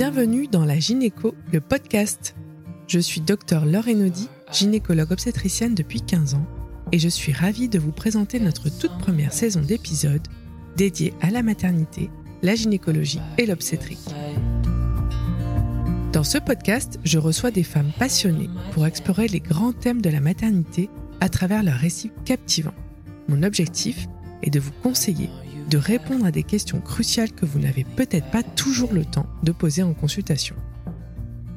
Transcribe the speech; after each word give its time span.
Bienvenue 0.00 0.48
dans 0.48 0.64
la 0.64 0.78
Gynéco, 0.78 1.34
le 1.52 1.60
podcast. 1.60 2.34
Je 2.86 2.98
suis 2.98 3.20
docteur 3.20 3.66
Laure 3.66 3.86
Enodi, 3.86 4.30
gynécologue 4.50 5.12
obstétricienne 5.12 5.74
depuis 5.74 6.00
15 6.00 6.36
ans, 6.36 6.46
et 6.90 6.98
je 6.98 7.10
suis 7.10 7.34
ravie 7.34 7.68
de 7.68 7.78
vous 7.78 7.92
présenter 7.92 8.40
notre 8.40 8.70
toute 8.70 8.96
première 8.96 9.34
saison 9.34 9.60
d'épisodes 9.60 10.26
dédiée 10.74 11.12
à 11.20 11.30
la 11.30 11.42
maternité, 11.42 12.08
la 12.40 12.54
gynécologie 12.54 13.20
et 13.36 13.44
l'obstétrique. 13.44 14.08
Dans 16.14 16.24
ce 16.24 16.38
podcast, 16.38 16.98
je 17.04 17.18
reçois 17.18 17.50
des 17.50 17.62
femmes 17.62 17.92
passionnées 17.98 18.48
pour 18.72 18.86
explorer 18.86 19.28
les 19.28 19.40
grands 19.40 19.74
thèmes 19.74 20.00
de 20.00 20.08
la 20.08 20.20
maternité 20.20 20.88
à 21.20 21.28
travers 21.28 21.62
leurs 21.62 21.76
récits 21.76 22.12
captivants. 22.24 22.72
Mon 23.28 23.42
objectif 23.42 24.08
est 24.42 24.48
de 24.48 24.60
vous 24.60 24.72
conseiller 24.82 25.28
de 25.70 25.78
répondre 25.78 26.26
à 26.26 26.32
des 26.32 26.42
questions 26.42 26.80
cruciales 26.80 27.30
que 27.30 27.46
vous 27.46 27.60
n'avez 27.60 27.84
peut-être 27.84 28.30
pas 28.30 28.42
toujours 28.42 28.92
le 28.92 29.04
temps 29.04 29.26
de 29.44 29.52
poser 29.52 29.82
en 29.84 29.94
consultation. 29.94 30.56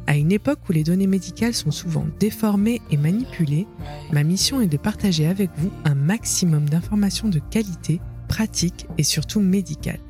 À 0.06 0.16
une 0.18 0.32
époque 0.32 0.60
où 0.70 0.72
les 0.72 0.84
données 0.84 1.08
médicales 1.08 1.56
sont 1.56 1.72
souvent 1.72 2.06
déformées 2.20 2.82
et 2.92 2.98
manipulées, 2.98 3.66
ma 4.12 4.24
mission 4.24 4.62
est 4.62 4.68
de 4.68 4.78
partager 4.78 5.26
avec 5.26 5.50
vous 5.58 5.72
un 5.84 5.96
maximum 5.96 6.70
d'informations 6.70 7.30
de 7.30 7.40
qualité, 7.40 8.02
pratiques 8.28 8.86
et 8.98 9.04
surtout 9.04 9.40
médicales. 9.40 10.02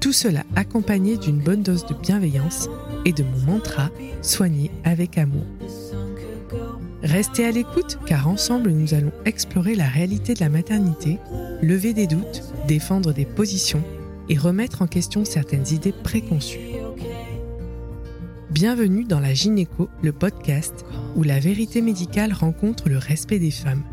Tout 0.00 0.12
cela 0.12 0.44
accompagné 0.56 1.18
d'une 1.18 1.40
bonne 1.40 1.62
dose 1.62 1.86
de 1.86 1.94
bienveillance 1.94 2.68
et 3.04 3.12
de 3.12 3.24
mon 3.24 3.52
mantra 3.52 3.90
soigner 4.22 4.70
avec 4.84 5.18
amour. 5.18 5.44
Restez 7.04 7.44
à 7.44 7.50
l'écoute 7.50 7.98
car 8.06 8.28
ensemble 8.28 8.70
nous 8.70 8.94
allons 8.94 9.12
explorer 9.26 9.74
la 9.74 9.86
réalité 9.86 10.32
de 10.32 10.40
la 10.40 10.48
maternité, 10.48 11.18
lever 11.60 11.92
des 11.92 12.06
doutes, 12.06 12.42
défendre 12.66 13.12
des 13.12 13.26
positions 13.26 13.84
et 14.30 14.38
remettre 14.38 14.80
en 14.80 14.86
question 14.86 15.26
certaines 15.26 15.68
idées 15.68 15.92
préconçues. 15.92 16.60
Bienvenue 18.48 19.04
dans 19.04 19.20
la 19.20 19.34
Gynéco, 19.34 19.90
le 20.02 20.12
podcast 20.12 20.86
où 21.14 21.22
la 21.22 21.38
vérité 21.40 21.82
médicale 21.82 22.32
rencontre 22.32 22.88
le 22.88 22.96
respect 22.96 23.38
des 23.38 23.50
femmes. 23.50 23.84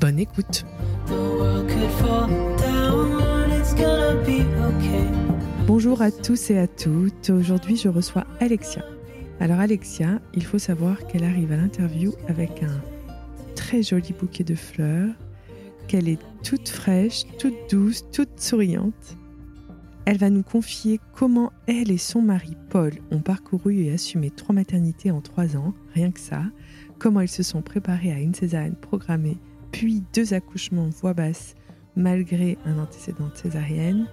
Bonne 0.00 0.18
écoute. 0.18 0.64
Bonjour 5.68 6.02
à 6.02 6.10
tous 6.10 6.50
et 6.50 6.58
à 6.58 6.66
toutes. 6.66 7.30
Aujourd'hui, 7.30 7.76
je 7.76 7.88
reçois 7.88 8.26
Alexia. 8.40 8.82
Alors 9.40 9.60
Alexia, 9.60 10.20
il 10.34 10.44
faut 10.44 10.58
savoir 10.58 11.06
qu'elle 11.06 11.22
arrive 11.22 11.52
à 11.52 11.56
l'interview 11.56 12.12
avec 12.26 12.62
un 12.64 12.82
très 13.54 13.84
joli 13.84 14.12
bouquet 14.12 14.42
de 14.42 14.56
fleurs, 14.56 15.14
qu'elle 15.86 16.08
est 16.08 16.18
toute 16.42 16.68
fraîche, 16.68 17.22
toute 17.38 17.70
douce, 17.70 18.04
toute 18.12 18.40
souriante. 18.40 19.16
Elle 20.06 20.18
va 20.18 20.30
nous 20.30 20.42
confier 20.42 20.98
comment 21.14 21.52
elle 21.68 21.92
et 21.92 21.98
son 21.98 22.20
mari 22.20 22.56
Paul 22.68 22.94
ont 23.12 23.20
parcouru 23.20 23.84
et 23.84 23.92
assumé 23.92 24.30
trois 24.30 24.54
maternités 24.54 25.12
en 25.12 25.20
trois 25.20 25.56
ans, 25.56 25.72
rien 25.94 26.10
que 26.10 26.20
ça, 26.20 26.42
comment 26.98 27.20
ils 27.20 27.28
se 27.28 27.44
sont 27.44 27.62
préparés 27.62 28.12
à 28.12 28.18
une 28.18 28.34
césarienne 28.34 28.74
programmée, 28.74 29.38
puis 29.70 30.02
deux 30.14 30.34
accouchements 30.34 30.88
voix 30.88 31.14
basse 31.14 31.54
malgré 31.94 32.58
un 32.64 32.78
antécédent 32.78 33.28
de 33.28 33.36
césarienne, 33.36 34.08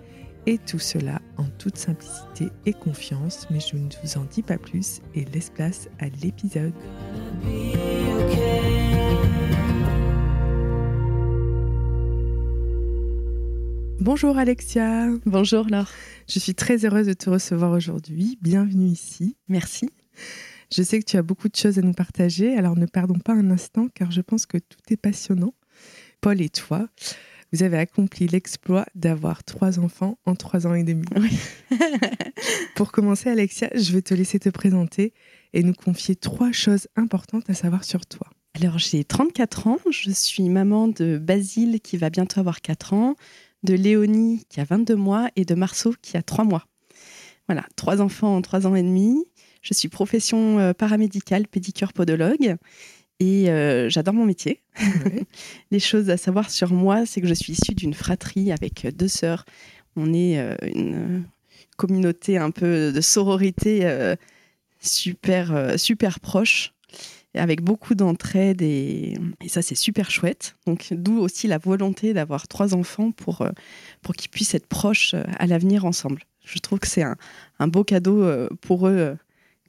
et 0.45 0.57
tout 0.57 0.79
cela 0.79 1.21
en 1.37 1.45
toute 1.57 1.77
simplicité 1.77 2.49
et 2.65 2.73
confiance, 2.73 3.47
mais 3.49 3.59
je 3.59 3.75
ne 3.75 3.89
vous 4.03 4.17
en 4.17 4.25
dis 4.25 4.41
pas 4.41 4.57
plus 4.57 5.01
et 5.13 5.25
laisse 5.25 5.49
place 5.49 5.89
à 5.99 6.07
l'épisode. 6.21 6.73
Bonjour 13.99 14.37
Alexia. 14.37 15.07
Bonjour 15.25 15.67
Laure. 15.67 15.89
Je 16.29 16.37
suis 16.37 16.53
très 16.53 16.85
heureuse 16.85 17.07
de 17.07 17.13
te 17.13 17.29
recevoir 17.29 17.71
aujourd'hui. 17.71 18.37
Bienvenue 18.41 18.85
ici. 18.85 19.35
Merci. 19.47 19.89
Je 20.71 20.83
sais 20.83 20.99
que 20.99 21.05
tu 21.05 21.17
as 21.17 21.23
beaucoup 21.23 21.49
de 21.49 21.55
choses 21.55 21.79
à 21.79 21.81
nous 21.81 21.93
partager, 21.93 22.55
alors 22.55 22.75
ne 22.75 22.85
perdons 22.85 23.19
pas 23.19 23.33
un 23.33 23.49
instant 23.49 23.87
car 23.93 24.11
je 24.11 24.21
pense 24.21 24.45
que 24.45 24.57
tout 24.57 24.81
est 24.89 24.97
passionnant. 24.97 25.55
Paul 26.21 26.39
et 26.41 26.49
toi, 26.49 26.87
vous 27.55 27.63
avez 27.63 27.77
accompli 27.77 28.27
l'exploit 28.27 28.85
d'avoir 28.95 29.45
trois 29.45 29.79
enfants 29.79 30.17
en 30.25 30.35
trois 30.35 30.67
ans 30.67 30.73
et 30.73 30.83
demi. 30.83 31.05
Pour 32.75 32.91
commencer, 32.91 33.29
Alexia, 33.29 33.69
je 33.73 33.93
vais 33.93 34.01
te 34.01 34.13
laisser 34.13 34.39
te 34.39 34.49
présenter 34.49 35.13
et 35.53 35.63
nous 35.63 35.73
confier 35.73 36.17
trois 36.17 36.51
choses 36.51 36.89
importantes 36.97 37.49
à 37.49 37.53
savoir 37.53 37.85
sur 37.85 38.05
toi. 38.07 38.27
Alors, 38.55 38.77
j'ai 38.77 39.05
34 39.05 39.67
ans, 39.67 39.77
je 39.89 40.11
suis 40.11 40.49
maman 40.49 40.89
de 40.89 41.17
Basile 41.17 41.79
qui 41.79 41.95
va 41.95 42.09
bientôt 42.09 42.41
avoir 42.41 42.59
4 42.59 42.91
ans, 42.91 43.15
de 43.63 43.73
Léonie 43.73 44.43
qui 44.49 44.59
a 44.59 44.65
22 44.65 44.97
mois 44.97 45.29
et 45.37 45.45
de 45.45 45.55
Marceau 45.55 45.93
qui 46.01 46.17
a 46.17 46.21
3 46.21 46.43
mois. 46.43 46.65
Voilà, 47.47 47.63
trois 47.77 48.01
enfants 48.01 48.35
en 48.35 48.41
trois 48.41 48.67
ans 48.67 48.75
et 48.75 48.83
demi. 48.83 49.23
Je 49.61 49.73
suis 49.73 49.87
profession 49.87 50.59
euh, 50.59 50.73
paramédicale, 50.73 51.47
pédicure 51.47 51.93
podologue 51.93 52.57
et 53.19 53.49
euh, 53.49 53.89
j'adore 53.89 54.13
mon 54.13 54.25
métier. 54.25 54.61
Les 55.71 55.79
choses 55.79 56.09
à 56.09 56.17
savoir 56.17 56.49
sur 56.49 56.73
moi, 56.73 57.05
c'est 57.05 57.21
que 57.21 57.27
je 57.27 57.33
suis 57.33 57.53
issue 57.53 57.73
d'une 57.73 57.93
fratrie 57.93 58.51
avec 58.51 58.87
deux 58.95 59.07
sœurs. 59.07 59.45
On 59.95 60.13
est 60.13 60.37
euh, 60.39 60.55
une 60.73 61.23
communauté 61.77 62.37
un 62.37 62.51
peu 62.51 62.91
de 62.91 63.01
sororité 63.01 63.81
euh, 63.83 64.15
super, 64.81 65.79
super 65.79 66.19
proche, 66.19 66.73
avec 67.33 67.61
beaucoup 67.61 67.95
d'entraide 67.95 68.61
et, 68.61 69.17
et, 69.41 69.49
ça, 69.49 69.61
c'est 69.61 69.75
super 69.75 70.11
chouette. 70.11 70.55
Donc, 70.65 70.87
d'où 70.91 71.17
aussi 71.19 71.47
la 71.47 71.57
volonté 71.57 72.13
d'avoir 72.13 72.47
trois 72.47 72.73
enfants 72.75 73.11
pour, 73.11 73.47
pour 74.01 74.15
qu'ils 74.15 74.29
puissent 74.29 74.53
être 74.53 74.67
proches 74.67 75.15
à 75.37 75.47
l'avenir 75.47 75.85
ensemble. 75.85 76.21
Je 76.45 76.59
trouve 76.59 76.79
que 76.79 76.87
c'est 76.87 77.03
un, 77.03 77.15
un, 77.59 77.67
beau 77.67 77.83
cadeau 77.83 78.47
pour 78.61 78.87
eux 78.87 79.17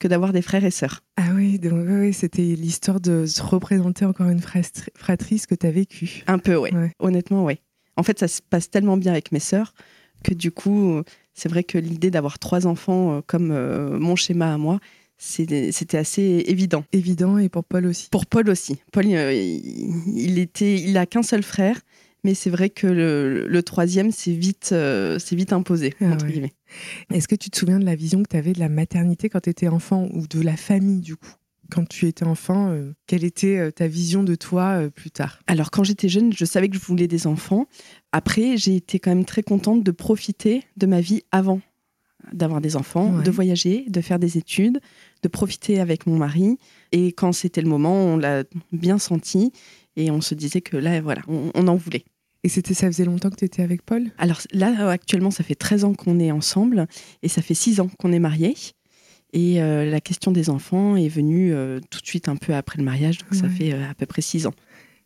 que 0.00 0.08
d'avoir 0.08 0.32
des 0.32 0.42
frères 0.42 0.64
et 0.64 0.70
sœurs. 0.70 1.02
Ah 1.16 1.30
oui, 1.34 1.58
donc 1.58 1.84
oui, 1.86 2.12
c'était 2.12 2.42
l'histoire 2.42 3.00
de 3.00 3.26
se 3.26 3.42
représenter 3.42 4.04
encore 4.04 4.28
une 4.28 4.40
fratrie 4.40 5.40
que 5.48 5.54
tu 5.54 5.66
as 5.66 5.70
vécu. 5.70 6.22
Un 6.26 6.38
peu, 6.38 6.56
oui. 6.56 6.70
Ouais. 6.72 6.92
Honnêtement, 6.98 7.44
oui. 7.44 7.60
En 7.96 8.02
fait, 8.02 8.18
ça 8.18 8.28
se 8.28 8.42
passe 8.42 8.70
tellement 8.70 8.96
bien 8.96 9.12
avec 9.12 9.32
mes 9.32 9.40
sœurs 9.40 9.72
que 10.22 10.34
du 10.34 10.50
coup, 10.50 11.02
c'est 11.34 11.48
vrai 11.48 11.64
que 11.64 11.78
l'idée 11.78 12.10
d'avoir 12.10 12.38
trois 12.38 12.66
enfants 12.66 13.16
euh, 13.16 13.20
comme 13.26 13.50
euh, 13.52 13.98
mon 13.98 14.16
schéma 14.16 14.54
à 14.54 14.58
moi, 14.58 14.80
c'était 15.18 15.96
assez 15.96 16.44
évident. 16.46 16.84
Évident 16.92 17.38
et 17.38 17.48
pour 17.48 17.64
Paul 17.64 17.86
aussi. 17.86 18.08
Pour 18.10 18.26
Paul 18.26 18.50
aussi. 18.50 18.78
Paul, 18.92 19.06
euh, 19.06 19.32
il, 19.32 20.38
était, 20.38 20.74
il 20.74 20.96
a 20.98 21.06
qu'un 21.06 21.22
seul 21.22 21.42
frère, 21.42 21.80
mais 22.26 22.34
c'est 22.34 22.50
vrai 22.50 22.70
que 22.70 22.88
le, 22.88 23.62
troisième, 23.62 24.10
c'est 24.10 24.32
vite, 24.32 24.74
c'est 24.74 25.36
vite 25.36 25.52
imposé, 25.52 25.94
ah 26.00 26.06
entre 26.06 26.26
guillemets. 26.26 26.54
Est-ce 27.12 27.28
que 27.28 27.36
tu 27.36 27.50
te 27.50 27.56
souviens 27.56 27.78
de 27.78 27.84
la 27.84 27.94
vision 27.94 28.22
que 28.22 28.28
tu 28.28 28.36
avais 28.36 28.52
de 28.52 28.58
la 28.58 28.68
maternité 28.68 29.28
quand 29.28 29.40
tu 29.40 29.50
étais 29.50 29.68
enfant 29.68 30.08
ou 30.12 30.26
de 30.26 30.40
la 30.40 30.56
famille 30.56 31.00
du 31.00 31.16
coup? 31.16 31.36
Quand 31.70 31.88
tu 31.88 32.06
étais 32.06 32.24
enfant, 32.24 32.70
euh, 32.70 32.92
quelle 33.06 33.24
était 33.24 33.58
euh, 33.58 33.70
ta 33.70 33.88
vision 33.88 34.22
de 34.22 34.34
toi 34.34 34.80
euh, 34.80 34.90
plus 34.90 35.10
tard? 35.10 35.40
Alors 35.46 35.70
quand 35.70 35.84
j'étais 35.84 36.08
jeune, 36.08 36.32
je 36.32 36.44
savais 36.44 36.68
que 36.68 36.76
je 36.76 36.80
voulais 36.80 37.08
des 37.08 37.26
enfants. 37.26 37.66
Après, 38.12 38.56
j'ai 38.56 38.76
été 38.76 38.98
quand 38.98 39.10
même 39.10 39.24
très 39.24 39.42
contente 39.42 39.82
de 39.82 39.90
profiter 39.90 40.62
de 40.76 40.86
ma 40.86 41.00
vie 41.00 41.22
avant 41.32 41.60
d'avoir 42.32 42.60
des 42.60 42.74
enfants, 42.74 43.20
de 43.20 43.30
voyager, 43.30 43.84
de 43.88 44.00
faire 44.00 44.18
des 44.18 44.36
études, 44.36 44.80
de 45.22 45.28
profiter 45.28 45.78
avec 45.78 46.06
mon 46.06 46.16
mari. 46.16 46.58
Et 46.90 47.12
quand 47.12 47.30
c'était 47.30 47.60
le 47.60 47.68
moment, 47.68 47.94
on 47.94 48.16
l'a 48.16 48.42
bien 48.72 48.98
senti 48.98 49.52
et 49.94 50.10
on 50.10 50.20
se 50.20 50.34
disait 50.34 50.60
que 50.60 50.76
là, 50.76 51.00
voilà, 51.00 51.22
on 51.28 51.68
en 51.68 51.76
voulait. 51.76 52.04
Et 52.46 52.48
c'était, 52.48 52.74
ça 52.74 52.86
faisait 52.86 53.04
longtemps 53.04 53.28
que 53.28 53.34
tu 53.34 53.44
étais 53.44 53.62
avec 53.62 53.82
Paul? 53.82 54.04
Alors 54.18 54.40
là, 54.52 54.88
actuellement, 54.88 55.32
ça 55.32 55.42
fait 55.42 55.56
13 55.56 55.82
ans 55.82 55.94
qu'on 55.94 56.20
est 56.20 56.30
ensemble 56.30 56.86
et 57.24 57.28
ça 57.28 57.42
fait 57.42 57.54
6 57.54 57.80
ans 57.80 57.90
qu'on 57.98 58.12
est 58.12 58.20
mariés. 58.20 58.54
Et 59.32 59.60
euh, 59.60 59.90
la 59.90 60.00
question 60.00 60.30
des 60.30 60.48
enfants 60.48 60.94
est 60.94 61.08
venue 61.08 61.52
euh, 61.52 61.80
tout 61.90 62.00
de 62.00 62.06
suite 62.06 62.28
un 62.28 62.36
peu 62.36 62.54
après 62.54 62.78
le 62.78 62.84
mariage, 62.84 63.18
donc 63.18 63.34
ça 63.34 63.48
fait 63.48 63.72
euh, 63.72 63.90
à 63.90 63.94
peu 63.94 64.06
près 64.06 64.22
6 64.22 64.46
ans. 64.46 64.54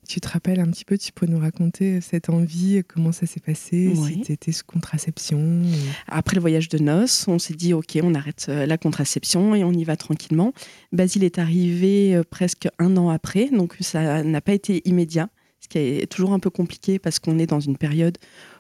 Tu 0.06 0.20
te 0.20 0.28
rappelles 0.28 0.60
un 0.60 0.66
petit 0.66 0.84
peu, 0.84 0.98
tu 0.98 1.12
peux 1.12 1.24
nous 1.24 1.38
raconter 1.38 2.02
cette 2.02 2.28
envie, 2.28 2.82
comment 2.86 3.10
ça 3.10 3.24
s'est 3.24 3.40
passé, 3.40 3.90
si 3.94 4.20
tu 4.20 4.32
étais 4.32 4.52
sous 4.52 4.66
contraception 4.66 5.62
Après 6.08 6.34
le 6.34 6.42
voyage 6.42 6.68
de 6.68 6.76
noces, 6.76 7.26
on 7.26 7.38
s'est 7.38 7.54
dit, 7.54 7.72
OK, 7.72 7.98
on 8.02 8.14
arrête 8.14 8.48
la 8.48 8.76
contraception 8.76 9.54
et 9.54 9.64
on 9.64 9.72
y 9.72 9.84
va 9.84 9.96
tranquillement. 9.96 10.52
Basile 10.92 11.24
est 11.24 11.38
arrivé 11.38 12.20
presque 12.28 12.68
un 12.78 12.98
an 12.98 13.08
après, 13.08 13.48
donc 13.48 13.76
ça 13.80 14.22
n'a 14.24 14.40
pas 14.42 14.52
été 14.52 14.86
immédiat 14.86 15.30
ce 15.60 15.68
qui 15.68 15.78
est 15.78 16.10
toujours 16.10 16.32
un 16.32 16.38
peu 16.38 16.50
compliqué 16.50 16.98
parce 16.98 17.18
qu'on 17.18 17.38
est 17.38 17.46
dans 17.46 17.60
une 17.60 17.76
période 17.76 18.18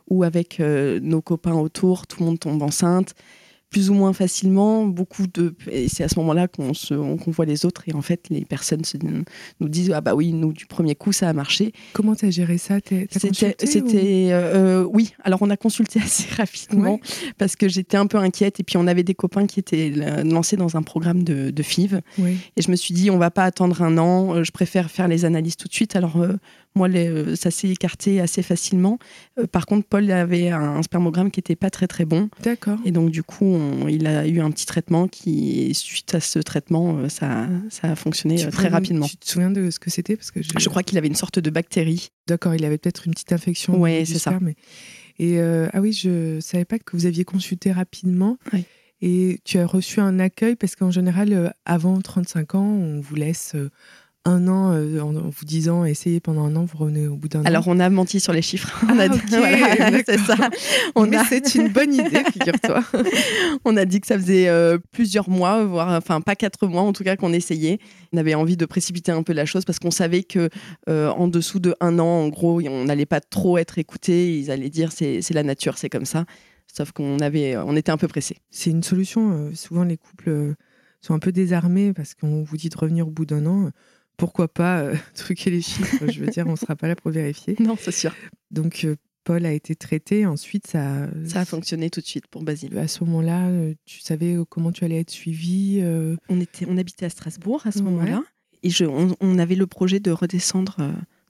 où 0.08 0.24
avec 0.24 0.60
euh, 0.60 1.00
nos 1.00 1.22
copains 1.22 1.54
autour, 1.54 2.06
tout 2.06 2.20
le 2.20 2.26
monde 2.26 2.40
tombe 2.40 2.62
enceinte 2.62 3.14
plus 3.70 3.88
ou 3.88 3.94
moins 3.94 4.12
facilement. 4.12 4.84
Beaucoup 4.84 5.26
de 5.26 5.54
et 5.70 5.88
c'est 5.88 6.02
à 6.02 6.08
ce 6.08 6.18
moment-là 6.18 6.48
qu'on 6.48 6.74
se 6.74 6.94
qu'on 6.94 7.30
voit 7.30 7.46
les 7.46 7.64
autres 7.64 7.84
et 7.86 7.94
en 7.94 8.02
fait 8.02 8.26
les 8.28 8.44
personnes 8.44 8.84
se, 8.84 8.96
nous 8.98 9.68
disent 9.68 9.92
ah 9.94 10.00
bah 10.00 10.14
oui 10.14 10.32
nous 10.32 10.52
du 10.52 10.66
premier 10.66 10.96
coup 10.96 11.12
ça 11.12 11.28
a 11.28 11.32
marché. 11.32 11.72
Comment 11.92 12.14
tu 12.14 12.26
as 12.26 12.30
géré 12.30 12.58
ça? 12.58 12.78
C'était 12.84 13.54
c'était 13.64 14.28
euh, 14.32 14.82
euh, 14.82 14.88
oui. 14.92 15.14
Alors 15.22 15.40
on 15.42 15.50
a 15.50 15.56
consulté 15.56 16.00
assez 16.04 16.28
rapidement 16.34 17.00
parce 17.38 17.56
que 17.56 17.68
j'étais 17.68 17.96
un 17.96 18.06
peu 18.06 18.18
inquiète 18.18 18.60
et 18.60 18.64
puis 18.64 18.76
on 18.76 18.86
avait 18.86 19.04
des 19.04 19.14
copains 19.14 19.46
qui 19.46 19.60
étaient 19.60 19.90
lancés 20.24 20.56
dans 20.56 20.76
un 20.76 20.82
programme 20.82 21.22
de, 21.22 21.50
de 21.50 21.62
FIV. 21.62 22.00
Et 22.18 22.62
je 22.62 22.70
me 22.70 22.76
suis 22.76 22.92
dit 22.92 23.10
on 23.10 23.18
va 23.18 23.30
pas 23.30 23.44
attendre 23.44 23.82
un 23.82 23.96
an. 23.98 24.42
Je 24.42 24.50
préfère 24.50 24.90
faire 24.90 25.06
les 25.06 25.24
analyses 25.24 25.56
tout 25.56 25.68
de 25.68 25.72
suite. 25.72 25.94
Alors 25.94 26.18
moi, 26.74 26.88
les, 26.88 27.36
ça 27.36 27.50
s'est 27.50 27.68
écarté 27.68 28.20
assez 28.20 28.42
facilement. 28.42 28.98
par 29.50 29.66
contre, 29.66 29.86
Paul 29.86 30.10
avait 30.10 30.50
un, 30.50 30.82
spermogramme 30.82 31.30
qui 31.30 31.40
était 31.40 31.56
pas 31.56 31.70
très 31.70 31.86
très 31.86 32.04
bon. 32.04 32.28
D'accord. 32.42 32.78
Et 32.84 32.92
donc, 32.92 33.10
du 33.10 33.22
coup, 33.22 33.58
il 33.88 34.06
a 34.06 34.26
eu 34.26 34.40
un 34.40 34.50
petit 34.50 34.66
traitement 34.66 35.08
qui, 35.08 35.74
suite 35.74 36.14
à 36.14 36.20
ce 36.20 36.38
traitement, 36.38 37.08
ça, 37.08 37.48
ça 37.70 37.92
a 37.92 37.96
fonctionné 37.96 38.48
très 38.50 38.68
rapidement. 38.68 39.06
Tu 39.06 39.16
te 39.16 39.28
souviens 39.28 39.50
de 39.50 39.70
ce 39.70 39.78
que 39.78 39.90
c'était? 39.90 40.16
Parce 40.16 40.30
que 40.30 40.40
je... 40.42 40.68
crois 40.68 40.82
qu'il 40.82 40.98
avait 40.98 41.08
une 41.08 41.14
sorte 41.14 41.38
de 41.38 41.50
bactérie. 41.50 42.10
D'accord, 42.26 42.54
il 42.54 42.64
avait 42.64 42.78
peut-être 42.78 43.06
une 43.06 43.12
petite 43.12 43.32
infection. 43.32 43.80
Oui, 43.80 44.06
c'est 44.06 44.18
ça. 44.18 44.38
Et 45.18 45.40
ah 45.40 45.80
oui, 45.80 45.92
je 45.92 46.38
savais 46.40 46.64
pas 46.64 46.78
que 46.78 46.96
vous 46.96 47.06
aviez 47.06 47.24
consulté 47.24 47.72
rapidement. 47.72 48.38
Et 49.02 49.40
tu 49.44 49.58
as 49.58 49.66
reçu 49.66 50.00
un 50.00 50.18
accueil? 50.18 50.56
Parce 50.56 50.76
qu'en 50.76 50.90
général, 50.90 51.54
avant 51.64 51.98
35 52.00 52.54
ans, 52.54 52.66
on 52.66 53.00
vous 53.00 53.14
laisse 53.14 53.56
un 54.26 54.48
an 54.48 54.72
euh, 54.74 55.00
en, 55.00 55.12
vous 55.12 55.44
disant 55.44 55.84
essayez 55.84 56.20
pendant 56.20 56.44
un 56.44 56.54
an, 56.54 56.64
vous 56.64 56.76
revenez 56.76 57.06
au 57.06 57.16
bout 57.16 57.28
d'un 57.28 57.40
an. 57.40 57.44
Alors 57.44 57.68
on 57.68 57.80
a 57.80 57.88
menti 57.88 58.20
sur 58.20 58.32
les 58.32 58.42
chiffres. 58.42 58.84
on 58.88 58.98
a 58.98 59.08
dit, 59.08 59.18
c'est 60.06 60.18
ça. 60.18 60.36
On 60.94 61.06
Mais 61.06 61.18
c'est 61.28 61.54
une 61.54 61.68
bonne 61.68 61.94
idée, 61.94 62.22
figure-toi. 62.32 62.84
on 63.64 63.76
a 63.76 63.84
dit 63.84 64.00
que 64.00 64.06
ça 64.06 64.18
faisait 64.18 64.48
euh, 64.48 64.78
plusieurs 64.92 65.30
mois, 65.30 65.64
voire 65.64 65.88
enfin 65.96 66.20
pas 66.20 66.36
quatre 66.36 66.66
mois 66.66 66.82
en 66.82 66.92
tout 66.92 67.02
cas 67.02 67.16
qu'on 67.16 67.32
essayait. 67.32 67.78
On 68.12 68.18
avait 68.18 68.34
envie 68.34 68.56
de 68.56 68.66
précipiter 68.66 69.10
un 69.10 69.22
peu 69.22 69.32
la 69.32 69.46
chose 69.46 69.64
parce 69.64 69.78
qu'on 69.78 69.90
savait 69.90 70.22
que 70.22 70.50
euh, 70.88 71.08
en 71.08 71.28
dessous 71.28 71.60
de 71.60 71.74
un 71.80 71.98
an, 71.98 72.04
en 72.04 72.28
gros, 72.28 72.60
on 72.60 72.84
n'allait 72.84 73.06
pas 73.06 73.20
trop 73.20 73.56
être 73.56 73.78
écouté. 73.78 74.38
Ils 74.38 74.50
allaient 74.50 74.70
dire 74.70 74.92
c'est 74.92 75.22
la 75.30 75.42
nature, 75.42 75.78
c'est 75.78 75.88
comme 75.88 76.04
ça. 76.04 76.26
Sauf 76.66 76.92
qu'on 76.92 77.18
avait, 77.20 77.56
on 77.56 77.74
était 77.74 77.90
un 77.90 77.96
peu 77.96 78.06
pressé. 78.06 78.36
C'est 78.50 78.70
une 78.70 78.82
solution. 78.82 79.50
souvent 79.54 79.82
les 79.82 79.96
couples 79.96 80.54
sont 81.00 81.14
un 81.14 81.18
peu 81.18 81.32
désarmés 81.32 81.94
parce 81.94 82.14
qu'on 82.14 82.42
vous 82.42 82.56
dit 82.58 82.68
de 82.68 82.76
revenir 82.76 83.08
au 83.08 83.10
bout 83.10 83.24
d'un 83.24 83.46
an 83.46 83.70
pourquoi 84.20 84.48
pas 84.48 84.80
euh, 84.80 84.94
truquer 85.14 85.50
les 85.50 85.62
chiffres 85.62 86.06
Je 86.06 86.20
veux 86.20 86.26
dire, 86.26 86.46
on 86.46 86.52
ne 86.52 86.56
sera 86.56 86.76
pas 86.76 86.86
là 86.86 86.94
pour 86.94 87.10
vérifier. 87.10 87.56
Non, 87.58 87.76
c'est 87.80 87.90
sûr. 87.90 88.14
Donc, 88.50 88.84
euh, 88.84 88.96
Paul 89.24 89.46
a 89.46 89.52
été 89.52 89.74
traité. 89.74 90.26
Ensuite, 90.26 90.66
ça. 90.66 91.08
Ça 91.24 91.40
a 91.40 91.44
fonctionné 91.46 91.88
tout 91.88 92.00
de 92.00 92.06
suite 92.06 92.26
pour 92.26 92.42
Basile. 92.42 92.76
À 92.78 92.86
ce 92.86 93.02
moment-là, 93.04 93.48
euh, 93.48 93.74
tu 93.86 94.00
savais 94.00 94.36
comment 94.48 94.72
tu 94.72 94.84
allais 94.84 95.00
être 95.00 95.10
suivi 95.10 95.82
on, 96.28 96.40
était, 96.40 96.66
on 96.68 96.76
habitait 96.76 97.06
à 97.06 97.10
Strasbourg 97.10 97.62
à 97.64 97.72
ce 97.72 97.82
moment-là. 97.82 98.22
Et 98.62 98.68
je, 98.68 98.84
on, 98.84 99.38
avait 99.38 99.54
le 99.54 99.66
projet 99.66 100.00
de 100.00 100.10
redescendre 100.10 100.76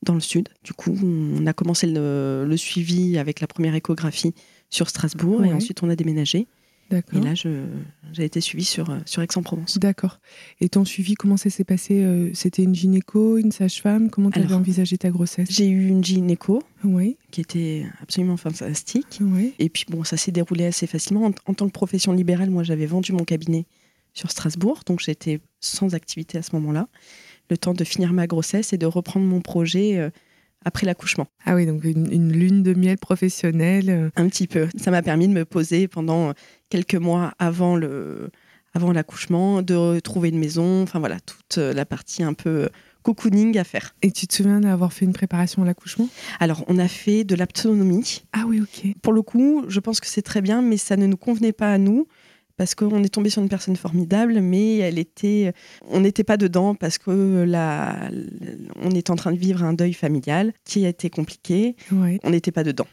dans 0.03 0.15
le 0.15 0.21
sud. 0.21 0.49
Du 0.65 0.73
coup, 0.73 0.99
on 1.01 1.47
a 1.47 1.53
commencé 1.53 1.87
le, 1.87 2.55
suivi 2.57 3.19
avec 3.19 3.41
la 3.41 3.47
première 3.47 3.75
échographie 3.75 4.35
sur 4.69 4.89
Strasbourg 4.89 5.45
et 5.45 5.53
ensuite 5.53 5.83
on 5.85 5.91
a 5.91 5.97
déménagé. 5.97 6.49
Et 6.93 7.21
là, 7.21 7.35
j'ai 7.35 8.25
été 8.25 8.41
suivie 8.41 8.65
sur, 8.65 8.91
euh, 8.91 8.99
sur 9.05 9.23
Aix-en-Provence. 9.23 9.79
D'accord. 9.79 10.19
Et 10.61 10.69
ton 10.69 10.85
suivi, 10.85 11.15
comment 11.15 11.37
ça 11.37 11.51
s'est 11.51 11.65
passé 11.65 12.03
euh, 12.03 12.31
C'était 12.35 12.63
une 12.63 12.75
gynéco, 12.75 13.39
une 13.39 13.53
sage-femme? 13.53 14.11
Comment 14.11 14.31
tu 14.31 14.41
avais 14.41 14.55
envisagé 14.55 14.99
ta 14.99 15.11
grossesse? 15.11 15.49
J'ai 15.51 15.69
eu 15.69 15.89
une 15.89 16.03
gynéco 16.03 16.63
oui. 16.85 17.17
qui 17.31 17.41
était 17.41 17.87
absolument 18.03 18.37
fantastique. 18.37 19.19
Oui. 19.21 19.55
Et 19.59 19.69
puis, 19.69 19.85
bon, 19.89 20.05
ça 20.05 20.17
s'est 20.17 20.33
déroulé 20.33 20.67
assez 20.67 20.87
facilement. 20.87 21.31
En, 21.47 21.55
tant 21.55 21.67
que 21.67 21.73
profession 21.73 22.13
libérale, 22.13 22.51
moi, 22.51 22.63
j'avais 22.63 22.87
vendu 22.87 23.13
mon 23.13 23.25
cabinet 23.25 23.67
sur 24.13 24.31
Strasbourg, 24.31 24.83
donc 24.87 25.01
j'étais 25.01 25.41
sans 25.61 25.95
activité 25.95 26.39
à 26.39 26.43
ce 26.43 26.55
moment-là. 26.57 26.89
Le 27.49 27.57
temps 27.57 27.75
de 27.75 27.85
finir 27.85 28.13
ma 28.13 28.27
grossesse 28.27 28.73
et 28.73 28.79
de 28.79 28.87
reprendre 28.87 29.27
mon 29.27 29.41
projet. 29.41 29.99
Euh, 29.99 30.11
après 30.65 30.87
l'accouchement. 30.87 31.27
Ah 31.45 31.55
oui, 31.55 31.67
donc 31.67 31.85
une, 31.85 32.33
lune 32.33 32.63
de 32.63 32.75
miel 32.75 32.99
professionnelle. 32.99 34.11
Un 34.17 34.29
petit 34.29 34.47
peu. 34.47 34.69
Ça 34.77 34.91
m'a 34.91 35.03
permis 35.03 35.29
de 35.29 35.33
me 35.33 35.45
poser 35.45 35.89
pendant 35.89 36.33
quelques 36.69 36.95
mois 36.95 37.33
avant 37.39 37.77
le 37.77 38.31
avant 38.73 38.93
l'accouchement, 38.93 39.63
de 39.63 39.99
trouver 39.99 40.29
une 40.29 40.39
maison, 40.39 40.85
enfin 40.85 41.01
voilà, 41.01 41.19
toute 41.19 41.57
la 41.57 41.85
partie 41.85 42.23
un 42.23 42.35
peu 42.35 42.69
cocooning 43.03 43.59
à 43.59 43.65
faire. 43.65 43.95
Et 44.03 44.11
tu 44.11 44.27
te 44.27 44.35
souviens 44.35 44.61
d'avoir 44.61 44.93
fait 44.93 45.05
une 45.05 45.13
préparation 45.13 45.63
à 45.63 45.67
l'accouchement? 45.67 46.09
Alors, 46.39 46.65
on 46.69 46.79
a 46.79 46.89
fait 46.89 47.25
de 47.25 47.35
l'autonomie. 47.35 48.23
Ah 48.33 48.45
oui, 48.47 48.61
ok. 48.61 48.95
Pour 49.03 49.13
le 49.13 49.23
coup, 49.23 49.65
je 49.69 49.81
pense 49.81 50.01
que 50.01 50.07
c'est 50.07 50.23
très 50.23 50.43
bien, 50.43 50.63
mais 50.63 50.77
ça 50.77 50.97
ne 50.97 51.07
nous 51.07 51.17
convenait 51.17 51.53
pas 51.53 51.73
à 51.73 51.79
nous 51.79 52.07
parce 52.61 52.75
qu'on 52.75 53.03
est 53.03 53.09
tombé 53.09 53.31
sur 53.31 53.41
une 53.41 53.49
personne 53.49 53.75
formidable, 53.75 54.43
mais 54.43 54.77
elle 54.77 54.99
était, 54.99 55.55
on 55.89 56.01
n'était 56.01 56.25
pas 56.25 56.37
dedans 56.37 56.75
parce 56.75 56.99
que 56.99 57.43
la, 57.49 58.11
on 58.83 58.91
est 58.91 59.09
en 59.09 59.17
train 59.17 59.33
de 59.33 59.39
vivre 59.39 59.65
un 59.65 59.73
deuil 59.73 59.95
familial 59.95 60.53
qui 60.67 60.85
a 60.85 60.91
été 60.91 61.09
compliqué. 61.09 61.75
On 61.91 62.29
n'était 62.29 62.53
pas 62.53 62.63
dedans. 62.63 62.87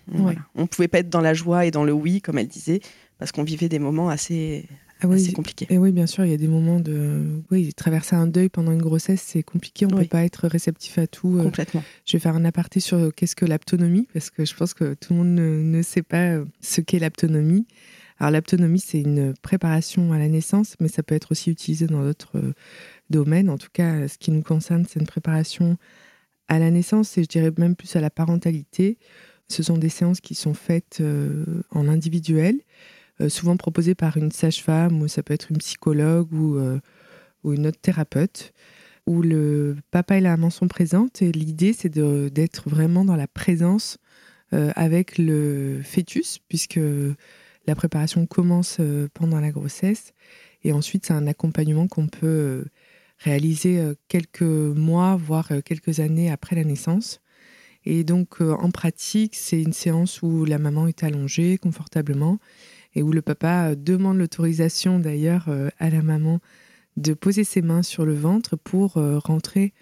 On 0.55 0.61
ne 0.61 0.67
pouvait 0.67 0.87
pas 0.87 0.99
être 0.99 1.09
dans 1.09 1.19
la 1.19 1.33
joie 1.33 1.65
et 1.65 1.71
dans 1.71 1.83
le 1.83 1.91
oui, 1.91 2.21
comme 2.21 2.37
elle 2.37 2.47
disait 2.47 2.79
parce 3.17 3.33
qu'on 3.33 3.43
vivait 3.43 3.67
des 3.67 3.79
moments 3.79 4.07
assez, 4.07 4.69
ah 5.01 5.07
compliqués. 5.35 5.67
Et 5.69 5.77
oui, 5.77 5.91
bien 5.91 6.07
sûr, 6.07 6.25
il 6.25 6.31
y 6.31 6.33
a 6.33 6.37
des 6.37 6.47
moments 6.47 6.79
de. 6.79 7.43
Oui, 7.51 7.73
traverser 7.73 8.15
un 8.15 8.27
deuil 8.27 8.49
pendant 8.49 8.71
une 8.71 8.81
grossesse, 8.81 9.21
c'est 9.21 9.43
compliqué. 9.43 9.85
On 9.85 9.89
ne 9.89 10.01
peut 10.01 10.07
pas 10.07 10.23
être 10.23 10.47
réceptif 10.47 10.97
à 10.97 11.07
tout. 11.07 11.37
Euh. 11.37 11.43
Complètement. 11.43 11.83
Je 12.05 12.17
vais 12.17 12.19
faire 12.21 12.35
un 12.35 12.45
aparté 12.45 12.79
sur 12.79 12.97
euh, 12.97 13.11
qu'est-ce 13.11 13.35
que 13.35 13.45
l'aptonomie, 13.45 14.07
parce 14.13 14.29
que 14.29 14.45
je 14.45 14.55
pense 14.55 14.73
que 14.73 14.95
tout 14.95 15.13
le 15.13 15.19
monde 15.19 15.35
ne, 15.35 15.81
sait 15.81 16.01
pas 16.03 16.31
euh, 16.31 16.45
ce 16.61 16.81
qu'est 16.81 16.99
l'aptonomie. 16.99 17.67
Alors, 18.19 18.31
l'aptonomie, 18.31 18.79
c'est 18.79 19.01
une 19.01 19.33
préparation 19.41 20.13
à 20.13 20.17
la 20.17 20.27
naissance, 20.27 20.75
mais 20.79 20.87
ça 20.87 21.03
peut 21.03 21.15
être 21.15 21.31
aussi 21.31 21.51
utilisé 21.51 21.87
dans 21.87 22.03
d'autres 22.03 22.53
domaines. 23.09 23.49
En 23.49 23.57
tout 23.57 23.69
cas, 23.71 24.07
ce 24.07 24.17
qui 24.17 24.31
nous 24.31 24.41
concerne, 24.41 24.85
c'est 24.87 24.99
une 24.99 25.07
préparation 25.07 25.77
à 26.47 26.59
la 26.59 26.71
naissance 26.71 27.17
et 27.17 27.23
je 27.23 27.27
dirais 27.27 27.51
même 27.57 27.75
plus 27.75 27.95
à 27.95 28.01
la 28.01 28.09
parentalité. 28.09 28.97
Ce 29.49 29.63
sont 29.63 29.77
des 29.77 29.89
séances 29.89 30.21
qui 30.21 30.35
sont 30.35 30.53
faites 30.53 31.01
en 31.71 31.87
individuel 31.87 32.61
euh, 33.19 33.29
souvent 33.29 33.57
proposé 33.57 33.95
par 33.95 34.15
une 34.17 34.31
sage-femme 34.31 35.01
ou 35.01 35.07
ça 35.07 35.23
peut 35.23 35.33
être 35.33 35.49
une 35.49 35.57
psychologue 35.57 36.31
ou, 36.33 36.57
euh, 36.57 36.79
ou 37.43 37.53
une 37.53 37.65
autre 37.65 37.79
thérapeute, 37.79 38.53
où 39.07 39.23
le 39.23 39.75
papa 39.89 40.17
et 40.17 40.21
la 40.21 40.31
maman 40.31 40.51
sont 40.51 40.67
présentes 40.67 41.21
et 41.23 41.31
l'idée 41.31 41.73
c'est 41.73 41.89
d'être 41.89 42.69
vraiment 42.69 43.05
dans 43.05 43.15
la 43.15 43.27
présence 43.27 43.97
euh, 44.53 44.71
avec 44.75 45.17
le 45.17 45.81
fœtus 45.83 46.37
puisque 46.47 46.79
la 47.67 47.75
préparation 47.75 48.25
commence 48.25 48.79
pendant 49.13 49.39
la 49.39 49.51
grossesse 49.51 50.13
et 50.63 50.71
ensuite 50.71 51.05
c'est 51.05 51.13
un 51.13 51.27
accompagnement 51.27 51.87
qu'on 51.87 52.07
peut 52.07 52.65
réaliser 53.19 53.81
quelques 54.07 54.41
mois, 54.41 55.15
voire 55.15 55.51
quelques 55.65 55.99
années 55.99 56.31
après 56.31 56.55
la 56.55 56.63
naissance. 56.63 57.21
Et 57.85 58.03
donc, 58.03 58.41
en 58.41 58.71
pratique, 58.71 59.35
c'est 59.35 59.61
une 59.61 59.73
séance 59.73 60.21
où 60.21 60.45
la 60.45 60.59
maman 60.59 60.87
est 60.87 61.03
allongée 61.03 61.57
confortablement 61.57 62.39
et 62.97 63.03
où 63.03 63.11
le 63.11 63.21
papa 63.21 63.75
demande 63.75 64.17
l'autorisation 64.17 64.99
d'ailleurs 64.99 65.45
euh, 65.49 65.69
à 65.77 65.91
la 65.91 66.01
maman 66.01 66.39
de 66.97 67.13
poser 67.13 67.43
ses 67.43 67.61
mains 67.61 67.83
sur 67.83 68.05
le 68.05 68.15
ventre 68.15 68.55
pour 68.55 68.97
euh, 68.97 69.19
rentrer, 69.19 69.73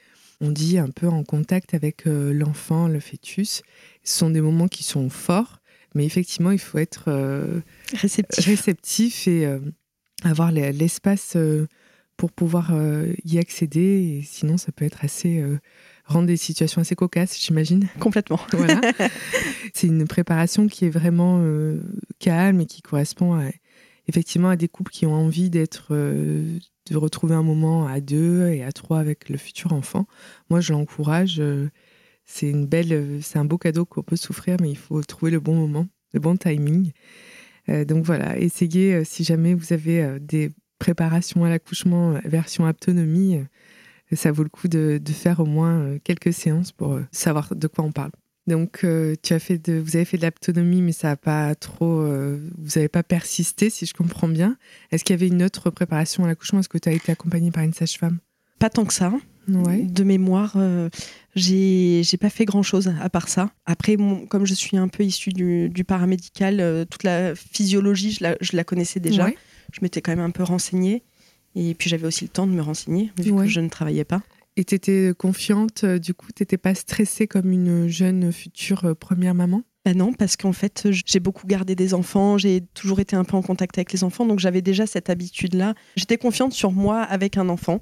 on 0.41 0.51
dit, 0.51 0.77
un 0.77 0.89
peu 0.89 1.07
en 1.07 1.23
contact 1.23 1.73
avec 1.73 2.07
euh, 2.07 2.33
l'enfant, 2.33 2.89
le 2.89 2.99
fœtus. 2.99 3.63
Ce 4.03 4.17
sont 4.17 4.29
des 4.29 4.41
moments 4.41 4.67
qui 4.67 4.83
sont 4.83 5.09
forts, 5.09 5.61
mais 5.95 6.05
effectivement, 6.05 6.51
il 6.51 6.59
faut 6.59 6.77
être 6.77 7.09
réceptif. 7.93 8.45
réceptif. 8.45 9.27
et 9.27 9.47
avoir 10.23 10.51
l'espace 10.51 11.35
pour 12.17 12.31
pouvoir 12.31 12.71
y 13.23 13.37
accéder. 13.37 14.19
Et 14.19 14.21
sinon, 14.23 14.57
ça 14.57 14.71
peut 14.71 14.85
être 14.85 15.03
assez 15.03 15.43
rendre 16.05 16.27
des 16.27 16.37
situations 16.37 16.81
assez 16.81 16.95
cocasses, 16.95 17.39
j'imagine. 17.39 17.87
Complètement. 17.99 18.39
Voilà. 18.51 18.79
c'est 19.73 19.87
une 19.87 20.07
préparation 20.07 20.67
qui 20.67 20.85
est 20.85 20.89
vraiment 20.89 21.39
euh, 21.41 21.81
calme 22.19 22.61
et 22.61 22.65
qui 22.65 22.81
correspond 22.81 23.39
effectivement 24.07 24.49
à 24.49 24.55
des 24.55 24.67
couples 24.67 24.91
qui 24.91 25.05
ont 25.05 25.13
envie 25.13 25.49
d'être, 25.49 25.87
euh, 25.91 26.59
de 26.89 26.97
retrouver 26.97 27.35
un 27.35 27.43
moment 27.43 27.87
à 27.87 28.01
deux 28.01 28.47
et 28.49 28.63
à 28.63 28.71
trois 28.71 28.99
avec 28.99 29.29
le 29.29 29.37
futur 29.37 29.73
enfant. 29.73 30.05
Moi, 30.49 30.61
je 30.61 30.73
l'encourage. 30.73 31.41
Euh, 32.25 32.31
c'est 32.33 32.49
une 32.49 32.65
belle, 32.65 33.19
c'est 33.21 33.39
un 33.39 33.45
beau 33.45 33.57
cadeau 33.57 33.85
qu'on 33.85 34.03
peut 34.03 34.15
souffrir, 34.15 34.57
mais 34.61 34.69
il 34.69 34.77
faut 34.77 35.01
trouver 35.03 35.31
le 35.31 35.39
bon 35.39 35.55
moment, 35.55 35.87
le 36.13 36.19
bon 36.19 36.35
timing. 36.37 36.91
donc 37.67 38.05
voilà, 38.05 38.37
essayez 38.37 39.03
si 39.03 39.23
jamais 39.23 39.53
vous 39.53 39.73
avez 39.73 40.19
des 40.19 40.51
préparations 40.79 41.43
à 41.45 41.49
l'accouchement 41.49 42.19
version 42.25 42.65
autonomie 42.65 43.39
ça 44.13 44.31
vaut 44.31 44.43
le 44.43 44.49
coup 44.49 44.67
de, 44.67 45.01
faire 45.11 45.39
au 45.39 45.45
moins 45.45 45.79
euh, 45.79 45.99
quelques 46.03 46.33
séances 46.33 46.71
pour 46.71 46.93
euh, 46.93 47.05
savoir 47.11 47.55
de 47.55 47.67
quoi 47.67 47.83
on 47.83 47.91
parle. 47.91 48.11
Donc, 48.47 48.81
euh, 48.83 49.15
tu 49.23 49.33
as 49.33 49.39
fait 49.39 49.57
de, 49.57 49.79
vous 49.79 49.95
avez 49.95 50.05
fait 50.05 50.17
de 50.17 50.23
l'autonomie, 50.23 50.83
mais 50.83 50.91
ça 50.91 51.09
n'a 51.09 51.15
pas 51.15 51.55
trop. 51.55 52.05
vous 52.05 52.69
n'avez 52.75 52.89
pas 52.89 53.01
persisté, 53.01 53.71
si 53.71 53.87
je 53.87 53.93
comprends 53.95 54.27
bien. 54.27 54.55
Est-ce 54.91 55.03
qu'il 55.03 55.15
y 55.15 55.19
avait 55.19 55.27
une 55.27 55.41
autre 55.41 55.71
préparation 55.71 56.23
à 56.23 56.27
l'accouchement? 56.27 56.59
Est-ce 56.59 56.69
que 56.69 56.77
tu 56.77 56.87
as 56.87 56.91
été 56.91 57.11
accompagnée 57.11 57.49
par 57.49 57.63
une 57.63 57.73
sage-femme? 57.73 58.19
Pas 58.59 58.69
tant 58.69 58.85
que 58.85 58.93
ça. 58.93 59.11
Ouais. 59.47 59.83
De 59.83 60.03
mémoire, 60.03 60.57
j'ai 61.35 62.17
pas 62.19 62.29
fait 62.29 62.45
grand 62.45 62.63
chose 62.63 62.93
à 63.01 63.09
part 63.09 63.29
ça. 63.29 63.51
Après, 63.65 63.97
comme 64.29 64.45
je 64.45 64.53
suis 64.53 64.77
un 64.77 64.87
peu 64.87 65.03
issue 65.03 65.31
du, 65.31 65.83
paramédical, 65.85 66.85
toute 66.89 67.03
la 67.03 67.35
physiologie, 67.35 68.11
je 68.11 68.23
la, 68.23 68.37
je 68.41 68.55
la 68.55 68.63
connaissais 68.63 68.99
déjà. 68.99 69.29
Je 69.71 69.79
m'étais 69.81 70.01
quand 70.01 70.11
même 70.11 70.25
un 70.25 70.31
peu 70.31 70.43
renseignée. 70.43 71.03
Et 71.55 71.73
puis 71.73 71.89
j'avais 71.89 72.05
aussi 72.05 72.25
le 72.25 72.29
temps 72.29 72.47
de 72.47 72.51
me 72.51 72.61
renseigner, 72.61 73.11
vu 73.17 73.33
que 73.33 73.47
je 73.47 73.59
ne 73.61 73.69
travaillais 73.69 74.03
pas. 74.03 74.21
Et 74.57 74.63
tu 74.63 74.75
étais 74.75 75.11
confiante, 75.17 75.83
euh, 75.83 75.99
du 75.99 76.13
coup, 76.13 76.27
tu 76.33 76.41
n'étais 76.41 76.57
pas 76.57 76.75
stressée 76.75 77.27
comme 77.27 77.51
une 77.51 77.87
jeune 77.87 78.31
future 78.31 78.85
euh, 78.85 78.93
première 78.93 79.35
maman? 79.35 79.63
Ben 79.85 79.95
non, 79.95 80.13
parce 80.13 80.35
qu'en 80.35 80.51
fait, 80.51 80.87
j'ai 80.89 81.19
beaucoup 81.19 81.45
gardé 81.45 81.75
des 81.75 81.93
enfants, 81.93 82.39
j'ai 82.39 82.61
toujours 82.73 82.99
été 82.99 83.15
un 83.15 83.23
peu 83.23 83.37
en 83.37 83.43
contact 83.43 83.77
avec 83.77 83.93
les 83.93 84.03
enfants, 84.03 84.25
donc 84.25 84.39
j'avais 84.39 84.63
déjà 84.63 84.87
cette 84.87 85.11
habitude-là. 85.11 85.75
J'étais 85.95 86.17
confiante 86.17 86.53
sur 86.53 86.71
moi 86.71 87.01
avec 87.01 87.37
un 87.37 87.49
enfant, 87.49 87.79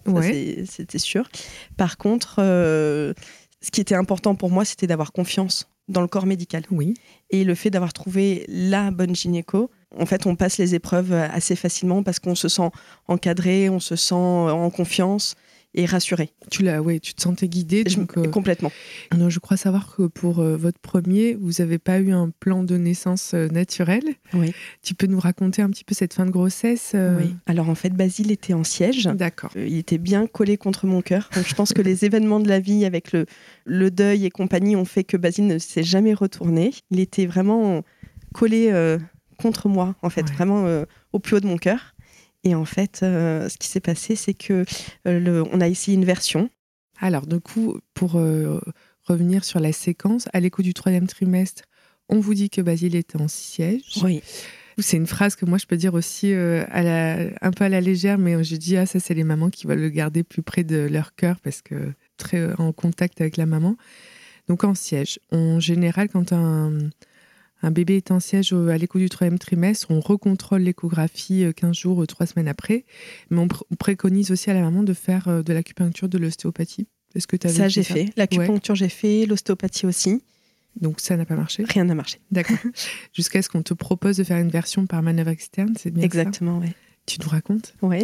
c'était 0.66 1.00
sûr. 1.00 1.30
Par 1.78 1.98
contre, 1.98 2.36
euh, 2.40 3.14
ce 3.62 3.72
qui 3.72 3.80
était 3.80 3.96
important 3.96 4.36
pour 4.36 4.52
moi, 4.52 4.66
c'était 4.66 4.86
d'avoir 4.86 5.14
confiance 5.14 5.70
dans 5.88 6.02
le 6.02 6.08
corps 6.08 6.26
médical. 6.26 6.64
Oui. 6.72 6.94
Et 7.30 7.46
le 7.46 7.56
fait 7.56 7.70
d'avoir 7.70 7.94
trouvé 7.94 8.46
la 8.50 8.92
bonne 8.92 9.16
gynéco, 9.16 9.72
En 9.98 10.06
fait, 10.06 10.26
on 10.26 10.36
passe 10.36 10.58
les 10.58 10.76
épreuves 10.76 11.14
assez 11.14 11.56
facilement 11.56 12.04
parce 12.04 12.20
qu'on 12.20 12.36
se 12.36 12.50
sent 12.50 12.70
encadré, 13.08 13.70
on 13.70 13.80
se 13.80 13.96
sent 13.96 14.16
en 14.16 14.70
confiance 14.72 15.36
et 15.76 15.86
rassuré. 15.86 16.30
Tu 16.52 16.64
l'as, 16.64 16.82
ouais, 16.82 17.00
tu 17.00 17.14
te 17.14 17.22
sentais 17.22 17.48
guidée. 17.48 17.84
Donc, 17.84 18.18
euh, 18.18 18.28
complètement. 18.28 18.72
Non, 19.18 19.30
je 19.30 19.40
crois 19.40 19.58
savoir 19.58 19.96
que 19.96 20.04
pour 20.04 20.40
euh, 20.40 20.56
votre 20.56 20.80
premier, 20.80 21.34
vous 21.34 21.52
n'avez 21.60 21.80
pas 21.80 22.00
eu 22.00 22.12
un 22.12 22.30
plan 22.40 22.64
de 22.64 22.78
naissance 22.78 23.32
euh, 23.34 23.48
naturel. 23.48 24.04
Oui. 24.34 24.54
Tu 24.84 24.94
peux 24.94 25.08
nous 25.08 25.20
raconter 25.20 25.62
un 25.62 25.70
petit 25.70 25.84
peu 25.84 25.96
cette 25.96 26.14
fin 26.14 26.26
de 26.26 26.32
grossesse 26.32 26.96
Oui. 26.96 27.36
Alors 27.48 27.70
en 27.70 27.76
fait, 27.76 27.90
Basile 27.90 28.32
était 28.32 28.54
en 28.54 28.64
siège. 28.64 29.06
D'accord. 29.06 29.52
il 29.56 29.78
était 29.78 29.98
bien 29.98 30.28
collé 30.28 30.58
contre 30.58 30.86
mon 30.86 31.02
cœur. 31.02 31.30
Donc 31.36 31.48
je 31.48 31.56
pense 31.56 31.74
que 31.74 31.82
les 31.82 32.06
événements 32.06 32.40
de 32.40 32.48
la 32.48 32.60
vie 32.60 32.86
avec 32.86 33.12
le, 33.12 33.26
le 33.66 33.90
deuil 33.90 34.26
et 34.26 34.30
compagnie 34.30 34.76
ont 34.76 34.86
fait 34.86 35.04
que 35.04 35.18
Basile 35.18 35.48
ne 35.48 35.58
s'est 35.58 35.84
jamais 35.84 36.14
retourné. 36.14 36.72
Il 36.92 37.00
était 37.00 37.26
vraiment 37.26 37.84
collé 38.34 38.72
contre 39.38 39.68
moi, 39.70 39.96
en 40.02 40.10
fait, 40.10 40.30
vraiment 40.32 40.84
au 41.12 41.20
plus 41.20 41.38
haut 41.38 41.40
de 41.40 41.48
mon 41.48 41.58
cœur. 41.58 41.93
Et 42.44 42.56
en 42.56 42.66
fait, 42.66 43.02
euh, 43.04 43.48
ce 43.50 43.58
qui 43.58 43.68
s'est 43.68 43.80
passé, 43.80 44.16
c'est 44.16 44.34
que 44.34 44.66
euh, 45.08 45.46
on 45.52 45.62
a 45.62 45.68
essayé 45.68 45.96
une 45.96 46.06
version. 46.06 46.50
Alors, 47.00 47.26
du 47.26 47.40
coup, 47.40 47.80
pour 47.94 48.16
euh, 48.16 48.60
revenir 49.06 49.44
sur 49.44 49.60
la 49.60 49.72
séquence, 49.72 50.28
à 50.34 50.40
l'écho 50.40 50.62
du 50.62 50.74
troisième 50.74 51.08
trimestre, 51.08 51.64
on 52.10 52.20
vous 52.20 52.34
dit 52.34 52.50
que 52.50 52.62
Basile 52.62 52.96
était 52.96 53.20
en 53.20 53.28
siège. 53.28 54.00
Oui. 54.04 54.22
C'est 54.80 54.98
une 54.98 55.08
phrase 55.08 55.36
que 55.36 55.46
moi 55.46 55.60
je 55.60 55.68
peux 55.68 55.78
dire 55.78 55.94
aussi 55.94 56.34
à 56.34 56.82
la, 56.82 57.30
un 57.42 57.52
peu 57.52 57.64
à 57.64 57.70
la 57.70 57.80
légère, 57.80 58.18
mais 58.18 58.44
je 58.44 58.56
dis 58.56 58.76
ah 58.76 58.88
ça 58.88 59.00
c'est 59.00 59.14
les 59.14 59.24
mamans 59.24 59.52
qui 59.52 59.68
veulent 59.68 59.82
le 59.82 59.90
garder 59.90 60.24
plus 60.24 60.42
près 60.42 60.64
de 60.64 60.78
leur 60.78 61.14
cœur 61.14 61.40
parce 61.42 61.62
que 61.62 61.94
très 62.18 62.52
en 62.56 62.74
contact 62.74 63.22
avec 63.22 63.38
la 63.38 63.46
maman. 63.46 63.76
Donc 64.48 64.64
en 64.64 64.74
siège. 64.74 65.20
En 65.32 65.60
général, 65.60 66.10
quand 66.10 66.34
un, 66.34 66.90
un 67.64 67.72
bébé 67.72 67.96
est 67.96 68.12
en 68.12 68.20
siège 68.20 68.54
à 68.54 68.78
l'écho 68.78 69.00
du 69.00 69.10
troisième 69.10 69.40
trimestre, 69.40 69.88
on 69.90 70.02
recontrôle 70.02 70.62
l'échographie 70.62 71.46
15 71.56 71.70
euh, 71.70 71.74
jours 71.74 71.98
ou 71.98 72.06
3 72.06 72.28
semaines 72.28 72.50
après. 72.50 72.86
Mais 73.30 73.40
on, 73.40 73.48
préconise 73.78 74.32
aussi 74.32 74.52
à 74.52 74.54
la 74.54 74.62
maman 74.62 74.84
de 74.84 74.94
faire 74.94 75.30
euh, 75.30 75.42
de 75.42 75.54
l'acupuncture, 75.54 76.10
de 76.10 76.18
l'ostéopathie. 76.18 76.88
Est-ce 77.16 77.26
que 77.26 77.38
tu 77.38 77.48
Ça, 77.50 77.70
j'ai 77.70 77.84
fait. 77.84 78.10
L'acupuncture, 78.18 78.76
j'ai 78.76 78.90
fait. 78.90 79.26
L'ostéopathie 79.26 79.86
aussi. 79.86 80.24
Donc 80.80 81.00
ça 81.00 81.16
n'a 81.16 81.26
pas 81.26 81.36
marché 81.36 81.64
Rien 81.68 81.86
n'a 81.86 81.96
marché. 81.96 82.20
D'accord. 82.32 82.58
Jusqu'à 83.14 83.42
ce 83.42 83.50
qu'on 83.50 83.62
te 83.62 83.74
propose 83.74 84.18
de 84.18 84.24
faire 84.24 84.40
une 84.40 84.50
version 84.50 84.86
par 84.86 85.02
manœuvre 85.02 85.30
externe, 85.30 85.74
c'est 85.78 85.92
bien 85.92 86.04
Exactement, 86.04 86.60
oui. 86.60 86.70
Tu 87.06 87.20
nous 87.22 87.28
racontes 87.28 87.76
Oui. 87.82 88.04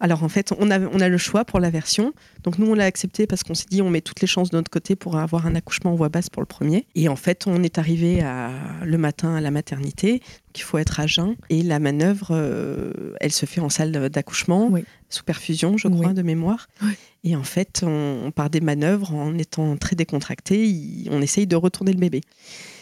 Alors 0.00 0.24
en 0.24 0.30
fait, 0.30 0.52
on 0.58 0.70
a, 0.70 0.80
on 0.80 1.00
a 1.00 1.08
le 1.08 1.18
choix 1.18 1.44
pour 1.44 1.60
la 1.60 1.68
version. 1.68 2.14
Donc 2.44 2.58
nous, 2.58 2.66
on 2.66 2.74
l'a 2.74 2.86
accepté 2.86 3.26
parce 3.26 3.42
qu'on 3.42 3.54
s'est 3.54 3.66
dit 3.70 3.82
on 3.82 3.90
met 3.90 4.00
toutes 4.00 4.22
les 4.22 4.26
chances 4.26 4.48
de 4.48 4.56
notre 4.56 4.70
côté 4.70 4.96
pour 4.96 5.18
avoir 5.18 5.46
un 5.46 5.54
accouchement 5.54 5.92
en 5.92 5.96
voix 5.96 6.08
basse 6.08 6.30
pour 6.30 6.40
le 6.40 6.46
premier. 6.46 6.86
Et 6.94 7.08
en 7.10 7.16
fait, 7.16 7.46
on 7.46 7.62
est 7.62 7.76
arrivé 7.76 8.22
à, 8.22 8.50
le 8.82 8.96
matin 8.96 9.34
à 9.34 9.42
la 9.42 9.50
maternité. 9.50 10.12
Donc 10.12 10.58
il 10.58 10.62
faut 10.62 10.78
être 10.78 10.98
à 10.98 11.06
jeun. 11.06 11.36
Et 11.50 11.62
la 11.62 11.78
manœuvre, 11.78 12.28
euh, 12.30 13.12
elle 13.20 13.32
se 13.32 13.44
fait 13.44 13.60
en 13.60 13.68
salle 13.68 13.92
d'accouchement, 14.08 14.72
sous 15.10 15.24
perfusion, 15.24 15.76
je 15.76 15.88
crois, 15.88 16.14
de 16.14 16.22
mémoire. 16.22 16.68
Et 17.22 17.36
en 17.36 17.44
fait, 17.44 17.82
on, 17.86 18.30
part 18.34 18.48
des 18.48 18.62
manœuvres 18.62 19.12
en 19.14 19.36
étant 19.36 19.76
très 19.76 19.94
décontracté. 19.94 21.04
On 21.10 21.20
essaye 21.20 21.46
de 21.46 21.56
retourner 21.56 21.92
le 21.92 21.98
bébé. 21.98 22.22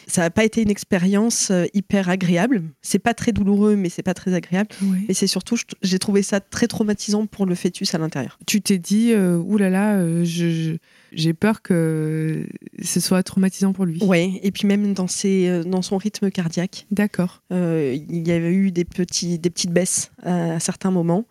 Ça 0.06 0.22
n'a 0.22 0.30
pas 0.30 0.44
été 0.44 0.62
une 0.62 0.70
expérience 0.70 1.50
euh, 1.50 1.64
hyper 1.74 2.08
agréable. 2.08 2.62
C'est 2.82 2.98
pas 2.98 3.14
très 3.14 3.32
douloureux, 3.32 3.76
mais 3.76 3.88
c'est 3.88 4.02
pas 4.02 4.14
très 4.14 4.34
agréable. 4.34 4.68
Et 5.08 5.14
c'est 5.14 5.26
surtout, 5.26 5.56
j'ai 5.82 5.98
trouvé 5.98 6.22
ça 6.22 6.40
très 6.40 6.66
traumatisant 6.66 7.26
pour 7.26 7.46
le 7.46 7.54
fœtus 7.54 7.94
à 7.94 7.98
l'intérieur. 7.98 8.38
Tu 8.46 8.60
t'es 8.60 8.78
dit, 8.78 9.12
euh, 9.12 9.36
oulala, 9.36 9.94
euh, 9.94 10.24
j'ai 10.24 11.34
peur 11.34 11.62
que 11.62 12.46
ce 12.82 13.00
soit 13.00 13.22
traumatisant 13.22 13.72
pour 13.72 13.84
lui. 13.84 13.98
Oui, 14.02 14.40
et 14.42 14.50
puis 14.50 14.66
même 14.66 14.94
dans, 14.94 15.08
ses, 15.08 15.62
dans 15.64 15.82
son 15.82 15.96
rythme 15.96 16.30
cardiaque. 16.30 16.86
D'accord. 16.90 17.42
il 17.50 18.26
y 18.26 18.32
avait 18.32 18.52
eu 18.52 18.70
des, 18.70 18.84
petits, 18.84 19.38
des 19.38 19.50
petites 19.50 19.72
baisses 19.72 20.10
à 20.22 20.60
certains 20.60 20.90
moments 20.90 21.26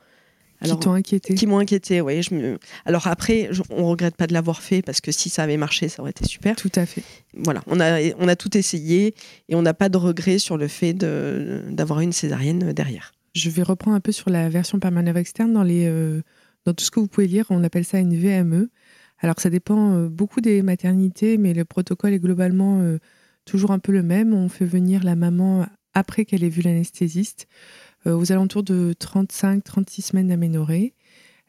qui 0.63 0.79
t'ont 0.79 0.93
inquiété? 0.93 1.35
Qui 1.35 1.47
m'ont 1.47 1.59
inquiété, 1.59 2.01
oui. 2.01 2.21
Je 2.23 2.33
me... 2.33 2.57
Alors 2.85 3.07
après, 3.07 3.49
on 3.69 3.87
regrette 3.87 4.15
pas 4.15 4.27
de 4.27 4.33
l'avoir 4.33 4.61
fait 4.61 4.81
parce 4.81 5.01
que 5.01 5.11
si 5.11 5.29
ça 5.29 5.43
avait 5.43 5.57
marché, 5.57 5.89
ça 5.89 6.01
aurait 6.01 6.11
été 6.11 6.25
super. 6.25 6.55
Tout 6.55 6.71
à 6.75 6.85
fait. 6.85 7.03
Voilà, 7.35 7.61
on 7.67 7.79
a, 7.79 7.99
on 8.19 8.27
a 8.27 8.35
tout 8.35 8.57
essayé 8.57 9.15
et 9.49 9.55
on 9.55 9.61
n'a 9.61 9.73
pas 9.73 9.89
de 9.89 9.97
regret 9.97 10.37
sur 10.39 10.57
le 10.57 10.67
fait 10.67 10.93
d'avoir 10.93 11.99
une 11.99 12.13
césarienne 12.13 12.73
derrière. 12.73 13.11
Je 13.35 13.49
vais 13.49 13.63
reprendre 13.63 13.95
un 13.95 13.99
peu 13.99 14.11
sur 14.11 14.29
la 14.29 14.49
version 14.49 14.79
par 14.79 14.91
manœuvre 14.91 15.17
externe. 15.17 15.53
Dans, 15.53 15.63
les, 15.63 15.87
euh, 15.87 16.21
dans 16.65 16.73
tout 16.73 16.85
ce 16.85 16.91
que 16.91 16.99
vous 16.99 17.07
pouvez 17.07 17.27
lire, 17.27 17.45
on 17.49 17.63
appelle 17.63 17.85
ça 17.85 17.99
une 17.99 18.15
VME. 18.15 18.69
Alors 19.19 19.39
ça 19.39 19.49
dépend 19.49 19.93
euh, 19.93 20.09
beaucoup 20.09 20.41
des 20.41 20.61
maternités, 20.61 21.37
mais 21.37 21.53
le 21.53 21.65
protocole 21.65 22.13
est 22.13 22.19
globalement 22.19 22.81
euh, 22.81 22.99
toujours 23.45 23.71
un 23.71 23.79
peu 23.79 23.91
le 23.91 24.03
même. 24.03 24.33
On 24.33 24.49
fait 24.49 24.65
venir 24.65 25.03
la 25.03 25.15
maman 25.15 25.65
après 25.93 26.25
qu'elle 26.25 26.43
ait 26.43 26.49
vu 26.49 26.61
l'anesthésiste. 26.61 27.47
Euh, 28.05 28.15
aux 28.15 28.31
alentours 28.31 28.63
de 28.63 28.93
35-36 28.99 30.01
semaines 30.01 30.27
d'aménorrhée. 30.27 30.93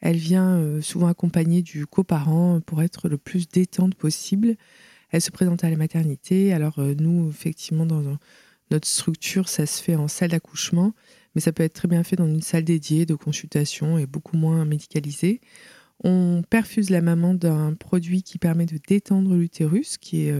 Elle 0.00 0.16
vient 0.16 0.56
euh, 0.58 0.80
souvent 0.80 1.08
accompagnée 1.08 1.62
du 1.62 1.86
coparent 1.86 2.60
pour 2.64 2.82
être 2.82 3.08
le 3.08 3.18
plus 3.18 3.48
détente 3.48 3.94
possible. 3.94 4.56
Elle 5.10 5.20
se 5.20 5.30
présente 5.30 5.64
à 5.64 5.70
la 5.70 5.76
maternité. 5.76 6.52
Alors 6.52 6.78
euh, 6.78 6.94
nous, 6.96 7.28
effectivement, 7.28 7.86
dans 7.86 8.18
notre 8.70 8.86
structure, 8.86 9.48
ça 9.48 9.66
se 9.66 9.82
fait 9.82 9.96
en 9.96 10.06
salle 10.06 10.30
d'accouchement, 10.30 10.94
mais 11.34 11.40
ça 11.40 11.52
peut 11.52 11.64
être 11.64 11.74
très 11.74 11.88
bien 11.88 12.04
fait 12.04 12.16
dans 12.16 12.28
une 12.28 12.42
salle 12.42 12.64
dédiée 12.64 13.04
de 13.04 13.14
consultation 13.14 13.98
et 13.98 14.06
beaucoup 14.06 14.36
moins 14.36 14.64
médicalisée. 14.64 15.40
On 16.04 16.42
perfuse 16.48 16.90
la 16.90 17.00
maman 17.00 17.34
d'un 17.34 17.74
produit 17.74 18.22
qui 18.22 18.38
permet 18.38 18.66
de 18.66 18.78
détendre 18.86 19.34
l'utérus, 19.34 19.96
qui 19.96 20.26
est 20.26 20.34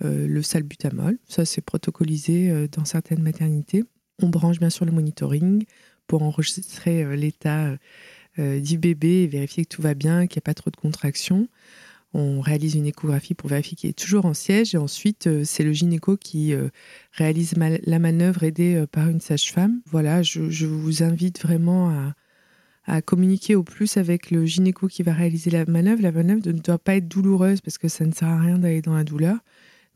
le 0.00 0.42
salbutamol. 0.42 1.18
Ça, 1.28 1.44
c'est 1.44 1.60
protocolisé 1.60 2.68
dans 2.68 2.84
certaines 2.84 3.20
maternités. 3.20 3.84
On 4.20 4.28
branche 4.28 4.58
bien 4.58 4.70
sûr 4.70 4.84
le 4.84 4.92
monitoring 4.92 5.64
pour 6.08 6.22
enregistrer 6.22 7.04
euh, 7.04 7.14
l'état 7.14 7.66
euh, 7.66 7.76
euh, 8.38 8.60
du 8.60 8.78
bébé 8.78 9.22
et 9.22 9.26
vérifier 9.28 9.64
que 9.64 9.68
tout 9.68 9.82
va 9.82 9.94
bien, 9.94 10.26
qu'il 10.26 10.38
n'y 10.38 10.42
a 10.42 10.46
pas 10.46 10.54
trop 10.54 10.70
de 10.70 10.76
contractions. 10.76 11.48
On 12.14 12.40
réalise 12.40 12.74
une 12.74 12.86
échographie 12.86 13.34
pour 13.34 13.50
vérifier 13.50 13.76
qu'il 13.76 13.90
est 13.90 13.98
toujours 13.98 14.24
en 14.24 14.34
siège. 14.34 14.74
Et 14.74 14.78
ensuite, 14.78 15.28
c'est 15.44 15.62
le 15.62 15.74
gynéco 15.74 16.16
qui 16.16 16.54
réalise 17.12 17.52
la 17.58 17.98
manœuvre 17.98 18.44
aidé 18.44 18.82
par 18.90 19.10
une 19.10 19.20
sage-femme. 19.20 19.82
Voilà, 19.84 20.22
je, 20.22 20.64
vous 20.64 21.02
invite 21.02 21.42
vraiment 21.42 21.90
à, 21.90 22.14
à, 22.86 23.02
communiquer 23.02 23.56
au 23.56 23.62
plus 23.62 23.98
avec 23.98 24.30
le 24.30 24.46
gynéco 24.46 24.88
qui 24.88 25.02
va 25.02 25.12
réaliser 25.12 25.50
la 25.50 25.66
manœuvre. 25.66 26.00
La 26.00 26.10
manœuvre 26.10 26.40
ne 26.46 26.52
doit 26.52 26.78
pas 26.78 26.96
être 26.96 27.08
douloureuse 27.08 27.60
parce 27.60 27.76
que 27.76 27.88
ça 27.88 28.06
ne 28.06 28.12
sert 28.12 28.28
à 28.28 28.40
rien 28.40 28.58
d'aller 28.58 28.80
dans 28.80 28.94
la 28.94 29.04
douleur 29.04 29.36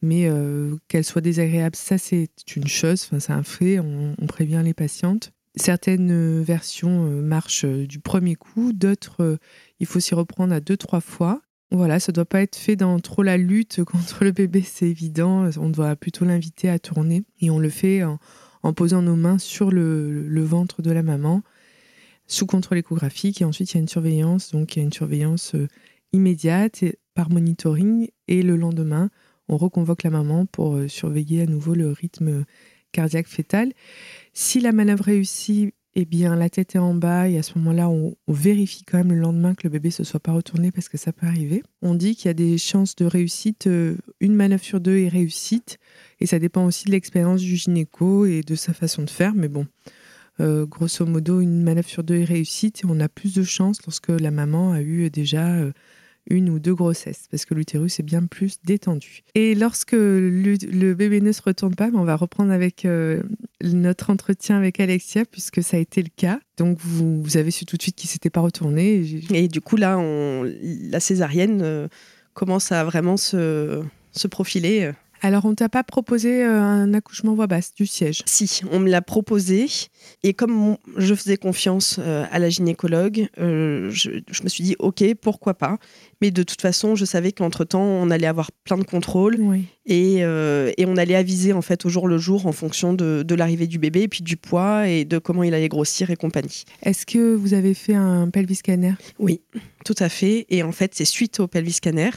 mais 0.03 0.27
euh, 0.27 0.77
qu'elle 0.89 1.05
soit 1.05 1.21
désagréable, 1.21 1.77
ça 1.77 1.97
c'est 1.97 2.29
une 2.57 2.67
chose, 2.67 3.05
enfin, 3.07 3.21
c'est 3.21 3.33
un 3.33 3.45
fait, 3.45 3.79
on, 3.79 4.15
prévient 4.27 4.61
les 4.65 4.75
patientes. 4.75 5.33
Certaines 5.55 6.11
euh, 6.11 6.43
versions 6.43 7.07
euh, 7.07 7.23
marchent 7.23 7.65
du 7.65 8.01
premier 8.01 8.35
coup, 8.35 8.73
d'autres, 8.73 9.39
il 9.79 9.87
faut 9.87 10.01
s'y 10.01 10.15
reprendre 10.15 10.53
à 10.53 10.61
deux, 10.61 10.77
trois 10.77 11.01
fois. 11.01 11.41
Voilà, 11.71 12.01
ça 12.01 12.13
ne 12.13 12.17
doit 12.17 12.27
pas 12.27 12.43
être 12.43 12.57
fait 12.57 12.77
dans 12.77 12.99
trop 12.99 13.23
la 13.23 13.37
lutte 13.37 13.85
contre 13.85 14.25
le 14.25 14.33
bébé, 14.33 14.63
c'est 14.63 14.89
évident. 14.89 15.49
On 15.57 15.71
doit 15.71 15.95
plutôt 15.95 16.25
l'inviter 16.25 16.69
à 16.69 16.79
tourner. 16.79 17.23
Et 17.41 17.51
on 17.51 17.59
le 17.59 17.71
fait 17.71 18.03
en, 18.03 18.73
posant 18.75 19.03
nos 19.03 19.17
mains 19.17 19.39
sur 19.39 19.71
le, 19.71 20.27
le, 20.27 20.43
ventre 20.43 20.83
de 20.83 20.91
la 20.91 21.03
maman, 21.03 21.43
sous 22.27 22.45
contrôle 22.45 22.79
échographique. 22.79 23.41
Et 23.41 23.45
ensuite, 23.45 23.73
il 23.73 23.77
y 23.77 23.79
a 23.79 23.81
une 23.81 23.89
surveillance. 23.89 24.51
Donc, 24.51 24.77
il 24.77 24.81
y 24.81 24.83
a 24.83 24.85
une 24.85 24.93
surveillance 24.93 25.57
immédiate 26.13 26.85
par 27.15 27.31
monitoring. 27.31 28.09
Et 28.29 28.43
le 28.43 28.57
lendemain, 28.57 29.11
on 29.49 29.57
reconvoque 29.57 30.03
la 30.03 30.11
maman 30.11 30.47
pour 30.47 30.77
euh, 30.77 30.89
surveiller 30.89 31.43
à 31.43 31.47
nouveau 31.47 31.75
le 31.75 31.91
rythme 31.91 32.45
cardiaque 32.93 33.27
fœtal. 33.27 33.73
Si 34.33 34.61
la 34.61 34.73
manœuvre 34.73 35.05
réussit, 35.05 35.75
eh 35.95 36.05
bien, 36.07 36.37
la 36.37 36.49
tête 36.49 36.75
est 36.75 36.79
en 36.79 36.95
bas 36.95 37.29
et 37.29 37.37
à 37.37 37.43
ce 37.43 37.59
moment-là, 37.59 37.89
on, 37.89 38.15
vérifie 38.29 38.83
quand 38.85 38.97
même 38.97 39.13
le 39.13 39.19
lendemain 39.19 39.55
que 39.55 39.65
le 39.65 39.71
bébé 39.71 39.89
ne 39.89 39.93
se 39.93 40.05
soit 40.05 40.21
pas 40.21 40.33
retourné 40.33 40.71
parce 40.73 40.89
que 40.89 40.97
ça 40.97 41.13
peut 41.13 41.27
arriver. 41.27 41.63
On 41.83 41.95
dit 41.95 42.17
qu'il 42.17 42.27
y 42.27 42.31
a 42.31 42.35
des 42.35 42.57
chances 42.57 42.97
de 42.97 43.05
réussite, 43.05 43.67
euh, 43.67 43.97
une 44.21 44.35
manœuvre 44.35 44.65
sur 44.65 44.81
deux 44.81 44.97
est 44.97 45.09
réussite 45.09 45.79
et 46.21 46.27
ça 46.27 46.39
dépend 46.39 46.65
aussi 46.65 46.87
de 46.87 46.93
l'expérience 46.93 47.43
du 47.43 47.57
gynéco 47.57 48.25
et 48.25 48.41
de 48.41 48.55
sa 48.55 48.73
façon 48.73 49.03
de 49.03 49.11
faire. 49.11 49.35
Mais 49.35 49.49
bon, 49.49 49.67
euh, 50.41 50.65
grosso 50.65 51.05
modo, 51.05 51.41
une 51.41 51.63
manœuvre 51.63 51.89
sur 51.89 52.05
deux 52.05 52.17
est 52.17 52.25
réussite 52.25 52.81
et 52.85 52.87
on 52.89 52.99
a 52.99 53.11
plus 53.11 53.35
de 53.35 53.43
chances 53.43 53.85
lorsque 53.85 54.09
la 54.09 54.31
maman 54.31 54.73
a 54.73 54.81
eu 54.81 55.11
déjà 55.11 55.59
une 56.29 56.51
ou 56.51 56.59
deux 56.59 56.75
grossesses, 56.75 57.27
parce 57.31 57.45
que 57.45 57.55
l'utérus 57.55 57.99
est 58.01 58.05
bien 58.05 58.27
plus 58.27 58.59
détendu. 58.65 59.23
Et 59.35 59.55
lorsque 59.55 59.93
le, 59.93 60.95
bébé 60.95 61.21
ne 61.21 61.33
se 61.33 61.43
retourne 61.43 61.75
pas, 61.75 61.91
on 61.95 62.05
va 62.05 62.17
reprendre 62.17 62.53
avec 62.53 62.85
euh, 62.85 63.23
notre 63.63 64.11
entretien 64.11 64.57
avec 64.57 64.81
Alexia, 64.81 65.25
puisque 65.25 65.63
ça 65.63 65.77
a 65.77 65.81
été 65.81 66.03
le 66.03 66.11
cas. 66.15 66.41
Donc 66.57 66.79
vous, 66.81 67.37
avez 67.37 67.51
su 67.51 67.67
tout 67.67 67.77
de 67.77 67.83
suite 67.83 67.97
qu'il 67.97 68.09
s'était 68.09 68.31
pas 68.31 68.41
retourné. 68.41 69.05
Et 69.33 69.49
du 69.49 69.61
coup 69.61 69.77
là, 69.77 70.01
la 70.63 71.01
césarienne 71.01 71.61
euh, 71.63 71.89
commence 72.35 72.73
à 72.73 72.85
vraiment 72.85 73.17
se, 73.17 73.83
se 74.13 74.29
profiler. 74.29 74.93
Alors, 75.25 75.45
on 75.45 75.55
t'a 75.55 75.69
pas 75.69 75.85
proposé 75.85 76.43
euh, 76.43 76.61
un 76.61 76.95
accouchement 76.95 77.35
voix 77.35 77.47
basse 77.47 77.73
du 77.75 77.87
siège? 77.87 78.23
Si, 78.27 78.63
on 78.73 78.81
me 78.81 78.91
l'a 78.91 79.03
proposé. 79.03 79.69
Et 80.25 80.35
comme 80.35 80.77
je 80.97 81.15
faisais 81.15 81.37
confiance 81.37 82.01
euh, 82.01 82.25
à 82.33 82.41
la 82.41 82.51
gynécologue, 82.51 83.29
euh, 83.39 83.89
je, 83.93 84.11
me 84.43 84.49
suis 84.49 84.65
dit, 84.65 84.75
OK, 84.81 85.05
pourquoi 85.21 85.55
pas? 85.55 85.79
Mais 86.21 86.33
de 86.33 86.43
toute 86.43 86.61
façon, 86.61 86.97
je 86.97 87.05
savais 87.05 87.31
qu'entre-temps, 87.31 87.85
on 87.85 88.11
allait 88.11 88.27
avoir 88.27 88.51
plein 88.65 88.77
de 88.77 88.83
contrôles. 88.83 89.39
Et, 89.87 90.25
on 90.25 90.97
allait 90.97 91.15
aviser 91.15 91.53
en 91.53 91.63
fait 91.63 91.87
au 91.87 91.89
jour 91.89 92.09
le 92.09 92.19
jour 92.19 92.47
en 92.47 92.53
fonction 92.53 92.93
de, 92.93 93.23
de 93.23 93.35
l'arrivée 93.35 93.69
du 93.69 93.79
bébé, 93.79 94.03
et 94.03 94.09
puis 94.09 94.23
du 94.23 94.37
poids 94.37 94.89
et 94.89 95.05
de 95.05 95.19
comment 95.19 95.45
il 95.45 95.55
allait 95.55 95.69
grossir 95.69 96.11
et 96.11 96.17
compagnie. 96.17 96.65
Est-ce 96.83 97.07
que 97.07 97.35
vous 97.35 97.55
avez 97.55 97.73
fait 97.75 97.95
un 97.95 98.29
pelvis 98.29 98.57
scanner? 98.57 98.95
Oui, 99.19 99.41
tout 99.85 99.95
à 100.01 100.09
fait. 100.09 100.47
Et 100.51 100.65
en 100.65 100.73
fait, 100.73 100.95
c'est 100.95 101.05
suite 101.05 101.41
au 101.41 101.47
pelvis 101.47 101.75
scanner 101.75 102.11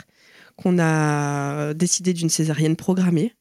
qu'on 0.55 0.79
a 0.79 1.74
décidé 1.74 2.13
d'une 2.13 2.29
césarienne 2.29 2.75
programmée. 2.75 3.33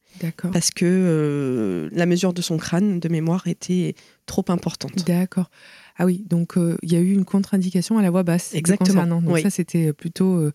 Parce 0.52 0.71
que 0.71 0.85
euh, 0.85 1.88
la 1.92 2.06
mesure 2.06 2.33
de 2.33 2.42
son 2.42 2.56
crâne, 2.56 3.00
de 3.00 3.09
mémoire, 3.09 3.47
était 3.47 3.94
trop 4.26 4.44
importante. 4.49 5.04
D'accord. 5.06 5.50
Ah 5.97 6.06
oui, 6.06 6.25
donc 6.28 6.56
euh, 6.56 6.76
il 6.83 6.92
y 6.92 6.97
a 6.97 7.00
eu 7.00 7.12
une 7.12 7.25
contre-indication 7.25 7.99
à 7.99 8.02
la 8.02 8.11
voix 8.11 8.23
basse. 8.23 8.54
Exactement. 8.54 9.21
Donc 9.21 9.38
ça, 9.40 9.50
c'était 9.50 9.92
plutôt, 9.92 10.37
euh, 10.37 10.52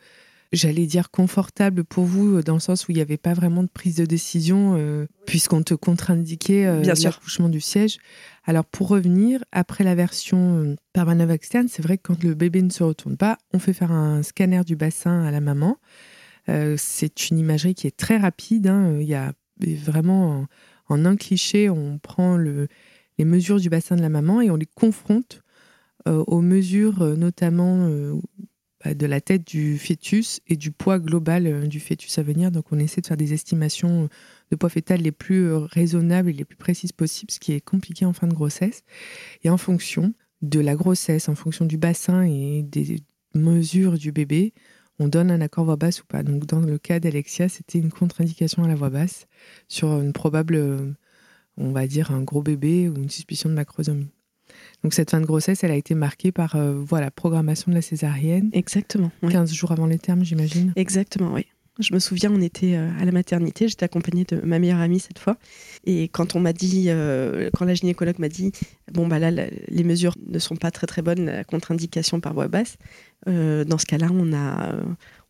j'allais 0.52 0.86
dire, 0.86 1.12
confortable 1.12 1.84
pour 1.84 2.06
vous, 2.06 2.42
dans 2.42 2.56
le 2.56 2.60
sens 2.60 2.88
où 2.88 2.92
il 2.92 2.96
n'y 2.96 3.02
avait 3.02 3.18
pas 3.18 3.34
vraiment 3.34 3.64
de 3.64 3.70
prise 3.70 3.96
de 3.96 4.06
décision, 4.06 4.78
puisqu'on 5.26 5.64
te 5.64 5.74
contre-indiquait 5.74 6.84
l'accouchement 6.84 7.50
du 7.50 7.62
siège. 7.62 7.98
Alors 8.46 8.66
pour 8.66 8.88
revenir, 8.88 9.44
après 9.52 9.84
la 9.84 9.94
version 9.94 10.76
par 10.94 11.06
manœuvre 11.06 11.34
externe, 11.34 11.68
c'est 11.70 11.84
vrai 11.84 11.98
que 11.98 12.04
quand 12.04 12.24
le 12.24 12.34
bébé 12.34 12.62
ne 12.62 12.72
se 12.72 12.84
retourne 12.84 13.16
pas, 13.16 13.38
on 13.54 13.60
fait 13.60 13.74
faire 13.74 13.92
un 13.92 14.24
scanner 14.24 14.64
du 14.66 14.76
bassin 14.76 15.24
à 15.24 15.32
la 15.32 15.40
maman. 15.40 15.78
Euh, 16.48 16.76
c'est 16.78 17.30
une 17.30 17.38
imagerie 17.38 17.76
qui 17.76 17.88
est 17.88 17.96
très 17.96 18.18
rapide. 18.18 18.68
Hein. 18.68 18.98
Il 19.00 19.08
y 19.08 19.16
a 19.16 19.34
vraiment, 19.60 20.46
en, 20.88 21.06
un 21.06 21.16
cliché, 21.16 21.70
on 21.70 22.00
prend 22.00 22.38
les 22.38 23.26
mesures 23.26 23.60
du 23.60 23.70
bassin 23.70 23.96
de 23.96 24.02
la 24.02 24.10
maman 24.10 24.42
et 24.42 24.50
on 24.50 24.56
les 24.56 24.66
confronte 24.66 25.44
euh, 26.08 26.24
aux 26.28 26.42
mesures 26.42 27.02
euh, 27.02 27.16
notamment 27.16 27.90
bah, 28.84 28.94
de 28.94 29.06
la 29.06 29.20
tête 29.20 29.46
du 29.46 29.78
fœtus 29.78 30.40
et 30.48 30.56
du 30.56 30.72
poids 30.72 30.98
global 31.00 31.68
du 31.68 31.80
fœtus 31.80 32.18
à 32.18 32.24
venir. 32.24 32.52
Donc 32.52 32.66
on 32.72 32.80
essaie 32.80 33.02
de 33.02 33.08
faire 33.08 33.18
des 33.18 33.34
estimations 33.34 34.08
de 34.52 34.56
poids 34.56 34.70
fœtal 34.70 35.02
les 35.02 35.12
plus 35.12 35.54
raisonnables 35.54 36.30
et 36.30 36.34
les 36.34 36.46
plus 36.46 36.58
précises 36.58 36.94
possibles, 36.94 37.32
ce 37.32 37.40
qui 37.40 37.52
est 37.52 37.62
compliqué 37.62 38.06
en 38.06 38.14
fin 38.14 38.28
de 38.28 38.34
grossesse. 38.34 38.84
Et 39.44 39.50
en 39.50 39.58
fonction 39.58 40.14
de 40.42 40.60
la 40.60 40.76
grossesse, 40.76 41.28
en 41.28 41.36
fonction 41.36 41.66
du 41.66 41.78
bassin 41.78 42.24
et 42.24 42.64
des 42.64 43.02
mesures 43.36 43.98
du 43.98 44.12
bébé, 44.12 44.54
on 45.00 45.08
donne 45.08 45.32
un 45.32 45.42
accord 45.42 45.66
voix 45.66 45.78
basse 45.78 46.02
ou 46.02 46.06
pas. 46.06 46.24
Donc 46.24 46.46
dans 46.46 46.60
le 46.60 46.78
cas 46.78 47.00
d'Alexia, 47.00 47.50
c'était 47.50 47.80
une 47.80 47.92
contre-indication 47.92 48.64
à 48.64 48.68
la 48.68 48.76
voix 48.76 48.90
basse 48.90 49.28
sur 49.68 50.00
une 50.00 50.14
probable, 50.14 50.56
euh, 50.56 50.92
on 51.58 51.72
va 51.72 51.88
dire, 51.88 52.12
un 52.12 52.22
gros 52.22 52.42
bébé 52.42 52.90
ou 52.90 52.96
une 52.98 53.10
suspicion 53.10 53.50
de 53.50 53.56
macrosomie. 53.56 54.10
Donc 54.84 54.94
cette 54.94 55.12
fin 55.12 55.22
de 55.22 55.26
grossesse, 55.26 55.64
elle 55.64 55.72
a 55.72 55.76
été 55.76 55.96
marquée 55.96 56.32
par 56.32 56.56
euh, 56.56 56.74
voilà, 56.74 57.12
programmation 57.12 57.72
de 57.72 57.76
la 57.76 57.82
césarienne. 57.82 58.50
Exactement. 58.52 59.12
15 59.28 59.54
jours 59.54 59.72
avant 59.72 59.86
les 59.86 60.00
termes, 60.00 60.24
j'imagine. 60.24 60.74
Exactement, 60.76 61.34
oui. 61.34 61.46
Je 61.80 61.94
me 61.94 62.00
souviens, 62.00 62.30
on 62.30 62.42
était 62.42 62.76
euh, 62.76 62.90
à 63.00 63.06
la 63.06 63.14
maternité, 63.14 63.70
j'étais 63.70 63.86
accompagnée 63.86 64.26
de 64.26 64.42
ma 64.42 64.60
meilleure 64.60 64.82
amie 64.82 65.00
cette 65.00 65.20
fois. 65.20 65.38
Et 65.86 66.10
quand 66.10 66.36
on 66.36 66.42
m'a 66.42 66.52
dit, 66.52 66.90
quand 67.54 67.64
la 67.64 67.74
gynécologue 67.74 68.20
m'a 68.20 68.28
dit, 68.28 68.52
bon, 68.92 69.08
bah 69.08 69.18
là, 69.18 69.32
les 69.32 69.84
mesures 69.86 70.16
ne 70.28 70.40
sont 70.40 70.58
pas 70.58 70.72
très 70.72 70.88
très 70.88 71.02
bonnes, 71.02 71.26
la 71.26 71.46
contre-indication 71.46 72.20
par 72.20 72.34
voix 72.34 72.50
basse, 72.50 72.76
euh, 72.76 73.09
dans 73.26 73.78
ce 73.78 73.86
cas-là, 73.86 74.08
on 74.12 74.34
a, 74.34 74.74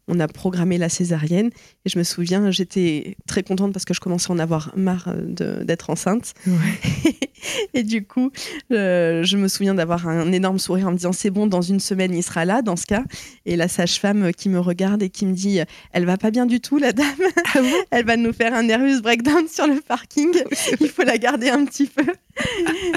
on 0.10 0.20
a 0.20 0.28
programmé 0.28 0.78
la 0.78 0.89
césarienne. 0.89 1.50
Et 1.86 1.89
je 1.89 1.98
me 1.98 2.04
souviens, 2.04 2.51
j'étais 2.51 3.16
très 3.28 3.44
contente 3.44 3.72
parce 3.72 3.86
que 3.86 3.94
je 3.94 4.00
commençais 4.00 4.32
à 4.32 4.34
en 4.34 4.39
avoir 4.39 4.74
marre 4.75 5.13
d'être 5.16 5.89
enceinte. 5.89 6.34
et 7.74 7.84
du 7.84 8.06
coup, 8.06 8.32
euh, 8.72 9.24
je 9.24 9.38
me 9.38 9.48
souviens 9.48 9.75
d'avoir 9.75 10.08
un 10.08 10.32
énorme 10.32 10.60
sourire 10.60 10.88
en 10.88 10.92
me 10.92 10.98
disant 10.98 11.13
c'est 11.13 11.30
bon, 11.30 11.48
dans 11.48 11.62
une 11.62 11.80
semaine, 11.80 12.13
il 12.13 12.24
sera 12.24 12.44
là, 12.44 12.62
dans 12.62 12.75
ce 12.75 12.86
cas. 12.86 13.04
Et 13.46 13.56
la 13.56 13.68
sage-femme 13.68 14.32
qui 14.34 14.50
me 14.50 14.60
regarde 14.60 15.01
et 15.04 15.10
qui 15.10 15.25
me 15.25 15.34
dit 15.34 15.60
elle 15.94 16.06
va 16.06 16.18
pas 16.18 16.32
bien 16.32 16.46
du 16.46 16.60
tout, 16.60 16.78
la 16.78 16.92
dame. 16.92 17.08
Ah 17.54 17.60
elle 17.92 18.06
va 18.06 18.18
nous 18.18 18.34
faire 18.34 18.54
un 18.54 18.63
nervous 18.63 19.01
breakdown 19.01 19.48
sur 19.48 19.68
le 19.68 19.80
parking. 19.82 20.34
il 20.80 20.89
faut 20.89 21.04
la 21.04 21.18
garder 21.18 21.50
un 21.50 21.66
petit 21.66 21.86
peu. 21.86 22.06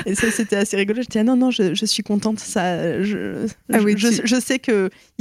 et 0.07 0.15
ça, 0.15 0.31
c'était 0.31 0.57
assez 0.57 0.77
rigolo. 0.77 1.03
J'étais 1.03 1.21
ah 1.21 1.25
non, 1.25 1.37
non, 1.37 1.51
je, 1.51 1.85
suis 1.85 2.03
contente. 2.03 2.39
Ça, 2.39 3.03
je, 3.03 3.47
ah 3.73 3.79
oui, 3.83 3.95
je, 3.97 4.09
je, 4.25 4.41
sais 4.41 4.59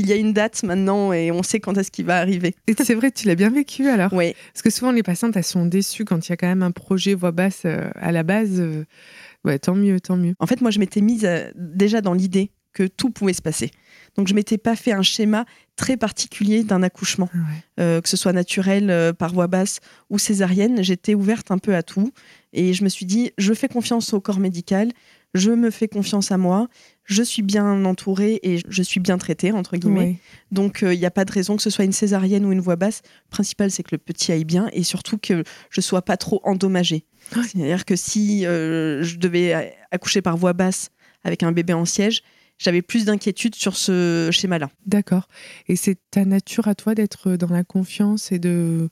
qu'il 0.02 0.10
y 0.10 0.14
a 0.14 0.20
une 0.20 0.34
date 0.34 0.64
maintenant 0.64 1.14
et 1.14 1.32
on 1.32 1.44
sait 1.44 1.60
quand 1.60 1.78
est-ce 1.78 1.92
qu'il 1.92 2.06
va 2.06 2.18
arriver. 2.18 2.56
Et 2.68 2.74
c'est 2.84 2.96
vrai, 2.96 3.12
tu 3.12 3.28
l'as 3.28 3.36
bien 3.36 3.50
vécu 3.50 3.88
alors 3.88 4.12
Oui. 4.14 4.34
Parce 4.54 4.62
que 4.64 4.70
souvent, 4.70 4.92
les 4.92 5.04
patientes, 5.04 5.38
elles 5.38 5.44
sont 5.44 5.66
déçues 5.66 6.06
quand 6.06 6.28
il 6.28 6.32
y 6.32 6.34
a 6.34 6.38
quand 6.38 6.48
même 6.48 6.64
un 6.64 6.72
projet 6.72 7.14
voix 7.14 7.32
basse 7.32 7.62
euh, 7.66 7.90
à 7.96 8.12
la 8.12 8.24
base. 8.24 8.60
Euh, 8.60 8.86
ouais, 9.46 9.60
tant 9.60 9.76
mieux, 9.76 10.00
tant 10.00 10.18
mieux. 10.18 10.34
En 10.40 10.48
fait, 10.48 10.62
moi, 10.62 10.72
je 10.72 10.80
m'étais 10.80 11.02
mise 11.02 11.26
euh, 11.26 11.52
déjà 11.56 12.02
dans 12.02 12.14
l'idée 12.14 12.52
que 12.74 12.88
tout 12.88 13.10
pouvait 13.10 13.34
se 13.34 13.42
passer. 13.42 13.70
Donc 14.16 14.30
je 14.30 14.34
m'étais 14.34 14.58
pas 14.58 14.78
fait 14.78 14.94
un 14.94 15.02
schéma 15.02 15.46
très 15.76 15.98
particulier 15.98 16.64
d'un 16.64 16.84
accouchement, 16.84 17.30
que 17.78 18.02
ce 18.06 18.16
soit 18.16 18.32
naturel 18.32 19.14
par 19.20 19.34
voix 19.34 19.48
basse 19.48 19.80
ou 20.10 20.18
césarienne. 20.18 20.82
J'étais 20.82 21.14
ouverte 21.14 21.52
un 21.52 21.58
peu 21.58 21.76
à 21.76 21.84
tout 21.84 22.14
et 22.54 22.74
je 22.74 22.86
me 22.86 22.90
suis 22.90 23.06
dit, 23.06 23.32
je 23.38 23.54
fais 23.54 23.68
confiance 23.68 24.14
au 24.14 24.22
corps 24.22 24.40
médical, 24.40 24.94
je 25.34 25.52
me 25.52 25.70
fais 25.70 25.88
confiance 25.88 26.32
à 26.32 26.38
moi, 26.38 26.68
je 27.12 27.24
suis 27.24 27.41
bien 27.41 27.84
entourée 27.86 28.39
et 28.41 28.60
je 28.67 28.82
suis 28.82 29.00
bien 29.00 29.17
traitée, 29.17 29.52
entre 29.52 29.76
guillemets. 29.76 30.17
Donc, 30.52 30.80
il 30.82 30.88
euh, 30.88 30.95
n'y 30.95 31.06
a 31.06 31.12
pas 31.12 31.26
de 31.26 31.32
raison 31.32 31.58
que 31.58 31.62
ce 31.62 31.69
soit 31.69 31.84
une 31.84 31.91
césarienne 31.91 32.45
ou 32.45 32.52
une 32.52 32.62
voix 32.62 32.78
basse. 32.78 33.02
Le 33.26 33.32
principal, 33.32 33.69
c'est 33.69 33.84
que 33.84 33.89
le 33.91 33.97
petit 33.97 34.32
aille 34.32 34.45
bien 34.45 34.69
et 34.71 34.84
surtout 34.84 35.17
que 35.17 35.43
je 35.69 35.82
sois 35.82 36.02
pas 36.02 36.17
trop 36.17 36.39
endommagée. 36.43 37.06
C'est-à-dire 37.32 37.86
que 37.86 37.95
si 37.95 38.45
euh, 38.45 39.04
je 39.04 39.17
devais 39.17 39.76
accoucher 39.91 40.21
par 40.21 40.38
voix 40.38 40.54
basse 40.54 40.89
avec 41.24 41.43
un 41.43 41.52
bébé 41.52 41.74
en 41.74 41.86
siège, 41.86 42.24
j'avais 42.58 42.82
plus 42.82 43.06
d'inquiétude 43.06 43.56
sur 43.56 43.76
ce 43.76 44.30
schéma-là. 44.32 44.69
D'accord. 44.86 45.28
Et 45.67 45.76
c'est 45.76 45.97
ta 46.12 46.26
nature 46.26 46.67
à 46.67 46.76
toi 46.76 46.95
d'être 46.95 47.36
dans 47.36 47.50
la 47.50 47.63
confiance 47.63 48.32
et 48.32 48.39
de 48.39 48.89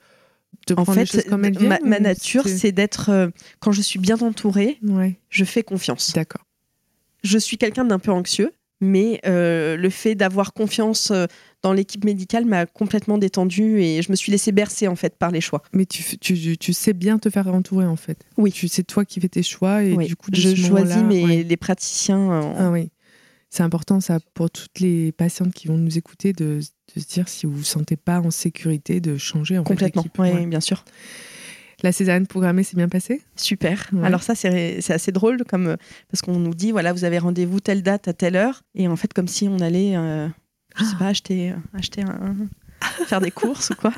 en 0.75 0.85
fait, 0.85 1.29
ma, 1.31 1.99
nature, 1.99 2.47
c'est 2.47 2.71
d'être, 2.71 3.09
euh, 3.09 3.29
quand 3.59 3.71
je 3.71 3.81
suis 3.81 3.99
bien 3.99 4.19
entourée, 4.19 4.77
je 5.29 5.45
fais 5.45 5.63
confiance. 5.63 6.13
D'accord. 6.13 6.45
Je 7.23 7.37
suis 7.37 7.57
quelqu'un 7.57 7.85
d'un 7.85 7.99
peu 7.99 8.11
anxieux, 8.11 8.53
mais 8.81 9.19
euh, 9.25 9.75
le 9.75 9.89
fait 9.89 10.15
d'avoir 10.15 10.53
confiance 10.53 11.11
euh, 11.11 11.25
dans 11.61 11.73
l'équipe 11.73 12.05
médicale 12.05 12.45
m'a 12.45 12.65
complètement 12.65 13.17
détendue 13.17 13.81
et 13.81 14.01
je 14.01 14.11
me 14.11 14.15
suis 14.15 14.31
laissée 14.31 14.51
bercer 14.51 14.87
en 14.87 14.95
fait 14.95 15.17
par 15.17 15.31
les 15.31 15.41
choix. 15.41 15.61
Mais 15.73 15.85
tu, 15.85 16.17
tu, 16.17 16.57
tu 16.57 16.73
sais 16.73 16.93
bien 16.93 17.19
te 17.19 17.29
faire 17.29 17.47
entourer 17.47 17.85
en 17.85 17.97
fait. 17.97 18.25
Oui. 18.37 18.51
Tu 18.51 18.67
sais 18.67 18.83
toi 18.83 19.03
qui 19.05 19.19
fais 19.19 19.29
tes 19.29 19.43
choix 19.43 19.83
et 19.83 19.95
du 19.97 20.15
coup 20.15 20.29
je 20.33 20.55
choisis 20.55 21.03
mes, 21.03 21.43
les 21.43 21.57
praticiens. 21.57 22.53
Ah 22.57 22.71
oui. 22.71 22.89
C'est 23.49 23.63
important 23.63 23.99
ça 23.99 24.19
pour 24.35 24.51
toutes 24.51 24.79
les 24.79 25.11
patientes 25.11 25.53
qui 25.53 25.67
vont 25.67 25.77
nous 25.77 25.97
écouter 25.97 26.33
de, 26.33 26.59
se 26.61 27.07
dire 27.07 27.27
si 27.27 27.47
vous 27.47 27.53
vous 27.53 27.63
sentez 27.63 27.97
pas 27.97 28.19
en 28.19 28.29
sécurité 28.29 29.01
de 29.01 29.17
changer 29.17 29.57
en 29.57 29.63
complètement. 29.63 30.05
oui, 30.19 30.45
bien 30.45 30.59
sûr. 30.61 30.85
La 31.81 31.91
césarienne 31.91 32.27
programmée 32.27 32.63
s'est 32.63 32.75
bien 32.75 32.89
passée? 32.89 33.21
Super. 33.35 33.89
Alors 34.03 34.23
ça, 34.23 34.35
c'est 34.35 34.91
assez 34.91 35.11
drôle 35.11 35.43
comme 35.45 35.77
parce 36.11 36.21
qu'on 36.21 36.37
nous 36.37 36.53
dit 36.53 36.71
voilà, 36.71 36.93
vous 36.93 37.05
avez 37.05 37.19
rendez-vous 37.19 37.59
telle 37.59 37.83
date 37.83 38.07
à 38.07 38.13
telle 38.13 38.35
heure 38.35 38.63
et 38.75 38.87
en 38.87 38.95
fait 38.95 39.13
comme 39.13 39.27
si 39.27 39.47
on 39.47 39.59
allait, 39.59 39.95
euh, 39.95 40.27
je 40.75 40.83
sais 40.83 40.95
pas, 40.97 41.07
acheter, 41.07 41.53
acheter 41.73 42.01
un, 42.01 42.35
faire 43.07 43.21
des 43.21 43.31
courses 43.31 43.69
ou 43.69 43.75
quoi. 43.75 43.93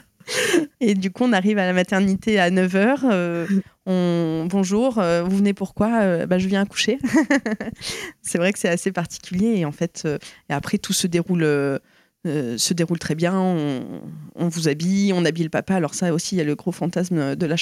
Et 0.80 0.94
du 0.94 1.10
coup, 1.10 1.24
on 1.24 1.34
arrive 1.34 1.58
à 1.58 1.66
la 1.66 1.74
maternité 1.74 2.40
à 2.40 2.52
9h. 2.52 3.00
Euh, 3.12 3.48
on... 3.88 4.46
Bonjour, 4.48 5.00
euh, 5.00 5.24
vous 5.24 5.38
venez 5.38 5.54
pourquoi 5.54 6.28
bah, 6.28 6.38
Je 6.38 6.48
viens 6.48 6.62
accoucher. 6.62 7.00
c'est 8.22 8.38
vrai 8.38 8.54
que 8.54 8.60
c'est 8.60 8.70
assez 8.70 8.92
particulier. 8.92 9.56
Et 9.58 9.66
en 9.66 9.72
fait, 9.72 10.08
et 10.50 10.54
après, 10.54 10.78
tout 10.78 10.94
se 10.94 11.08
déroule 11.08 11.44
euh, 12.28 12.58
se 12.58 12.74
déroule 12.76 13.00
très 13.00 13.16
bien. 13.16 13.34
On, 13.34 14.48
vous 14.48 14.68
habille, 14.68 15.12
on 15.14 15.26
habille 15.26 15.44
le 15.44 15.50
papa. 15.50 15.76
Alors 15.76 15.96
ça 15.96 16.14
aussi, 16.14 16.36
il 16.36 16.38
y 16.38 16.42
a 16.42 16.44
le 16.44 16.56
gros 16.56 16.72
fantasme 16.72 17.36
de 17.36 17.46
la 17.46 17.56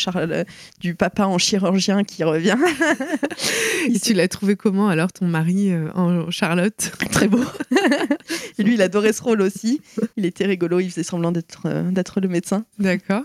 du 0.79 0.95
papa 0.95 1.25
en 1.25 1.37
chirurgien 1.37 2.03
qui 2.03 2.23
revient. 2.23 2.57
Et 3.89 3.99
tu 3.99 4.13
l'as 4.13 4.27
trouvé 4.27 4.55
comment 4.55 4.89
alors 4.89 5.13
ton 5.13 5.27
mari 5.27 5.71
euh, 5.71 5.89
en 5.93 6.29
Charlotte? 6.29 6.91
Très 7.11 7.27
beau. 7.27 7.43
Et 8.57 8.63
lui, 8.63 8.73
il 8.73 8.81
adorait 8.81 9.13
ce 9.13 9.23
rôle 9.23 9.41
aussi. 9.41 9.81
Il 10.17 10.25
était 10.25 10.45
rigolo. 10.45 10.79
Il 10.79 10.89
faisait 10.89 11.03
semblant 11.03 11.31
d'être 11.31 11.63
euh, 11.65 11.89
d'être 11.91 12.19
le 12.19 12.27
médecin. 12.27 12.65
D'accord. 12.79 13.23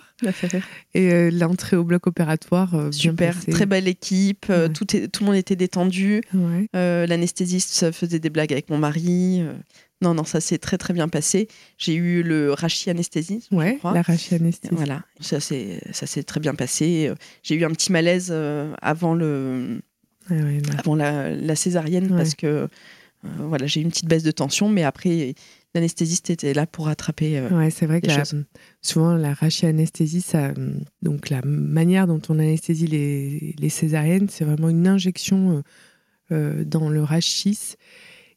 Et 0.95 1.31
l'entrée 1.31 1.77
au 1.77 1.85
bloc 1.85 2.07
opératoire. 2.07 2.89
Super. 2.91 3.35
Très 3.47 3.67
belle 3.67 3.89
équipe. 3.89 4.47
tout, 4.75 4.85
tout 4.85 5.21
le 5.21 5.27
monde 5.27 5.37
était 5.37 5.57
détendu. 5.57 6.23
L'anesthésiste 6.73 7.93
faisait 7.93 8.19
des 8.19 8.31
blagues 8.31 8.53
avec 8.53 8.71
mon 8.71 8.79
mari. 8.79 9.43
Non, 10.05 10.13
non, 10.13 10.25
ça 10.25 10.41
s'est 10.41 10.59
très 10.59 10.77
très 10.77 10.93
bien 10.93 11.09
passé. 11.09 11.49
J'ai 11.79 11.95
eu 11.95 12.23
le 12.23 12.53
rachis 12.53 12.91
anesthésie. 12.91 13.47
Ouais, 13.51 13.79
la 13.83 14.03
rachis 14.03 14.35
anesthésie. 14.35 14.75
Voilà, 14.75 15.03
ça 15.21 15.41
s'est 15.41 15.81
ça 15.93 16.07
s'est 16.07 16.25
très 16.25 16.41
bien 16.41 16.55
passé. 16.55 17.11
J'ai 17.43 17.55
eu 17.55 17.65
un 17.65 17.71
petit 17.71 17.91
malaise 17.91 18.29
euh, 18.31 18.75
avant 18.83 19.15
le 19.15 19.81
ah 20.29 20.35
avant 20.79 20.95
la, 20.95 21.57
césarienne 21.57 22.09
parce 22.09 22.35
que 22.35 22.47
euh, 22.47 22.67
voilà 23.39 23.67
j'ai 23.67 23.81
eu 23.81 23.83
une 23.83 23.91
petite 23.91 24.09
baisse 24.09 24.23
de 24.23 24.31
tension, 24.31 24.69
mais 24.69 24.85
après 24.85 25.35
l'anesthésiste 25.75 26.31
était 26.31 26.55
là 26.55 26.67
pour 26.67 26.87
rattraper. 26.87 27.39
euh, 27.39 27.49
Ouais, 27.51 27.71
c'est 27.71 27.87
vrai 27.87 28.01
que 28.01 28.07
la- 28.07 28.25
souvent 28.83 29.15
la 29.17 29.35
rachianesthésie, 29.35 30.21
ça, 30.21 30.53
donc 31.03 31.31
la 31.31 31.41
manière 31.45 32.07
dont 32.07 32.21
on 32.29 32.39
anesthésie 32.39 32.87
les, 32.87 33.55
les 33.59 33.69
césariennes, 33.69 34.29
c'est 34.29 34.45
vraiment 34.45 34.69
une 34.69 34.87
injection 34.87 35.59
euh, 35.59 35.63
euh, 36.33 36.65
dans 36.65 36.89
le 36.89 37.03
rachis 37.03 37.75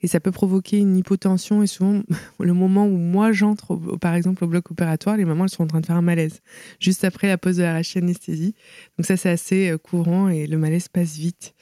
et 0.02 0.08
ça 0.08 0.20
peut 0.20 0.32
provoquer 0.32 0.78
une 0.78 0.96
hypotension. 0.96 1.64
Et 1.64 1.68
souvent, 1.68 2.04
le 2.40 2.54
moment 2.54 2.86
où 2.86 2.98
moi 2.98 3.32
j'entre, 3.32 3.72
au- 3.72 3.98
par 3.98 4.14
exemple, 4.14 4.44
au 4.44 4.48
bloc 4.48 4.70
opératoire, 4.70 5.18
les 5.18 5.26
mamans 5.26 5.46
elles 5.46 5.50
sont 5.50 5.64
en 5.64 5.68
train 5.68 5.80
de 5.82 5.86
faire 5.88 5.96
un 5.96 6.02
malaise 6.04 6.42
juste 6.80 7.04
après 7.04 7.28
la 7.28 7.38
pose 7.38 7.58
de 7.58 7.64
la 7.64 7.74
rachianesthésie. 7.74 8.54
Donc 8.98 9.06
ça, 9.06 9.18
c'est 9.18 9.30
assez 9.30 9.70
euh, 9.70 9.78
courant 9.78 10.30
et 10.30 10.46
le 10.48 10.58
malaise 10.58 10.88
passe 10.88 11.18
vite. 11.18 11.56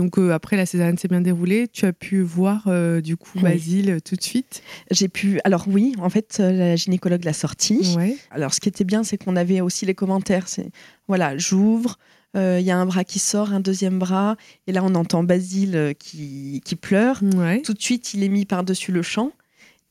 Donc 0.00 0.16
euh, 0.16 0.32
après 0.32 0.56
la 0.56 0.64
césarienne 0.64 0.96
s'est 0.96 1.08
bien 1.08 1.20
déroulée, 1.20 1.68
tu 1.68 1.84
as 1.84 1.92
pu 1.92 2.22
voir 2.22 2.62
euh, 2.68 3.02
du 3.02 3.18
coup 3.18 3.32
Oui. 3.36 3.42
Basile 3.42 3.98
tout 4.02 4.16
de 4.16 4.22
suite? 4.22 4.62
J'ai 4.90 5.08
pu. 5.08 5.40
Alors 5.44 5.66
oui, 5.68 5.94
en 5.98 6.08
fait, 6.08 6.38
euh, 6.40 6.52
la 6.52 6.74
gynécologue 6.74 7.22
l'a 7.22 7.34
sorti. 7.34 7.94
Ouais. 7.98 8.16
Alors, 8.30 8.54
ce 8.54 8.60
qui 8.60 8.70
était 8.70 8.84
bien, 8.84 9.04
c'est 9.04 9.18
qu'on 9.18 9.36
avait 9.36 9.60
aussi 9.60 9.84
les 9.84 9.94
commentaires. 9.94 10.48
C'est 10.48 10.70
voilà, 11.06 11.36
j'ouvre, 11.36 11.98
euh, 12.34 12.56
il 12.58 12.64
y 12.64 12.70
a 12.70 12.78
un 12.78 12.86
bras 12.86 13.04
qui 13.04 13.18
sort, 13.18 13.52
un 13.52 13.60
deuxième 13.60 13.98
bras, 13.98 14.36
et 14.66 14.72
là, 14.72 14.82
on 14.82 14.94
entend 14.94 15.22
Basile 15.22 15.76
euh, 15.76 15.92
qui, 15.92 16.62
qui 16.64 16.76
pleure. 16.76 17.20
Ouais. 17.36 17.60
Tout 17.60 17.74
de 17.74 17.82
suite, 17.82 18.14
il 18.14 18.22
est 18.22 18.30
mis 18.30 18.46
par-dessus 18.46 18.92
le 18.92 19.02
champ, 19.02 19.32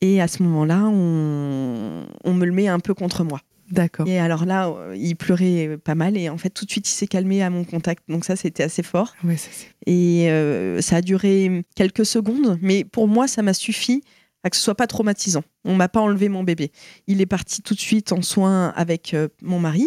et 0.00 0.20
à 0.20 0.26
ce 0.26 0.42
moment-là, 0.42 0.86
on, 0.86 2.04
on 2.24 2.34
me 2.34 2.46
le 2.46 2.52
met 2.52 2.66
un 2.66 2.80
peu 2.80 2.94
contre 2.94 3.22
moi. 3.22 3.40
D'accord. 3.70 4.06
Et 4.08 4.18
alors 4.18 4.44
là, 4.44 4.68
euh, 4.68 4.94
il 4.96 5.14
pleurait 5.16 5.78
pas 5.82 5.94
mal, 5.94 6.16
et 6.16 6.28
en 6.28 6.38
fait, 6.38 6.50
tout 6.50 6.64
de 6.64 6.70
suite, 6.70 6.88
il 6.88 6.92
s'est 6.92 7.06
calmé 7.06 7.42
à 7.42 7.50
mon 7.50 7.64
contact. 7.64 8.04
Donc 8.08 8.24
ça, 8.24 8.36
c'était 8.36 8.62
assez 8.62 8.82
fort. 8.82 9.14
Ouais, 9.24 9.36
ça, 9.36 9.48
Et 9.86 10.30
euh, 10.30 10.80
ça 10.80 10.96
a 10.96 11.00
duré 11.02 11.64
quelques 11.76 12.06
secondes, 12.06 12.58
mais 12.60 12.84
pour 12.84 13.06
moi, 13.08 13.28
ça 13.28 13.42
m'a 13.42 13.54
suffi 13.54 14.02
à 14.42 14.48
que 14.50 14.56
ce 14.56 14.62
soit 14.62 14.74
pas 14.74 14.86
traumatisant. 14.86 15.44
On 15.64 15.74
m'a 15.76 15.88
pas 15.88 16.00
enlevé 16.00 16.28
mon 16.30 16.42
bébé. 16.42 16.72
Il 17.06 17.20
est 17.20 17.26
parti 17.26 17.60
tout 17.60 17.74
de 17.74 17.80
suite 17.80 18.10
en 18.12 18.22
soins 18.22 18.68
avec 18.74 19.12
euh, 19.14 19.28
mon 19.42 19.58
mari, 19.60 19.86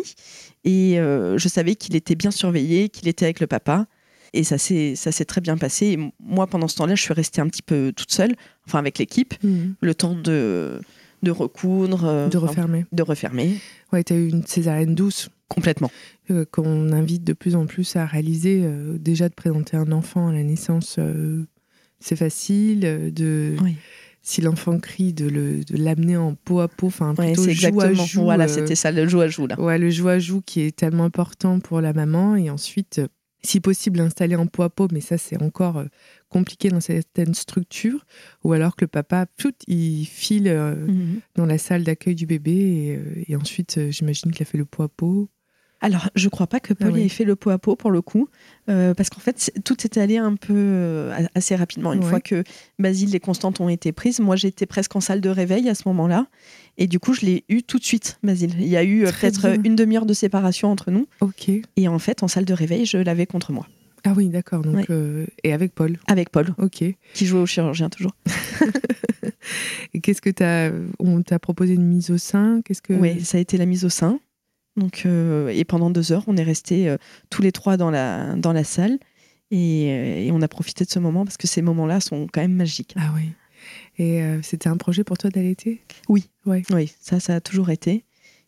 et 0.63 0.99
euh, 0.99 1.37
je 1.37 1.47
savais 1.47 1.75
qu'il 1.75 1.95
était 1.95 2.15
bien 2.15 2.31
surveillé, 2.31 2.89
qu'il 2.89 3.07
était 3.07 3.25
avec 3.25 3.39
le 3.39 3.47
papa. 3.47 3.87
Et 4.35 4.43
ça 4.43 4.57
s'est 4.57 4.95
ça 4.95 5.11
s'est 5.11 5.25
très 5.25 5.41
bien 5.41 5.57
passé. 5.57 5.85
Et 5.87 5.99
moi, 6.19 6.47
pendant 6.47 6.67
ce 6.67 6.75
temps-là, 6.77 6.95
je 6.95 7.01
suis 7.03 7.13
restée 7.13 7.39
un 7.41 7.47
petit 7.47 7.61
peu 7.61 7.93
toute 7.95 8.11
seule, 8.11 8.35
enfin 8.67 8.79
avec 8.79 8.97
l'équipe, 8.97 9.33
Mhm. 9.43 9.75
le 9.79 9.93
temps 9.95 10.15
de, 10.15 10.81
de 11.23 11.31
recoudre, 11.31 12.05
euh, 12.05 12.27
de 12.29 12.37
refermer. 12.37 12.85
de 12.91 13.01
refermer 13.03 13.55
Ouais, 13.91 14.03
tu 14.03 14.13
as 14.13 14.17
eu 14.17 14.27
une 14.29 14.45
césarienne 14.45 14.93
douce 14.95 15.29
complètement. 15.47 15.89
euh, 16.31 16.45
qu'on 16.51 16.91
invite 16.91 17.23
de 17.23 17.33
plus 17.33 17.55
en 17.55 17.65
plus 17.65 17.95
à 17.95 18.05
réaliser. 18.05 18.61
euh, 18.63 18.97
déjà 18.99 19.29
de 19.29 19.33
présenter 19.33 19.75
un 19.77 19.91
enfant 19.91 20.27
à 20.27 20.33
la 20.33 20.43
naissance, 20.43 20.97
euh, 20.99 21.45
c'est 21.99 22.15
facile. 22.15 23.11
De, 23.13 23.55
Oui. 23.63 23.75
Si 24.25 24.39
l'enfant 24.39 24.79
crie, 24.79 25.11
de 25.11 25.27
le- 25.27 25.65
de 25.65 25.75
l'amener 25.77 26.15
en 26.15 26.33
peau 26.33 26.61
à 26.61 26.69
peau, 26.69 26.87
enfin 26.87 27.13
Ouais, 27.17 27.25
plutôt 27.33 27.43
c'est 27.43 27.51
joue 27.53 27.81
à 27.81 27.87
exactement. 27.87 28.05
joue. 28.05 28.21
voilà, 28.23 28.47
c'était 28.47 28.75
ça, 28.75 28.89
le 28.91 29.05
joue 29.05 29.19
à 29.19 29.27
joue 29.27 29.47
là. 29.47 29.59
Ouais, 29.59 29.77
le 29.77 29.89
joue 29.89 30.07
à 30.07 30.17
joue 30.17 30.41
qui 30.45 30.61
est 30.61 30.73
tellement 30.73 31.03
important 31.03 31.59
pour 31.59 31.81
la 31.81 31.91
maman. 31.91 32.37
Et 32.37 32.49
ensuite, 32.49 33.01
si 33.45 33.59
possible, 33.59 33.99
l'installer 33.99 34.35
en 34.35 34.47
peau 34.47 34.63
à 34.63 34.69
peau, 34.69 34.87
mais 34.91 35.01
ça, 35.01 35.17
c'est 35.17 35.41
encore 35.41 35.77
euh, 35.77 35.85
compliqué 36.29 36.69
dans 36.69 36.79
certaines 36.79 37.33
structures. 37.33 38.05
Ou 38.43 38.53
alors 38.53 38.75
que 38.75 38.85
le 38.85 38.89
papa, 38.89 39.25
pfft, 39.25 39.63
il 39.67 40.05
file 40.05 40.47
euh, 40.47 40.75
Mhm. 40.87 41.19
dans 41.35 41.45
la 41.45 41.57
salle 41.57 41.83
d'accueil 41.83 42.15
du 42.15 42.25
bébé. 42.25 42.51
Et, 42.53 42.95
euh, 42.97 43.23
et 43.27 43.35
ensuite, 43.35 43.79
j'imagine 43.91 44.31
qu'il 44.31 44.43
a 44.43 44.45
fait 44.45 44.57
le 44.57 44.65
à 44.79 44.87
peau. 44.87 45.29
Alors, 45.83 46.09
je 46.15 46.29
crois 46.29 46.47
pas 46.47 46.59
que 46.61 46.73
Paul 46.73 46.91
Ah 46.91 46.93
oui. 46.95 47.01
ait 47.01 47.09
fait 47.09 47.25
le 47.25 47.35
pot 47.35 47.49
à 47.49 47.57
pot 47.59 47.75
pour 47.75 47.91
le 47.91 48.01
coup, 48.01 48.29
euh, 48.69 48.93
parce 48.93 49.09
qu'en 49.09 49.19
fait, 49.19 49.51
tout 49.65 49.75
est 49.83 49.97
allé 49.97 50.17
un 50.17 50.35
peu 50.35 50.53
euh, 50.55 51.13
assez 51.35 51.55
rapidement. 51.57 51.91
Une 51.91 51.99
Ouais. 52.03 52.09
fois 52.09 52.21
que 52.21 52.43
Basile 52.79 53.13
et 53.15 53.19
Constante 53.19 53.59
ont 53.59 53.67
été 53.67 53.91
prises, 53.91 54.21
moi 54.21 54.37
j'étais 54.37 54.65
presque 54.65 54.95
en 54.95 55.01
salle 55.01 55.19
de 55.19 55.27
réveil 55.29 55.67
à 55.67 55.75
ce 55.75 55.83
moment-là, 55.89 56.27
et 56.77 56.87
du 56.87 56.99
coup, 56.99 57.13
je 57.13 57.25
l'ai 57.25 57.43
eu 57.49 57.63
tout 57.63 57.79
de 57.79 57.83
suite, 57.83 58.17
Basile. 58.23 58.53
Il 58.59 58.67
y 58.69 58.77
a 58.77 58.83
eu 58.85 59.05
euh, 59.05 59.11
peut-être 59.11 59.57
une 59.65 59.75
demi-heure 59.75 60.05
de 60.05 60.13
séparation 60.13 60.71
entre 60.71 60.89
nous, 60.89 61.05
Ok. 61.19 61.49
et 61.75 61.87
en 61.89 61.99
fait, 61.99 62.23
en 62.23 62.29
salle 62.29 62.45
de 62.45 62.53
réveil, 62.53 62.85
je 62.85 62.97
l'avais 62.97 63.25
contre 63.25 63.51
moi, 63.51 63.67
Ah 64.05 64.13
oui, 64.15 64.29
d'accord. 64.29 64.61
Donc, 64.61 64.75
Ouais. 64.75 64.85
euh, 64.89 65.25
et 65.43 65.51
avec 65.51 65.73
Paul. 65.75 65.97
avec 66.07 66.29
Paul, 66.29 66.55
Ok. 66.59 66.81
qui 67.13 67.25
jouait 67.25 67.41
au 67.41 67.45
chirurgien 67.45 67.89
toujours. 67.89 68.15
Et 69.93 69.99
qu'est-ce 69.99 70.21
que 70.21 70.29
t'as 70.29 70.71
On 70.99 71.21
t'a 71.21 71.37
proposé 71.39 71.73
une 71.73 71.85
mise 71.85 72.09
au 72.09 72.17
sein? 72.17 72.61
Qu'est-ce 72.63 72.81
que 72.81 72.93
Oui, 72.93 73.21
ça 73.23 73.37
a 73.37 73.41
été 73.41 73.57
la 73.57 73.65
mise 73.65 73.85
au 73.85 73.89
sein. 73.89 74.19
Donc, 74.75 75.03
euh, 75.05 75.49
et 75.49 75.63
pendant 75.65 75.89
deux 75.89 76.11
heures, 76.11 76.23
on 76.27 76.35
est 76.37 76.43
restés 76.43 76.89
euh, 76.89 76.97
tous 77.29 77.41
les 77.41 77.51
trois 77.51 77.77
dans 77.77 77.91
la, 77.91 78.35
dans 78.35 78.53
la 78.53 78.63
salle. 78.63 78.97
Et, 79.51 79.87
euh, 79.91 80.17
et 80.25 80.31
on 80.31 80.41
a 80.41 80.47
profité 80.47 80.83
de 80.85 80.89
ce 80.89 80.99
moment 80.99 81.25
parce 81.25 81.37
que 81.37 81.47
ces 81.47 81.61
moments-là 81.61 81.99
sont 81.99 82.27
quand 82.31 82.41
même 82.41 82.55
magiques. 82.55 82.95
Ah 82.97 83.11
oui. 83.15 83.29
Et 83.97 84.21
c'était 84.41 84.67
un 84.67 84.75
projet 84.75 85.05
pour 85.05 85.17
toi 85.17 85.29
d'allaiter 85.29 85.81
Oui. 86.09 86.29
Ouais. 86.45 86.63
Oui, 86.71 86.91
ça, 86.99 87.21
ça 87.21 87.35
a 87.35 87.39
toujours 87.41 87.69
été. 87.69 88.03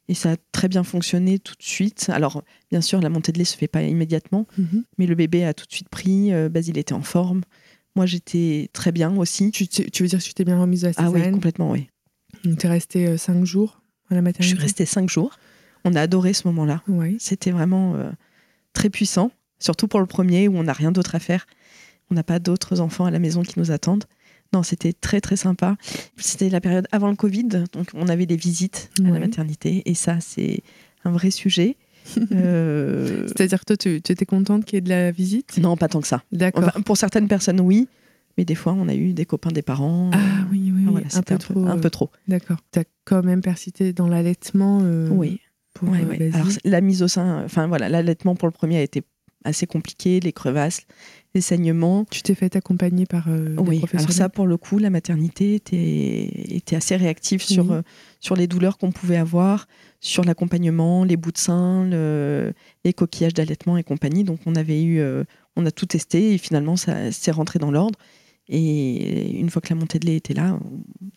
Et 0.10 0.14
ça 0.14 0.34
a 0.34 0.36
très 0.52 0.68
bien 0.68 0.84
fonctionné 0.84 1.40
tout 1.40 1.54
de 1.56 1.64
suite. 1.64 2.10
Alors, 2.10 2.44
bien 2.70 2.82
sûr, 2.82 3.00
la 3.00 3.08
montée 3.10 3.32
de 3.32 3.38
lait 3.38 3.46
se 3.46 3.56
fait 3.56 3.68
pas 3.70 3.82
immédiatement, 3.84 4.46
Mhm. 4.58 4.84
mais 4.98 5.06
le 5.06 5.16
bébé 5.16 5.46
a 5.46 5.54
tout 5.54 5.66
de 5.68 5.72
suite 5.72 5.88
pris. 5.88 6.32
Basile 6.50 6.78
était 6.78 6.94
en 6.94 7.02
forme. 7.02 7.42
Moi, 7.96 8.06
j'étais 8.08 8.70
très 8.74 8.92
bien 8.92 9.16
aussi. 9.16 9.52
tu, 9.52 9.68
tu 9.70 10.04
veux 10.04 10.10
dire 10.10 10.20
que 10.20 10.24
tu 10.26 10.34
t'es 10.34 10.44
bien 10.44 10.60
remise 10.60 10.82
de 10.82 10.88
la 10.88 10.94
Ah 10.98 11.04
oui, 11.04 11.12
césarienne 11.14 11.36
complètement, 11.36 11.72
oui. 11.72 11.88
Donc 12.44 12.58
t'es 12.58 12.68
restée 12.68 13.08
euh, 13.08 13.18
cinq 13.18 13.46
jours 13.46 13.82
à 14.10 14.16
la 14.16 14.20
Je 14.20 14.24
maternité 14.26 14.56
suis 14.56 14.62
restée 14.64 14.86
cinq 14.86 15.10
jours. 15.10 15.38
On 15.86 15.96
a 15.96 16.02
adoré 16.02 16.34
ce 16.34 16.48
moment-là. 16.48 16.82
Oui. 16.88 17.16
C'était 17.20 17.52
vraiment 17.52 17.96
euh, 17.96 18.10
très 18.74 18.90
puissant, 18.90 19.32
surtout 19.60 19.88
pour 19.88 20.00
le 20.00 20.06
premier 20.08 20.48
où 20.48 20.58
on 20.58 20.64
n'a 20.64 20.74
rien 20.74 20.92
d'autre 20.92 21.16
à 21.16 21.20
faire. 21.20 21.46
On 22.12 22.16
n'a 22.16 22.24
pas 22.24 22.40
d'autres 22.40 22.82
enfants 22.82 23.06
à 23.06 23.12
la 23.12 23.20
maison 23.20 23.42
qui 23.44 23.60
nous 23.60 23.72
attendent. 23.72 24.06
Non, 24.54 24.62
c'était 24.64 24.94
très 24.94 25.22
très 25.22 25.36
sympa. 25.38 25.76
C'était 26.18 26.50
la 26.50 26.62
période 26.62 26.88
avant 26.92 27.10
le 27.10 27.16
Covid, 27.16 27.46
donc 27.72 27.88
on 27.94 28.08
avait 28.08 28.26
des 28.26 28.36
visites 28.36 28.90
à 29.00 29.04
Ouais. 29.04 29.12
la 29.12 29.20
maternité 29.20 29.82
et 29.86 29.94
ça 29.96 30.20
c'est 30.20 30.62
un 31.04 31.12
vrai 31.12 31.32
sujet. 31.32 31.78
Euh, 32.32 33.26
C'est-à-dire 33.28 33.60
que 33.62 33.66
toi, 33.66 33.78
tu, 33.78 34.00
tu 34.00 34.12
étais 34.12 34.26
contente 34.26 34.64
qu'il 34.66 34.76
y 34.76 34.80
ait 34.80 34.82
de 34.82 34.90
la 34.90 35.10
visite? 35.12 35.58
Non, 35.58 35.76
pas 35.76 35.88
tant 35.88 36.02
que 36.02 36.08
ça. 36.08 36.22
D'accord. 36.32 36.64
Enfin, 36.66 36.82
pour 36.82 36.98
certaines 36.98 37.28
personnes, 37.28 37.60
oui, 37.60 37.88
mais 38.38 38.46
des 38.46 38.54
fois 38.54 38.74
on 38.74 38.88
a 38.88 38.94
eu 38.94 39.14
des 39.14 39.26
copains 39.26 39.50
des 39.52 39.64
parents. 39.64 40.12
ah 40.14 40.18
oui, 40.52 40.72
oui, 40.72 40.72
oui. 40.76 40.84
Ah, 40.88 40.92
voilà, 40.92 41.08
un 41.16 41.22
peu 41.24 41.38
trop. 41.40 41.66
un 41.66 41.78
euh, 41.78 41.82
peu 41.82 41.90
trop. 41.90 42.10
D'accord. 42.28 42.58
T'as 42.72 42.84
quand 43.06 43.24
même 43.24 43.42
persisté 43.42 43.92
dans 43.94 44.08
l'allaitement 44.08 44.82
euh, 44.84 45.10
Oui. 45.10 45.40
Pour 45.76 45.90
Ouais, 45.90 46.02
euh, 46.02 46.08
ouais. 46.08 46.30
Alors, 46.34 46.48
la 46.64 46.82
mise 46.82 47.04
au 47.04 47.08
sein, 47.08 47.44
enfin 47.46 47.68
voilà, 47.68 47.88
l'allaitement 47.90 48.34
pour 48.36 48.48
le 48.48 48.52
premier 48.52 48.78
a 48.78 48.82
été 48.82 49.04
assez 49.44 49.68
compliqué, 49.68 50.20
les 50.20 50.34
crevasses, 50.34 50.88
les 51.36 51.42
saignements. 51.42 52.04
Tu 52.10 52.24
t'es 52.24 52.34
fait 52.34 52.56
accompagner 52.56 53.06
par 53.06 53.28
euh, 53.30 53.50
des 53.50 53.62
Oui, 53.62 53.76
alors 53.76 53.80
professionnels 53.90 54.16
ça, 54.16 54.30
pour 54.30 54.48
le 54.48 54.58
coup, 54.58 54.80
la 54.80 54.90
maternité 54.90 55.54
était, 55.54 56.32
était 56.56 56.76
assez 56.76 56.96
réactive 56.96 57.44
sur, 57.44 57.72
euh, 57.72 57.82
sur 58.20 58.36
les 58.36 58.48
douleurs 58.48 58.80
qu'on 58.80 58.92
pouvait 58.92 59.18
avoir, 59.18 59.68
sur 60.00 60.24
l'accompagnement, 60.24 61.04
les 61.04 61.16
bouts 61.16 61.32
de 61.32 61.38
sein, 61.38 61.86
le- 61.86 62.54
les 62.86 62.94
coquillages 62.94 63.36
d'allaitement 63.36 63.78
et 63.78 63.84
compagnie. 63.84 64.24
Donc, 64.24 64.40
on 64.48 64.56
avait 64.56 64.82
eu, 64.82 64.98
euh, 65.00 65.24
on 65.56 65.64
a 65.68 65.72
tout 65.72 65.86
testé 65.86 66.34
et 66.34 66.38
finalement, 66.40 66.76
ça 66.76 67.12
s'est 67.12 67.30
rentré 67.32 67.60
dans 67.60 67.70
l'ordre. 67.70 68.00
Et 68.48 69.40
une 69.40 69.50
fois 69.52 69.62
que 69.62 69.70
la 69.70 69.76
montée 69.80 70.00
de 70.00 70.08
lait 70.08 70.16
était 70.16 70.34
là, 70.34 70.58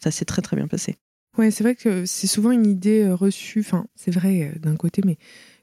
ça 0.03 0.11
s'est 0.11 0.25
très 0.27 0.43
très 0.43 0.57
bien 0.57 0.67
passé. 0.67 0.97
C'est 1.39 1.63
vrai 1.63 1.77
que 1.77 2.05
c'est 2.05 2.27
souvent 2.27 2.51
une 2.51 2.67
idée 2.67 3.05
euh, 3.05 3.15
reçue, 3.15 3.61
enfin, 3.61 3.87
c'est 3.95 4.11
vrai 4.11 4.51
euh, 4.55 4.59
d'un 4.59 4.77
côté, 4.77 5.03
mais 5.05 5.19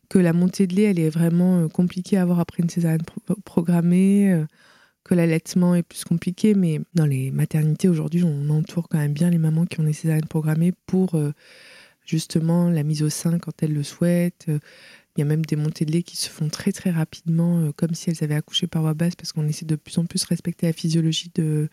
que 0.10 0.18
la 0.18 0.32
montée 0.32 0.68
de 0.68 0.76
lait, 0.76 0.84
elle 0.84 1.00
est 1.00 1.10
vraiment 1.10 1.60
euh, 1.60 1.68
compliquée 1.68 2.18
à 2.18 2.22
avoir 2.22 2.40
après 2.40 2.64
une 2.64 2.70
césarienne 2.70 3.04
pro- 3.04 3.36
programmée, 3.44 4.46
que 5.04 5.14
l'allaitement 5.14 5.76
est 5.76 5.84
plus 5.84 6.06
compliqué, 6.06 6.56
mais 6.56 6.80
dans 6.94 7.06
les 7.06 7.30
maternités 7.30 7.90
aujourd'hui, 7.90 8.24
on 8.24 8.50
entoure 8.50 8.88
quand 8.88 8.98
même 8.98 9.14
bien 9.14 9.30
les 9.30 9.38
mamans 9.38 9.66
qui 9.66 9.80
ont 9.80 9.84
des 9.84 9.94
césariennes 9.94 10.28
programmées 10.28 10.74
pour 10.88 11.16
justement 12.06 12.70
la 12.70 12.82
mise 12.84 13.04
au 13.04 13.10
sein 13.10 13.38
quand 13.38 13.62
elles 13.62 13.74
le 13.74 13.84
souhaitent. 13.84 14.48
Il 14.48 15.20
y 15.20 15.22
a 15.22 15.26
même 15.26 15.46
des 15.46 15.56
montées 15.56 15.86
de 15.86 15.92
lait 15.92 16.02
qui 16.02 16.18
se 16.18 16.28
font 16.30 16.50
très 16.50 16.72
très 16.72 16.90
rapidement, 16.90 17.72
comme 17.76 17.94
si 17.94 18.10
elles 18.10 18.24
avaient 18.24 18.36
accouché 18.36 18.66
par 18.66 18.82
voie 18.82 18.96
basse, 18.96 19.16
parce 19.16 19.32
qu'on 19.32 19.48
essaie 19.48 19.66
de 19.66 19.76
plus 19.76 19.98
en 20.00 20.06
plus 20.06 20.24
respecter 20.24 20.66
la 20.66 20.74
physiologie 20.74 21.32
de 21.36 21.70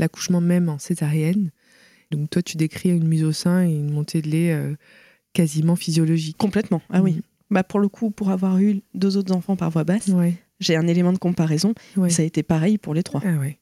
l'accouchement 0.00 0.40
même 0.40 0.68
en 0.68 0.78
césarienne. 0.78 1.52
Donc 2.12 2.30
toi, 2.30 2.42
tu 2.42 2.56
décris 2.56 2.90
une 2.90 3.08
mise 3.08 3.24
au 3.24 3.32
sein 3.32 3.64
et 3.66 3.72
une 3.72 3.90
montée 3.90 4.22
de 4.22 4.28
lait 4.28 4.52
euh, 4.52 4.74
quasiment 5.32 5.74
physiologique. 5.76 6.36
Complètement. 6.36 6.80
Ah 6.90 7.02
oui. 7.02 7.22
Bah 7.50 7.64
pour 7.64 7.80
le 7.80 7.88
coup, 7.88 8.10
pour 8.10 8.30
avoir 8.30 8.58
eu 8.60 8.80
deux 8.94 9.16
autres 9.16 9.34
enfants 9.34 9.56
par 9.56 9.70
voie 9.70 9.84
basse, 9.84 10.08
Ouais. 10.08 10.34
j'ai 10.60 10.76
un 10.76 10.86
élément 10.86 11.12
de 11.12 11.18
comparaison. 11.18 11.74
ouais. 11.96 12.10
Ça 12.10 12.22
a 12.22 12.24
été 12.24 12.42
pareil 12.42 12.78
pour 12.78 12.94
les 12.94 13.02
trois. 13.02 13.20
Ah 13.24 13.38
ouais. 13.38 13.58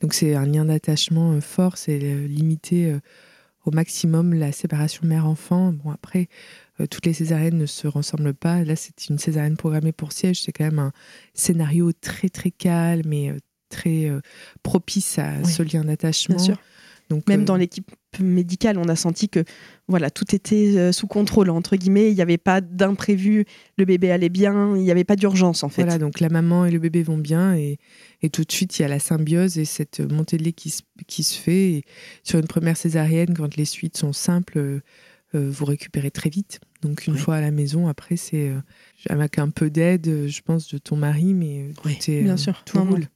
Donc 0.00 0.14
c'est 0.14 0.34
un 0.34 0.46
lien 0.46 0.64
d'attachement 0.64 1.32
euh, 1.32 1.40
fort, 1.40 1.78
c'est 1.78 1.98
euh, 2.02 2.26
limiter 2.28 2.94
au 3.64 3.70
maximum 3.72 4.34
la 4.34 4.50
séparation 4.52 5.06
mère-enfant. 5.06 5.72
Bon 5.72 5.90
après, 5.90 6.28
toutes 6.90 7.04
les 7.06 7.12
césariennes 7.12 7.58
ne 7.58 7.66
se 7.66 7.86
ressemblent 7.86 8.32
pas. 8.34 8.64
Là, 8.64 8.76
c'est 8.76 9.08
une 9.08 9.18
césarienne 9.18 9.56
programmée 9.56 9.92
pour 9.92 10.12
siège. 10.12 10.42
C'est 10.42 10.52
quand 10.52 10.64
même 10.64 10.78
un 10.78 10.92
scénario 11.34 11.92
très 11.92 12.28
très 12.30 12.50
calme 12.50 13.12
et 13.12 13.32
très 13.68 14.10
propice 14.62 15.18
à 15.18 15.34
Oui. 15.44 15.50
ce 15.52 15.62
lien 15.62 15.84
d'attachement. 15.84 16.38
Donc, 17.10 17.26
Même 17.28 17.42
euh, 17.42 17.44
dans 17.44 17.56
l'équipe 17.56 17.90
médicale, 18.20 18.76
on 18.78 18.88
a 18.88 18.96
senti 18.96 19.28
que 19.28 19.42
voilà, 19.86 20.10
tout 20.10 20.34
était 20.34 20.74
euh, 20.76 20.92
sous 20.92 21.06
contrôle, 21.06 21.48
entre 21.50 21.76
guillemets. 21.76 22.10
Il 22.10 22.14
n'y 22.14 22.20
avait 22.20 22.36
pas 22.38 22.60
d'imprévu, 22.60 23.46
le 23.78 23.84
bébé 23.84 24.10
allait 24.10 24.28
bien, 24.28 24.76
il 24.76 24.82
n'y 24.82 24.90
avait 24.90 25.04
pas 25.04 25.16
d'urgence, 25.16 25.62
en 25.62 25.68
fait. 25.68 25.82
Voilà, 25.82 25.98
donc 25.98 26.20
la 26.20 26.28
maman 26.28 26.66
et 26.66 26.70
le 26.70 26.78
bébé 26.78 27.02
vont 27.02 27.16
bien 27.18 27.54
et, 27.54 27.78
et 28.22 28.28
tout 28.30 28.44
de 28.44 28.52
suite 28.52 28.78
il 28.78 28.82
y 28.82 28.84
a 28.84 28.88
la 28.88 28.98
symbiose 28.98 29.58
et 29.58 29.64
cette 29.64 30.00
montée 30.00 30.36
de 30.36 30.44
lait 30.44 30.52
qui 30.52 30.70
se, 30.70 30.82
qui 31.06 31.22
se 31.22 31.38
fait. 31.38 31.70
Et 31.72 31.84
sur 32.24 32.38
une 32.38 32.46
première 32.46 32.76
césarienne, 32.76 33.34
quand 33.34 33.56
les 33.56 33.64
suites 33.64 33.96
sont 33.96 34.12
simples, 34.12 34.58
euh, 34.58 34.80
vous 35.32 35.64
récupérez 35.64 36.10
très 36.10 36.30
vite. 36.30 36.60
Donc 36.82 37.06
une 37.06 37.16
fois 37.16 37.36
à 37.36 37.40
la 37.40 37.50
maison, 37.50 37.88
après 37.88 38.16
c'est 38.16 38.50
euh, 38.50 38.60
avec 39.08 39.38
un 39.38 39.48
peu 39.50 39.68
d'aide, 39.70 40.26
je 40.28 40.40
pense, 40.42 40.72
de 40.72 40.78
ton 40.78 40.96
mari, 40.96 41.34
mais 41.34 41.72
Oui, 41.84 41.98
tout 41.98 42.10
est, 42.10 42.22
bien 42.22 42.36
sûr. 42.36 42.62
tout 42.64 42.78
Non, 42.78 42.84
non. 42.84 42.90
roule. 42.92 43.06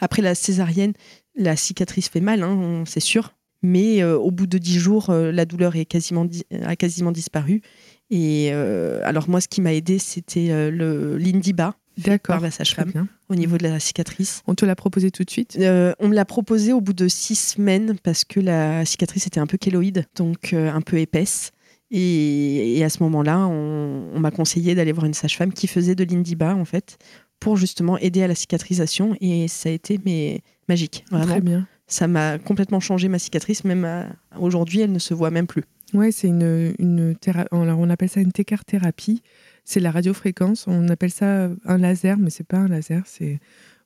Après 0.00 0.22
la 0.22 0.34
césarienne, 0.34 0.94
la 1.34 1.56
cicatrice 1.56 2.08
fait 2.08 2.20
mal, 2.20 2.42
hein, 2.42 2.84
c'est 2.86 3.00
sûr. 3.00 3.34
Mais 3.62 4.02
euh, 4.02 4.18
au 4.18 4.32
bout 4.32 4.48
de 4.48 4.58
dix 4.58 4.78
jours, 4.78 5.10
euh, 5.10 5.30
la 5.30 5.44
douleur 5.44 5.76
est 5.76 5.84
quasiment 5.84 6.26
a 6.64 6.74
quasiment 6.74 7.12
disparu. 7.12 7.62
Et 8.10 8.50
euh, 8.52 9.00
alors 9.04 9.28
moi, 9.28 9.40
ce 9.40 9.48
qui 9.48 9.60
m'a 9.60 9.72
aidé, 9.72 9.98
c'était 9.98 10.70
le 10.70 11.16
l'indiba 11.16 11.76
par 12.24 12.40
la 12.40 12.50
sage-femme 12.50 13.06
au 13.28 13.34
niveau 13.36 13.58
de 13.58 13.62
la 13.62 13.78
cicatrice. 13.78 14.42
On 14.46 14.54
te 14.54 14.64
l'a 14.64 14.74
proposé 14.74 15.10
tout 15.10 15.22
de 15.24 15.30
suite? 15.30 15.56
On 15.58 16.08
me 16.08 16.14
l'a 16.14 16.24
proposé 16.24 16.72
au 16.72 16.80
bout 16.80 16.92
de 16.92 17.06
six 17.06 17.36
semaines 17.36 17.96
parce 18.02 18.24
que 18.24 18.40
la 18.40 18.84
cicatrice 18.84 19.26
était 19.26 19.40
un 19.40 19.46
peu 19.46 19.58
kéloïde, 19.58 20.06
donc 20.16 20.52
un 20.52 20.80
peu 20.80 20.98
épaisse. 20.98 21.52
Et, 21.90 22.78
et 22.78 22.84
à 22.84 22.88
ce 22.88 23.02
moment-là, 23.02 23.46
on, 23.46 24.08
on 24.14 24.18
m'a 24.18 24.30
conseillé 24.30 24.74
d'aller 24.74 24.92
voir 24.92 25.04
une 25.04 25.14
sage-femme 25.14 25.52
qui 25.52 25.66
faisait 25.66 25.94
de 25.94 26.04
l'indiba, 26.04 26.56
en 26.56 26.64
fait, 26.64 26.96
pour 27.38 27.58
justement 27.58 27.98
aider 27.98 28.22
à 28.22 28.28
la 28.28 28.34
cicatrisation. 28.34 29.14
Et 29.20 29.46
ça 29.46 29.68
a 29.68 29.72
été 29.72 30.00
mais, 30.04 30.40
magique, 30.68 31.04
vraiment. 31.10 31.26
Très 31.26 31.40
bien. 31.40 31.66
Ça 31.86 32.08
m'a 32.08 32.38
complètement 32.38 32.80
changé 32.80 33.08
ma 33.08 33.18
cicatrice, 33.18 33.64
même 33.64 33.84
à- 33.84 34.06
aujourd'hui, 34.38 34.80
elle 34.80 34.92
ne 34.92 34.98
se 34.98 35.12
voit 35.14 35.30
même 35.30 35.46
plus. 35.46 35.64
Ouais, 35.94 36.10
c'est 36.10 36.28
une, 36.28 36.74
une 36.78 37.14
théra- 37.16 37.46
alors 37.52 37.78
on 37.78 37.90
appelle 37.90 38.08
ça 38.08 38.20
une 38.20 38.32
técar-thérapie. 38.32 39.22
C'est 39.64 39.80
la 39.80 39.90
radiofréquence. 39.90 40.64
On 40.66 40.88
appelle 40.88 41.10
ça 41.10 41.50
un 41.66 41.78
laser, 41.78 42.16
mais 42.18 42.30
c'est 42.30 42.46
pas 42.46 42.56
un 42.58 42.68
laser. 42.68 43.02
C'est 43.06 43.40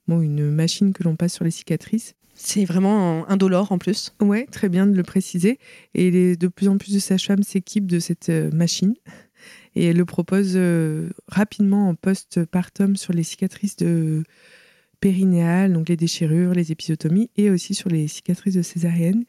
bon, 0.06 0.20
une 0.20 0.50
machine 0.52 0.92
que 0.92 1.02
l'on 1.02 1.16
passe 1.16 1.34
sur 1.34 1.44
les 1.44 1.50
cicatrices. 1.50 2.14
C'est 2.34 2.64
vraiment 2.64 3.28
indolore 3.28 3.72
en 3.72 3.78
plus. 3.78 4.14
Ouais, 4.20 4.46
très 4.46 4.68
bien 4.68 4.86
de 4.86 4.94
le 4.96 5.02
préciser. 5.02 5.58
Et 5.94 6.10
les- 6.12 6.36
de 6.36 6.46
plus 6.48 6.68
en 6.68 6.78
plus 6.78 6.94
de 6.94 6.98
sages-femmes 7.00 7.42
s'équipent 7.42 7.90
de 7.90 7.98
cette 7.98 8.28
euh, 8.28 8.50
machine 8.52 8.94
et 9.74 9.86
elles 9.86 9.96
le 9.96 10.04
proposent 10.04 10.54
euh, 10.54 11.10
rapidement 11.28 11.88
en 11.88 11.94
post-partum 11.94 12.94
sur 12.96 13.12
les 13.14 13.22
cicatrices 13.24 13.76
de 13.76 14.22
périnéales, 15.00 15.72
donc 15.72 15.88
les 15.88 15.96
déchirures, 15.96 16.52
les 16.52 16.72
épisiotomies, 16.72 17.30
et 17.36 17.50
aussi 17.50 17.74
sur 17.74 17.88
les 17.88 18.08
cicatrices 18.08 18.54
de 18.54 18.62
césarienne. 18.62 19.24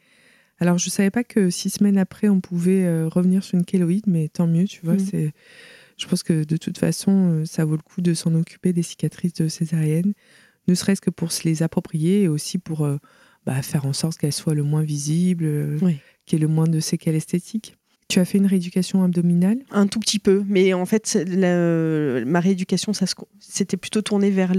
Alors, 0.59 0.77
je 0.77 0.89
savais 0.89 1.11
pas 1.11 1.23
que 1.23 1.49
six 1.49 1.69
semaines 1.69 1.97
après, 1.97 2.29
on 2.29 2.41
pouvait 2.41 2.85
euh, 2.85 3.07
revenir 3.07 3.43
sur 3.43 3.57
une 3.57 3.65
kéloïde, 3.65 4.05
mais 4.07 4.27
tant 4.27 4.47
mieux, 4.47 4.65
tu 4.65 4.81
vois. 4.83 4.97
C'est, 4.97 5.31
je 5.97 6.07
pense 6.07 6.23
que 6.23 6.43
de 6.43 6.57
toute 6.57 6.77
façon, 6.79 7.11
euh, 7.41 7.45
ça 7.45 7.63
vaut 7.63 7.75
le 7.75 7.81
coup 7.81 8.01
de 8.01 8.13
s'en 8.13 8.33
occuper 8.33 8.73
des 8.73 8.81
cicatrices 8.83 9.33
de 9.33 9.47
césarienne, 9.47 10.13
ne 10.67 10.73
serait-ce 10.73 11.01
que 11.01 11.11
pour 11.11 11.31
se 11.31 11.47
les 11.47 11.61
approprier 11.63 12.23
et 12.23 12.27
aussi 12.27 12.57
pour 12.57 12.85
euh, 12.85 12.97
bah, 13.45 13.61
faire 13.61 13.85
en 13.85 13.93
sorte 13.93 14.17
qu'elles 14.17 14.33
soient 14.33 14.55
le 14.55 14.63
moins 14.63 14.83
visibles, 14.83 15.77
Oui. 15.81 15.97
qu'il 16.25 16.39
y 16.39 16.41
ait 16.41 16.47
le 16.47 16.51
moins 16.51 16.67
de 16.67 16.79
séquelles 16.79 17.15
esthétiques. 17.15 17.77
Tu 18.09 18.19
as 18.21 18.25
fait 18.25 18.37
une 18.37 18.45
rééducation 18.45 19.03
abdominale? 19.03 19.57
Un 19.69 19.85
tout 19.87 19.99
petit 19.99 20.19
peu, 20.19 20.43
mais 20.47 20.73
en 20.73 20.85
fait, 20.85 21.19
la- 21.27 22.23
ma 22.23 22.39
rééducation, 22.39 22.93
ça 22.93 23.05
c'était 23.39 23.75
plutôt 23.75 24.01
tourné 24.01 24.29
vers 24.31 24.53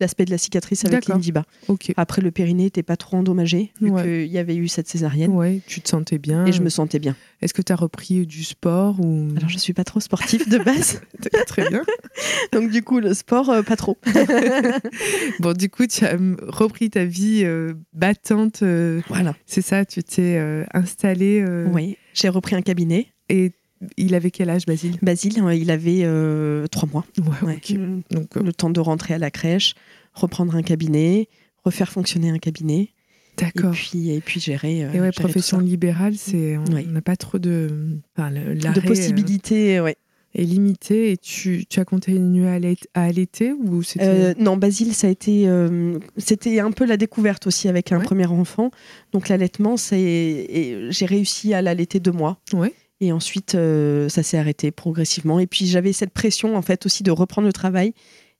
l'aspect 0.00 0.24
de 0.24 0.30
la 0.30 0.38
cicatrice 0.38 0.86
avec 0.86 1.06
l'indiba. 1.06 1.44
Ok. 1.68 1.92
Après, 1.98 2.22
le 2.22 2.30
périnée 2.30 2.64
n'était 2.64 2.82
pas 2.82 2.96
trop 2.96 3.18
endommagé, 3.18 3.70
vu 3.82 3.90
Ouais. 3.90 4.02
qu'il 4.02 4.32
y 4.32 4.38
avait 4.38 4.56
eu 4.56 4.66
cette 4.68 4.88
césarienne, 4.88 5.30
Ouais, 5.32 5.60
tu 5.66 5.82
te 5.82 5.88
sentais 5.90 6.16
bien. 6.16 6.46
et 6.46 6.52
je 6.52 6.62
me 6.62 6.70
sentais 6.70 6.98
bien. 6.98 7.14
Est-ce 7.42 7.52
que 7.52 7.60
tu 7.60 7.70
as 7.70 7.76
repris 7.76 8.26
du 8.26 8.42
sport 8.44 8.98
ou? 9.00 9.28
Alors, 9.36 9.50
je 9.50 9.58
suis 9.58 9.74
pas 9.74 9.84
trop 9.84 10.00
sportive 10.00 10.48
de 10.48 10.56
base, 10.56 11.02
Très 11.46 11.68
bien. 11.68 11.82
donc 12.52 12.70
du 12.70 12.82
coup, 12.82 12.98
le 13.00 13.12
sport, 13.12 13.50
euh, 13.50 13.62
pas 13.62 13.76
trop. 13.76 13.98
Bon, 15.40 15.52
du 15.52 15.68
coup, 15.68 15.86
tu 15.86 16.04
as 16.06 16.16
repris 16.48 16.88
ta 16.88 17.04
vie 17.04 17.42
euh, 17.44 17.74
battante. 17.92 18.62
euh, 18.62 19.02
Voilà. 19.08 19.34
c'est 19.44 19.60
ça, 19.62 19.84
tu 19.84 20.02
t'es 20.02 20.40
installé. 20.72 21.44
euh, 21.46 21.66
Oui, 21.72 21.98
j'ai 22.16 22.28
repris 22.28 22.56
un 22.56 22.62
cabinet. 22.62 23.08
Et 23.28 23.52
il 23.96 24.14
avait 24.14 24.30
quel 24.30 24.48
âge, 24.50 24.64
Basile? 24.66 24.96
Basile, 25.02 25.40
euh, 25.42 25.54
il 25.54 25.70
avait 25.70 26.00
euh, 26.04 26.66
trois 26.68 26.88
mois. 26.88 27.04
Ouais, 27.18 27.46
Ouais. 27.48 27.56
ok. 27.56 27.76
Donc, 28.10 28.36
euh, 28.36 28.42
Le 28.42 28.52
temps 28.52 28.70
de 28.70 28.80
rentrer 28.80 29.14
à 29.14 29.18
la 29.18 29.30
crèche, 29.30 29.74
reprendre 30.14 30.54
un 30.56 30.62
cabinet, 30.62 31.28
refaire 31.64 31.90
fonctionner 31.90 32.30
un 32.30 32.38
cabinet, 32.38 32.80
et 32.82 32.90
d'accord. 33.36 33.72
puis, 33.72 34.10
et 34.10 34.20
puis 34.20 34.40
gérer. 34.40 34.84
euh, 34.84 34.88
Et 34.92 35.00
ouais, 35.00 35.12
gérer 35.12 35.12
profession 35.12 35.58
libérale, 35.58 36.14
c'est 36.16 36.56
on 36.56 36.64
n'a 36.64 37.02
pas 37.02 37.16
trop 37.16 37.38
de, 37.38 37.98
enfin, 38.16 38.30
de 38.32 38.80
possibilités. 38.80 39.80
ouais. 39.80 39.96
Est 40.36 40.44
limité. 40.44 41.10
Et 41.12 41.16
tu, 41.16 41.64
tu 41.66 41.80
as 41.80 41.84
continué 41.84 42.46
à 42.48 42.58
à 42.94 43.04
allaiter 43.04 43.52
ou 43.52 43.82
c'était 43.82 44.04
Euh, 44.06 44.34
non, 44.38 44.56
Basile, 44.56 44.94
ça 44.94 45.06
a 45.06 45.10
été, 45.10 45.48
euh, 45.48 45.98
c'était 46.16 46.60
un 46.60 46.70
peu 46.70 46.84
la 46.86 46.96
découverte 46.96 47.46
aussi 47.46 47.68
avec 47.68 47.90
un 47.92 47.98
Ouais. 47.98 48.04
premier 48.04 48.26
enfant. 48.26 48.70
Donc 49.12 49.28
l'allaitement, 49.28 49.76
c'est, 49.76 50.00
et 50.00 50.86
j'ai 50.90 51.06
réussi 51.06 51.54
à 51.54 51.62
l'allaiter 51.62 51.98
deux 52.00 52.12
mois. 52.12 52.38
Ouais. 52.52 52.72
Et 53.00 53.12
ensuite, 53.12 53.54
euh, 53.54 54.08
ça 54.08 54.22
s'est 54.22 54.38
arrêté 54.38 54.70
progressivement. 54.70 55.38
Et 55.40 55.46
puis 55.46 55.66
j'avais 55.66 55.92
cette 55.92 56.12
pression 56.12 56.56
en 56.56 56.62
fait 56.62 56.86
aussi 56.86 57.02
de 57.02 57.10
reprendre 57.10 57.46
le 57.46 57.52
travail 57.52 57.92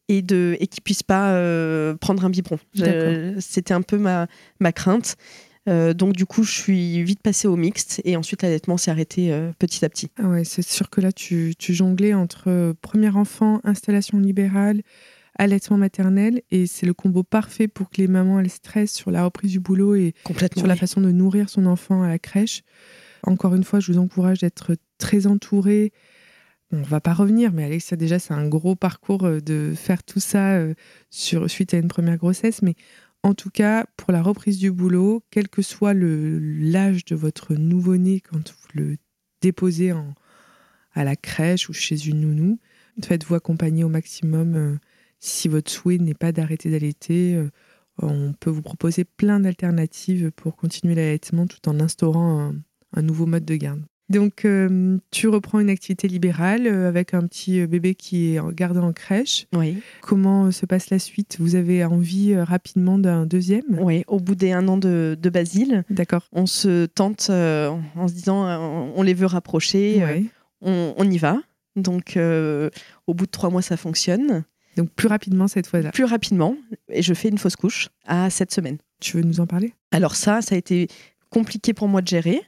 et 0.09 0.23
de 0.23 0.57
et 0.61 0.67
qu'il 0.69 0.83
puisse 0.83 1.03
pas 1.03 1.33
prendre 2.01 2.25
un 2.25 2.31
biberon. 2.31 2.59
C'était 3.39 3.75
un 3.75 3.83
peu 3.83 3.99
ma 3.99 4.29
ma 4.61 4.73
crainte. 4.73 5.17
Euh, 5.69 5.95
donc 5.95 6.15
du 6.15 6.27
coup, 6.27 6.45
je 6.45 6.53
suis 6.53 7.03
vite 7.03 7.21
passée 7.21 7.49
au 7.49 7.57
mixte 7.57 8.01
et 8.05 8.17
ensuite 8.17 8.43
l'allaitement 8.43 8.77
s'est 8.77 8.91
arrêté 8.91 9.33
euh, 9.33 9.51
petit 9.59 9.85
à 9.85 9.89
petit. 9.89 10.11
Ah 10.19 10.29
ouais, 10.29 10.45
c'est 10.45 10.63
sûr 10.63 10.91
que 10.91 11.01
là, 11.01 11.13
tu, 11.13 11.55
tu 11.59 11.75
jonglais 11.75 12.15
entre 12.15 12.45
euh, 12.49 12.75
premier 12.81 13.11
enfant, 13.11 13.61
installation 13.65 14.19
libérale, 14.19 14.83
allaitement 15.39 15.77
maternel, 15.77 16.43
et 16.51 16.67
c'est 16.67 16.87
le 16.87 16.95
combo 16.95 17.23
parfait 17.23 17.69
pour 17.69 17.91
que 17.91 17.97
les 17.99 18.09
mamans 18.09 18.41
elles 18.41 18.51
stressent 18.51 18.95
sur 18.95 19.11
la 19.11 19.25
reprise 19.25 19.51
du 19.51 19.61
boulot 19.61 19.95
et 19.95 20.15
Complètement. 20.25 20.61
sur 20.61 20.67
la 20.67 20.75
oui. 20.75 20.81
façon 20.81 21.01
de 21.01 21.11
nourrir 21.11 21.51
son 21.51 21.67
enfant 21.67 22.03
à 22.03 22.09
la 22.09 22.19
crèche. 22.19 22.63
Encore 23.25 23.55
une 23.55 23.65
fois, 23.65 23.81
je 23.81 23.93
vous 23.93 23.99
encourage 23.99 24.39
d'être 24.39 24.77
très 24.99 25.27
entouré. 25.27 25.93
On 26.73 26.83
va 26.83 27.01
pas 27.01 27.13
revenir, 27.13 27.53
mais 27.53 27.65
Alexia, 27.65 27.97
déjà, 27.97 28.19
c'est 28.19 28.35
un 28.35 28.49
gros 28.49 28.77
parcours 28.77 29.29
de 29.41 29.73
faire 29.77 30.03
tout 30.03 30.21
ça 30.21 30.61
sur, 31.11 31.49
suite 31.51 31.75
à 31.75 31.79
une 31.79 31.89
première 31.89 32.17
grossesse. 32.17 32.63
Mais 32.63 32.75
en 33.27 33.35
tout 33.35 33.51
cas, 33.51 33.87
pour 33.97 34.13
la 34.13 34.23
reprise 34.23 34.57
du 34.57 34.71
boulot, 34.71 35.25
quel 35.33 35.49
que 35.49 35.61
soit 35.61 35.95
l'âge 35.95 37.05
de 37.05 37.17
votre 37.17 37.55
nouveau-né 37.55 38.21
quand 38.21 38.53
vous 38.53 38.69
le 38.75 38.97
déposez 39.41 39.93
à 40.93 41.03
la 41.03 41.17
crèche 41.17 41.69
ou 41.69 41.73
chez 41.73 42.07
une 42.07 42.21
nounou, 42.21 42.61
faites-vous 43.03 43.35
accompagner 43.35 43.83
au 43.83 43.89
maximum. 43.89 44.55
euh, 44.55 44.79
si 45.19 45.49
votre 45.49 45.73
souhait 45.73 45.99
n'est 45.99 46.15
pas 46.15 46.31
d'arrêter 46.31 46.71
d'allaiter, 46.71 47.35
euh, 47.35 47.51
on 48.01 48.33
peut 48.33 48.51
vous 48.51 48.63
proposer 48.63 49.05
plein 49.05 49.41
d'alternatives 49.41 50.31
pour 50.31 50.55
continuer 50.55 50.95
l'allaitement 50.95 51.49
tout 51.49 51.69
en 51.69 51.81
instaurant 51.81 52.55
un 52.93 53.03
nouveau 53.03 53.27
mode 53.27 53.45
de 53.45 53.57
garde. 53.57 53.83
Donc, 54.09 54.45
euh, 54.45 54.99
tu 55.11 55.27
reprends 55.29 55.59
une 55.59 55.69
activité 55.71 56.07
libérale 56.07 56.67
euh, 56.67 56.89
avec 56.89 57.13
un 57.13 57.27
petit 57.27 57.61
euh, 57.61 57.67
bébé 57.67 57.95
qui 57.97 58.35
est 58.37 58.41
gardé 58.55 58.79
en 58.79 58.93
crèche. 58.93 59.47
Oui. 59.55 59.79
Comment 60.01 60.51
se 60.53 60.65
passe 60.65 60.91
la 60.91 60.99
suite? 61.01 61.37
Vous 61.41 61.57
avez 61.57 61.85
envie 61.85 62.37
rapidement 62.37 62.99
d'un 62.99 63.27
deuxième? 63.27 63.65
Oui. 63.81 64.05
Au 64.07 64.21
bout 64.21 64.37
des 64.37 64.53
un 64.53 64.69
an 64.69 64.77
de, 64.77 65.17
de 65.21 65.31
Basile, 65.31 65.85
D'accord. 65.91 66.29
on 66.33 66.47
se 66.47 66.87
tente 66.87 67.29
euh, 67.31 67.71
en 67.97 68.07
se 68.07 68.15
disant 68.15 68.47
euh, 68.47 68.57
on 68.95 69.03
les 69.03 69.15
veut 69.15 69.27
rapprocher, 69.27 69.97
Ouais. 70.05 70.25
on, 70.61 70.95
on 70.97 71.11
y 71.11 71.19
va. 71.19 71.39
Donc 71.75 72.17
au 73.07 73.15
bout 73.15 73.27
de 73.27 73.31
trois 73.31 73.51
mois, 73.51 73.61
ça 73.63 73.77
fonctionne. 73.77 74.45
Donc, 74.77 74.91
plus 74.91 75.09
rapidement 75.09 75.49
cette 75.49 75.67
fois-là. 75.67 75.91
Plus 75.91 76.05
rapidement, 76.05 76.55
et 76.91 77.03
je 77.03 77.13
fais 77.15 77.29
une 77.29 77.39
fausse 77.39 77.57
couche 77.57 77.89
à 78.07 78.29
sept 78.31 78.53
semaines. 78.53 78.77
Tu 79.01 79.17
veux 79.17 79.23
nous 79.23 79.41
en 79.41 79.47
parler? 79.47 79.73
Alors 79.91 80.17
ça, 80.17 80.43
ça 80.43 80.55
a 80.55 80.59
été 80.59 80.89
compliqué 81.31 81.73
pour 81.75 81.89
moi 81.89 82.03
de 82.03 82.09
gérer 82.09 82.43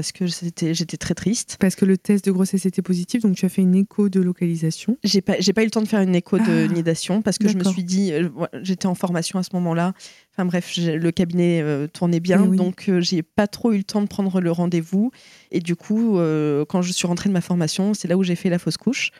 parce 0.00 0.12
que 0.12 0.24
j'étais 0.26 0.96
très 0.96 1.12
triste. 1.12 1.58
Parce 1.60 1.74
que 1.74 1.84
le 1.84 1.98
test 1.98 2.24
de 2.24 2.30
grossesse 2.32 2.64
était 2.64 2.80
positif, 2.80 3.20
donc 3.20 3.36
tu 3.36 3.44
as 3.44 3.50
fait 3.50 3.60
une 3.60 3.74
écho 3.74 4.08
de 4.08 4.18
localisation. 4.18 4.96
J'ai 5.04 5.20
pas, 5.20 5.36
eu 5.38 5.64
le 5.64 5.70
temps 5.70 5.82
de 5.82 5.88
faire 5.88 6.00
une 6.00 6.14
écho 6.14 6.38
de 6.38 6.68
Ah, 6.70 6.72
nidation 6.72 7.20
parce 7.20 7.36
que 7.36 7.48
je 7.48 7.58
me 7.58 7.64
suis 7.64 7.84
dit, 7.84 8.10
euh, 8.14 8.30
j'étais 8.62 8.86
en 8.86 8.94
formation 8.94 9.38
à 9.38 9.42
ce 9.42 9.50
moment-là. 9.52 9.92
Enfin 10.32 10.46
bref, 10.46 10.72
le 10.78 11.10
cabinet 11.10 11.60
euh, 11.60 11.86
tournait 11.86 12.20
bien, 12.20 12.40
Eh 12.42 12.48
oui. 12.48 12.56
donc 12.56 12.88
euh, 12.88 13.02
j'ai 13.02 13.22
pas 13.22 13.46
trop 13.46 13.72
eu 13.72 13.76
le 13.76 13.84
temps 13.84 14.00
de 14.00 14.06
prendre 14.06 14.40
le 14.40 14.50
rendez-vous. 14.50 15.10
Et 15.50 15.60
du 15.60 15.76
coup, 15.76 16.14
quand 16.70 16.80
je 16.80 16.92
suis 16.92 17.06
rentrée 17.06 17.28
de 17.28 17.34
ma 17.34 17.42
formation, 17.42 17.92
c'est 17.92 18.08
là 18.08 18.16
où 18.16 18.22
j'ai 18.22 18.36
fait 18.36 18.48
la 18.48 18.58
fausse 18.58 18.78
couche. 18.78 19.10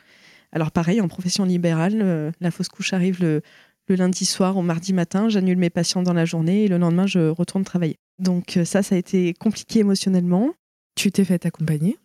Alors 0.51 0.71
pareil, 0.71 0.99
en 0.99 1.07
profession 1.07 1.45
libérale, 1.45 2.33
la 2.41 2.49
fausse 2.49 2.69
couche 2.69 2.93
arrive 2.93 3.21
le, 3.21 3.41
le 3.87 3.95
lundi 3.95 4.25
soir 4.25 4.57
au 4.57 4.63
mardi 4.63 4.93
matin. 4.93 5.29
J'annule 5.29 5.59
mes 5.59 5.69
patients 5.69 6.01
dans 6.01 6.13
la 6.13 6.25
journée 6.25 6.63
et 6.63 6.67
le 6.67 6.79
lendemain, 6.79 7.05
je 7.05 7.29
retourne 7.29 7.63
travailler. 7.63 7.99
Donc 8.17 8.57
ça, 8.65 8.81
ça 8.81 8.95
a 8.95 8.97
été 8.97 9.35
compliqué 9.35 9.79
émotionnellement. 9.79 10.53
Tu 11.01 11.11
t'es 11.11 11.25
fait 11.25 11.47
accompagner? 11.47 11.97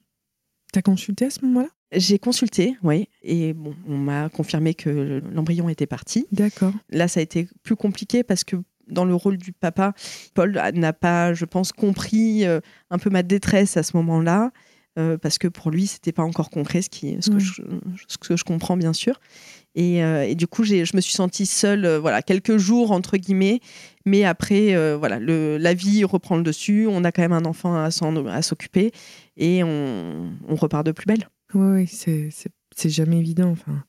T'as 0.72 0.80
consulté 0.80 1.26
à 1.26 1.30
ce 1.30 1.44
moment-là? 1.44 1.68
J'ai 1.92 2.18
consulté, 2.18 2.78
oui, 2.82 3.10
et 3.22 3.52
bon, 3.52 3.74
on 3.86 3.98
m'a 3.98 4.30
confirmé 4.30 4.72
que 4.72 5.20
l'embryon 5.34 5.68
était 5.68 5.86
parti. 5.86 6.26
D'accord. 6.32 6.72
Là, 6.88 7.06
ça 7.06 7.20
a 7.20 7.22
été 7.22 7.46
plus 7.62 7.76
compliqué 7.76 8.22
parce 8.22 8.42
que 8.42 8.56
dans 8.88 9.04
le 9.04 9.14
rôle 9.14 9.36
du 9.36 9.52
papa. 9.52 9.92
Paul 10.32 10.58
n'a 10.72 10.94
pas, 10.94 11.34
je 11.34 11.44
pense, 11.44 11.72
compris 11.72 12.46
euh, 12.46 12.60
un 12.88 12.96
peu 12.96 13.10
ma 13.10 13.22
détresse 13.22 13.76
à 13.76 13.82
ce 13.82 13.94
moment-là. 13.98 14.50
Euh, 14.98 15.18
parce 15.18 15.36
que 15.36 15.48
pour 15.48 15.70
lui, 15.70 15.86
c'était 15.86 16.12
pas 16.12 16.22
encore 16.22 16.48
concret, 16.48 16.80
ce, 16.80 16.88
qui, 16.88 17.18
ce, 17.20 17.28
que 17.28 17.38
je, 17.38 17.60
ce, 18.08 18.16
que 18.16 18.34
je, 18.34 18.44
comprends 18.44 18.78
bien 18.78 18.94
sûr. 18.94 19.20
Et, 19.74 20.02
euh, 20.02 20.22
et 20.26 20.34
du 20.34 20.46
coup, 20.46 20.64
je 20.64 20.96
me 20.96 21.02
suis 21.02 21.12
sentie 21.12 21.44
seule, 21.44 21.86
voilà, 21.96 22.22
quelques 22.22 22.56
jours 22.56 22.92
entre 22.92 23.18
guillemets. 23.18 23.60
Mais 24.06 24.24
après, 24.24 24.96
voilà, 24.96 25.18
le, 25.18 25.58
la 25.58 25.74
vie 25.74 26.04
reprend 26.04 26.36
le 26.36 26.42
dessus. 26.42 26.86
On 26.88 27.04
a 27.04 27.12
quand 27.12 27.22
même 27.22 27.32
un 27.32 27.44
enfant 27.44 27.74
à, 27.74 27.88
à 27.88 28.42
s'occuper 28.42 28.92
et 29.36 29.62
on, 29.64 30.32
on, 30.48 30.54
repart 30.54 30.86
de 30.86 30.92
plus 30.92 31.06
belle. 31.06 31.28
Oui, 31.54 31.86
c'est 31.88 32.88
jamais 32.88 33.18
évident. 33.18 33.50
Enfin, 33.50 33.84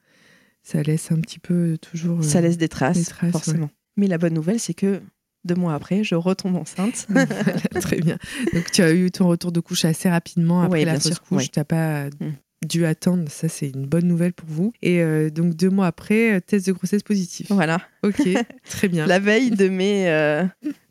ça 0.64 0.82
laisse 0.82 1.12
un 1.12 1.20
petit 1.22 1.40
peu 1.40 1.78
toujours. 1.78 2.24
ça 2.24 2.42
laisse 2.42 2.58
des 2.58 2.68
traces, 2.68 2.98
des 2.98 3.06
traces 3.06 3.32
forcément. 3.32 3.70
Mais 3.96 4.08
la 4.08 4.18
bonne 4.18 4.34
nouvelle, 4.34 4.60
c'est 4.60 4.74
que 4.74 5.02
deux 5.46 5.56
mois 5.56 5.74
après, 5.74 6.04
je 6.04 6.16
retombe 6.16 6.56
enceinte. 6.56 7.08
très 7.82 8.00
bien. 8.00 8.18
Donc, 8.54 8.70
tu 8.72 8.82
as 8.82 8.94
eu 8.94 9.10
ton 9.12 9.28
retour 9.28 9.52
de 9.52 9.60
couche 9.60 9.86
assez 9.86 10.10
rapidement 10.10 10.62
après 10.62 10.86
la 10.86 11.00
fausse 11.00 11.20
couche. 11.20 11.52
Tu 11.52 11.60
n'as 11.60 11.64
pas 11.64 12.10
mm. 12.10 12.34
Dû 12.66 12.86
attendre. 12.86 13.30
Ça, 13.30 13.48
c'est 13.50 13.70
une 13.70 13.86
bonne 13.86 14.08
nouvelle 14.08 14.34
pour 14.34 14.50
vous. 14.50 14.74
Et 14.82 15.02
euh, 15.02 15.30
donc, 15.30 15.56
deux 15.56 15.70
mois 15.70 15.88
après, 15.88 16.36
euh, 16.36 16.40
test 16.40 16.68
de 16.68 16.72
grossesse 16.72 17.04
positif. 17.04 17.48
Voilà. 17.50 17.82
Ok, 18.04 18.22
très 18.70 18.88
bien. 18.88 19.06
la 19.06 19.20
veille 19.20 19.52
de, 19.52 19.70
mes, 19.70 20.10
euh, 20.10 20.44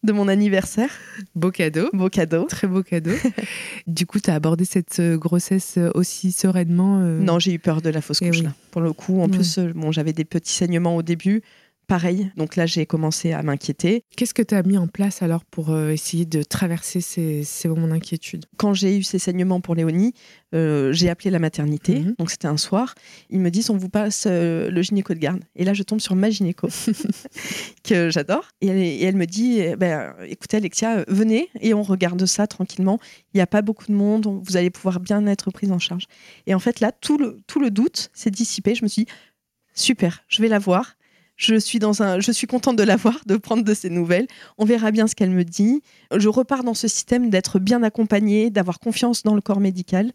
de 0.02 0.12
mon 0.12 0.28
anniversaire. 0.28 0.90
Beau 1.34 1.50
cadeau. 1.50 1.88
Beau 1.92 2.08
cadeau. 2.08 2.44
Très 2.44 2.66
beau 2.66 2.82
cadeau. 2.82 3.12
du 3.86 4.06
coup, 4.06 4.20
tu 4.20 4.30
as 4.30 4.34
abordé 4.34 4.64
cette 4.64 5.00
grossesse 5.00 5.78
aussi 5.94 6.32
sereinement 6.32 6.98
Non, 6.98 7.38
j'ai 7.38 7.52
eu 7.52 7.58
peur 7.58 7.82
de 7.82 7.90
la 7.90 8.00
fausse 8.00 8.18
eh 8.22 8.28
couche. 8.28 8.42
Là. 8.42 8.54
Pour 8.70 8.80
le 8.80 8.92
coup, 8.92 9.20
en 9.20 9.28
plus, 9.28 9.58
bon, 9.58 9.92
j'avais 9.92 10.12
des 10.12 10.24
petits 10.24 10.52
saignements 10.52 10.96
au 10.96 11.02
début 11.02 11.42
pareil. 11.86 12.30
Donc 12.36 12.56
là, 12.56 12.66
j'ai 12.66 12.86
commencé 12.86 13.32
à 13.32 13.42
m'inquiéter. 13.42 14.04
Qu'est-ce 14.16 14.34
que 14.34 14.42
tu 14.42 14.54
as 14.54 14.62
mis 14.62 14.78
en 14.78 14.88
place 14.88 15.22
alors 15.22 15.44
pour 15.44 15.70
euh, 15.70 15.90
essayer 15.90 16.24
de 16.24 16.42
traverser 16.42 17.00
ces, 17.00 17.44
moments 17.66 17.88
d'inquiétude? 17.88 18.46
Quand 18.56 18.74
j'ai 18.74 18.96
eu 18.98 19.02
ces 19.02 19.18
saignements 19.18 19.60
pour 19.60 19.74
Léonie, 19.74 20.12
euh, 20.54 20.92
j'ai 20.92 21.08
appelé 21.08 21.30
la 21.30 21.38
maternité. 21.38 22.00
Mhm. 22.00 22.14
Donc 22.18 22.30
c'était 22.30 22.48
un 22.48 22.56
soir. 22.56 22.94
Ils 23.30 23.40
me 23.40 23.50
disent 23.50 23.70
on 23.70 23.76
vous 23.76 23.88
passe 23.88 24.24
euh, 24.26 24.70
le 24.70 24.82
gynéco 24.82 25.14
de 25.14 25.18
garde. 25.18 25.42
Et 25.54 25.64
là, 25.64 25.74
je 25.74 25.82
tombe 25.82 26.00
sur 26.00 26.16
ma 26.16 26.30
gynéco 26.30 26.68
que 27.84 28.10
j'adore. 28.10 28.48
Et, 28.60 29.02
elle, 29.02 29.16
me 29.16 29.26
dit 29.26 29.60
eh 29.60 29.76
ben, 29.76 30.14
écoutez, 30.26 30.56
Alexia, 30.56 31.04
venez 31.08 31.48
et 31.60 31.74
on 31.74 31.82
regarde 31.82 32.24
ça 32.26 32.46
tranquillement. 32.46 32.98
Il 33.32 33.38
n'y 33.38 33.42
a 33.42 33.46
pas 33.46 33.62
beaucoup 33.62 33.86
de 33.86 33.94
monde. 33.94 34.26
Vous 34.26 34.56
allez 34.56 34.70
pouvoir 34.70 35.00
bien 35.00 35.26
être 35.26 35.50
prise 35.50 35.72
en 35.72 35.78
charge. 35.78 36.04
Et 36.46 36.54
en 36.54 36.58
fait, 36.58 36.80
là, 36.80 36.92
tout 36.92 37.18
le, 37.18 37.38
tout 37.46 37.60
le 37.60 37.70
doute 37.70 38.10
s'est 38.12 38.30
dissipé. 38.30 38.74
Je 38.74 38.82
me 38.82 38.88
suis 38.88 39.04
dit 39.04 39.10
super, 39.74 40.24
je 40.28 40.42
vais 40.42 40.48
la 40.48 40.58
voir 40.58 40.96
je 41.36 41.54
suis 41.56 41.78
dans 41.78 42.02
un, 42.02 42.20
je 42.20 42.32
suis 42.32 42.46
contente 42.46 42.76
de 42.76 42.82
la 42.82 42.96
voir, 42.96 43.20
de 43.26 43.36
prendre 43.36 43.62
de 43.62 43.74
ses 43.74 43.90
nouvelles. 43.90 44.26
On 44.58 44.64
verra 44.64 44.90
bien 44.90 45.06
ce 45.06 45.14
qu'elle 45.14 45.30
me 45.30 45.44
dit. 45.44 45.82
Je 46.14 46.28
repars 46.28 46.64
dans 46.64 46.74
ce 46.74 46.88
système 46.88 47.30
d'être 47.30 47.58
bien 47.58 47.82
accompagnée, 47.82 48.50
d'avoir 48.50 48.78
confiance 48.78 49.22
dans 49.22 49.34
le 49.34 49.40
corps 49.40 49.60
médical 49.60 50.12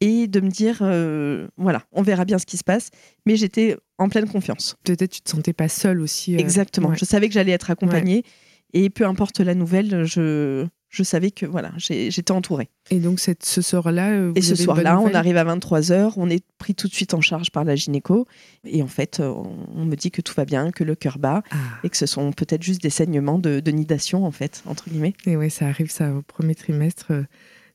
et 0.00 0.26
de 0.26 0.40
me 0.40 0.48
dire, 0.48 0.78
euh, 0.80 1.46
voilà, 1.56 1.84
on 1.92 2.02
verra 2.02 2.24
bien 2.24 2.38
ce 2.38 2.46
qui 2.46 2.56
se 2.56 2.64
passe. 2.64 2.90
Mais 3.26 3.36
j'étais 3.36 3.76
en 3.98 4.08
pleine 4.08 4.28
confiance. 4.28 4.76
Peut-être 4.82 5.10
tu 5.10 5.20
te 5.20 5.30
sentais 5.30 5.52
pas 5.52 5.68
seule 5.68 6.00
aussi. 6.00 6.34
Euh, 6.34 6.38
Exactement. 6.38 6.94
Je 6.94 7.04
savais 7.04 7.28
que 7.28 7.34
j'allais 7.34 7.52
être 7.52 7.70
accompagnée. 7.70 8.24
Et 8.72 8.88
peu 8.90 9.06
importe 9.06 9.40
la 9.40 9.54
nouvelle, 9.54 10.04
je, 10.04 10.66
je 10.92 11.02
savais 11.02 11.30
que 11.30 11.46
voilà, 11.46 11.72
j'étais 11.78 12.32
entourée. 12.32 12.68
Et 12.90 13.00
donc 13.00 13.18
cette, 13.18 13.44
ce 13.46 13.62
soir-là, 13.62 14.10
euh, 14.10 14.32
et 14.34 14.42
ce 14.42 14.54
soir-là, 14.54 15.00
on 15.00 15.14
arrive 15.14 15.38
à 15.38 15.44
23 15.44 15.80
h 15.80 16.12
on 16.16 16.28
est 16.28 16.44
pris 16.58 16.74
tout 16.74 16.86
de 16.86 16.92
suite 16.92 17.14
en 17.14 17.22
charge 17.22 17.50
par 17.50 17.64
la 17.64 17.74
gynéco, 17.74 18.26
et 18.66 18.82
en 18.82 18.86
fait, 18.86 19.18
euh, 19.18 19.32
on 19.74 19.86
me 19.86 19.96
dit 19.96 20.10
que 20.10 20.20
tout 20.20 20.34
va 20.36 20.44
bien, 20.44 20.70
que 20.70 20.84
le 20.84 20.94
cœur 20.94 21.18
bat, 21.18 21.42
ah. 21.50 21.56
et 21.82 21.88
que 21.88 21.96
ce 21.96 22.04
sont 22.04 22.30
peut-être 22.32 22.62
juste 22.62 22.82
des 22.82 22.90
saignements 22.90 23.38
de, 23.38 23.62
nidation 23.70 24.26
en 24.26 24.30
fait, 24.30 24.62
entre 24.66 24.90
guillemets. 24.90 25.14
Et 25.24 25.34
ouais, 25.34 25.48
ça 25.48 25.66
arrive 25.66 25.90
ça 25.90 26.12
au 26.14 26.20
premier 26.20 26.54
trimestre. 26.54 27.06
Euh, 27.10 27.22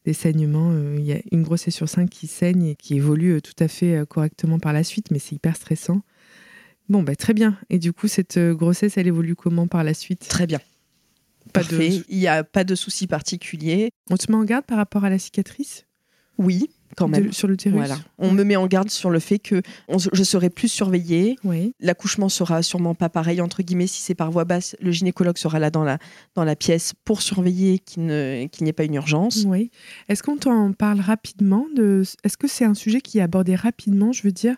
des 0.05 0.13
saignements, 0.13 0.71
il 0.95 1.03
y 1.03 1.11
a 1.11 1.19
une 1.33 1.43
grossesse 1.43 1.75
sur 1.75 1.89
cinq 1.89 2.09
qui 2.09 2.27
saigne 2.27 2.63
et 2.63 2.75
qui 2.75 2.95
évolue 2.95 3.41
tout 3.41 3.61
à 3.61 3.67
fait 3.67 4.05
correctement 4.07 4.57
par 4.57 4.71
la 4.71 4.85
suite, 4.85 5.11
mais 5.11 5.19
c'est 5.19 5.35
hyper 5.35 5.57
stressant. 5.57 5.99
Bon, 6.87 7.03
bah, 7.03 7.17
très 7.17 7.33
bien. 7.33 7.57
Et 7.69 7.77
du 7.77 7.91
coup, 7.91 8.07
cette 8.07 8.39
grossesse, 8.39 8.95
elle 8.95 9.07
évolue 9.07 9.35
comment 9.35 9.67
par 9.67 9.83
la 9.83 9.93
suite? 9.93 10.25
Très 10.29 10.47
bien. 10.47 10.61
Parfait. 11.59 12.03
Il 12.09 12.17
n'y 12.17 12.27
a 12.27 12.43
pas 12.43 12.63
de 12.63 12.75
souci 12.75 13.07
particulier. 13.07 13.89
On 14.09 14.17
te 14.17 14.31
met 14.31 14.37
en 14.37 14.43
garde 14.43 14.65
par 14.65 14.77
rapport 14.77 15.03
à 15.03 15.09
la 15.09 15.19
cicatrice? 15.19 15.85
Oui, 16.37 16.69
quand 16.95 17.07
même. 17.07 17.33
sur 17.33 17.47
l'utérus? 17.47 17.77
Voilà. 17.77 17.97
On 18.19 18.31
me 18.31 18.43
met 18.43 18.55
en 18.55 18.67
garde 18.67 18.91
sur 18.91 19.09
le 19.09 19.17
fait 19.17 19.39
que 19.39 19.63
je 19.89 20.23
serai 20.23 20.51
plus 20.51 20.67
surveillée. 20.67 21.35
Oui. 21.43 21.73
L'accouchement 21.79 22.29
sera 22.29 22.61
sûrement 22.61 22.93
pas 22.93 23.09
pareil, 23.09 23.41
entre 23.41 23.63
guillemets, 23.63 23.87
si 23.87 24.03
c'est 24.03 24.13
par 24.13 24.29
voie 24.29 24.45
basse. 24.45 24.75
Le 24.79 24.91
gynécologue 24.91 25.39
sera 25.39 25.57
là 25.57 25.71
dans 25.71 25.83
la, 25.83 25.97
dans 26.35 26.43
la 26.43 26.55
pièce 26.55 26.93
pour 27.05 27.23
surveiller 27.23 27.79
qu'il 27.79 28.03
n'y 28.05 28.11
ait 28.69 28.73
pas 28.73 28.83
une 28.83 28.93
urgence. 28.93 29.45
Oui. 29.47 29.71
Est-ce 30.09 30.21
qu'on 30.21 30.37
t'en 30.37 30.73
parle 30.73 30.99
rapidement 30.99 31.65
de... 31.75 32.03
Est-ce 32.23 32.37
que 32.37 32.47
c'est 32.47 32.65
un 32.65 32.75
sujet 32.75 33.01
qui 33.01 33.17
est 33.17 33.23
abordé 33.23 33.55
rapidement, 33.55 34.11
je 34.11 34.21
veux 34.21 34.31
dire, 34.31 34.55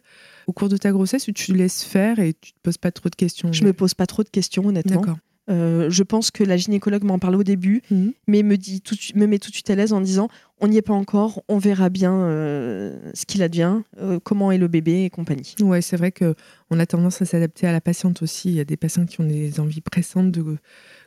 au 0.47 0.51
cours 0.51 0.67
de 0.67 0.75
ta 0.75 0.91
grossesse, 0.91 1.29
tu 1.33 1.53
laisses 1.53 1.83
faire 1.85 2.19
et 2.19 2.33
tu 2.33 2.51
te 2.51 2.57
poses 2.61 2.77
pas 2.77 2.91
trop 2.91 3.07
de 3.07 3.15
questions? 3.15 3.53
Je 3.53 3.63
me 3.63 3.71
pose 3.71 3.93
pas 3.93 4.05
trop 4.05 4.23
de 4.23 4.29
questions, 4.29 4.65
honnêtement. 4.65 4.99
D'accord. 4.99 5.17
Euh, 5.49 5.89
je 5.89 6.03
pense 6.03 6.29
que 6.31 6.43
la 6.43 6.57
gynécologue 6.57 7.03
m'en 7.03 7.17
parle 7.17 7.35
au 7.35 7.43
début, 7.43 7.81
mhm. 7.89 8.13
mais 8.27 8.43
me, 8.43 8.57
dit 8.57 8.81
tout, 8.81 8.95
me 9.15 9.25
met 9.25 9.39
tout 9.39 9.49
de 9.49 9.55
suite 9.55 9.69
à 9.69 9.75
l'aise 9.75 9.93
en 9.93 10.01
disant 10.01 10.29
on 10.59 10.67
n'y 10.67 10.77
est 10.77 10.83
pas 10.83 10.93
encore, 10.93 11.43
on 11.47 11.57
verra 11.57 11.89
bien 11.89 12.13
euh, 12.13 12.97
ce 13.13 13.25
qu'il 13.25 13.41
advient, 13.41 13.81
euh, 13.99 14.19
comment 14.21 14.51
est 14.51 14.57
le 14.57 14.67
bébé 14.67 15.05
et 15.05 15.09
compagnie. 15.09 15.55
Ouais, 15.61 15.81
c'est 15.81 15.97
vrai 15.97 16.11
qu'on 16.11 16.79
a 16.79 16.85
tendance 16.85 17.21
à 17.21 17.25
s'adapter 17.25 17.65
à 17.65 17.71
la 17.71 17.81
patiente 17.81 18.21
aussi. 18.21 18.49
Il 18.49 18.55
y 18.55 18.59
a 18.59 18.65
des 18.65 18.77
patients 18.77 19.05
qui 19.05 19.21
ont 19.21 19.25
des 19.25 19.59
envies 19.59 19.81
pressantes 19.81 20.31
de 20.31 20.57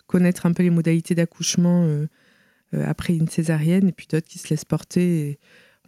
connaître 0.06 0.46
un 0.46 0.52
peu 0.52 0.62
les 0.62 0.70
modalités 0.70 1.14
d'accouchement 1.14 1.86
après 2.72 3.14
une 3.14 3.28
césarienne, 3.28 3.88
et 3.88 3.92
puis 3.92 4.06
d'autres 4.10 4.26
qui 4.26 4.38
se 4.38 4.48
laissent 4.48 4.64
porter. 4.64 5.38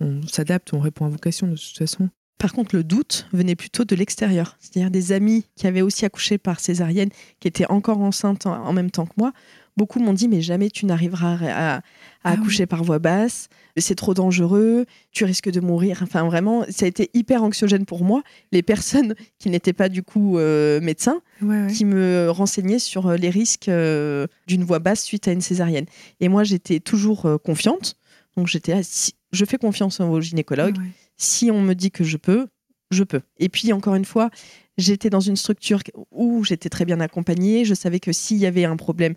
on 0.01 0.21
s'adapte, 0.27 0.75
on 0.75 0.81
répond 0.81 1.07
à 1.07 1.09
vocation 1.09 1.47
de 1.47 1.57
toute 1.57 1.79
façon. 1.79 2.11
Par 2.39 2.53
contre, 2.53 2.75
le 2.75 2.85
doute 2.85 3.27
venait 3.33 3.55
plutôt 3.55 3.85
de 3.85 3.95
l'extérieur, 3.95 4.57
c'est-à-dire 4.59 4.91
des 4.91 5.13
amis 5.13 5.47
qui 5.57 5.67
avaient 5.67 5.83
aussi 5.83 6.05
accouché 6.05 6.37
par 6.37 6.61
césarienne, 6.61 7.11
qui 7.41 7.49
étaient 7.49 7.71
encore 7.71 8.01
enceintes 8.01 8.47
en, 8.47 8.73
même 8.73 8.91
temps 8.91 9.07
que 9.07 9.15
moi. 9.17 9.33
Beaucoup 9.77 9.99
m'ont 9.99 10.13
dit 10.13 10.29
mais 10.29 10.41
jamais 10.41 10.71
tu 10.71 10.87
n'arriveras 10.87 11.39
à, 11.43 11.81
ah 12.23 12.31
accoucher 12.31 12.67
par 12.67 12.85
voie 12.85 13.01
basse, 13.01 13.49
c'est 13.77 13.97
trop 13.97 14.15
dangereux, 14.15 14.87
tu 15.11 15.25
risques 15.25 15.51
de 15.51 15.61
mourir. 15.61 16.01
Enfin 16.03 16.25
vraiment, 16.25 16.65
ça 16.69 16.85
a 16.85 16.89
été 16.89 17.11
hyper 17.15 17.43
anxiogène 17.43 17.85
pour 17.85 18.05
moi. 18.05 18.23
Les 18.53 18.63
personnes 18.63 19.15
qui 19.39 19.51
n'étaient 19.51 19.73
pas 19.73 19.89
du 19.89 20.03
coup 20.03 20.39
euh, 20.39 20.81
médecins, 20.81 21.21
qui 21.73 21.85
me 21.85 22.29
renseignaient 22.31 22.79
sur 22.79 23.09
euh, 23.09 23.17
les 23.17 23.31
risques 23.31 23.69
euh, 23.69 24.27
d'une 24.47 24.65
voie 24.65 24.79
basse 24.79 25.03
suite 25.03 25.29
à 25.29 25.33
une 25.33 25.41
césarienne. 25.41 25.87
Et 26.21 26.29
moi 26.29 26.45
j'étais 26.45 26.81
toujours 26.81 27.29
confiante, 27.43 27.97
donc 28.37 28.49
j'étais 28.49 28.81
je 29.33 29.45
fais 29.45 29.59
confiance 29.59 30.01
au 30.01 30.21
gynécologue 30.21 30.77
si 31.17 31.51
on 31.51 31.61
me 31.61 31.75
dit 31.75 31.91
que 31.91 32.05
je 32.05 32.17
peux, 32.17 32.47
je 32.91 33.05
peux. 33.05 33.21
Et 33.39 33.49
puis, 33.49 33.73
encore 33.73 33.95
une 33.95 34.05
fois, 34.05 34.31
j'étais 34.79 35.11
dans 35.11 35.21
une 35.21 35.37
structure 35.37 35.81
où 36.11 36.45
j'étais 36.45 36.69
très 36.69 36.85
bien 36.85 37.01
accompagnée. 37.01 37.65
Je 37.65 37.75
savais 37.75 38.01
que 38.01 38.13
s'il 38.13 38.39
y 38.39 38.47
avait 38.47 38.65
un 38.65 38.77
problème, 38.77 39.15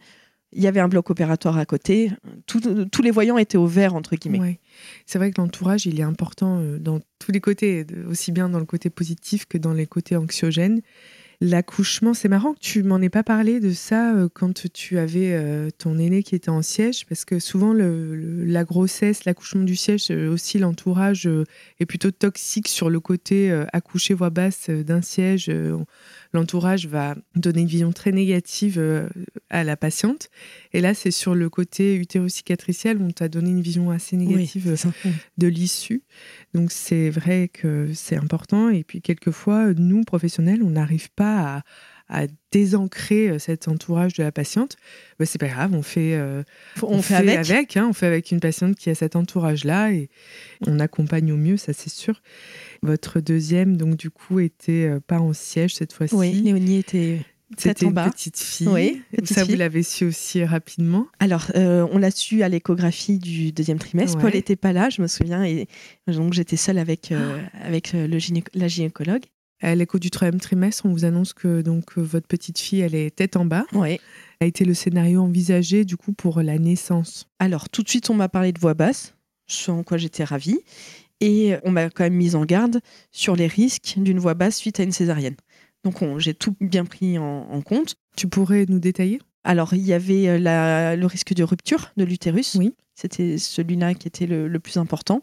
il 0.53 0.63
y 0.63 0.67
avait 0.67 0.79
un 0.79 0.87
bloc 0.87 1.09
opératoire 1.09 1.57
à 1.57 1.65
côté. 1.65 2.11
tous 2.45 3.01
les 3.01 3.11
voyants 3.11 3.37
étaient 3.37 3.57
au 3.57 3.67
vert, 3.67 3.95
entre 3.95 4.15
guillemets. 4.15 4.59
C'est 5.05 5.17
vrai 5.17 5.31
que 5.31 5.41
l'entourage, 5.41 5.85
il 5.85 5.99
est 5.99 6.03
important 6.03 6.59
euh, 6.59 6.79
dans 6.79 6.99
tous 7.19 7.31
les 7.31 7.41
côtés, 7.41 7.85
aussi 8.07 8.31
bien 8.31 8.49
dans 8.49 8.59
le 8.59 8.65
côté 8.65 8.89
positif 8.89 9.45
que 9.45 9.57
dans 9.57 9.73
les 9.73 9.85
côtés 9.85 10.15
anxiogènes. 10.15 10.81
L'accouchement, 11.39 12.15
c'est 12.15 12.29
marrant 12.29 12.55
que 12.55 12.59
tu 12.59 12.81
m'en 12.81 12.99
aies 12.99 13.11
pas 13.11 13.21
parlé 13.21 13.59
de 13.59 13.69
ça 13.71 14.15
euh, 14.15 14.27
quand 14.27 14.67
tu 14.73 14.97
avais 14.97 15.33
euh, 15.33 15.69
ton 15.77 15.99
aîné 15.99 16.23
qui 16.23 16.33
était 16.33 16.49
en 16.49 16.63
siège, 16.63 17.05
parce 17.05 17.25
que 17.25 17.37
souvent 17.37 17.75
la 17.75 18.63
grossesse, 18.63 19.23
l'accouchement 19.23 19.63
du 19.63 19.75
siège, 19.75 20.09
euh, 20.09 20.31
aussi 20.31 20.57
l'entourage 20.57 21.29
est 21.79 21.85
plutôt 21.85 22.09
toxique 22.09 22.67
sur 22.67 22.89
le 22.89 22.99
côté 22.99 23.51
accoucher 23.71 24.15
voix 24.15 24.31
basse 24.31 24.71
d'un 24.71 25.03
siège 25.03 25.51
l'entourage 26.33 26.87
va 26.87 27.15
donner 27.35 27.61
une 27.61 27.67
vision 27.67 27.91
très 27.91 28.11
négative 28.11 28.77
euh, 28.77 29.07
à 29.49 29.63
la 29.63 29.77
patiente. 29.77 30.29
Et 30.73 30.81
là, 30.81 30.93
c'est 30.93 31.11
sur 31.11 31.35
le 31.35 31.49
côté 31.49 31.95
utéro-cicatriciel 31.95 32.97
où 32.97 33.05
on 33.05 33.11
t'a 33.11 33.29
donné 33.29 33.49
une 33.49 33.61
vision 33.61 33.91
assez 33.91 34.15
négative 34.17 34.77
euh, 34.83 35.09
de 35.37 35.47
l'issue. 35.47 36.03
Donc 36.53 36.71
c'est 36.71 37.09
vrai 37.09 37.49
que 37.51 37.89
c'est 37.93 38.17
important. 38.17 38.69
Et 38.69 38.83
puis 38.83 39.01
quelquefois, 39.01 39.73
nous, 39.73 40.03
professionnels, 40.03 40.63
on 40.63 40.71
n'arrive 40.71 41.09
pas 41.11 41.63
à, 42.09 42.25
désancrer 42.53 43.29
euh, 43.29 43.37
cet 43.37 43.67
entourage 43.67 44.13
de 44.13 44.23
la 44.23 44.31
patiente, 44.31 44.77
bah, 45.19 45.25
c'est 45.25 45.37
pas 45.37 45.49
grave, 45.49 45.73
on 45.73 45.81
fait, 45.81 46.17
on, 46.81 47.01
fait, 47.01 47.15
avec, 47.15 47.75
hein, 47.75 47.87
on 47.89 47.91
fait 47.91 48.05
avec 48.05 48.31
une 48.31 48.39
patiente 48.39 48.77
qui 48.77 48.89
a 48.89 48.95
cet 48.95 49.17
entourage-là 49.17 49.91
et 49.91 50.09
on 50.65 50.79
accompagne 50.79 51.33
au 51.33 51.35
mieux, 51.35 51.57
ça 51.57 51.73
c'est 51.73 51.89
sûr. 51.91 52.21
Votre 52.81 53.19
deuxième, 53.19 53.77
donc 53.77 53.97
du 53.97 54.09
coup, 54.09 54.39
était 54.39 54.87
euh, 54.87 54.99
pas 54.99 55.19
en 55.19 55.33
siège 55.33 55.75
cette 55.75 55.93
fois-ci. 55.93 56.15
Oui, 56.15 56.31
Léonie 56.33 56.77
était 56.77 57.19
c'était 57.57 57.85
une 57.85 57.93
petite 57.93 58.37
fille. 58.37 58.67
Oui, 58.67 59.01
ça, 59.23 59.45
vous 59.45 59.55
l'avez 59.55 59.83
su 59.83 60.05
aussi 60.05 60.43
rapidement 60.43 61.07
Alors, 61.19 61.49
euh, 61.55 61.87
on 61.91 61.97
l'a 61.97 62.11
su 62.11 62.43
à 62.43 62.49
l'échographie 62.49 63.19
du 63.19 63.53
deuxième 63.53 63.79
trimestre. 63.79 64.17
Paul 64.17 64.33
n'était 64.33 64.57
pas 64.57 64.73
là, 64.73 64.89
je 64.89 65.01
me 65.01 65.07
souviens, 65.07 65.45
et 65.45 65.67
donc 66.07 66.33
j'étais 66.33 66.57
seule 66.57 66.77
avec, 66.77 67.11
euh, 67.11 67.41
avec 67.61 67.93
le 67.93 68.17
la 68.53 68.67
gynécologue. 68.67 69.23
À 69.61 69.73
l'écho 69.73 69.97
du 69.97 70.11
troisième 70.11 70.39
trimestre, 70.39 70.85
on 70.85 70.89
vous 70.89 71.05
annonce 71.05 71.33
que 71.33 71.61
donc 71.61 71.97
votre 71.97 72.27
petite 72.27 72.59
fille, 72.59 72.81
elle 72.81 72.93
est 72.93 73.15
tête 73.15 73.37
en 73.37 73.45
bas. 73.45 73.65
Oui. 73.73 73.99
A 74.39 74.45
été 74.45 74.65
le 74.65 74.73
scénario 74.73 75.21
envisagé 75.21 75.83
du 75.83 75.97
coup 75.97 76.13
pour 76.13 76.41
la 76.41 76.59
naissance? 76.59 77.27
Alors 77.39 77.69
tout 77.69 77.81
de 77.81 77.89
suite, 77.89 78.09
on 78.09 78.13
m'a 78.13 78.29
parlé 78.29 78.51
de 78.51 78.59
voix 78.59 78.75
basse, 78.75 79.15
ce 79.47 79.71
en 79.71 79.83
quoi 79.83 79.97
j'étais 79.97 80.23
ravie, 80.23 80.59
et 81.21 81.55
on 81.63 81.71
m'a 81.71 81.89
quand 81.89 82.03
même 82.03 82.13
mise 82.13 82.35
en 82.35 82.45
garde 82.45 82.79
sur 83.11 83.35
les 83.35 83.47
risques 83.47 83.95
d'une 83.97 84.19
voix 84.19 84.33
basse 84.33 84.57
suite 84.57 84.79
à 84.79 84.83
une 84.83 84.91
césarienne. 84.91 85.35
Donc 85.83 86.19
j'ai 86.19 86.33
tout 86.33 86.55
bien 86.59 86.85
pris 86.85 87.17
en, 87.17 87.61
compte. 87.61 87.95
Tu 88.15 88.27
pourrais 88.27 88.65
nous 88.67 88.79
détailler? 88.79 89.19
Alors 89.43 89.73
il 89.73 89.85
y 89.85 89.93
avait 89.93 90.27
euh, 90.27 90.95
le 90.95 91.05
risque 91.05 91.33
de 91.33 91.43
rupture 91.43 91.91
de 91.97 92.03
l'utérus. 92.03 92.55
Oui. 92.55 92.75
C'était 92.95 93.37
celui-là 93.37 93.93
qui 93.93 94.07
était 94.07 94.25
le, 94.25 94.59
plus 94.59 94.77
important. 94.77 95.21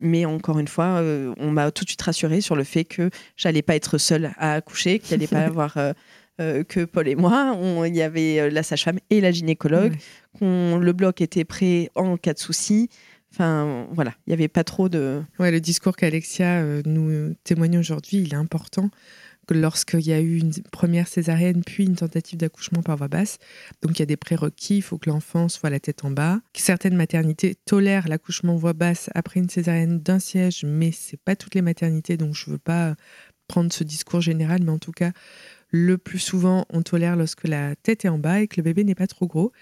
Mais 0.00 0.24
encore 0.24 0.58
une 0.58 0.68
fois, 0.68 1.00
euh, 1.00 1.34
on 1.36 1.50
m'a 1.50 1.70
tout 1.70 1.84
de 1.84 1.90
suite 1.90 2.00
rassurée 2.00 2.40
sur 2.40 2.56
le 2.56 2.64
fait 2.64 2.84
que 2.84 3.10
j'allais 3.36 3.60
pas 3.60 3.76
être 3.76 3.98
seule 3.98 4.32
à 4.38 4.54
accoucher, 4.54 4.98
qu'il 4.98 5.14
allait 5.14 5.26
pas 5.26 5.40
avoir 5.44 5.76
euh, 5.76 6.64
que 6.64 6.86
Paul 6.86 7.06
et 7.06 7.16
moi. 7.16 7.56
Il 7.86 7.94
y 7.94 8.00
avait 8.00 8.50
la 8.50 8.62
sage-femme 8.62 8.98
et 9.10 9.20
la 9.20 9.30
gynécologue. 9.30 9.96
le 10.40 10.92
bloc 10.92 11.20
était 11.20 11.44
prêt 11.44 11.90
en 11.94 12.16
cas 12.16 12.32
de 12.32 12.38
souci. 12.38 12.88
Enfin, 13.32 13.86
voilà, 13.92 14.14
il 14.26 14.30
n'y 14.30 14.34
avait 14.34 14.48
pas 14.48 14.64
trop 14.64 14.88
de. 14.88 15.22
Ouais, 15.38 15.50
le 15.50 15.60
discours 15.60 15.96
qu'Alexia 15.96 16.62
nous 16.84 17.34
témoigne 17.44 17.78
aujourd'hui, 17.78 18.18
il 18.18 18.32
est 18.32 18.36
important 18.36 18.90
lorsqu'il 19.54 20.06
y 20.06 20.12
a 20.12 20.20
eu 20.20 20.38
une 20.38 20.52
première 20.72 21.08
césarienne, 21.08 21.62
puis 21.64 21.84
une 21.84 21.96
tentative 21.96 22.38
d'accouchement 22.38 22.82
par 22.82 22.96
voie 22.96 23.08
basse. 23.08 23.38
Donc 23.82 23.98
il 23.98 24.00
y 24.00 24.02
a 24.02 24.06
des 24.06 24.16
prérequis, 24.16 24.76
il 24.76 24.82
faut 24.82 24.98
que 24.98 25.10
l'enfant 25.10 25.48
soit 25.48 25.70
la 25.70 25.80
tête 25.80 26.04
en 26.04 26.10
bas. 26.10 26.40
Certaines 26.54 26.96
maternités 26.96 27.56
tolèrent 27.64 28.08
l'accouchement 28.08 28.56
voie 28.56 28.72
basse 28.72 29.10
après 29.14 29.40
une 29.40 29.48
césarienne 29.48 30.00
d'un 30.00 30.18
siège, 30.18 30.64
mais 30.64 30.92
c'est 30.92 31.20
pas 31.20 31.36
toutes 31.36 31.54
les 31.54 31.62
maternités, 31.62 32.16
donc 32.16 32.34
je 32.34 32.50
veux 32.50 32.58
pas 32.58 32.94
prendre 33.48 33.72
ce 33.72 33.82
discours 33.82 34.20
général, 34.20 34.62
mais 34.62 34.70
en 34.70 34.78
tout 34.78 34.92
cas, 34.92 35.10
le 35.70 35.98
plus 35.98 36.18
souvent, 36.18 36.66
on 36.70 36.82
tolère 36.82 37.16
lorsque 37.16 37.46
la 37.46 37.76
tête 37.76 38.04
est 38.04 38.08
en 38.08 38.18
bas 38.18 38.40
et 38.40 38.48
que 38.48 38.56
le 38.56 38.62
bébé 38.62 38.84
n'est 38.84 38.94
pas 38.94 39.06
trop 39.06 39.26
gros. 39.26 39.52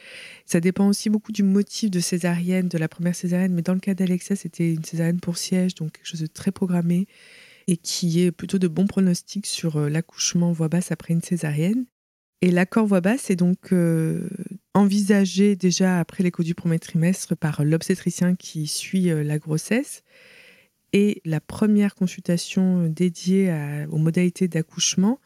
Ça 0.47 0.61
dépend 0.61 0.89
aussi 0.89 1.11
beaucoup 1.11 1.33
du 1.33 1.43
motif 1.43 1.91
de 1.91 2.01
césarienne, 2.01 2.69
de 2.69 2.79
la 2.79 2.89
première 2.89 3.15
césarienne, 3.15 3.53
mais 3.53 3.63
dans 3.63 3.75
le 3.75 3.81
cas 3.81 3.95
d'Alexia, 3.95 4.35
c'était 4.35 4.73
une 4.73 4.85
césarienne 4.85 5.21
pour 5.21 5.37
siège, 5.37 5.75
donc 5.75 5.93
quelque 5.93 6.07
chose 6.07 6.21
de 6.21 6.27
très 6.27 6.51
programmé 6.51 7.07
et 7.69 7.77
qui 7.77 8.23
est 8.23 8.33
plutôt 8.33 8.59
de 8.59 8.67
bons 8.67 8.87
pronostics 8.87 9.47
sur 9.47 9.77
euh, 9.77 9.89
l'accouchement 9.91 10.53
voix 10.53 10.69
basse 10.69 10.91
après 10.91 11.13
une 11.13 11.21
césarienne. 11.21 11.85
Et 12.41 12.51
l'accord 12.51 12.87
voix 12.87 13.03
basse 13.03 13.31
est 13.31 13.37
donc 13.37 13.73
euh, 13.73 14.29
envisagé 14.73 15.55
déjà 15.55 16.01
après 16.01 16.25
l'écho 16.25 16.43
du 16.43 16.55
premier 16.55 16.79
trimestre 16.79 17.37
par 17.37 17.63
l'obstétricien 17.63 18.37
qui 18.37 18.67
suit 18.67 19.11
euh, 19.11 19.23
la 19.23 19.39
grossesse. 19.39 20.03
Et 20.95 21.21
la 21.27 21.41
première 21.41 21.95
consultation 21.95 22.89
dédiée 22.89 23.55
aux 23.91 23.99
modalités 23.99 24.49
d'accouchement, 24.49 25.21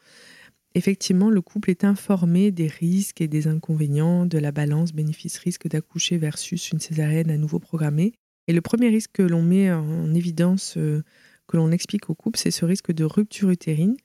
effectivement, 0.75 1.29
le 1.29 1.41
couple 1.41 1.69
est 1.69 1.83
informé 1.83 2.51
des 2.51 2.67
risques 2.67 3.21
et 3.21 3.27
des 3.27 3.47
inconvénients 3.47 4.25
de 4.25 4.37
la 4.37 4.51
balance 4.51 4.93
bénéfice-risque 4.93 5.67
d'accoucher 5.67 6.17
versus 6.17 6.71
une 6.71 6.79
césarienne 6.79 7.29
à 7.29 7.37
nouveau 7.37 7.59
programmée. 7.59 8.13
Et 8.47 8.53
le 8.53 8.61
premier 8.61 8.89
risque 8.89 9.11
que 9.13 9.23
l'on 9.23 9.41
met 9.41 9.71
en 9.71 10.13
évidence 10.13 10.77
que 11.47 11.57
l'on 11.57 11.71
explique 11.71 12.09
au 12.09 12.15
couple, 12.15 12.39
c'est 12.39 12.51
ce 12.51 12.65
risque 12.65 12.91
de 12.91 13.03
rupture 13.03 13.49
utérine. 13.49 13.95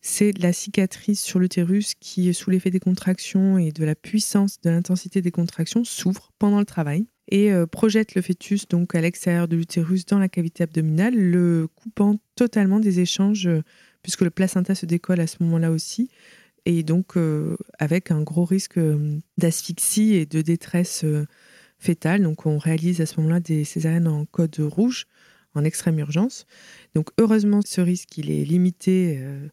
C'est 0.00 0.36
la 0.38 0.52
cicatrice 0.52 1.22
sur 1.22 1.38
l'utérus 1.38 1.94
qui, 1.98 2.32
sous 2.34 2.50
l'effet 2.50 2.70
des 2.70 2.80
contractions 2.80 3.56
et 3.56 3.72
de 3.72 3.84
la 3.84 3.94
puissance 3.94 4.60
de 4.60 4.68
l'intensité 4.68 5.22
des 5.22 5.30
contractions, 5.30 5.82
s'ouvre 5.82 6.30
pendant 6.38 6.58
le 6.58 6.66
travail 6.66 7.06
et 7.28 7.52
euh, 7.52 7.66
projette 7.66 8.14
le 8.14 8.20
fœtus 8.20 8.68
donc 8.68 8.94
à 8.94 9.00
l'extérieur 9.00 9.48
de 9.48 9.56
l'utérus 9.56 10.04
dans 10.04 10.18
la 10.18 10.28
cavité 10.28 10.62
abdominale, 10.62 11.14
le 11.14 11.68
coupant 11.74 12.16
totalement 12.34 12.80
des 12.80 13.00
échanges 13.00 13.46
euh, 13.46 13.62
puisque 14.04 14.20
le 14.20 14.30
placenta 14.30 14.76
se 14.76 14.86
décolle 14.86 15.18
à 15.18 15.26
ce 15.26 15.38
moment-là 15.40 15.72
aussi 15.72 16.10
et 16.66 16.84
donc 16.84 17.16
euh, 17.16 17.56
avec 17.80 18.12
un 18.12 18.22
gros 18.22 18.44
risque 18.44 18.78
d'asphyxie 19.36 20.14
et 20.14 20.26
de 20.26 20.40
détresse 20.40 21.04
fétale. 21.78 22.22
Donc 22.22 22.46
on 22.46 22.58
réalise 22.58 23.00
à 23.00 23.06
ce 23.06 23.16
moment-là 23.18 23.40
des 23.40 23.64
césariennes 23.64 24.06
en 24.06 24.24
code 24.24 24.56
rouge 24.60 25.06
en 25.54 25.64
extrême 25.64 25.98
urgence. 25.98 26.46
Donc 26.94 27.10
heureusement, 27.18 27.60
ce 27.64 27.80
risque, 27.80 28.18
il 28.18 28.30
est 28.30 28.44
limité, 28.44 29.18
euh, 29.20 29.48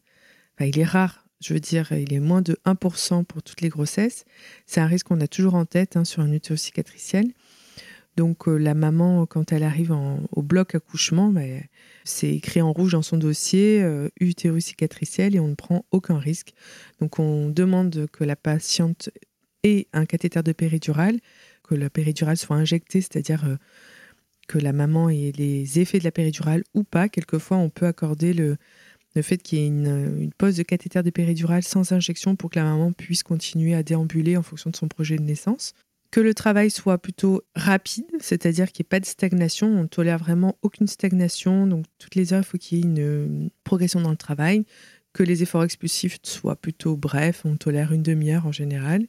enfin, 0.54 0.66
il 0.66 0.78
est 0.78 0.84
rare, 0.84 1.24
je 1.40 1.54
veux 1.54 1.60
dire, 1.60 1.92
il 1.92 2.12
est 2.12 2.20
moins 2.20 2.42
de 2.42 2.58
1% 2.64 3.24
pour 3.24 3.42
toutes 3.42 3.60
les 3.60 3.68
grossesses. 3.68 4.24
C'est 4.66 4.80
un 4.80 4.86
risque 4.86 5.06
qu'on 5.08 5.20
a 5.20 5.28
toujours 5.28 5.54
en 5.54 5.64
tête 5.64 5.96
hein, 5.96 6.04
sur 6.04 6.22
un 6.22 6.32
utérus 6.32 6.62
cicatriciel. 6.62 7.32
Donc 8.16 8.46
euh, 8.46 8.56
la 8.56 8.74
maman, 8.74 9.26
quand 9.26 9.52
elle 9.52 9.62
arrive 9.62 9.96
au 10.32 10.42
bloc 10.42 10.74
accouchement, 10.74 11.30
ben, 11.30 11.62
c'est 12.04 12.34
écrit 12.34 12.60
en 12.60 12.72
rouge 12.72 12.92
dans 12.92 13.02
son 13.02 13.16
dossier 13.16 13.82
euh, 13.82 14.08
utérus 14.20 14.66
cicatriciel 14.66 15.34
et 15.34 15.40
on 15.40 15.48
ne 15.48 15.54
prend 15.54 15.84
aucun 15.92 16.18
risque. 16.18 16.52
Donc 17.00 17.18
on 17.18 17.48
demande 17.48 18.06
que 18.12 18.24
la 18.24 18.36
patiente 18.36 19.10
ait 19.62 19.86
un 19.92 20.04
cathéter 20.04 20.42
de 20.42 20.52
péridurale, 20.52 21.20
que 21.62 21.74
la 21.74 21.88
péridurale 21.88 22.36
soit 22.36 22.56
injectée, 22.56 23.00
c'est-à-dire 23.00 23.58
que 24.48 24.58
la 24.58 24.72
maman 24.72 25.08
ait 25.08 25.32
les 25.36 25.80
effets 25.80 25.98
de 25.98 26.04
la 26.04 26.10
péridurale 26.10 26.64
ou 26.74 26.84
pas. 26.84 27.08
Quelquefois, 27.08 27.56
on 27.56 27.70
peut 27.70 27.86
accorder 27.86 28.34
le, 28.34 28.56
le 29.14 29.22
fait 29.22 29.38
qu'il 29.38 29.58
y 29.58 29.62
ait 29.62 29.66
une, 29.66 30.16
une, 30.18 30.32
pose 30.32 30.56
de 30.56 30.62
cathéter 30.62 31.02
de 31.02 31.10
péridurale 31.10 31.62
sans 31.62 31.92
injection 31.92 32.36
pour 32.36 32.50
que 32.50 32.58
la 32.58 32.64
maman 32.64 32.92
puisse 32.92 33.22
continuer 33.22 33.74
à 33.74 33.82
déambuler 33.82 34.36
en 34.36 34.42
fonction 34.42 34.70
de 34.70 34.76
son 34.76 34.88
projet 34.88 35.16
de 35.16 35.22
naissance. 35.22 35.74
Que 36.12 36.20
le 36.20 36.34
travail 36.34 36.70
soit 36.70 36.98
plutôt 36.98 37.42
rapide, 37.56 38.04
c'est-à-dire 38.20 38.70
qu'il 38.70 38.84
n'y 38.84 38.86
ait 38.86 38.90
pas 38.90 39.00
de 39.00 39.06
stagnation. 39.06 39.66
On 39.66 39.82
ne 39.82 39.88
tolère 39.88 40.18
vraiment 40.18 40.56
aucune 40.62 40.86
stagnation. 40.86 41.66
Donc, 41.66 41.86
toutes 41.98 42.14
les 42.14 42.32
heures, 42.32 42.42
il 42.42 42.46
faut 42.46 42.58
qu'il 42.58 42.78
y 42.78 42.80
ait 42.82 42.84
une 42.84 43.50
progression 43.64 44.00
dans 44.00 44.10
le 44.10 44.16
travail. 44.16 44.64
Que 45.14 45.24
les 45.24 45.42
efforts 45.42 45.64
expulsifs 45.64 46.18
soient 46.22 46.54
plutôt 46.54 46.96
brefs. 46.96 47.44
On 47.44 47.56
tolère 47.56 47.92
une 47.92 48.02
demi-heure 48.02 48.46
en 48.46 48.52
général. 48.52 49.06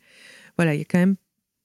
Voilà, 0.58 0.74
il 0.74 0.80
y 0.80 0.82
a 0.82 0.86
quand 0.86 0.98
même 0.98 1.16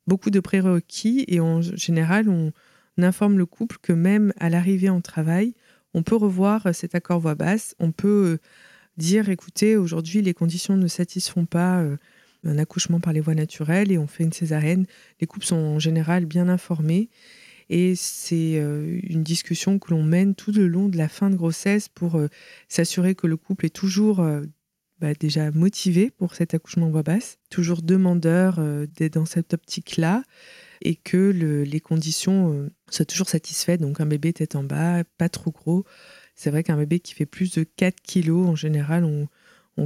beaucoup 0.08 0.30
de 0.30 0.40
prérequis 0.40 1.24
et 1.28 1.38
en 1.38 1.60
général, 1.62 2.28
on, 2.28 2.52
informe 3.00 3.38
le 3.38 3.46
couple 3.46 3.76
que 3.80 3.92
même 3.92 4.32
à 4.40 4.50
l'arrivée 4.50 4.88
en 4.88 5.00
travail, 5.00 5.54
on 5.94 6.02
peut 6.02 6.16
revoir 6.16 6.66
euh, 6.66 6.72
cet 6.72 6.96
accord 6.96 7.20
voix 7.20 7.36
basse, 7.36 7.76
on 7.78 7.92
peut 7.92 8.26
euh, 8.26 8.38
dire 8.96 9.28
écoutez, 9.28 9.76
aujourd'hui 9.76 10.20
les 10.20 10.34
conditions 10.34 10.76
ne 10.76 10.88
satisfont 10.88 11.46
pas 11.46 11.80
euh, 11.80 11.96
un 12.44 12.58
accouchement 12.58 13.00
par 13.00 13.12
les 13.12 13.20
voies 13.20 13.34
naturelles 13.34 13.92
et 13.92 13.98
on 13.98 14.06
fait 14.06 14.24
une 14.24 14.32
césarienne. 14.32 14.86
Les 15.20 15.26
couples 15.26 15.46
sont 15.46 15.56
en 15.56 15.78
général 15.78 16.24
bien 16.26 16.48
informés 16.48 17.08
et 17.70 17.94
c'est 17.96 18.54
une 18.54 19.22
discussion 19.22 19.78
que 19.78 19.90
l'on 19.90 20.02
mène 20.02 20.34
tout 20.34 20.52
le 20.52 20.66
long 20.66 20.88
de 20.88 20.96
la 20.96 21.08
fin 21.08 21.28
de 21.28 21.36
grossesse 21.36 21.88
pour 21.88 22.18
s'assurer 22.68 23.14
que 23.14 23.26
le 23.26 23.36
couple 23.36 23.66
est 23.66 23.74
toujours 23.74 24.26
bah, 25.00 25.12
déjà 25.12 25.50
motivé 25.50 26.10
pour 26.10 26.34
cet 26.34 26.54
accouchement 26.54 26.88
voix 26.88 27.02
basse, 27.02 27.38
toujours 27.50 27.82
demandeur 27.82 28.58
d'être 28.96 29.14
dans 29.14 29.26
cette 29.26 29.52
optique-là 29.52 30.22
et 30.82 30.96
que 30.96 31.30
les 31.64 31.80
conditions 31.80 32.52
euh, 32.52 32.70
soient 32.90 33.04
toujours 33.04 33.28
satisfaites. 33.28 33.80
Donc 33.80 34.00
un 34.00 34.06
bébé 34.06 34.32
tête 34.32 34.54
en 34.54 34.64
bas, 34.64 35.04
pas 35.16 35.28
trop 35.28 35.50
gros. 35.50 35.84
C'est 36.34 36.50
vrai 36.50 36.62
qu'un 36.62 36.76
bébé 36.76 37.00
qui 37.00 37.14
fait 37.14 37.26
plus 37.26 37.52
de 37.52 37.64
4 37.64 38.00
kilos, 38.00 38.46
en 38.46 38.54
général, 38.54 39.04
on, 39.04 39.28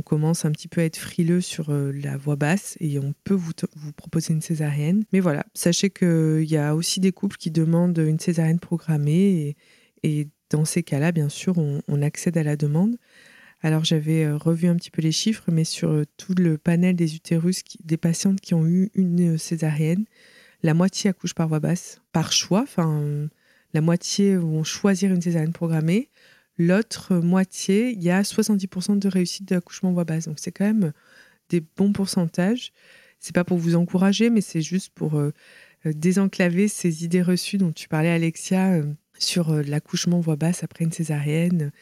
commence 0.01 0.47
un 0.47 0.53
petit 0.53 0.69
peu 0.69 0.81
à 0.81 0.85
être 0.85 0.97
frileux 0.97 1.43
sur 1.43 1.71
euh, 1.71 1.93
la 1.93 2.17
voix 2.17 2.37
basse 2.37 2.79
et 2.81 2.99
on 2.99 3.13
peut 3.25 3.35
vous, 3.35 3.53
proposer 3.95 4.33
une 4.33 4.41
césarienne. 4.41 5.05
Mais 5.13 5.21
voilà, 5.21 5.45
sachez 5.53 5.91
qu'il 5.91 6.45
y 6.45 6.57
a 6.57 6.75
aussi 6.75 7.01
des 7.01 7.13
couples 7.13 7.37
qui 7.37 7.51
demandent 7.51 7.99
une 7.99 8.19
césarienne 8.19 8.61
programmée 8.61 9.57
et, 10.03 10.29
dans 10.49 10.65
ces 10.65 10.83
cas-là, 10.83 11.13
bien 11.13 11.29
sûr, 11.29 11.57
on, 11.59 12.03
accède 12.03 12.37
à 12.37 12.43
la 12.43 12.57
demande. 12.57 12.97
Alors 13.63 13.85
j'avais 13.85 14.25
euh, 14.25 14.37
revu 14.37 14.69
un 14.69 14.77
petit 14.77 14.91
peu 14.91 15.03
les 15.03 15.13
chiffres, 15.13 15.45
mais 15.51 15.65
sur 15.65 16.05
tout 16.17 16.35
le 16.35 16.57
panel 16.59 16.97
des 16.97 17.15
utérus 17.15 17.63
des 17.85 17.97
patientes 17.97 18.41
qui 18.41 18.55
ont 18.55 18.67
eu 18.67 18.91
une 18.95 19.39
césarienne, 19.39 20.05
la 20.63 20.75
moitié 20.75 21.11
accouche 21.11 21.35
par 21.35 21.49
voie 21.49 21.61
basse, 21.61 22.01
par 22.13 22.33
choix. 22.33 22.63
Enfin, 22.63 23.29
la 23.75 23.81
moitié 23.81 24.37
vont 24.37 24.65
choisir 24.65 25.13
une 25.13 25.23
césarienne 25.23 25.53
programmée. 25.53 26.11
L'autre 26.65 27.17
moitié, 27.17 27.91
il 27.91 28.03
y 28.03 28.11
a 28.11 28.23
70% 28.23 28.97
de 28.97 29.09
réussite 29.09 29.49
d'accouchement 29.49 29.93
voie 29.93 30.05
basse. 30.05 30.27
Donc, 30.27 30.39
c'est 30.39 30.53
quand 30.53 30.65
même 30.65 30.93
des 31.49 31.61
bons 31.77 31.93
pourcentages. 31.93 32.73
C'est 33.19 33.35
pas 33.35 33.43
pour 33.43 33.59
vous 33.59 33.75
encourager, 33.75 34.31
mais 34.31 34.41
c'est 34.41 34.63
juste 34.63 34.93
pour 34.95 35.17
euh, 35.17 35.33
euh, 35.87 35.93
désenclaver 35.93 36.69
ces 36.69 37.05
idées 37.05 37.23
reçues 37.23 37.59
dont 37.59 37.73
tu 37.73 37.89
parlais, 37.89 38.11
Alexia, 38.11 38.75
euh, 38.75 38.85
sur 39.19 39.53
l'accouchement 39.55 40.21
voix 40.21 40.37
basse 40.37 40.63
après 40.63 40.85
une 40.85 40.93
césarienne 40.93 41.73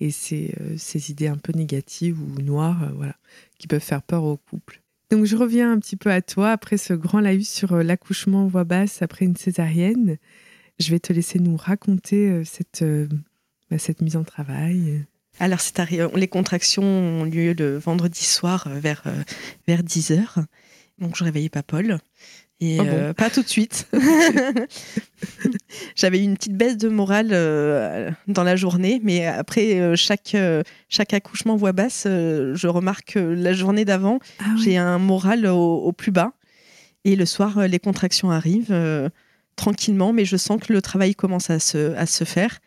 et 0.00 0.10
ces, 0.10 0.54
ces 0.76 1.10
idées 1.10 1.28
un 1.28 1.36
peu 1.36 1.52
négatives 1.52 2.20
ou 2.20 2.40
noires, 2.40 2.90
voilà, 2.94 3.16
qui 3.58 3.66
peuvent 3.66 3.82
faire 3.82 4.02
peur 4.02 4.24
au 4.24 4.36
couple. 4.36 4.82
Donc 5.10 5.24
je 5.24 5.36
reviens 5.36 5.72
un 5.72 5.78
petit 5.78 5.96
peu 5.96 6.10
à 6.10 6.22
toi 6.22 6.52
après 6.52 6.78
ce 6.78 6.94
grand 6.94 7.20
laïus 7.20 7.50
sur 7.50 7.76
l'accouchement 7.76 8.46
voix 8.46 8.64
basse 8.64 9.02
après 9.02 9.26
une 9.26 9.36
césarienne. 9.36 10.16
Je 10.78 10.90
vais 10.90 11.00
te 11.00 11.12
laisser 11.12 11.38
nous 11.38 11.56
raconter 11.56 12.44
cette, 12.44 12.82
euh, 13.70 13.76
bah, 13.76 13.78
cette 13.78 14.02
mise 14.02 14.16
en 14.16 14.24
travail. 14.24 15.04
Alors 15.38 15.60
c'est 15.60 15.78
les 16.14 16.28
contractions 16.28 16.82
ont 16.82 17.24
lieu 17.24 17.52
le 17.52 17.76
vendredi 17.76 18.24
soir 18.24 18.68
vers, 18.70 19.04
vers 19.66 19.82
10h. 19.82 20.44
Donc 20.98 21.16
je 21.16 21.24
réveillais 21.24 21.50
pas 21.50 21.62
Paul. 21.62 21.98
Et 22.60 22.78
Ah 22.80 22.84
bon 22.84 22.90
euh, 22.90 23.12
pas 23.12 23.28
tout 23.28 23.42
de 23.42 23.48
suite. 23.48 23.86
J'avais 25.94 26.20
eu 26.20 26.22
une 26.22 26.36
petite 26.36 26.56
baisse 26.56 26.78
de 26.78 26.88
morale 26.88 27.30
euh, 27.32 28.10
dans 28.28 28.44
la 28.44 28.56
journée, 28.56 29.00
mais 29.02 29.26
après 29.26 29.78
euh, 29.78 29.94
chaque, 29.94 30.34
euh, 30.34 30.62
chaque 30.88 31.12
accouchement 31.12 31.56
voix 31.56 31.72
basse, 31.72 32.04
euh, 32.06 32.54
je 32.54 32.66
remarque 32.66 33.12
que 33.12 33.18
la 33.18 33.52
journée 33.52 33.84
d'avant, 33.84 34.20
Ah 34.40 34.54
j'ai 34.62 34.78
un 34.78 34.98
moral 34.98 35.46
au, 35.46 35.76
au 35.76 35.92
plus 35.92 36.12
bas. 36.12 36.32
Et 37.04 37.14
le 37.14 37.26
soir, 37.26 37.58
euh, 37.58 37.66
les 37.66 37.78
contractions 37.78 38.30
arrivent 38.30 38.72
euh, 38.72 39.10
tranquillement, 39.56 40.14
mais 40.14 40.24
je 40.24 40.38
sens 40.38 40.58
que 40.60 40.72
le 40.72 40.80
travail 40.80 41.14
commence 41.14 41.50
à 41.50 41.58
se, 41.58 41.94
à 41.94 42.06
se 42.06 42.24
faire. 42.24 42.58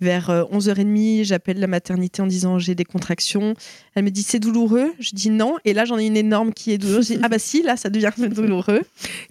Vers 0.00 0.30
euh, 0.30 0.44
11h30, 0.52 1.24
j'appelle 1.24 1.58
la 1.58 1.66
maternité 1.66 2.22
en 2.22 2.26
disant 2.26 2.58
j'ai 2.58 2.74
des 2.76 2.84
contractions. 2.84 3.54
Elle 3.94 4.04
me 4.04 4.10
dit 4.10 4.22
c'est 4.22 4.38
douloureux. 4.38 4.92
Je 5.00 5.10
dis 5.12 5.30
non. 5.30 5.56
Et 5.64 5.72
là, 5.74 5.84
j'en 5.84 5.98
ai 5.98 6.06
une 6.06 6.16
énorme 6.16 6.52
qui 6.52 6.70
est 6.72 6.78
douloureuse. 6.78 7.08
Je 7.08 7.14
dis 7.14 7.20
ah 7.22 7.28
bah 7.28 7.38
si, 7.38 7.62
là, 7.62 7.76
ça 7.76 7.90
devient 7.90 8.10
douloureux. 8.34 8.82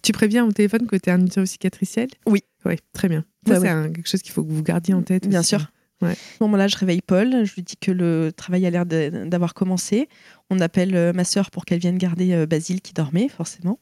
Tu 0.04 0.12
préviens 0.12 0.46
au 0.46 0.52
téléphone 0.52 0.86
que 0.88 0.96
tu 0.98 1.10
es 1.10 1.14
un 1.14 1.26
utérus 1.26 1.52
cicatriciel? 1.52 2.10
Oui. 2.26 2.42
Oui, 2.66 2.76
très 2.94 3.08
bien. 3.08 3.24
Ça, 3.48 3.54
Ouais, 3.54 3.60
c'est 3.60 3.64
ouais. 3.64 3.70
un- 3.70 3.90
quelque 3.92 4.10
chose 4.10 4.22
qu'il 4.22 4.34
faut 4.34 4.44
que 4.44 4.52
vous 4.52 4.64
gardiez 4.64 4.94
en 4.94 5.02
tête. 5.04 5.28
Bien 5.28 5.40
aussi. 5.40 5.50
sûr. 5.50 5.72
Ouais. 6.02 6.12
À 6.12 6.14
ce 6.16 6.44
moment-là, 6.44 6.68
je 6.68 6.76
réveille 6.76 7.02
Paul. 7.02 7.46
Je 7.46 7.56
lui 7.56 7.64
dis 7.64 7.78
que 7.78 7.92
le 7.92 8.32
travail 8.36 8.66
a 8.66 8.70
l'air 8.70 8.86
d'avoir 8.86 9.54
commencé. 9.54 10.10
On 10.50 10.60
appelle 10.60 10.96
euh, 10.96 11.14
ma 11.14 11.24
sœur 11.24 11.50
pour 11.50 11.64
qu'elle 11.66 11.80
vienne 11.80 11.98
garder 11.98 12.34
euh, 12.34 12.46
Basile 12.46 12.82
qui 12.82 12.94
dormait, 12.94 13.30
forcément. 13.30 13.80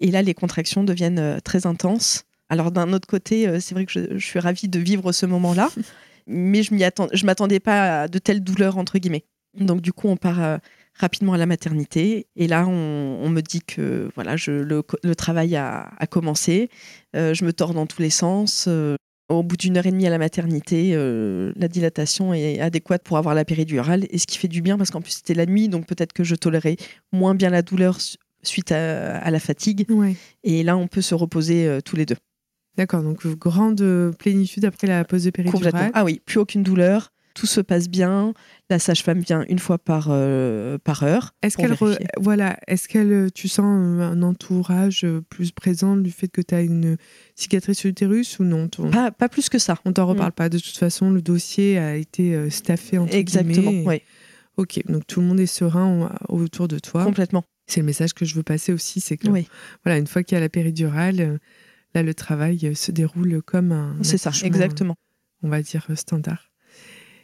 Et 0.00 0.10
là, 0.10 0.22
les 0.22 0.34
contractions 0.34 0.82
deviennent 0.84 1.18
euh, 1.20 1.38
très 1.38 1.66
intenses. 1.66 2.24
Alors, 2.48 2.72
d'un 2.72 2.92
autre 2.92 3.06
côté, 3.06 3.46
euh, 3.46 3.60
c'est 3.60 3.74
vrai 3.74 3.86
que 3.86 3.92
je, 3.92 4.18
je 4.18 4.24
suis 4.26 4.38
ravie 4.40 4.68
de 4.68 4.78
vivre 4.80 5.12
ce 5.12 5.26
moment-là, 5.26 5.70
mais 6.26 6.62
je 6.62 6.74
m'y 6.74 6.84
attends, 6.84 7.08
je 7.12 7.26
m'attendais 7.26 7.60
pas 7.60 8.02
à 8.02 8.08
de 8.08 8.18
telles 8.18 8.42
douleurs, 8.42 8.78
entre 8.78 8.98
guillemets. 8.98 9.24
Donc, 9.58 9.80
du 9.80 9.92
coup, 9.92 10.08
on 10.08 10.16
part 10.16 10.42
euh, 10.42 10.58
rapidement 10.94 11.32
à 11.34 11.38
la 11.38 11.46
maternité. 11.46 12.26
Et 12.34 12.48
là, 12.48 12.66
on, 12.66 13.20
on 13.22 13.28
me 13.28 13.40
dit 13.40 13.60
que 13.60 14.10
voilà, 14.14 14.36
je, 14.36 14.50
le, 14.50 14.82
le 15.02 15.14
travail 15.14 15.54
a, 15.54 15.90
a 15.96 16.06
commencé. 16.06 16.70
Euh, 17.14 17.34
je 17.34 17.44
me 17.44 17.52
tords 17.52 17.74
dans 17.74 17.86
tous 17.86 18.02
les 18.02 18.10
sens. 18.10 18.66
Euh, 18.66 18.96
au 19.30 19.42
bout 19.42 19.56
d'une 19.56 19.76
heure 19.78 19.86
et 19.86 19.90
demie 19.90 20.06
à 20.06 20.10
la 20.10 20.18
maternité, 20.18 20.94
la 20.94 21.68
dilatation 21.68 22.34
est 22.34 22.60
adéquate 22.60 23.02
pour 23.02 23.16
avoir 23.16 23.34
la 23.34 23.46
péridurale, 23.46 24.06
et 24.10 24.18
ce 24.18 24.26
qui 24.26 24.36
fait 24.36 24.48
du 24.48 24.60
bien 24.60 24.76
parce 24.76 24.90
qu'en 24.90 25.00
plus 25.00 25.12
c'était 25.12 25.32
la 25.32 25.46
nuit, 25.46 25.70
donc 25.70 25.86
peut-être 25.86 26.12
que 26.12 26.24
je 26.24 26.34
tolérais 26.34 26.76
moins 27.10 27.34
bien 27.34 27.48
la 27.48 27.62
douleur 27.62 28.02
su- 28.02 28.18
suite 28.42 28.70
à, 28.70 29.16
à 29.16 29.30
la 29.30 29.40
fatigue. 29.40 29.86
Ouais. 29.88 30.14
Et 30.42 30.62
là, 30.62 30.76
on 30.76 30.88
peut 30.88 31.00
se 31.00 31.14
reposer 31.14 31.78
tous 31.86 31.96
les 31.96 32.04
deux. 32.04 32.16
D'accord, 32.76 33.02
donc 33.02 33.26
grande 33.38 34.12
plénitude 34.18 34.64
après 34.64 34.86
la 34.86 35.04
pause 35.04 35.24
de 35.24 35.30
péridurale. 35.30 35.90
Ah 35.94 36.04
oui, 36.04 36.20
plus 36.24 36.38
aucune 36.38 36.62
douleur. 36.62 37.10
Tout 37.34 37.46
se 37.46 37.60
passe 37.60 37.88
bien. 37.88 38.32
La 38.70 38.78
sage-femme 38.78 39.18
vient 39.18 39.44
une 39.48 39.58
fois 39.58 39.76
par, 39.78 40.06
euh, 40.10 40.78
par 40.78 41.02
heure. 41.02 41.32
Est-ce 41.42 41.56
qu'elle 41.56 41.72
re- 41.72 41.98
voilà, 42.20 42.56
est-ce 42.68 42.86
qu'elle 42.86 43.12
euh, 43.12 43.28
tu 43.28 43.48
sens 43.48 43.64
un 43.64 44.22
entourage 44.22 45.02
euh, 45.02 45.20
plus 45.28 45.50
présent 45.50 45.96
du 45.96 46.12
fait 46.12 46.28
que 46.28 46.40
tu 46.40 46.54
as 46.54 46.62
une 46.62 46.96
cicatrice 47.34 47.78
sur 47.78 47.88
l'utérus 47.88 48.38
ou 48.38 48.44
non 48.44 48.68
Pas, 48.92 49.10
pas 49.10 49.28
plus 49.28 49.48
que 49.48 49.58
ça. 49.58 49.76
On 49.84 49.92
t'en 49.92 50.06
reparle 50.06 50.30
pas. 50.30 50.48
De 50.48 50.58
toute 50.60 50.76
façon, 50.76 51.10
le 51.10 51.22
dossier 51.22 51.76
a 51.76 51.96
été 51.96 52.48
staffé 52.50 52.98
entre 52.98 53.14
Exactement. 53.14 53.52
guillemets. 53.70 53.84
ouais, 53.84 54.02
Ok, 54.56 54.80
donc 54.88 55.04
tout 55.08 55.20
le 55.20 55.26
monde 55.26 55.40
est 55.40 55.46
serein 55.46 56.08
au- 56.28 56.36
autour 56.42 56.68
de 56.68 56.78
toi. 56.78 57.02
complètement. 57.04 57.42
C'est 57.66 57.80
le 57.80 57.86
message 57.86 58.12
que 58.14 58.24
je 58.24 58.34
veux 58.36 58.44
passer 58.44 58.72
aussi, 58.72 59.00
c'est 59.00 59.16
que 59.16 59.26
Oui, 59.28 59.48
voilà, 59.84 59.98
une 59.98 60.06
fois 60.06 60.22
qu'il 60.22 60.36
y 60.36 60.38
a 60.38 60.40
la 60.40 60.48
péridurale, 60.50 61.40
là 61.94 62.02
le 62.02 62.14
travail 62.14 62.60
euh, 62.66 62.74
se 62.74 62.90
déroule 62.92 63.42
comme 63.42 63.72
un 63.72 63.96
c'est 64.02 64.18
ça, 64.18 64.30
exactement. 64.42 64.96
On 65.42 65.48
va 65.48 65.62
dire 65.62 65.86
euh, 65.90 65.94
standard. 65.96 66.50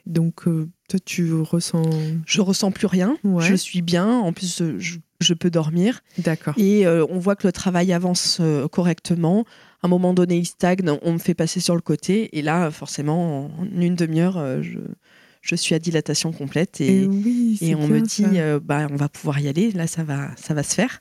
Donc 0.07 0.47
euh, 0.49 0.69
toi 0.89 0.99
tu 1.05 1.33
ressens 1.35 1.83
Je 2.27 2.41
ressens 2.41 2.71
plus 2.73 2.87
rien. 2.87 3.17
Ouais. 3.25 3.45
Je 3.47 3.55
suis 3.55 3.83
bien. 3.83 4.09
En 4.09 4.33
plus, 4.33 4.63
je, 4.79 4.99
je 5.21 5.35
peux 5.35 5.51
dormir. 5.51 6.01
d'accord. 6.19 6.55
Et 6.57 6.87
euh, 6.87 7.05
on 7.11 7.19
voit 7.19 7.37
que 7.37 7.47
le 7.47 7.53
travail 7.53 7.93
avance 7.93 8.39
euh, 8.41 8.67
correctement. 8.69 9.45
À 9.83 9.87
un 9.87 9.89
moment 9.89 10.13
donné, 10.15 10.37
il 10.39 10.47
stagne, 10.47 10.79
on 11.03 11.13
me 11.15 11.19
fait 11.19 11.35
passer 11.35 11.61
sur 11.61 11.75
le 11.75 11.81
côté. 11.81 12.37
Et 12.39 12.43
là, 12.43 12.71
forcément, 12.71 13.47
en 13.59 13.65
une 13.81 13.95
demi-heure, 13.95 14.37
euh, 14.39 14.63
je, 14.63 14.79
je 15.43 15.55
suis 15.55 15.75
à 15.75 15.79
dilatation 15.79 16.33
complète. 16.33 16.81
Et 16.81 17.03
Et, 17.03 17.07
oui, 17.07 17.59
et 17.61 17.67
c'est 17.69 17.75
on 17.75 17.87
me 17.89 18.01
dit, 18.01 18.25
bah, 18.63 18.87
on 18.91 18.97
va 18.97 19.09
pouvoir 19.09 19.41
y 19.41 19.49
aller. 19.49 19.71
Là, 19.73 19.87
ça 19.87 20.03
va, 20.05 20.31
ça 20.37 20.53
va 20.55 20.63
se 20.63 20.75
faire. 20.75 21.01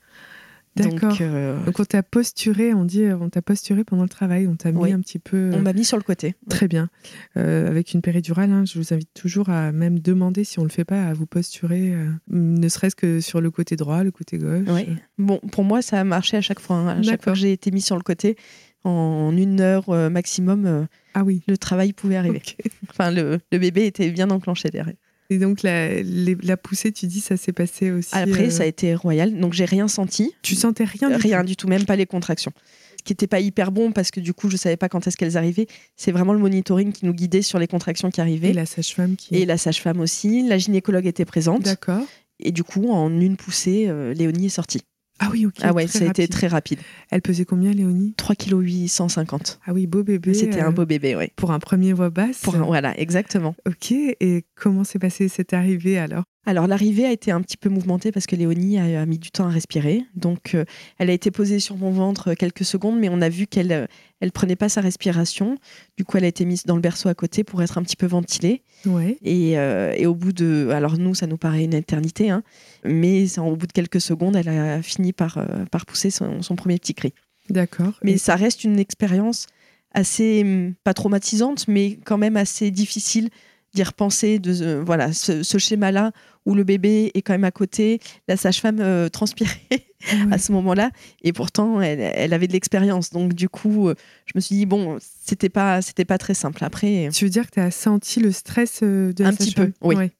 D'accord. 0.75 1.09
Donc, 1.09 1.21
euh, 1.21 1.63
Donc 1.65 1.79
on 1.79 1.83
t'a 1.83 2.03
posturé, 2.03 2.73
on 2.73 2.85
dit, 2.85 3.03
euh, 3.03 3.17
on 3.19 3.29
t'a 3.29 3.41
posturé 3.41 3.83
pendant 3.83 4.03
le 4.03 4.09
travail, 4.09 4.47
on 4.47 4.55
t'a 4.55 4.71
mis 4.71 4.77
Oui. 4.79 4.91
un 4.93 5.01
petit 5.01 5.19
peu. 5.19 5.51
on 5.53 5.61
m'a 5.61 5.73
mis 5.73 5.83
sur 5.83 5.97
le 5.97 6.03
côté. 6.03 6.35
Très 6.49 6.67
bien. 6.67 6.89
Euh, 7.37 7.67
avec 7.67 7.93
une 7.93 8.01
péridurale, 8.01 8.51
hein, 8.51 8.63
je 8.65 8.79
vous 8.79 8.93
invite 8.93 9.09
toujours 9.13 9.49
à 9.49 9.71
même 9.71 9.99
demander 9.99 10.43
si 10.43 10.59
on 10.59 10.63
le 10.63 10.69
fait 10.69 10.85
pas, 10.85 11.07
à 11.07 11.13
vous 11.13 11.25
posturer, 11.25 11.93
euh, 11.93 12.09
ne 12.29 12.67
serait-ce 12.69 12.95
que 12.95 13.19
sur 13.19 13.41
le 13.41 13.51
côté 13.51 13.75
droit, 13.75 14.03
le 14.03 14.11
côté 14.11 14.37
gauche. 14.37 14.67
Oui. 14.67 14.87
Bon, 15.17 15.39
pour 15.51 15.63
moi, 15.63 15.81
ça 15.81 15.99
a 15.99 16.03
marché 16.03 16.37
à 16.37 16.41
chaque 16.41 16.59
fois. 16.59 16.77
hein. 16.77 16.99
À 16.99 17.01
chaque 17.03 17.23
fois 17.23 17.33
que 17.33 17.39
j'ai 17.39 17.51
été 17.51 17.71
mis 17.71 17.81
sur 17.81 17.97
le 17.97 18.03
côté, 18.03 18.37
en 18.85 19.35
une 19.35 19.59
heure 19.59 19.89
maximum, 20.09 20.87
Ah 21.13 21.23
oui. 21.25 21.41
le 21.47 21.57
travail 21.57 21.91
pouvait 21.93 22.15
arriver. 22.15 22.41
Enfin, 22.89 23.11
le, 23.11 23.39
le 23.51 23.57
bébé 23.57 23.85
était 23.85 24.09
bien 24.11 24.29
enclenché 24.29 24.69
derrière. 24.69 24.95
Et 25.31 25.37
donc 25.37 25.61
la, 25.63 26.01
les- 26.01 26.37
la 26.41 26.57
poussée, 26.57 26.91
tu 26.91 27.05
dis, 27.05 27.19
ça 27.21 27.37
s'est 27.37 27.53
passé 27.53 27.91
aussi. 27.91 28.09
Après, 28.13 28.47
euh, 28.47 28.49
ça 28.49 28.63
a 28.63 28.65
été 28.65 28.95
royal. 28.95 29.39
Donc, 29.39 29.53
j'ai 29.53 29.65
rien 29.65 29.87
senti. 29.87 30.33
Tu 30.41 30.55
sentais 30.55 30.85
rien 30.85 31.09
du 31.09 31.15
Rien 31.17 31.41
tout. 31.41 31.45
du 31.47 31.55
tout, 31.55 31.67
même 31.67 31.85
pas 31.85 31.95
les 31.95 32.07
contractions. 32.07 32.51
Ce 32.97 33.03
qui 33.03 33.13
n'était 33.13 33.27
pas 33.27 33.39
hyper 33.39 33.71
bon 33.71 33.91
parce 33.91 34.11
que 34.11 34.19
du 34.19 34.33
coup, 34.33 34.49
je 34.49 34.57
savais 34.57 34.75
pas 34.75 34.89
quand 34.89 35.05
est-ce 35.07 35.15
qu'elles 35.17 35.37
arrivaient. 35.37 35.67
C'est 35.95 36.11
vraiment 36.11 36.33
le 36.33 36.39
monitoring 36.39 36.91
qui 36.91 37.05
nous 37.05 37.13
guidait 37.13 37.41
sur 37.43 37.59
les 37.59 37.67
contractions 37.67 38.09
qui 38.09 38.19
arrivaient. 38.21 38.49
Et 38.49 38.53
la 38.53 38.65
sage-femme 38.65 39.15
qui. 39.15 39.35
Et 39.35 39.45
la 39.45 39.57
sage-femme 39.57 39.99
aussi. 40.01 40.47
La 40.47 40.57
gynécologue 40.57 41.05
était 41.05 41.25
présente. 41.25 41.61
D'accord. 41.61 42.03
Et 42.41 42.51
du 42.51 42.63
coup, 42.63 42.89
en 42.89 43.09
une 43.19 43.37
poussée, 43.37 43.85
euh, 43.87 44.13
Léonie 44.13 44.47
est 44.47 44.49
sortie. 44.49 44.81
Ah 45.19 45.29
oui, 45.31 45.45
ok. 45.45 45.55
ah 45.61 45.73
ouais, 45.73 45.87
ça 45.87 46.05
a 46.05 46.07
été 46.07 46.27
très 46.27 46.47
rapide. 46.47 46.79
Elle 47.09 47.21
pesait 47.21 47.45
combien, 47.45 47.71
Léonie? 47.73 48.13
3 48.17 48.35
kg 48.35 48.59
850. 48.61 49.59
Ah 49.65 49.73
oui, 49.73 49.85
beau 49.87 50.03
bébé. 50.03 50.33
C'était 50.33 50.61
euh, 50.61 50.67
un 50.67 50.71
beau 50.71 50.85
bébé, 50.85 51.15
oui. 51.15 51.25
Pour 51.35 51.51
un 51.51 51.59
premier 51.59 51.93
voix 51.93 52.09
basse. 52.09 52.39
Pour 52.41 52.55
un- 52.55 52.61
Voilà, 52.63 52.97
exactement. 52.99 53.55
Ok. 53.67 53.91
Et 53.91 54.45
comment 54.55 54.83
s'est 54.83 54.99
passée 54.99 55.27
cette 55.27 55.53
arrivée 55.53 55.97
alors? 55.97 56.23
Alors 56.45 56.67
l'arrivée 56.67 57.05
a 57.05 57.11
été 57.11 57.31
un 57.31 57.41
petit 57.41 57.57
peu 57.57 57.69
mouvementée 57.69 58.11
parce 58.11 58.25
que 58.25 58.35
Léonie 58.35 58.79
a, 58.79 59.01
a 59.01 59.05
mis 59.05 59.19
du 59.19 59.29
temps 59.29 59.45
à 59.45 59.49
respirer. 59.49 60.03
Donc 60.15 60.55
euh, 60.55 60.63
elle 60.97 61.09
a 61.09 61.13
été 61.13 61.31
posée 61.31 61.59
sur 61.59 61.75
mon 61.77 61.91
ventre 61.91 62.33
quelques 62.33 62.63
secondes, 62.65 62.97
mais 62.97 63.09
on 63.09 63.21
a 63.21 63.29
vu 63.29 63.45
qu'elle 63.45 63.71
euh, 63.71 63.85
elle 64.21 64.31
prenait 64.31 64.55
pas 64.55 64.69
sa 64.69 64.81
respiration. 64.81 65.57
Du 65.97 66.05
coup, 66.05 66.17
elle 66.17 66.23
a 66.23 66.27
été 66.27 66.45
mise 66.45 66.63
dans 66.65 66.75
le 66.75 66.81
berceau 66.81 67.09
à 67.09 67.13
côté 67.13 67.43
pour 67.43 67.61
être 67.61 67.77
un 67.77 67.83
petit 67.83 67.95
peu 67.97 68.05
ventilée. 68.07 68.63
Ouais. 68.85 69.17
Et, 69.21 69.59
euh, 69.59 69.93
et 69.95 70.05
au 70.07 70.15
bout 70.15 70.31
de, 70.33 70.69
alors 70.71 70.97
nous, 70.97 71.13
ça 71.13 71.27
nous 71.27 71.37
paraît 71.37 71.65
une 71.65 71.73
éternité, 71.73 72.29
hein, 72.29 72.41
mais 72.83 73.37
au 73.39 73.55
bout 73.55 73.67
de 73.67 73.71
quelques 73.73 74.01
secondes, 74.01 74.35
elle 74.35 74.49
a 74.49 74.81
fini 74.81 75.13
par, 75.13 75.37
euh, 75.37 75.65
par 75.71 75.85
pousser 75.85 76.09
son, 76.09 76.41
son 76.41 76.55
premier 76.55 76.77
petit 76.79 76.93
cri. 76.95 77.13
D'accord. 77.49 77.93
Mais 78.03 78.13
Et- 78.13 78.17
ça 78.17 78.35
reste 78.35 78.63
une 78.63 78.79
expérience 78.79 79.45
assez, 79.93 80.41
hum, 80.43 80.73
pas 80.83 80.93
traumatisante, 80.93 81.67
mais 81.67 81.97
quand 82.05 82.17
même 82.17 82.37
assez 82.37 82.71
difficile 82.71 83.29
d'y 83.73 83.83
repenser, 83.83 84.39
de 84.39 84.53
euh, 84.61 84.83
voilà, 84.83 85.13
ce, 85.13 85.43
ce 85.43 85.57
schéma-là 85.57 86.11
où 86.45 86.55
le 86.55 86.63
bébé 86.63 87.11
est 87.13 87.21
quand 87.21 87.33
même 87.33 87.43
à 87.43 87.51
côté, 87.51 87.99
la 88.27 88.37
sage-femme 88.37 88.79
euh, 88.79 89.09
transpirait 89.09 89.59
Ah 90.11 90.15
à 90.31 90.37
ce 90.37 90.53
moment-là, 90.53 90.91
et 91.23 91.33
pourtant 91.33 91.81
elle, 91.81 91.99
elle 91.99 92.33
avait 92.33 92.47
de 92.47 92.53
l'expérience. 92.53 93.09
Donc 93.09 93.33
du 93.33 93.49
coup, 93.49 93.89
euh, 93.89 93.95
je 94.25 94.31
me 94.35 94.39
suis 94.39 94.55
dit 94.55 94.65
bon, 94.65 94.97
c'était 95.01 95.49
pas, 95.49 95.81
c'était 95.81 96.05
pas 96.05 96.17
très 96.17 96.33
simple. 96.33 96.63
Après, 96.63 97.09
Tu 97.11 97.25
veux 97.25 97.29
dire 97.29 97.45
que 97.47 97.55
tu 97.55 97.59
as 97.59 97.69
senti 97.69 98.21
le 98.21 98.31
stress 98.31 98.81
de 98.81 99.13
la 99.19 99.27
Un 99.27 99.33
petit 99.33 99.51
peu, 99.51 99.73
oui. 99.81 99.95
Ouais. 99.95 100.11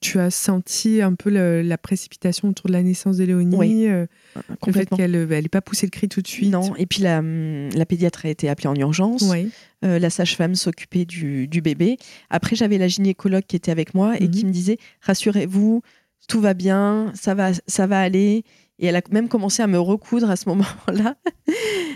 Tu 0.00 0.18
as 0.20 0.30
senti 0.30 1.00
un 1.00 1.14
peu 1.14 1.30
le- 1.30 1.62
la 1.62 1.78
précipitation 1.78 2.48
autour 2.48 2.66
de 2.68 2.72
la 2.72 2.82
naissance 2.82 3.16
de 3.16 3.24
Léonie, 3.24 3.56
Oui, 3.56 3.88
euh, 3.88 4.06
le 4.66 4.72
fait 4.72 4.86
qu'elle 4.90 5.26
n'ait 5.26 5.42
pas 5.48 5.62
poussé 5.62 5.86
le 5.86 5.90
cri 5.90 6.08
tout 6.08 6.20
de 6.20 6.28
suite? 6.28 6.52
Non, 6.52 6.76
et 6.76 6.84
puis 6.86 7.02
la, 7.02 7.22
la 7.22 7.86
pédiatre 7.86 8.26
a 8.26 8.28
été 8.28 8.48
appelée 8.48 8.68
en 8.68 8.74
urgence. 8.74 9.22
Ouais. 9.22 9.48
Euh, 9.84 9.98
la 9.98 10.10
sage-femme 10.10 10.54
s'occupait 10.54 11.06
du, 11.06 11.48
du 11.48 11.60
bébé. 11.62 11.96
Après, 12.28 12.56
j'avais 12.56 12.76
la 12.78 12.88
gynécologue 12.88 13.44
qui 13.48 13.56
était 13.56 13.70
avec 13.72 13.94
moi 13.94 14.16
et 14.20 14.24
Mhm. 14.24 14.30
qui 14.30 14.44
me 14.46 14.50
disait 14.50 14.76
rassurez-vous, 15.00 15.80
tout 16.28 16.40
va 16.40 16.54
bien, 16.54 17.10
ça 17.14 17.34
va, 17.34 17.50
ça 17.66 17.86
va 17.86 18.00
aller. 18.00 18.42
Et 18.78 18.86
elle 18.86 18.96
a 18.96 19.02
même 19.10 19.28
commencé 19.28 19.62
à 19.62 19.66
me 19.66 19.78
recoudre 19.78 20.28
à 20.30 20.36
ce 20.36 20.48
moment-là. 20.50 21.16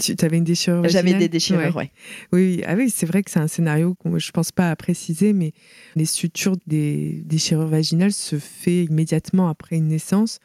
Tu 0.00 0.14
avais 0.22 0.38
une 0.38 0.44
déchirure 0.44 0.88
J'avais 0.88 1.12
des 1.12 1.28
déchirures, 1.28 1.76
Ouais. 1.76 1.82
ouais. 1.82 1.90
Oui, 2.32 2.56
oui. 2.56 2.62
Ah 2.66 2.74
oui, 2.74 2.88
c'est 2.88 3.04
vrai 3.04 3.22
que 3.22 3.30
c'est 3.30 3.38
un 3.40 3.48
scénario 3.48 3.94
que 4.02 4.18
je 4.18 4.30
pense 4.30 4.50
pas 4.50 4.70
à 4.70 4.76
préciser, 4.76 5.34
mais 5.34 5.52
les 5.94 6.06
sutures 6.06 6.56
des 6.66 7.22
déchirures 7.26 7.66
vaginales 7.66 8.12
se 8.12 8.38
fait 8.38 8.84
immédiatement 8.84 9.48
après 9.50 9.76
une 9.76 9.88
naissance. 9.88 10.38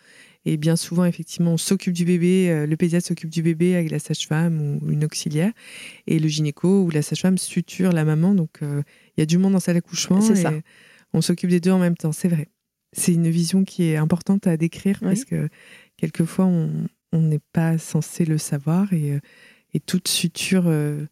Et 0.47 0.57
bien 0.57 0.75
souvent, 0.75 1.05
effectivement, 1.05 1.53
on 1.53 1.57
s'occupe 1.57 1.93
du 1.93 2.03
bébé, 2.03 2.49
euh, 2.49 2.67
le 2.67 2.75
pédiatre 2.75 3.07
s'occupe 3.07 3.29
du 3.29 3.41
bébé 3.41 3.75
avec 3.75 3.89
la 3.89 3.99
sage-femme 3.99 4.79
ou 4.81 4.91
une 4.91 5.05
auxiliaire, 5.05 5.51
et 6.05 6.19
le 6.19 6.27
gynéco 6.27 6.83
ou 6.83 6.89
la 6.91 7.01
sage-femme 7.01 7.37
suture 7.37 7.93
la 7.93 8.03
maman. 8.03 8.35
Donc, 8.35 8.57
euh, 8.61 8.83
il 9.17 9.21
y 9.21 9.23
a 9.23 9.25
du 9.25 9.37
monde 9.37 9.53
dans 9.53 9.59
cet 9.61 9.77
accouchement. 9.77 10.19
C'est 10.21 10.35
ça. 10.35 10.53
On 11.13 11.21
s'occupe 11.21 11.49
des 11.49 11.61
deux 11.61 11.71
en 11.71 11.79
même 11.79 11.95
temps, 11.95 12.11
c'est 12.11 12.27
vrai. 12.27 12.49
C'est 12.97 13.13
une 13.13 13.29
vision 13.29 13.63
qui 13.65 13.83
est 13.89 13.97
importante 13.97 14.47
à 14.47 14.55
décrire 14.55 14.99
Oui. 15.01 15.07
parce 15.09 15.25
que 15.25 15.49
quelquefois, 16.05 16.45
on 16.45 17.21
n'est 17.21 17.41
pas 17.53 17.77
censé 17.77 18.25
le 18.25 18.37
savoir 18.37 18.93
et, 18.93 19.13
euh, 19.13 19.19
et 19.73 19.79
toute 19.79 20.07
suture 20.07 20.65
euh, 20.67 21.05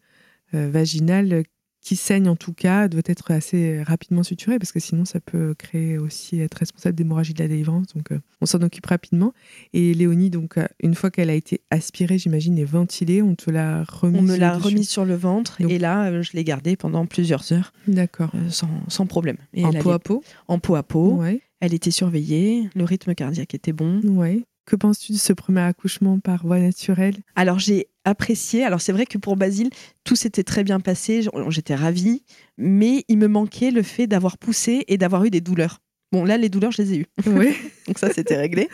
euh, 0.54 0.70
vaginale 0.70 1.44
qui 1.80 1.96
saigne 1.96 2.30
en 2.30 2.36
tout 2.36 2.54
cas 2.54 2.88
doit 2.88 3.02
être 3.04 3.30
assez 3.30 3.82
rapidement 3.82 4.22
suturé 4.22 4.58
parce 4.58 4.72
que 4.72 4.80
sinon 4.80 5.04
ça 5.04 5.20
peut 5.20 5.54
créer 5.54 5.98
aussi 5.98 6.40
être 6.40 6.54
responsable 6.54 6.94
d'hémorragie 6.94 7.34
de 7.34 7.42
la 7.42 7.48
délivrance. 7.48 7.88
Donc 7.94 8.10
euh, 8.10 8.20
on 8.40 8.46
s'en 8.46 8.62
occupe 8.62 8.86
rapidement. 8.86 9.34
Et 9.74 9.92
Léonie, 9.92 10.30
donc 10.30 10.58
une 10.82 10.94
fois 10.94 11.10
qu'elle 11.10 11.28
a 11.28 11.34
été 11.34 11.60
aspirée, 11.70 12.16
j'imagine, 12.16 12.56
et 12.58 12.64
ventilée, 12.64 13.20
on 13.20 13.34
te 13.34 13.50
l'a 13.50 13.84
remise. 13.84 14.18
On 14.18 14.22
me 14.22 14.36
l'a 14.36 14.56
remise 14.56 14.88
sur 14.88 15.04
le 15.04 15.14
ventre 15.14 15.60
et 15.60 15.78
là 15.78 16.22
je 16.22 16.32
l'ai 16.32 16.44
gardée 16.44 16.76
pendant 16.76 17.04
plusieurs 17.04 17.52
heures. 17.52 17.74
D'accord. 17.86 18.32
sans, 18.48 18.70
sans, 18.88 19.06
problème. 19.06 19.36
Et 19.52 19.66
en 19.66 19.72
peau 19.72 19.90
à 19.90 19.98
peau. 19.98 20.24
En 20.48 20.58
peau 20.58 20.76
à 20.76 20.82
peau. 20.82 21.22
Elle 21.60 21.74
était 21.74 21.90
surveillée, 21.90 22.68
le 22.74 22.84
rythme 22.84 23.14
cardiaque 23.14 23.54
était 23.54 23.72
bon. 23.72 24.00
Ouais. 24.04 24.42
Que 24.66 24.76
penses-tu 24.76 25.12
de 25.12 25.18
ce 25.18 25.32
premier 25.32 25.60
accouchement 25.60 26.18
par 26.18 26.46
voie 26.46 26.58
naturelle? 26.58 27.16
Alors 27.36 27.58
j'ai 27.58 27.88
apprécié. 28.04 28.64
Alors 28.64 28.80
c'est 28.80 28.92
vrai 28.92 29.06
que 29.06 29.18
pour 29.18 29.36
Basile, 29.36 29.70
tout 30.04 30.16
s'était 30.16 30.44
très 30.44 30.64
bien 30.64 30.80
passé, 30.80 31.26
j'étais 31.48 31.74
ravie, 31.74 32.22
mais 32.56 33.04
il 33.08 33.18
me 33.18 33.28
manquait 33.28 33.70
le 33.70 33.82
fait 33.82 34.06
d'avoir 34.06 34.38
poussé 34.38 34.84
et 34.88 34.96
d'avoir 34.96 35.24
eu 35.24 35.30
des 35.30 35.40
douleurs. 35.40 35.80
Bon, 36.12 36.24
là, 36.24 36.36
les 36.36 36.48
douleurs, 36.48 36.70
je 36.70 36.80
les 36.80 36.92
ai 36.92 36.98
eues. 36.98 37.06
Oui. 37.26 37.56
Donc 37.88 37.98
ça, 37.98 38.08
c'était 38.12 38.36
réglé. 38.36 38.68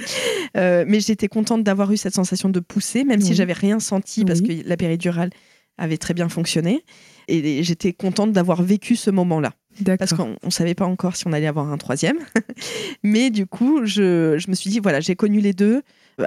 Euh, 0.58 0.84
mais 0.86 1.00
j'étais 1.00 1.28
contente 1.28 1.64
d'avoir 1.64 1.90
eu 1.90 1.96
cette 1.96 2.14
sensation 2.14 2.50
de 2.50 2.60
pousser, 2.60 3.02
même 3.02 3.22
si 3.22 3.34
j'avais 3.34 3.54
rien 3.54 3.80
senti 3.80 4.26
parce 4.26 4.42
que 4.42 4.68
la 4.68 4.76
péridurale 4.76 5.30
avait 5.78 5.96
très 5.96 6.12
bien 6.12 6.28
fonctionné. 6.28 6.84
Et 7.28 7.62
j'étais 7.62 7.94
contente 7.94 8.32
d'avoir 8.32 8.62
vécu 8.62 8.94
ce 8.94 9.10
moment-là. 9.10 9.54
Parce 9.98 10.14
qu'on 10.14 10.36
ne 10.42 10.50
savait 10.50 10.74
pas 10.74 10.86
encore 10.86 11.16
si 11.16 11.26
on 11.26 11.32
allait 11.32 11.46
avoir 11.46 11.70
un 11.70 11.78
troisième. 11.78 12.18
Mais 13.02 13.30
du 13.30 13.46
coup, 13.46 13.84
je, 13.84 14.36
je 14.38 14.50
me 14.50 14.54
suis 14.54 14.70
dit, 14.70 14.80
voilà, 14.80 15.00
j'ai 15.00 15.16
connu 15.16 15.40
les 15.40 15.52
deux. 15.52 15.82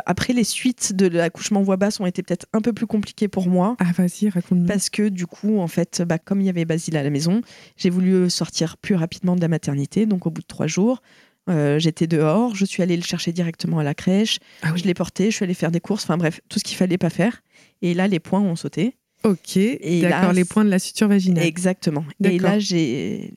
Après, 0.05 0.33
les 0.33 0.43
suites 0.43 0.93
de 0.93 1.07
l'accouchement 1.07 1.61
voix 1.61 1.77
basse 1.77 1.99
ont 1.99 2.05
été 2.05 2.23
peut-être 2.23 2.47
un 2.53 2.61
peu 2.61 2.73
plus 2.73 2.87
compliquées 2.87 3.27
pour 3.27 3.47
moi. 3.47 3.75
Ah, 3.79 3.91
vas-y, 3.95 4.29
raconte-nous. 4.29 4.65
Parce 4.65 4.89
que 4.89 5.09
du 5.09 5.27
coup, 5.27 5.59
en 5.59 5.67
fait, 5.67 6.01
bah, 6.01 6.17
comme 6.17 6.41
il 6.41 6.45
y 6.45 6.49
avait 6.49 6.65
Basile 6.65 6.97
à 6.97 7.03
la 7.03 7.09
maison, 7.09 7.41
j'ai 7.77 7.89
voulu 7.89 8.29
sortir 8.29 8.77
plus 8.77 8.95
rapidement 8.95 9.35
de 9.35 9.41
la 9.41 9.47
maternité. 9.47 10.05
Donc, 10.05 10.25
au 10.25 10.31
bout 10.31 10.41
de 10.41 10.47
trois 10.47 10.67
jours, 10.67 11.01
euh, 11.49 11.77
j'étais 11.77 12.07
dehors, 12.07 12.55
je 12.55 12.65
suis 12.65 12.81
allée 12.81 12.95
le 12.95 13.03
chercher 13.03 13.33
directement 13.33 13.79
à 13.79 13.83
la 13.83 13.93
crèche, 13.93 14.39
ah 14.61 14.71
je 14.75 14.83
l'ai 14.83 14.93
porté, 14.93 15.29
je 15.29 15.35
suis 15.35 15.43
allée 15.43 15.53
faire 15.53 15.71
des 15.71 15.81
courses, 15.81 16.05
enfin 16.05 16.17
bref, 16.17 16.39
tout 16.47 16.57
ce 16.57 16.63
qu'il 16.63 16.77
fallait 16.77 16.97
pas 16.97 17.09
faire. 17.09 17.41
Et 17.81 17.93
là, 17.93 18.07
les 18.07 18.19
points 18.19 18.39
ont 18.39 18.55
sauté. 18.55 18.95
Ok, 19.23 19.59
d'accord, 20.01 20.33
les 20.33 20.45
points 20.45 20.65
de 20.65 20.69
la 20.69 20.79
suture 20.79 21.07
vaginale. 21.07 21.45
Exactement. 21.45 22.05
Et 22.23 22.39
là, 22.39 22.59
j'ai 22.59 23.33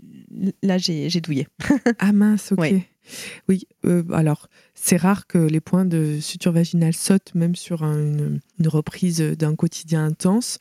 là 0.62 0.78
j'ai 0.78 1.20
douillé. 1.20 1.46
ah 1.98 2.12
mince, 2.12 2.52
ok. 2.52 2.74
Oui, 3.48 3.68
euh, 3.84 4.02
alors 4.12 4.48
c'est 4.74 4.96
rare 4.96 5.26
que 5.26 5.38
les 5.38 5.60
points 5.60 5.84
de 5.84 6.18
suture 6.20 6.52
vaginale 6.52 6.92
sautent 6.92 7.34
même 7.34 7.54
sur 7.54 7.82
une, 7.82 8.40
reprise 8.64 9.20
d'un 9.20 9.54
quotidien 9.54 10.04
intense. 10.04 10.58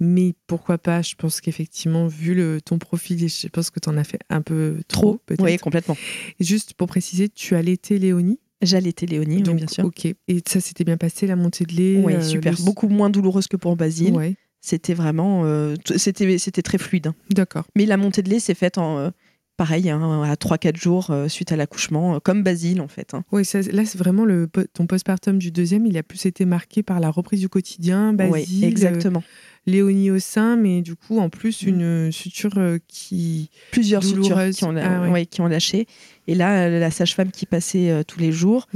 Mais 0.00 0.34
pourquoi 0.46 0.78
pas 0.78 1.02
Je 1.02 1.16
pense 1.16 1.40
qu'effectivement, 1.40 2.06
vu 2.06 2.34
le, 2.34 2.60
ton 2.60 2.78
profil, 2.78 3.28
je 3.28 3.48
pense 3.48 3.70
que 3.70 3.80
tu 3.80 3.88
en 3.88 3.96
as 3.96 4.04
fait 4.04 4.20
un 4.30 4.42
peu 4.42 4.76
trop, 4.86 5.18
peut-être. 5.26 5.42
Oui, 5.42 5.56
complètement. 5.56 5.96
juste 6.38 6.74
pour 6.74 6.86
préciser, 6.86 7.28
tu 7.28 7.56
as 7.56 7.62
l'été 7.62 7.98
Léonie? 7.98 8.38
J'allaitais 8.62 9.06
Léonie, 9.06 9.42
Donc, 9.42 9.56
bien 9.56 9.66
sûr. 9.66 9.84
Ok. 9.84 10.06
Et 10.06 10.42
ça 10.46 10.60
s'était 10.60 10.84
bien 10.84 10.96
passé, 10.96 11.26
la 11.26 11.36
montée 11.36 11.64
de 11.64 11.74
lait 11.74 12.00
Oui, 12.02 12.14
euh, 12.14 12.22
super. 12.22 12.54
Beaucoup 12.60 12.88
moins 12.88 13.10
douloureuse 13.10 13.46
que 13.46 13.56
pour 13.56 13.76
Basile. 13.76 14.14
Ouais. 14.14 14.36
C'était 14.60 14.94
vraiment. 14.94 15.42
Euh, 15.44 15.74
c'était, 15.96 16.38
c'était 16.38 16.62
très 16.62 16.78
fluide. 16.78 17.08
Hein. 17.08 17.14
D'accord. 17.30 17.64
Mais 17.76 17.86
la 17.86 17.96
montée 17.96 18.22
de 18.22 18.30
lait 18.30 18.40
s'est 18.40 18.54
faite 18.54 18.78
en 18.78 19.12
pareil, 19.58 19.90
hein, 19.90 20.22
à 20.22 20.34
3-4 20.34 20.76
jours 20.76 21.10
euh, 21.10 21.28
suite 21.28 21.50
à 21.50 21.56
l'accouchement, 21.56 22.14
euh, 22.14 22.18
comme 22.20 22.44
Basile 22.44 22.80
en 22.80 22.86
fait. 22.86 23.12
Hein. 23.12 23.24
Oui, 23.32 23.42
là 23.72 23.84
c'est 23.84 23.98
vraiment 23.98 24.24
le, 24.24 24.48
ton 24.72 24.86
postpartum 24.86 25.38
du 25.38 25.50
deuxième, 25.50 25.84
il 25.84 25.98
a 25.98 26.04
plus 26.04 26.24
été 26.26 26.46
marqué 26.46 26.84
par 26.84 27.00
la 27.00 27.10
reprise 27.10 27.40
du 27.40 27.48
quotidien, 27.48 28.12
Basile, 28.12 28.60
oui, 28.60 28.64
exactement. 28.64 29.18
Euh, 29.18 29.70
Léonie 29.70 30.12
au 30.12 30.20
sein, 30.20 30.56
mais 30.56 30.80
du 30.80 30.94
coup 30.94 31.18
en 31.18 31.28
plus 31.28 31.64
mm. 31.64 31.68
une 31.68 32.12
suture 32.12 32.54
qui... 32.86 33.50
Plusieurs 33.72 34.04
sutures 34.04 34.40
qui 34.50 34.64
ont, 34.64 34.76
ah 34.76 35.24
qui 35.24 35.40
ont 35.40 35.48
lâché. 35.48 35.86
Et 36.28 36.34
là, 36.34 36.70
la 36.70 36.90
sage-femme 36.90 37.30
qui 37.30 37.44
passait 37.44 38.04
tous 38.06 38.20
les 38.20 38.32
jours 38.32 38.66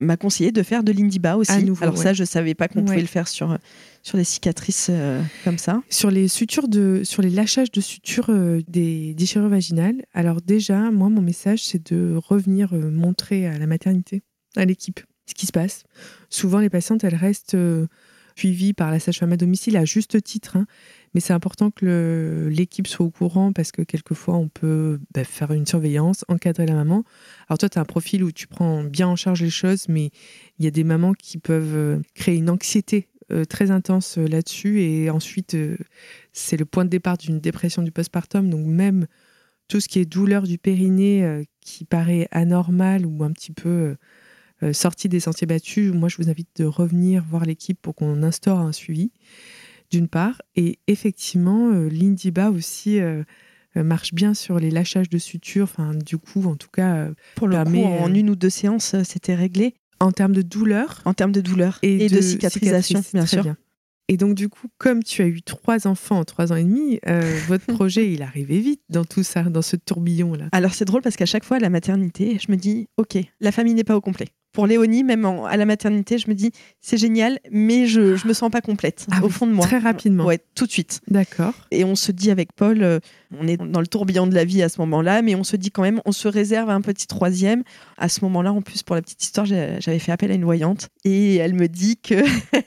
m'a 0.00 0.16
conseillé 0.16 0.50
de 0.50 0.62
faire 0.62 0.82
de 0.82 0.92
l'indiba 0.92 1.36
aussi. 1.36 1.52
Alors 1.80 1.96
ça, 1.96 2.12
je 2.12 2.24
savais 2.24 2.54
pas 2.54 2.68
qu'on 2.68 2.82
pouvait 2.82 3.00
le 3.00 3.06
faire 3.06 3.28
sur 3.28 3.56
sur 4.02 4.18
les 4.18 4.24
cicatrices 4.24 4.88
euh, 4.90 5.22
comme 5.44 5.58
ça 5.58 5.82
Sur 5.88 6.10
les 6.10 6.28
sutures 6.28 6.68
de, 6.68 7.02
sur 7.04 7.22
les 7.22 7.30
lâchages 7.30 7.70
de 7.70 7.80
sutures 7.80 8.30
euh, 8.30 8.60
des 8.68 9.14
déchirures 9.14 9.48
vaginales. 9.48 10.04
Alors 10.12 10.42
déjà, 10.42 10.90
moi, 10.90 11.08
mon 11.08 11.22
message, 11.22 11.64
c'est 11.64 11.92
de 11.92 12.16
revenir 12.16 12.72
euh, 12.72 12.90
montrer 12.90 13.46
à 13.46 13.58
la 13.58 13.66
maternité, 13.66 14.22
à 14.56 14.64
l'équipe, 14.64 15.00
ce 15.26 15.34
qui 15.34 15.46
se 15.46 15.52
passe. 15.52 15.84
Souvent, 16.30 16.58
les 16.58 16.70
patientes, 16.70 17.04
elles 17.04 17.14
restent 17.14 17.56
suivies 18.34 18.72
par 18.72 18.90
la 18.90 18.98
sage-femme 18.98 19.32
à 19.32 19.36
domicile 19.36 19.76
à 19.76 19.84
juste 19.84 20.22
titre. 20.22 20.56
Hein. 20.56 20.66
Mais 21.14 21.20
c'est 21.20 21.34
important 21.34 21.70
que 21.70 22.48
l'équipe 22.50 22.86
soit 22.86 23.04
au 23.04 23.10
courant 23.10 23.52
parce 23.52 23.70
que 23.70 23.82
quelquefois, 23.82 24.34
on 24.34 24.48
peut 24.48 24.98
bah, 25.14 25.22
faire 25.22 25.52
une 25.52 25.66
surveillance, 25.66 26.24
encadrer 26.28 26.66
la 26.66 26.74
maman. 26.74 27.04
Alors 27.48 27.58
toi, 27.58 27.68
tu 27.68 27.78
as 27.78 27.82
un 27.82 27.84
profil 27.84 28.24
où 28.24 28.32
tu 28.32 28.48
prends 28.48 28.82
bien 28.82 29.06
en 29.06 29.16
charge 29.16 29.42
les 29.42 29.50
choses, 29.50 29.86
mais 29.88 30.10
il 30.58 30.64
y 30.64 30.68
a 30.68 30.70
des 30.70 30.82
mamans 30.82 31.12
qui 31.12 31.38
peuvent 31.38 32.00
créer 32.14 32.36
une 32.36 32.48
anxiété 32.48 33.08
très 33.44 33.70
intense 33.70 34.18
euh, 34.18 34.26
là-dessus. 34.26 34.82
Et 34.82 35.10
ensuite, 35.10 35.54
euh, 35.54 35.76
c'est 36.32 36.56
le 36.56 36.64
point 36.64 36.84
de 36.84 36.90
départ 36.90 37.18
d'une 37.18 37.40
dépression 37.40 37.82
du 37.82 37.92
postpartum. 37.92 38.50
Donc 38.50 38.66
même 38.66 39.06
tout 39.68 39.80
ce 39.80 39.88
qui 39.88 39.98
est 39.98 40.04
douleur 40.04 40.42
du 40.42 40.58
périnée 40.58 41.46
qui 41.62 41.84
paraît 41.84 42.28
anormal 42.30 43.06
ou 43.06 43.24
un 43.24 43.30
petit 43.30 43.52
peu 43.52 43.96
sorti 44.72 45.08
des 45.08 45.20
sentiers 45.20 45.46
battus, 45.46 45.92
moi 45.94 46.10
je 46.10 46.18
vous 46.18 46.28
invite 46.28 46.50
de 46.56 46.66
revenir 46.66 47.24
voir 47.24 47.46
l'équipe 47.46 47.80
pour 47.80 47.94
qu'on 47.94 48.22
instaure 48.22 48.58
un 48.58 48.72
suivi, 48.72 49.12
d'une 49.90 50.08
part. 50.08 50.42
Et 50.56 50.78
effectivement, 50.88 51.70
l'Indiba 51.70 52.50
aussi 52.50 53.00
marche 53.74 54.12
bien 54.12 54.34
sur 54.34 54.58
les 54.58 54.70
lâchages 54.70 55.08
de 55.08 55.16
sutures. 55.16 55.64
Enfin, 55.64 55.94
du 55.94 56.18
coup, 56.18 56.44
en 56.44 56.56
tout 56.56 56.70
cas, 56.70 57.08
pour 57.36 57.48
le 57.48 57.64
coup, 57.64 57.82
en 57.82 58.12
une 58.12 58.28
ou 58.28 58.36
deux 58.36 58.50
séances, 58.50 58.94
c'était 59.04 59.36
réglé. 59.36 59.74
En 60.02 60.12
termes 60.12 60.34
de 60.34 60.42
douleur. 60.42 61.00
En 61.04 61.14
termes 61.14 61.32
de 61.32 61.40
douleur 61.40 61.78
et, 61.82 62.08
de, 62.08 62.20
cicatrisation, 62.20 63.02
bien 63.12 63.26
sûr. 63.26 63.44
Et 64.08 64.16
donc, 64.16 64.34
du 64.34 64.48
coup, 64.48 64.66
comme 64.78 65.02
tu 65.02 65.22
as 65.22 65.26
eu 65.26 65.42
trois 65.42 65.86
enfants 65.86 66.18
en 66.18 66.24
trois 66.24 66.52
ans 66.52 66.56
et 66.56 66.64
demi, 66.64 66.98
euh, 67.08 67.38
votre 67.48 67.66
projet, 67.66 68.12
il 68.12 68.22
arrivait 68.22 68.58
vite 68.58 68.82
dans 68.88 69.04
tout 69.04 69.22
ça, 69.22 69.42
dans 69.44 69.62
ce 69.62 69.76
tourbillon-là. 69.76 70.48
Alors, 70.52 70.74
c'est 70.74 70.84
drôle 70.84 71.02
parce 71.02 71.16
qu'à 71.16 71.26
chaque 71.26 71.44
fois, 71.44 71.56
à 71.58 71.60
la 71.60 71.70
maternité, 71.70 72.38
je 72.38 72.50
me 72.50 72.56
dis, 72.56 72.88
OK, 72.96 73.16
la 73.40 73.52
famille 73.52 73.74
n'est 73.74 73.84
pas 73.84 73.96
au 73.96 74.00
complet 74.00 74.26
pour 74.52 74.66
Léonie, 74.66 75.02
même 75.02 75.24
à 75.24 75.56
la 75.56 75.64
maternité, 75.64 76.18
je 76.18 76.28
me 76.28 76.34
dis 76.34 76.52
c'est 76.80 76.96
génial, 76.96 77.38
mais 77.50 77.86
je 77.86 78.00
ne 78.00 78.28
me 78.28 78.32
sens 78.32 78.50
pas 78.50 78.60
complète 78.60 79.06
ah 79.10 79.22
au 79.22 79.28
fond 79.28 79.46
de 79.46 79.52
moi. 79.52 79.66
Très 79.66 79.78
rapidement. 79.78 80.24
Ouais, 80.24 80.38
tout 80.54 80.66
de 80.66 80.70
suite. 80.70 81.00
D'accord. 81.08 81.54
Et 81.70 81.84
on 81.84 81.96
se 81.96 82.12
dit 82.12 82.30
avec 82.30 82.52
Paul, 82.52 82.82
euh, 82.82 83.00
on 83.38 83.46
est 83.48 83.56
dans 83.56 83.80
le 83.80 83.86
tourbillon 83.86 84.26
de 84.26 84.34
la 84.34 84.44
vie 84.44 84.62
à 84.62 84.68
ce 84.68 84.80
moment-là, 84.80 85.22
mais 85.22 85.34
on 85.34 85.44
se 85.44 85.56
dit 85.56 85.70
quand 85.70 85.82
même, 85.82 86.00
on 86.04 86.12
se 86.12 86.28
réserve 86.28 86.70
un 86.70 86.80
petit 86.80 87.06
troisième. 87.06 87.62
À 87.96 88.08
ce 88.08 88.20
moment-là, 88.24 88.52
en 88.52 88.62
plus, 88.62 88.82
pour 88.82 88.94
la 88.94 89.02
petite 89.02 89.22
histoire, 89.22 89.46
j'avais 89.46 89.98
fait 89.98 90.12
appel 90.12 90.30
à 90.30 90.34
une 90.34 90.44
voyante 90.44 90.88
et 91.04 91.36
elle 91.36 91.54
me 91.54 91.68
dit 91.68 91.96
que 91.96 92.22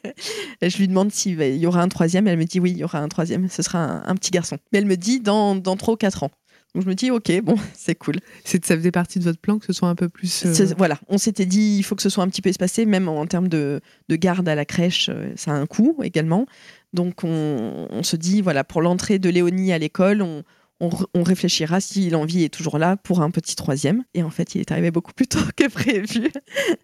je 0.62 0.78
lui 0.78 0.88
demande 0.88 1.12
s'il 1.12 1.42
y 1.42 1.68
aura 1.68 1.82
un 1.82 1.88
troisième. 1.88 2.28
Elle 2.28 2.38
me 2.38 2.46
dit 2.46 2.60
oui, 2.60 2.72
il 2.72 2.78
y 2.78 2.84
aura 2.84 3.00
un 3.00 3.08
troisième. 3.10 3.48
Ce 3.50 3.62
sera 3.62 4.08
un, 4.08 4.16
petit 4.16 4.32
garçon. 4.32 4.58
Mais 4.72 4.80
elle 4.80 4.86
me 4.86 4.98
dit 4.98 5.20
dans, 5.20 5.56
dans 5.56 5.76
3 5.76 5.94
ou 5.94 5.98
4 5.98 6.24
ans. 6.24 6.32
Donc 6.76 6.84
je 6.84 6.90
me 6.90 6.94
dis, 6.94 7.10
ok, 7.10 7.32
bon, 7.42 7.56
c'est 7.74 7.96
cool. 7.96 8.16
Ça 8.44 8.60
faisait 8.60 8.92
partie 8.92 9.18
de 9.18 9.24
votre 9.24 9.40
plan 9.40 9.58
que 9.58 9.66
ce 9.66 9.74
soit 9.74 9.88
un 9.88 9.96
peu 9.96 10.10
plus. 10.10 10.46
Euh, 10.46 10.74
voilà, 10.78 11.00
on 11.08 11.18
s'était 11.18 11.46
dit, 11.46 11.78
il 11.78 11.84
faut 11.84 11.96
que 11.96 12.02
ce 12.02 12.10
soit 12.10 12.24
un 12.24 12.28
petit 12.28 12.42
peu 12.42 12.50
espacé, 12.50 12.86
même 12.86 13.08
en 13.08 13.26
termes 13.26 13.48
de, 13.48 13.80
de 14.10 14.16
garde 14.18 14.48
à 14.50 14.56
la 14.56 14.66
crèche, 14.66 15.10
euh, 15.10 15.32
ça 15.38 15.52
a 15.52 15.54
un 15.56 15.66
coût 15.66 15.98
également. 16.04 16.46
Donc 16.94 17.24
on, 17.24 17.88
on 17.90 18.04
se 18.04 18.18
dit, 18.18 18.42
voilà, 18.42 18.66
pour 18.66 18.82
l'entrée 18.82 19.20
de 19.20 19.30
Léonie 19.30 19.72
à 19.72 19.78
l'école, 19.78 20.22
on, 20.22 20.44
on, 20.82 21.24
réfléchira 21.24 21.80
si 21.80 22.10
l'envie 22.10 22.44
est 22.44 22.54
toujours 22.54 22.78
là 22.78 22.98
pour 22.98 23.22
un 23.22 23.32
petit 23.32 23.56
troisième. 23.56 24.04
Et 24.14 24.24
en 24.24 24.30
fait, 24.30 24.56
il 24.56 24.62
est 24.62 24.72
arrivé 24.72 24.92
beaucoup 24.92 25.14
plus 25.14 25.28
tôt 25.30 25.40
que 25.56 25.70
prévu. 25.70 26.30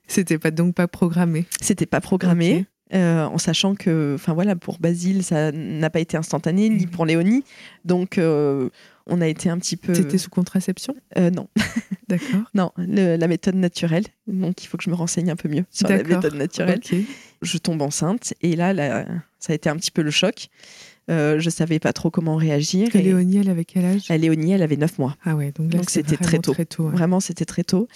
C'était 0.07 0.37
pas 0.37 0.51
donc 0.51 0.73
pas 0.73 0.87
programmé. 0.87 1.45
C'était 1.61 1.85
pas 1.85 1.99
programmé. 1.99 2.65
Euh, 2.93 3.23
en 3.23 3.37
sachant 3.37 3.73
que, 3.75 4.15
enfin 4.15 4.33
voilà, 4.33 4.57
pour 4.57 4.79
Basile, 4.79 5.23
ça 5.23 5.53
n'a 5.53 5.89
pas 5.89 6.01
été 6.01 6.17
instantané, 6.17 6.67
ni 6.67 6.87
pour 6.87 7.05
Léonie. 7.05 7.43
Donc, 7.85 8.19
on 9.07 9.21
a 9.21 9.27
été 9.27 9.49
un 9.49 9.57
petit 9.57 9.77
peu. 9.77 9.93
C'était 9.93 10.17
sous 10.17 10.29
contraception? 10.29 10.95
euh, 11.17 11.29
Non. 11.29 11.47
D'accord. 12.07 12.41
non, 12.53 12.71
la 12.77 13.27
méthode 13.27 13.55
naturelle. 13.55 14.05
Donc 14.27 14.63
il 14.63 14.67
faut 14.67 14.77
que 14.77 14.83
je 14.83 14.89
me 14.89 14.95
renseigne 14.95 15.31
un 15.31 15.35
peu 15.35 15.47
mieux 15.49 15.65
sur 15.69 15.87
la 15.87 16.03
méthode 16.03 16.35
naturelle. 16.35 16.81
Je 17.41 17.57
tombe 17.57 17.81
enceinte 17.81 18.33
et 18.41 18.55
là, 18.55 19.05
ça 19.39 19.53
a 19.53 19.55
été 19.55 19.69
un 19.69 19.75
petit 19.75 19.91
peu 19.91 20.01
le 20.01 20.11
choc. 20.11 20.49
Euh, 21.09 21.39
je 21.39 21.49
savais 21.49 21.79
pas 21.79 21.93
trop 21.93 22.11
comment 22.11 22.35
réagir. 22.35 22.95
Et, 22.95 23.01
Léonie, 23.01 23.37
elle 23.37 23.49
avait 23.49 23.65
quel 23.65 23.85
âge? 23.85 24.09
Léonie, 24.09 24.51
elle 24.53 24.61
avait 24.61 24.77
9 24.77 24.99
mois. 24.99 25.17
Ah 25.25 25.35
ouais, 25.35 25.51
donc, 25.51 25.89
c'était 25.89 26.15
très 26.15 26.37
tôt. 26.39 26.53
Vraiment, 26.89 27.19
c'était 27.19 27.45
très 27.45 27.63
tôt. 27.63 27.87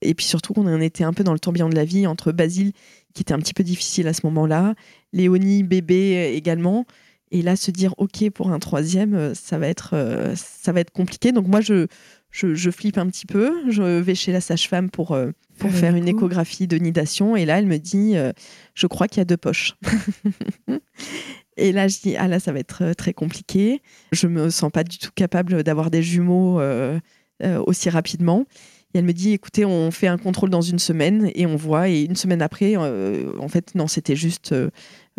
Et 0.00 0.14
puis 0.14 0.24
surtout, 0.24 0.54
on 0.56 0.66
en 0.66 0.80
était 0.80 1.04
un 1.04 1.12
peu 1.12 1.24
dans 1.24 1.34
le 1.34 1.38
tourbillon 1.38 1.68
de 1.68 1.76
la 1.76 1.84
vie 1.84 2.06
entre 2.06 2.32
Basile, 2.32 2.72
qui 3.12 3.22
était 3.22 3.34
un 3.34 3.38
petit 3.38 3.54
peu 3.54 3.62
difficile 3.62 4.08
à 4.08 4.12
ce 4.12 4.22
moment-là, 4.24 4.74
Léonie, 5.12 5.62
bébé 5.62 6.32
également. 6.34 6.86
Et 7.30 7.42
là, 7.42 7.56
se 7.56 7.70
dire 7.70 7.94
OK 7.98 8.28
pour 8.30 8.50
un 8.50 8.58
troisième, 8.58 9.14
euh, 9.14 9.34
ça 9.34 9.58
va 9.58 9.68
être, 9.68 9.90
euh, 9.94 10.34
ça 10.36 10.72
va 10.72 10.80
être 10.80 10.92
compliqué. 10.92 11.32
Donc 11.32 11.48
moi, 11.48 11.60
je, 11.60 11.86
je, 12.30 12.70
flippe 12.70 12.98
un 12.98 13.06
petit 13.06 13.26
peu. 13.26 13.52
Je 13.70 13.82
vais 13.82 14.14
chez 14.14 14.32
la 14.32 14.40
sage-femme 14.40 14.90
pour, 14.90 15.12
euh, 15.12 15.32
pour 15.58 15.70
faire 15.70 15.96
une 15.96 16.08
échographie 16.08 16.66
de 16.66 16.76
nidation. 16.76 17.34
Et 17.36 17.44
là, 17.44 17.58
elle 17.58 17.66
me 17.66 17.78
dit, 17.78 18.14
je 18.74 18.86
crois 18.86 19.08
qu'il 19.08 19.18
y 19.18 19.22
a 19.22 19.24
deux 19.24 19.36
poches. 19.36 19.74
Et 21.56 21.70
là, 21.70 21.86
je 21.86 21.98
dis, 22.00 22.16
ah 22.16 22.26
là, 22.26 22.40
ça 22.40 22.52
va 22.52 22.58
être 22.58 22.92
très 22.94 23.12
compliqué. 23.12 23.80
Je 24.10 24.26
me 24.26 24.50
sens 24.50 24.72
pas 24.72 24.82
du 24.82 24.98
tout 24.98 25.10
capable 25.14 25.62
d'avoir 25.62 25.90
des 25.90 26.02
jumeaux 26.02 26.60
aussi 27.66 27.88
rapidement. 27.88 28.46
Et 28.92 28.98
elle 28.98 29.04
me 29.04 29.12
dit, 29.12 29.32
écoutez, 29.32 29.64
on 29.64 29.92
fait 29.92 30.08
un 30.08 30.18
contrôle 30.18 30.50
dans 30.50 30.60
une 30.60 30.80
semaine 30.80 31.30
et 31.34 31.46
on 31.46 31.54
voit. 31.54 31.88
Et 31.88 32.02
une 32.02 32.16
semaine 32.16 32.42
après, 32.42 32.76
en 32.76 33.48
fait, 33.48 33.76
non, 33.76 33.86
c'était 33.86 34.16
juste 34.16 34.52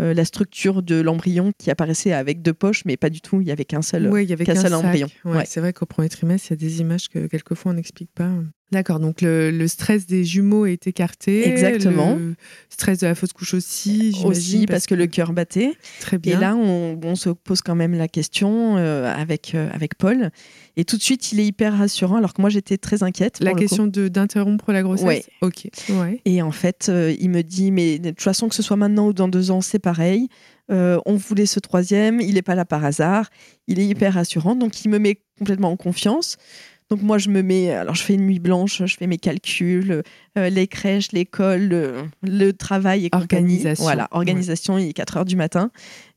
euh, 0.02 0.14
la 0.14 0.26
structure 0.26 0.84
de 0.84 1.00
l'embryon 1.00 1.52
qui 1.58 1.72
apparaissait 1.72 2.12
avec 2.12 2.42
deux 2.42 2.54
poches, 2.54 2.84
mais 2.86 2.98
pas 2.98 3.10
du 3.10 3.22
tout. 3.22 3.42
Il 3.42 3.48
y 3.48 3.52
avait 3.52 3.66
qu'un 3.66 3.82
seul, 3.82 4.12
il 4.14 4.30
y 4.30 4.34
avait 4.34 4.46
qu'un 4.46 4.56
seul 4.56 4.74
embryon. 4.74 5.08
C'est 5.46 5.60
vrai 5.60 5.74
qu'au 5.74 5.86
premier 5.86 6.10
trimestre, 6.10 6.48
il 6.50 6.54
y 6.54 6.54
a 6.54 6.58
des 6.58 6.82
images 6.82 7.10
que 7.10 7.28
quelquefois 7.28 7.72
on 7.72 7.76
n'explique 7.76 8.12
pas. 8.14 8.30
D'accord, 8.76 9.00
donc 9.00 9.22
le, 9.22 9.68
stress 9.68 10.06
des 10.06 10.26
jumeaux 10.26 10.66
est 10.66 10.86
écarté. 10.86 11.48
Exactement. 11.48 12.16
Le 12.16 12.36
stress 12.68 13.00
de 13.00 13.08
la 13.08 13.16
fausse 13.16 13.32
couche 13.32 13.54
aussi. 13.54 14.14
Aussi, 14.26 14.66
parce, 14.66 14.86
que, 14.86 14.96
le 14.96 15.08
cœur 15.08 15.32
battait. 15.32 15.72
Très 16.02 16.18
bien. 16.18 16.38
Et 16.38 16.42
là, 16.42 16.58
on, 16.58 17.16
se 17.16 17.30
pose 17.30 17.62
quand 17.62 17.76
même 17.76 17.94
la 17.94 18.10
question 18.10 18.76
euh, 18.76 19.10
avec, 19.16 19.56
euh, 19.56 19.70
avec 19.72 19.96
Paul. 19.96 20.30
Et 20.76 20.84
tout 20.84 20.98
de 20.98 21.02
suite, 21.02 21.32
il 21.32 21.40
est 21.40 21.46
hyper 21.46 21.78
rassurant, 21.78 22.18
alors 22.18 22.34
que 22.34 22.42
moi, 22.42 22.50
j'étais 22.50 22.78
très 22.78 23.02
inquiète. 23.02 23.38
La 23.40 23.54
question 23.54 23.88
d'interrompre 23.88 24.74
la 24.74 24.84
grossesse 24.84 25.06
ouais. 25.06 25.24
Ok. 25.40 25.70
Ouais. 25.92 26.20
Et 26.26 26.42
en 26.42 26.52
fait, 26.52 26.92
il 27.18 27.30
me 27.30 27.44
dit, 27.44 27.72
mais 27.72 27.98
de 27.98 28.10
toute 28.10 28.22
façon, 28.22 28.50
que 28.50 28.56
ce 28.56 28.62
soit 28.62 28.76
maintenant 28.76 29.08
ou 29.08 29.14
dans 29.14 29.30
deux 29.30 29.52
ans, 29.52 29.62
c'est 29.62 29.80
pareil. 29.80 30.28
Euh, 30.72 31.00
on 31.06 31.16
voulait 31.16 31.46
ce 31.46 31.60
troisième, 31.60 32.20
il 32.20 32.36
n'est 32.36 32.42
pas 32.42 32.56
là 32.56 32.66
par 32.66 32.84
hasard, 32.84 33.30
il 33.68 33.80
est 33.80 33.86
hyper 33.86 34.16
rassurant, 34.16 34.56
donc 34.56 34.84
il 34.84 34.90
me 34.90 34.98
met 34.98 35.20
complètement 35.38 35.72
en 35.72 35.78
confiance. 35.78 36.38
Donc 36.90 37.02
moi, 37.02 37.18
je 37.18 37.30
me 37.30 37.42
mets, 37.42 37.72
alors 37.72 37.96
je 37.96 38.04
fais 38.04 38.14
une 38.14 38.28
nuit 38.28 38.40
blanche, 38.40 38.84
je 38.86 38.96
fais 38.96 39.08
mes 39.08 39.18
calculs, 39.18 40.04
euh, 40.38 40.50
les 40.50 40.68
crèches, 40.68 41.12
l'école, 41.12 42.10
le, 42.22 42.54
travail 42.54 43.08
et 43.08 43.10
Organisation. 43.12 43.84
Voilà, 43.84 44.08
organisation, 44.12 44.78
il 44.78 44.90
est 44.90 44.94
4 44.94 45.18
heures 45.18 45.26
du 45.26 45.36
matin. 45.36 45.72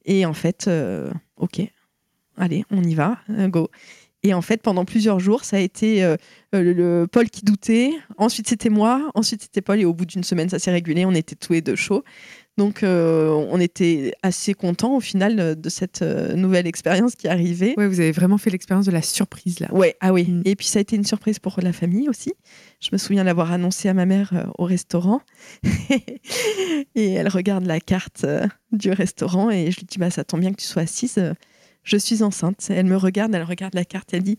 Et 0.05 0.27
en 0.27 0.35
fait, 0.35 0.67
euh, 0.69 1.11
ok, 1.37 1.63
allez, 2.37 2.65
on 2.71 2.83
y 2.85 2.95
va, 2.95 3.19
go. 3.29 3.71
Et 4.25 4.35
en 4.35 4.43
fait, 4.43 4.61
pendant 4.61 4.85
plusieurs 4.85 5.21
jours, 5.21 5.45
ça 5.45 5.57
a 5.57 5.61
été 5.61 6.03
le, 6.53 7.07
Paul 7.07 7.31
qui 7.31 7.45
doutait. 7.45 7.93
Ensuite, 8.17 8.49
c'était 8.49 8.69
moi. 8.69 9.11
Ensuite, 9.15 9.43
c'était 9.43 9.63
Paul. 9.63 9.79
Et 9.79 9.85
au 9.85 9.95
bout 9.95 10.07
d'une 10.07 10.25
semaine, 10.25 10.49
ça 10.49 10.59
s'est 10.59 10.73
régulé. 10.73 11.07
On 11.07 11.15
était 11.15 11.37
tous 11.37 11.53
les 11.53 11.61
deux 11.61 11.77
chauds. 11.77 12.03
Donc, 12.59 12.83
euh, 12.83 13.31
on 13.51 13.61
était 13.61 14.13
assez 14.25 14.53
contents 14.53 14.97
au 14.97 15.01
final 15.01 15.39
euh, 15.39 15.55
de 15.55 15.69
cette 15.69 16.03
euh, 16.03 16.35
nouvelle 16.35 16.67
expérience 16.67 17.15
qui 17.15 17.29
arrivait. 17.29 17.75
Ouais, 17.77 17.87
vous 17.87 18.01
avez 18.01 18.11
vraiment 18.11 18.37
fait 18.37 18.51
l'expérience 18.51 18.85
de 18.85 18.91
la 18.91 19.01
surprise 19.01 19.61
là. 19.61 19.73
Ouais, 19.73 19.95
ah 20.01 20.13
oui. 20.13 20.25
Mm. 20.25 20.43
Et 20.45 20.57
puis 20.57 20.67
ça 20.67 20.81
a 20.81 20.83
été 20.83 20.97
une 20.97 21.05
surprise 21.05 21.39
pour 21.39 21.61
la 21.63 21.73
famille 21.73 22.09
aussi. 22.09 22.35
Je 22.81 22.89
me 22.91 22.99
souviens 22.99 23.23
l'avoir 23.23 23.53
annoncé 23.53 23.89
à 23.89 23.95
ma 23.95 24.07
mère 24.07 24.51
au 24.59 24.65
restaurant. 24.65 25.21
et 26.97 27.13
elle 27.13 27.29
regarde 27.29 27.65
la 27.65 27.79
carte 27.79 28.27
du 28.73 28.91
restaurant 28.91 29.51
et 29.51 29.71
je 29.71 29.79
lui 29.79 29.87
dis 29.87 29.99
bah 29.99 30.11
ça 30.11 30.25
tombe 30.25 30.41
bien 30.41 30.51
que 30.51 30.61
tu 30.61 30.67
sois 30.67 30.83
assise. 30.83 31.23
Je 31.85 31.97
suis 31.97 32.25
enceinte. 32.25 32.67
Elle 32.71 32.87
me 32.87 32.97
regarde, 32.97 33.33
elle 33.37 33.45
regarde 33.45 33.75
la 33.75 33.85
carte, 33.85 34.13
elle 34.13 34.25
dit 34.25 34.37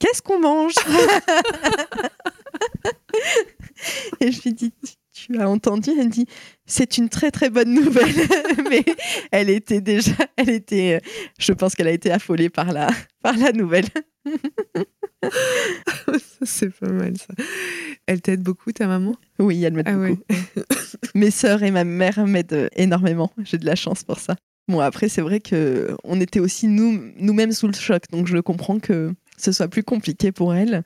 qu'est-ce 0.00 0.22
qu'on 0.22 0.40
mange 0.40 0.74
Et 4.20 4.32
je 4.32 4.42
lui 4.42 4.54
dis 4.54 4.72
tu 5.26 5.38
as 5.38 5.48
entendu, 5.48 5.90
elle 5.98 6.08
dit 6.08 6.26
c'est 6.66 6.98
une 6.98 7.08
très 7.08 7.30
très 7.30 7.50
bonne 7.50 7.72
nouvelle, 7.74 8.14
mais 8.70 8.84
elle 9.30 9.50
était 9.50 9.80
déjà, 9.80 10.12
elle 10.36 10.50
était, 10.50 11.00
je 11.38 11.52
pense 11.52 11.74
qu'elle 11.74 11.88
a 11.88 11.92
été 11.92 12.10
affolée 12.10 12.48
par 12.48 12.72
la, 12.72 12.88
par 13.22 13.36
la 13.36 13.52
nouvelle. 13.52 13.86
c'est 16.42 16.70
pas 16.78 16.90
mal 16.90 17.16
ça. 17.16 17.34
Elle 18.06 18.20
t'aide 18.20 18.42
beaucoup 18.42 18.72
ta 18.72 18.86
maman? 18.86 19.14
Oui, 19.38 19.62
elle 19.62 19.74
m'aide 19.74 19.88
ah 19.88 19.94
beaucoup. 19.94 20.22
Mes 21.14 21.30
sœurs 21.30 21.62
et 21.62 21.70
ma 21.70 21.84
mère 21.84 22.26
m'aident 22.26 22.68
énormément. 22.76 23.32
J'ai 23.44 23.58
de 23.58 23.66
la 23.66 23.76
chance 23.76 24.04
pour 24.04 24.18
ça. 24.18 24.36
Bon 24.68 24.80
après 24.80 25.08
c'est 25.08 25.22
vrai 25.22 25.40
que 25.40 25.96
on 26.04 26.20
était 26.20 26.40
aussi 26.40 26.68
nous 26.68 27.12
nous-mêmes 27.16 27.52
sous 27.52 27.66
le 27.66 27.72
choc, 27.72 28.04
donc 28.12 28.26
je 28.26 28.38
comprends 28.38 28.78
que 28.78 29.12
ce 29.36 29.52
soit 29.52 29.68
plus 29.68 29.82
compliqué 29.82 30.32
pour 30.32 30.54
elle. 30.54 30.84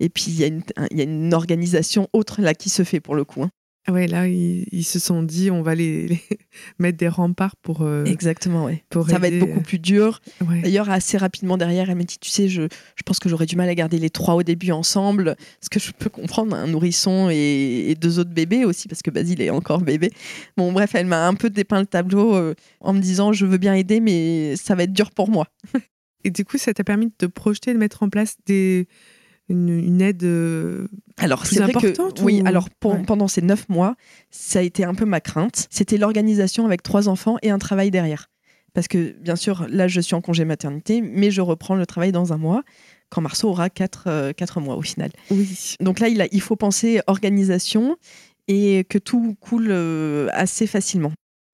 Et 0.00 0.08
puis, 0.08 0.24
il 0.28 0.40
y, 0.40 0.96
y, 0.96 1.00
a 1.00 1.04
une 1.04 1.34
organisation 1.34 2.08
autre 2.14 2.40
là 2.40 2.54
qui 2.54 2.70
se 2.70 2.84
fait 2.84 3.00
pour 3.00 3.14
le 3.14 3.24
coup. 3.24 3.42
Hein. 3.42 3.50
Ouais, 3.88 4.06
là, 4.06 4.28
ils, 4.28 4.84
se 4.84 4.98
sont 4.98 5.22
dit, 5.22 5.50
on 5.50 5.62
va 5.62 5.74
les, 5.74 6.20
mettre 6.78 6.98
des 6.98 7.08
remparts 7.08 7.56
pour. 7.56 7.80
Euh, 7.82 8.04
Exactement, 8.04 8.66
ouais. 8.66 8.84
ça 9.08 9.18
va 9.18 9.28
être 9.28 9.38
beaucoup 9.38 9.62
plus 9.62 9.78
dur. 9.78 10.20
D'ailleurs, 10.62 10.90
assez 10.90 11.16
rapidement 11.16 11.56
derrière, 11.56 11.88
elle 11.88 11.96
m'a 11.96 12.04
dit, 12.04 12.18
tu 12.18 12.28
sais, 12.28 12.48
je, 12.48 12.62
je 12.62 13.02
pense 13.04 13.18
que 13.18 13.28
j'aurais 13.28 13.46
du 13.46 13.56
mal 13.56 13.68
à 13.68 13.74
garder 13.74 13.98
les 13.98 14.10
trois 14.10 14.34
au 14.34 14.42
début 14.42 14.70
ensemble, 14.70 15.34
ce 15.62 15.70
que 15.70 15.80
je 15.80 15.92
peux 15.92 16.10
comprendre, 16.10 16.54
un 16.54 16.66
nourrisson 16.66 17.30
et, 17.30 17.96
deux 17.98 18.18
autres 18.18 18.30
bébés 18.30 18.64
aussi, 18.64 18.86
parce 18.86 19.02
que 19.02 19.10
Basile 19.10 19.40
est 19.40 19.50
encore 19.50 19.80
bébé. 19.80 20.10
Bon, 20.56 20.72
bref, 20.72 20.94
elle 20.94 21.06
m'a 21.06 21.26
un 21.26 21.34
peu 21.34 21.50
dépeint 21.50 21.80
le 21.80 21.86
tableau 21.86 22.34
euh, 22.34 22.54
en 22.80 22.92
me 22.92 23.00
disant, 23.00 23.32
je 23.32 23.46
veux 23.46 23.58
bien 23.58 23.74
aider, 23.74 24.00
mais 24.00 24.56
ça 24.56 24.74
va 24.74 24.84
être 24.84 24.92
dur 24.92 25.10
pour 25.10 25.30
moi. 25.30 25.46
et 26.24 26.30
du 26.30 26.44
coup, 26.44 26.58
ça 26.58 26.74
t'a 26.74 26.84
permis 26.84 27.06
de 27.06 27.14
te 27.16 27.26
projeter, 27.26 27.72
de 27.72 27.78
mettre 27.78 28.02
en 28.02 28.10
place 28.10 28.36
des 28.46 28.86
une, 29.50 30.00
aide 30.00 30.24
euh, 30.24 30.88
alors 31.18 31.44
c'est 31.44 31.60
vrai 31.60 31.72
que 31.72 32.22
oui 32.22 32.42
alors 32.44 32.70
pendant 32.70 33.28
ces 33.28 33.42
neuf 33.42 33.68
mois 33.68 33.96
ça 34.30 34.60
a 34.60 34.62
été 34.62 34.84
un 34.84 34.94
peu 34.94 35.04
ma 35.04 35.20
crainte. 35.20 35.66
C'était 35.70 35.98
l'organisation 35.98 36.64
avec 36.64 36.82
trois 36.82 37.08
enfants 37.08 37.36
et 37.42 37.50
un 37.50 37.58
travail 37.58 37.90
derrière. 37.90 38.30
Parce 38.72 38.86
que 38.86 39.16
bien 39.20 39.36
sûr 39.36 39.66
là 39.68 39.88
je 39.88 40.00
suis 40.00 40.14
en 40.14 40.20
congé 40.20 40.44
maternité 40.44 41.00
mais 41.00 41.30
je 41.30 41.40
reprends 41.40 41.74
le 41.74 41.86
travail 41.86 42.12
dans 42.12 42.32
un 42.32 42.38
mois 42.38 42.62
quand 43.08 43.20
Marceau 43.20 43.48
aura 43.48 43.70
quatre, 43.70 44.04
euh, 44.06 44.32
quatre 44.32 44.60
mois 44.60 44.76
au 44.76 44.82
final. 44.82 45.10
Oui. 45.30 45.76
Donc 45.80 45.98
là 45.98 46.08
il, 46.08 46.20
a, 46.22 46.28
il 46.30 46.40
faut 46.40 46.56
penser 46.56 47.00
organisation 47.08 47.96
et 48.46 48.84
que 48.88 48.98
tout 48.98 49.36
coule 49.40 49.68
euh, 49.70 50.28
assez 50.32 50.66
facilement 50.66 51.12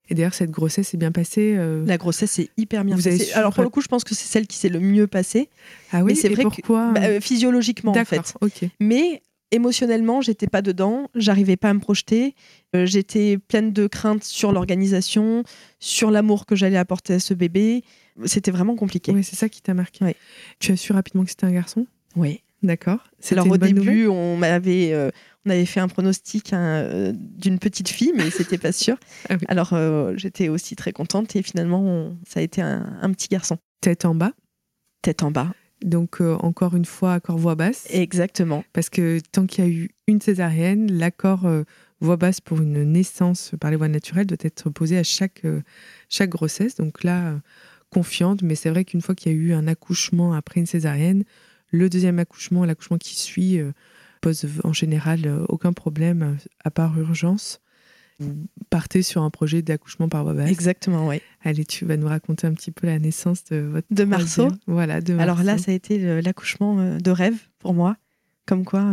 et 0.09 0.15
d'ailleurs, 0.15 0.35
cette 0.35 0.51
grossesse 0.51 0.95
est 0.95 0.97
bien 0.97 1.13
passée. 1.13 1.55
Euh, 1.57 1.85
La 1.87 1.97
grossesse 1.97 2.39
est 2.39 2.51
hyper 2.57 2.85
bien 2.85 2.97
passée. 2.97 3.33
Alors 3.33 3.53
pour 3.53 3.65
le 3.65 3.71
coup, 3.71 3.81
je 3.81 3.89
pense 3.89 4.05
que 4.05 4.15
c'est 4.15 4.27
celle 4.27 4.47
qui 4.47 4.57
s'est 4.57 4.69
le 4.69 4.81
mieux 4.81 5.07
passée. 5.07 5.49
Ah 5.93 6.05
oui, 6.05 6.15
c'est 6.15 6.29
vrai 6.29 6.43
pourquoi 6.43 6.93
bah, 6.93 7.01
euh, 7.05 7.21
Physiologiquement, 7.21 7.93
en 7.93 8.05
fait. 8.05 8.35
Mais 8.81 9.23
émotionnellement, 9.51 10.21
j'étais 10.21 10.47
pas 10.47 10.63
dedans. 10.63 11.09
J'arrivais 11.15 11.57
pas 11.57 11.71
à 11.71 11.75
me 11.75 11.81
projeter. 11.81 12.35
Euh, 12.75 12.87
j'étais 12.87 13.39
pleine 13.39 13.73
de 13.73 13.87
craintes 13.87 14.25
sur 14.25 14.53
l'organisation, 14.53 15.43
sur 15.81 16.11
l'amour 16.11 16.47
que 16.47 16.55
j'allais 16.55 16.79
apporter 16.79 17.15
à 17.15 17.19
ce 17.19 17.35
bébé. 17.35 17.83
C'était 18.25 18.51
vraiment 18.51 18.77
compliqué. 18.77 19.13
Oui, 19.13 19.25
c'est 19.25 19.37
ça 19.37 19.49
qui 19.49 19.61
t'a 19.61 19.75
marqué. 19.75 20.17
Tu 20.61 20.73
as 20.73 20.77
su 20.77 20.93
rapidement 20.93 21.25
que 21.25 21.31
c'était 21.31 21.47
un 21.47 21.53
garçon? 21.53 21.87
Oui. 22.15 22.43
D'accord. 22.63 23.01
Alors 23.31 23.51
au 23.51 23.59
début, 23.59 24.07
on 24.07 24.37
m'avait 24.37 24.93
on 25.47 25.51
avait 25.51 25.67
fait 25.67 25.81
un 25.81 25.89
pronostic 25.89 26.53
hein, 26.53 26.61
euh, 26.61 27.13
d'une 27.15 27.59
petite 27.59 27.89
fille, 27.89 28.13
mais 28.15 28.31
c'était 28.31 28.59
pas 28.59 28.73
sûr. 28.73 28.97
Ah 29.29 29.37
Alors 29.49 29.73
euh, 29.73 30.15
j'étais 30.17 30.49
aussi 30.49 30.77
très 30.77 30.93
contente 30.93 31.35
et 31.37 31.43
finalement 31.43 32.17
ça 32.29 32.41
a 32.41 32.43
été 32.43 32.61
un, 32.61 33.11
petit 33.13 33.29
garçon. 33.29 33.59
Tête 33.81 34.05
en 34.05 34.15
bas. 34.15 34.33
Tête 35.03 35.23
en 35.23 35.31
bas. 35.31 35.53
Donc 35.83 36.21
euh, 36.21 36.37
encore 36.41 36.75
une 36.75 36.85
fois 36.85 37.15
accord 37.15 37.39
voix 37.39 37.55
basse. 37.55 37.87
Exactement. 37.91 38.65
Parce 38.73 38.91
que 38.91 39.21
tant 39.33 39.47
qu'il 39.47 39.65
y 39.65 39.67
a 39.67 39.71
eu 39.71 39.91
une 40.07 40.21
césarienne, 40.21 40.93
l'accord 40.93 41.49
voix 42.01 42.17
basse 42.17 42.41
pour 42.41 42.61
une 42.61 42.83
naissance 42.85 43.53
par 43.61 43.71
les 43.71 43.77
voies 43.77 43.89
naturelles 43.89 44.27
doit 44.27 44.37
être 44.41 44.71
posé 44.71 44.99
à 44.99 45.03
chaque 45.03 45.43
chaque 46.09 46.31
grossesse. 46.31 46.77
Donc 46.77 47.05
là 47.05 47.41
confiante, 47.91 48.43
mais 48.43 48.55
c'est 48.55 48.71
vrai 48.71 48.85
qu'une 48.85 49.01
fois 49.01 49.15
qu'il 49.15 49.33
y 49.33 49.35
a 49.35 49.39
eu 49.39 49.53
un 49.53 49.67
accouchement 49.69 50.35
après 50.35 50.61
une 50.61 50.67
césarienne, 50.67 51.25
le 51.71 51.89
deuxième 51.89 52.19
accouchement, 52.19 52.65
l'accouchement 52.65 52.99
qui 52.99 53.17
suit 53.17 53.61
pose 54.27 54.47
en 54.65 54.73
général 54.73 55.21
euh, 55.27 55.45
aucun 55.49 55.73
problème 55.73 56.23
euh, 56.23 56.49
à 56.65 56.71
part 56.71 56.99
urgence. 56.99 57.61
partez 58.71 59.03
sur 59.03 59.23
un 59.23 59.31
projet 59.31 59.63
d'accouchement 59.63 60.09
par 60.09 60.25
voie 60.25 60.35
basse. 60.35 60.51
Exactement, 60.51 61.07
oui. 61.07 61.21
Allez, 61.45 61.65
tu 61.65 61.85
vas 61.85 61.97
nous 61.97 62.09
raconter 62.09 62.47
un 62.47 62.55
petit 62.55 62.73
peu 62.73 62.87
la 62.87 62.99
naissance 62.99 63.45
de 63.45 63.59
votre 63.59 63.87
de 63.91 64.05
Marceau. 64.05 64.49
Voilà, 64.67 65.01
de 65.01 65.17
Alors 65.19 65.43
là, 65.43 65.59
ça 65.59 65.71
a 65.71 65.75
été 65.75 66.21
l'accouchement 66.23 66.99
de 66.99 67.11
rêve 67.11 67.39
pour 67.59 67.75
moi, 67.75 67.97
comme 68.47 68.65
quoi. 68.65 68.85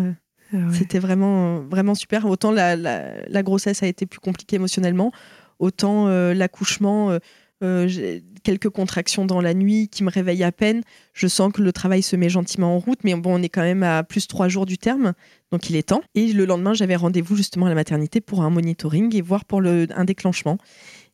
Ah 0.54 0.58
c'était 0.72 1.00
vraiment, 1.00 1.62
vraiment 1.62 1.96
super. 1.96 2.28
Autant 2.28 2.52
la, 2.52 2.76
la, 2.76 3.44
grossesse 3.44 3.82
a 3.82 3.88
été 3.88 4.06
plus 4.06 4.20
compliquée 4.20 4.58
émotionnellement, 4.58 5.12
autant 5.60 6.08
euh, 6.08 6.34
l'accouchement, 6.34 7.12
euh, 7.12 7.20
j'ai 7.88 8.24
quelques 8.44 8.70
contractions 8.70 9.26
dans 9.26 9.42
la 9.42 9.54
nuit 9.54 9.88
qui 9.88 10.04
me 10.04 10.12
réveillent 10.12 10.44
à 10.44 10.52
peine. 10.52 10.82
Je 11.14 11.28
sens 11.28 11.52
que 11.52 11.62
le 11.62 11.72
travail 11.72 12.04
se 12.04 12.16
met 12.16 12.30
gentiment 12.30 12.76
en 12.76 12.80
route, 12.80 13.00
mais 13.04 13.16
bon, 13.16 13.40
on 13.40 13.42
est 13.42 13.50
quand 13.50 13.62
même 13.62 13.84
à 13.84 14.04
plus 14.04 14.28
trois 14.28 14.48
jours 14.50 14.66
du 14.66 14.78
terme, 14.78 15.14
donc 15.52 15.70
il 15.70 15.76
est 15.76 15.90
temps. 15.90 16.02
Et 16.14 16.32
le 16.34 16.46
lendemain, 16.46 16.74
j'avais 16.74 16.96
rendez-vous 16.96 17.36
justement 17.36 17.66
à 17.66 17.70
la 17.70 17.76
maternité 17.76 18.22
pour 18.22 18.44
un 18.44 18.50
monitoring 18.50 19.16
et 19.16 19.22
voir 19.22 19.46
pour 19.46 19.62
le, 19.62 19.88
un 19.96 20.06
déclenchement. 20.06 20.58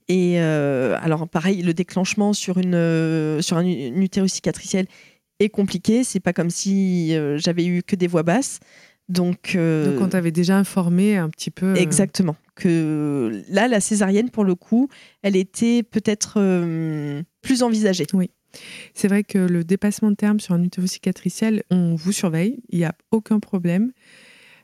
Et 0.07 0.41
euh, 0.41 0.97
alors, 1.01 1.27
pareil, 1.27 1.61
le 1.61 1.73
déclenchement 1.73 2.33
sur, 2.33 2.57
une, 2.57 2.73
euh, 2.73 3.41
sur 3.41 3.57
un, 3.57 3.65
utérus 3.65 4.33
cicatriciel 4.33 4.87
est 5.39 5.49
compliqué. 5.49 6.03
C'est 6.03 6.19
pas 6.19 6.33
comme 6.33 6.49
si 6.49 7.15
j'avais 7.35 7.65
eu 7.65 7.83
que 7.83 7.95
des 7.95 8.07
voix 8.07 8.23
basses. 8.23 8.59
Donc, 9.09 9.55
euh, 9.55 9.91
Donc 9.91 10.01
on 10.01 10.09
t'avait 10.09 10.31
déjà 10.31 10.57
informé 10.57 11.17
un 11.17 11.29
petit 11.29 11.51
peu. 11.51 11.67
Euh, 11.67 11.75
Exactement. 11.75 12.35
Que 12.55 13.43
là, 13.49 13.67
la 13.67 13.79
césarienne, 13.79 14.29
pour 14.29 14.43
le 14.43 14.55
coup, 14.55 14.87
elle 15.23 15.35
était 15.35 15.83
peut-être 15.83 16.35
euh, 16.37 17.23
plus 17.41 17.63
envisagée. 17.63 18.05
Oui. 18.13 18.29
C'est 18.93 19.07
vrai 19.07 19.23
que 19.23 19.37
le 19.37 19.63
dépassement 19.63 20.11
de 20.11 20.15
terme 20.15 20.39
sur 20.39 20.53
un 20.53 20.63
utérus 20.63 20.91
cicatriciel, 20.91 21.63
on 21.69 21.95
vous 21.95 22.11
surveille, 22.11 22.59
il 22.69 22.79
n'y 22.79 22.85
a 22.85 22.95
aucun 23.11 23.39
problème. 23.39 23.91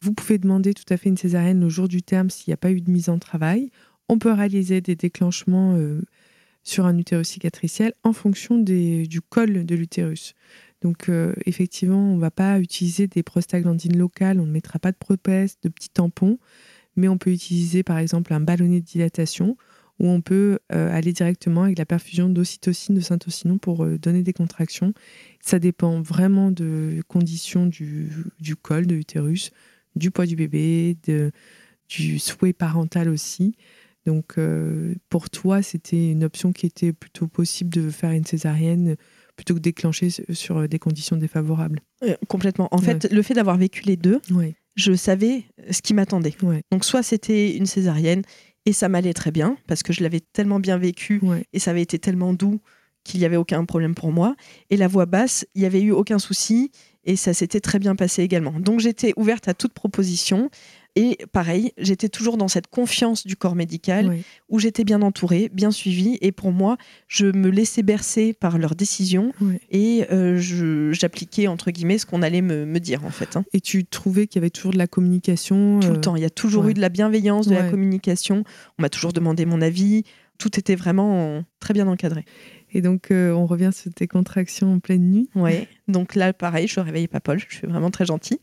Vous 0.01 0.13
pouvez 0.13 0.37
demander 0.37 0.73
tout 0.73 0.91
à 0.91 0.97
fait 0.97 1.09
une 1.09 1.17
césarienne 1.17 1.59
le 1.59 1.69
jour 1.69 1.87
du 1.87 2.01
terme 2.01 2.29
s'il 2.29 2.49
n'y 2.49 2.53
a 2.53 2.57
pas 2.57 2.71
eu 2.71 2.81
de 2.81 2.91
mise 2.91 3.09
en 3.09 3.17
travail. 3.17 3.71
On 4.09 4.19
peut 4.19 4.31
réaliser 4.31 4.81
des 4.81 4.95
déclenchements 4.95 5.77
sur 6.63 6.85
un 6.85 6.97
utérus 6.97 7.29
cicatriciel 7.29 7.93
en 8.03 8.11
fonction 8.11 8.57
des, 8.57 9.07
du 9.07 9.21
col 9.21 9.65
de 9.65 9.75
l'utérus. 9.75 10.33
Donc 10.81 11.09
euh, 11.09 11.33
effectivement, 11.45 12.11
on 12.11 12.15
ne 12.15 12.21
va 12.21 12.31
pas 12.31 12.59
utiliser 12.59 13.07
des 13.07 13.23
prostaglandines 13.23 13.97
locales, 13.97 14.39
on 14.39 14.45
ne 14.45 14.51
mettra 14.51 14.79
pas 14.79 14.91
de 14.91 14.97
propès, 14.97 15.57
de 15.63 15.69
petits 15.69 15.89
tampons, 15.89 16.37
mais 16.95 17.07
on 17.07 17.17
peut 17.17 17.31
utiliser 17.31 17.83
par 17.83 17.97
exemple 17.97 18.33
un 18.33 18.39
ballonnet 18.39 18.81
de 18.81 18.85
dilatation 18.85 19.57
où 19.99 20.09
on 20.09 20.19
peut 20.19 20.59
euh, 20.73 20.93
aller 20.93 21.13
directement 21.13 21.63
avec 21.63 21.77
la 21.77 21.85
perfusion 21.85 22.27
d'ocytocine, 22.27 22.95
de 22.95 22.99
syntocinon 22.99 23.57
pour 23.57 23.85
euh, 23.85 23.97
donner 23.97 24.23
des 24.23 24.33
contractions. 24.33 24.93
Ça 25.39 25.57
dépend 25.57 26.01
vraiment 26.01 26.51
de 26.51 27.01
conditions 27.07 27.65
du, 27.65 28.09
col 28.61 28.85
de 28.87 28.95
l'utérus, 28.95 29.51
du 29.95 30.11
poids 30.11 30.25
du 30.25 30.35
bébé, 30.35 30.97
du 31.87 32.19
souhait 32.19 32.51
parental 32.51 33.07
aussi. 33.07 33.55
Donc 34.05 34.37
pour 35.09 35.29
toi, 35.29 35.61
c'était 35.61 36.11
une 36.11 36.25
option 36.25 36.51
qui 36.51 36.65
était 36.65 36.93
plutôt 36.93 37.27
possible 37.27 37.71
de 37.71 37.89
faire 37.89 38.11
une 38.11 38.25
césarienne 38.25 38.97
plutôt 39.35 39.53
que 39.55 39.59
déclencher 39.59 40.09
sur 40.09 40.67
des 40.67 40.79
conditions 40.79 41.17
défavorables. 41.17 41.81
complètement. 42.27 42.67
En 42.71 42.79
fait, 42.79 43.11
le 43.11 43.21
fait 43.21 43.33
d'avoir 43.33 43.57
vécu 43.57 43.83
les 43.83 43.97
deux, 43.97 44.21
je 44.75 44.93
savais 44.93 45.43
ce 45.71 45.81
qui 45.81 45.93
m'attendait. 45.93 46.35
Donc 46.71 46.85
soit 46.85 47.03
c'était 47.03 47.55
une 47.55 47.65
césarienne 47.65 48.23
et 48.65 48.73
ça 48.73 48.89
m'allait 48.89 49.13
très 49.13 49.31
bien 49.31 49.57
parce 49.67 49.83
que 49.83 49.93
je 49.93 50.03
l'avais 50.03 50.19
tellement 50.19 50.59
bien 50.59 50.77
vécu 50.77 51.21
et 51.53 51.59
ça 51.59 51.71
avait 51.71 51.81
été 51.81 51.99
tellement 51.99 52.33
doux 52.33 52.59
qu'il 53.03 53.19
n'y 53.19 53.25
avait 53.25 53.37
aucun 53.37 53.63
problème 53.65 53.95
pour 53.95 54.11
moi. 54.11 54.35
Et 54.69 54.77
la 54.77 54.87
voix 54.87 55.05
basse, 55.05 55.45
il 55.53 55.61
n'y 55.61 55.67
avait 55.67 55.81
eu 55.81 55.91
aucun 55.91 56.19
souci 56.19 56.71
et 57.03 57.15
ça 57.15 57.33
s'était 57.33 57.59
très 57.59 57.79
bien 57.79 57.95
passé 57.95 58.23
également. 58.23 58.59
Donc 58.59 58.79
j'étais 58.79 59.13
ouverte 59.15 59.47
à 59.47 59.53
toute 59.53 59.73
proposition. 59.73 60.49
Et 60.95 61.17
pareil, 61.33 61.73
j'étais 61.77 62.07
toujours 62.07 62.37
dans 62.37 62.47
cette 62.47 62.67
confiance 62.67 63.27
du 63.27 63.35
corps 63.35 63.55
médical 63.55 64.17
où 64.47 64.59
j'étais 64.59 64.85
bien 64.85 65.01
entourée, 65.01 65.49
bien 65.51 65.71
suivie. 65.71 66.17
Et 66.21 66.31
pour 66.31 66.53
moi, 66.53 66.77
je 67.07 67.25
me 67.25 67.49
laissais 67.49 67.83
bercer 67.83 68.33
par 68.33 68.57
leurs 68.57 68.75
décisions 68.75 69.33
et 69.69 70.05
euh, 70.11 70.91
j'appliquais, 70.93 71.47
entre 71.47 71.71
guillemets, 71.71 71.97
ce 71.97 72.05
qu'on 72.05 72.21
allait 72.21 72.41
me, 72.41 72.79
dire, 72.79 73.03
en 73.03 73.09
fait. 73.09 73.35
Hein. 73.35 73.43
Et 73.53 73.59
tu 73.59 73.85
trouvais 73.85 74.27
qu'il 74.27 74.41
y 74.41 74.43
avait 74.43 74.49
toujours 74.49 74.71
de 74.71 74.77
la 74.77 74.87
communication 74.87 75.79
Tout 75.81 75.89
le 75.89 75.97
euh, 75.97 75.99
temps. 75.99 76.15
Il 76.15 76.21
y 76.21 76.25
a 76.25 76.29
toujours 76.29 76.67
eu 76.67 76.73
de 76.73 76.81
la 76.81 76.89
bienveillance, 76.89 77.47
de 77.47 77.55
la 77.55 77.69
communication. 77.69 78.43
On 78.79 78.81
m'a 78.81 78.89
toujours 78.89 79.11
demandé 79.11 79.45
mon 79.45 79.61
avis. 79.61 80.03
Tout 80.37 80.59
était 80.59 80.75
vraiment 80.75 81.43
très 81.59 81.73
bien 81.73 81.87
encadré. 81.87 82.25
Et 82.75 82.81
donc, 82.81 83.09
euh, 83.09 83.31
on 83.31 83.45
revient 83.45 83.69
sur 83.73 83.89
tes 83.93 84.05
contractions 84.05 84.73
en 84.73 84.79
pleine 84.79 85.09
nuit. 85.09 85.29
Oui. 85.33 85.65
Donc 85.87 86.13
là, 86.13 86.33
pareil, 86.33 86.67
je 86.67 86.77
ne 86.81 86.85
réveillais 86.85 87.07
pas 87.07 87.21
Paul. 87.21 87.39
Je 87.39 87.55
suis 87.55 87.67
vraiment 87.67 87.89
très 87.89 88.05
gentille. 88.05 88.39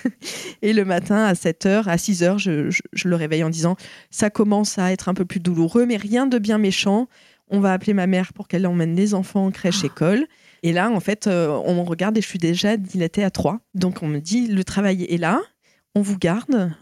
et 0.62 0.72
le 0.72 0.86
matin, 0.86 1.24
à 1.24 1.34
7h, 1.34 1.84
à 1.86 1.96
6h, 1.96 2.38
je, 2.38 2.70
le 3.06 3.16
réveille 3.16 3.44
en 3.44 3.50
disant 3.50 3.76
Ça 4.10 4.30
commence 4.30 4.78
à 4.78 4.92
être 4.92 5.10
un 5.10 5.14
peu 5.14 5.26
plus 5.26 5.40
douloureux, 5.40 5.84
mais 5.84 5.98
rien 5.98 6.26
de 6.26 6.38
bien 6.38 6.56
méchant. 6.56 7.06
On 7.48 7.60
va 7.60 7.74
appeler 7.74 7.92
ma 7.92 8.06
mère 8.06 8.32
pour 8.32 8.48
qu'elle 8.48 8.66
emmène 8.66 8.96
les 8.96 9.12
enfants 9.12 9.44
en 9.44 9.50
crèche 9.50 9.80
ah. 9.82 9.86
école. 9.86 10.26
Et 10.62 10.72
là, 10.72 10.90
en 10.90 11.00
fait, 11.00 11.26
euh, 11.26 11.50
on 11.66 11.74
me 11.74 11.86
regarde 11.86 12.16
et 12.16 12.22
je 12.22 12.26
suis 12.26 12.38
déjà 12.38 12.78
dilatée 12.78 13.24
à 13.24 13.30
3. 13.30 13.60
Donc, 13.74 14.02
on 14.02 14.08
me 14.08 14.20
dit 14.20 14.46
Le 14.46 14.64
travail 14.64 15.04
est 15.04 15.18
là. 15.18 15.42
On 15.94 16.00
vous 16.00 16.16
garde. 16.16 16.72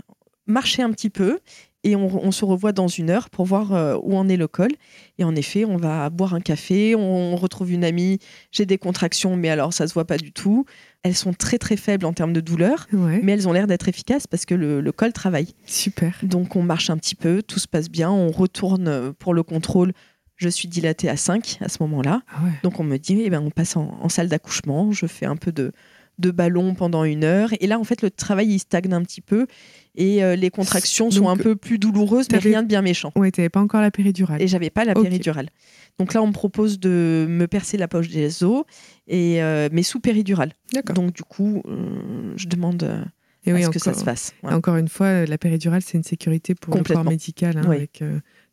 Marchez 0.47 0.82
un 0.82 0.92
petit 0.92 1.11
peu 1.11 1.40
et 1.85 1.95
on, 1.97 2.32
se 2.32 2.45
revoit 2.45 2.72
dans 2.72 2.89
une 2.89 3.11
heure 3.11 3.28
pour 3.28 3.45
voir 3.45 3.72
euh, 3.72 3.97
où 4.03 4.16
en 4.16 4.28
est 4.28 4.39
le 4.39 4.49
col. 4.49 4.70
Et 5.18 5.24
en 5.24 5.37
effet, 5.37 5.66
on 5.66 5.76
va 5.76 6.09
boire 6.09 6.35
un 6.35 6.41
café, 6.41 6.95
on 6.97 7.37
retrouve 7.37 7.70
une 7.70 7.85
amie, 7.85 8.18
j'ai 8.51 8.64
des 8.64 8.78
contractions, 8.78 9.37
mais 9.37 9.51
alors 9.51 9.72
ça 9.74 9.87
se 9.87 9.93
voit 9.93 10.07
pas 10.07 10.16
du 10.16 10.32
tout. 10.32 10.64
Elles 11.03 11.14
sont 11.14 11.35
très 11.35 11.59
très 11.59 11.76
faibles 11.76 12.07
en 12.07 12.14
termes 12.14 12.32
de 12.32 12.41
douleur, 12.41 12.87
mais 12.93 13.32
elles 13.32 13.47
ont 13.47 13.53
l'air 13.53 13.66
d'être 13.66 13.89
efficaces 13.89 14.26
parce 14.26 14.47
que 14.47 14.55
le, 14.55 14.93
col 14.93 15.12
travaille. 15.12 15.49
Super. 15.66 16.18
Donc 16.22 16.57
on 16.57 16.62
marche 16.62 16.89
un 16.89 16.97
petit 16.97 17.14
peu, 17.14 17.43
tout 17.43 17.59
se 17.59 17.68
passe 17.68 17.91
bien, 17.91 18.11
on 18.11 18.30
retourne 18.30 19.12
pour 19.12 19.35
le 19.35 19.43
contrôle. 19.43 19.93
Je 20.37 20.49
suis 20.49 20.66
dilatée 20.66 21.09
à 21.09 21.16
5 21.16 21.59
à 21.61 21.68
ce 21.68 21.76
moment-là. 21.82 22.22
Ah 22.30 22.41
Donc 22.62 22.80
on 22.80 22.85
me 22.85 22.97
dit, 22.97 23.20
eh 23.22 23.30
ben, 23.30 23.41
on 23.41 23.51
passe 23.51 23.76
en 23.76 24.09
salle 24.09 24.28
d'accouchement, 24.28 24.91
je 24.91 25.07
fais 25.07 25.26
un 25.26 25.37
peu 25.37 25.53
de, 25.53 25.72
de 26.18 26.30
ballon 26.30 26.74
pendant 26.74 27.04
une 27.04 27.24
heure. 27.24 27.50
Et 27.60 27.66
là, 27.66 27.78
en 27.78 27.84
fait, 27.84 28.02
le 28.02 28.10
travail, 28.10 28.48
il 28.48 28.58
stagne 28.58 28.92
un 28.92 29.02
petit 29.02 29.20
peu. 29.20 29.46
Et 29.96 30.24
euh, 30.24 30.34
les 30.34 30.50
contractions 30.50 31.10
sont 31.10 31.28
un 31.28 31.36
peu 31.36 31.54
plus 31.54 31.78
douloureuses, 31.78 32.26
mais 32.32 32.38
rien 32.38 32.62
de 32.62 32.68
bien 32.68 32.82
méchant. 32.82 33.12
Ouais, 33.14 33.30
tu 33.30 33.40
n'avais 33.40 33.48
pas 33.48 33.60
encore 33.60 33.80
la 33.80 33.90
péridurale. 33.90 34.42
Et 34.42 34.48
j'avais 34.48 34.70
pas 34.70 34.84
la 34.84 34.94
péridurale. 34.94 35.50
Donc 35.98 36.14
là, 36.14 36.22
on 36.22 36.26
me 36.26 36.32
propose 36.32 36.80
de 36.80 37.26
me 37.28 37.46
percer 37.46 37.76
la 37.76 37.86
poche 37.86 38.08
des 38.08 38.42
os, 38.42 38.64
et, 39.06 39.40
euh, 39.42 39.68
mais 39.70 39.84
sous 39.84 40.00
péridurale. 40.00 40.52
Donc 40.94 41.12
du 41.12 41.22
coup, 41.22 41.62
euh, 41.68 42.32
je 42.36 42.48
demande 42.48 43.04
et 43.46 43.52
à 43.52 43.62
ce 43.62 43.68
que 43.68 43.78
ça 43.78 43.94
se 43.94 44.02
fasse. 44.02 44.34
Encore 44.42 44.76
une 44.76 44.88
fois, 44.88 45.26
la 45.26 45.38
péridurale, 45.38 45.82
c'est 45.82 45.96
une 45.96 46.02
sécurité 46.02 46.56
pour 46.56 46.74
le 46.74 46.82
corps 46.82 47.04
médical 47.04 47.58
hein, 47.58 47.70
avec, 47.70 48.02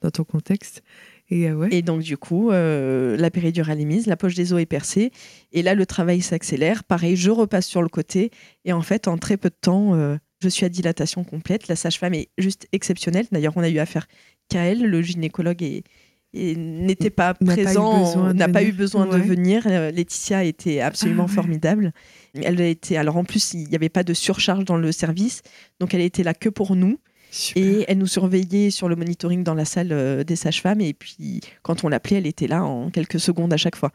dans 0.01 0.12
ton 0.12 0.24
contexte. 0.24 0.84
Euh, 1.32 1.68
et, 1.72 1.82
donc, 1.82 2.02
du 2.02 2.18
coup, 2.18 2.52
euh, 2.52 3.16
la 3.18 3.32
péridurale 3.32 3.80
est 3.80 3.86
mise, 3.86 4.08
la 4.08 4.18
poche 4.18 4.36
des 4.36 4.54
os 4.54 4.62
est 4.62 4.66
percée. 4.66 5.12
Et 5.52 5.62
là, 5.62 5.76
le 5.76 5.86
travail 5.86 6.22
s'accélère. 6.22 6.84
Pareil, 6.84 7.16
je 7.16 7.32
repasse 7.32 7.68
sur 7.68 7.82
le 7.82 7.90
côté. 7.90 8.32
Et 8.66 8.74
en 8.74 8.82
fait, 8.82 9.08
en 9.08 9.18
très 9.18 9.38
peu 9.38 9.50
de 9.50 9.56
temps, 9.60 9.96
euh, 9.96 10.18
je 10.42 10.50
suis 10.50 10.66
à 10.66 10.70
dilatation 10.70 11.24
complète. 11.24 11.68
La 11.68 11.76
sage-femme 11.76 12.14
est 12.14 12.30
juste 12.38 12.68
exceptionnelle. 12.72 13.26
D'ailleurs, 13.32 13.54
on 13.56 13.64
a 13.64 13.70
eu 13.70 13.80
affaire 13.80 14.08
qu'à 14.50 14.64
elle. 14.64 14.84
Le 14.84 15.02
gynécologue 15.02 15.64
n'était 16.34 17.10
pas 17.10 17.34
présent, 17.34 18.34
n'a 18.34 18.48
pas 18.48 18.64
eu 18.64 18.72
besoin 18.72 19.06
de 19.06 19.18
venir. 19.18 19.68
Laetitia 19.68 20.44
était 20.44 20.80
absolument 20.80 21.28
ah 21.30 21.34
formidable. 21.34 21.94
Elle 22.42 22.62
était 22.62 22.96
alors 22.96 23.18
en 23.18 23.26
plus 23.26 23.54
il 23.54 23.68
n'y 23.68 23.76
avait 23.76 23.90
pas 23.90 24.06
de 24.06 24.14
surcharge 24.14 24.64
dans 24.64 24.78
le 24.78 24.94
service, 24.94 25.42
donc 25.82 25.94
elle 25.94 26.00
était 26.00 26.24
là 26.24 26.34
que 26.34 26.48
pour 26.48 26.78
nous. 26.78 27.00
Et 27.56 27.86
elle 27.88 27.98
nous 27.98 28.08
surveillait 28.08 28.72
sur 28.72 28.90
le 28.90 28.96
monitoring 28.96 29.44
dans 29.44 29.54
la 29.54 29.66
salle 29.66 29.92
euh, 29.92 30.24
des 30.24 30.36
sages-femmes. 30.36 30.82
Et 30.82 30.94
puis, 30.94 31.40
quand 31.64 31.84
on 31.84 31.90
l'appelait, 31.90 32.18
elle 32.18 32.28
était 32.28 32.48
là 32.48 32.64
en 32.64 32.90
quelques 32.90 33.20
secondes 33.20 33.54
à 33.54 33.58
chaque 33.58 33.76
fois. 33.76 33.92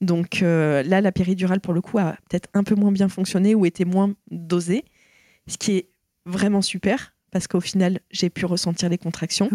Donc 0.00 0.42
euh, 0.42 0.82
là, 0.82 1.00
la 1.00 1.12
péridurale, 1.12 1.60
pour 1.60 1.74
le 1.74 1.80
coup, 1.80 1.98
a 1.98 2.16
peut-être 2.28 2.48
un 2.54 2.64
peu 2.64 2.74
moins 2.74 2.92
bien 2.92 3.08
fonctionné 3.08 3.54
ou 3.54 3.64
était 3.64 3.84
moins 3.84 4.12
dosée. 4.30 4.84
Ce 5.46 5.56
qui 5.56 5.72
est 5.72 5.88
vraiment 6.26 6.62
super, 6.62 7.14
parce 7.30 7.46
qu'au 7.46 7.60
final, 7.60 8.00
j'ai 8.10 8.28
pu 8.28 8.44
ressentir 8.44 8.88
les 8.88 8.98
contractions 8.98 9.48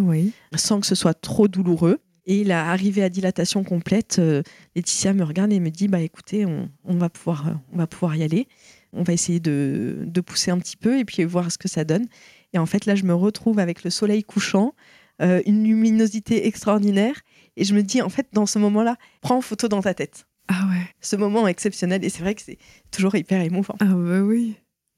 sans 0.56 0.80
que 0.80 0.88
ce 0.88 0.96
soit 0.96 1.14
trop 1.14 1.48
douloureux. 1.48 2.00
Et 2.30 2.42
il 2.42 2.52
a 2.52 2.70
arrivé 2.70 3.04
à 3.04 3.10
dilatation 3.10 3.64
complète. 3.64 4.18
Euh, 4.20 4.42
Laetitia 4.76 5.14
me 5.14 5.24
regarde 5.24 5.52
et 5.54 5.60
me 5.60 5.70
dit 5.70 5.88
bah 5.88 6.02
écoutez, 6.02 6.46
on, 6.46 6.70
va 6.86 7.10
pouvoir, 7.10 7.60
on 7.72 7.78
va 7.78 7.88
pouvoir 7.88 8.16
y 8.16 8.24
aller. 8.24 8.48
On 8.94 9.04
va 9.04 9.14
essayer 9.14 9.40
de, 9.40 10.04
de, 10.06 10.22
pousser 10.22 10.50
un 10.50 10.60
petit 10.60 10.78
peu 10.78 10.98
et 10.98 11.06
puis 11.06 11.24
voir 11.26 11.52
ce 11.52 11.58
que 11.58 11.68
ça 11.68 11.84
donne. 11.84 12.08
Et 12.54 12.58
en 12.58 12.66
fait, 12.66 12.86
là, 12.86 12.96
je 12.96 13.04
me 13.04 13.14
retrouve 13.14 13.60
avec 13.60 13.84
le 13.84 13.90
soleil 13.90 14.24
couchant, 14.24 14.74
euh, 15.22 15.42
une 15.46 15.64
luminosité 15.64 16.48
extraordinaire. 16.48 17.22
Et 17.56 17.64
je 17.64 17.74
me 17.74 17.84
dis, 17.84 18.02
en 18.02 18.10
fait, 18.10 18.28
dans 18.34 18.46
ce 18.46 18.60
moment-là, 18.60 18.98
prends 19.22 19.38
en 19.38 19.42
photo 19.42 19.68
dans 19.68 19.82
ta 19.82 19.94
tête. 19.94 20.28
Ah 20.48 20.68
ouais. 20.70 20.88
Ce 21.02 21.16
moment 21.16 21.48
exceptionnel. 21.48 22.06
Et 22.06 22.10
c'est 22.10 22.22
vrai 22.22 22.36
que 22.36 22.42
c'est 22.42 22.58
toujours 22.92 23.16
hyper 23.16 23.42
émouvant. 23.42 23.76
Ah 23.80 23.86
bah 23.86 24.22
oui. 24.22 24.56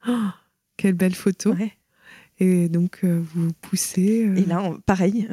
Oh, 0.08 0.30
quelle 0.78 0.94
belle 0.94 1.16
photo. 1.16 1.56
Et 2.40 2.70
donc, 2.70 3.00
euh, 3.04 3.22
vous 3.34 3.52
poussez. 3.62 4.28
Euh, 4.28 4.36
Et 4.36 4.46
là, 4.46 4.72
pareil, 4.86 5.28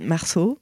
Marceau, 0.00 0.58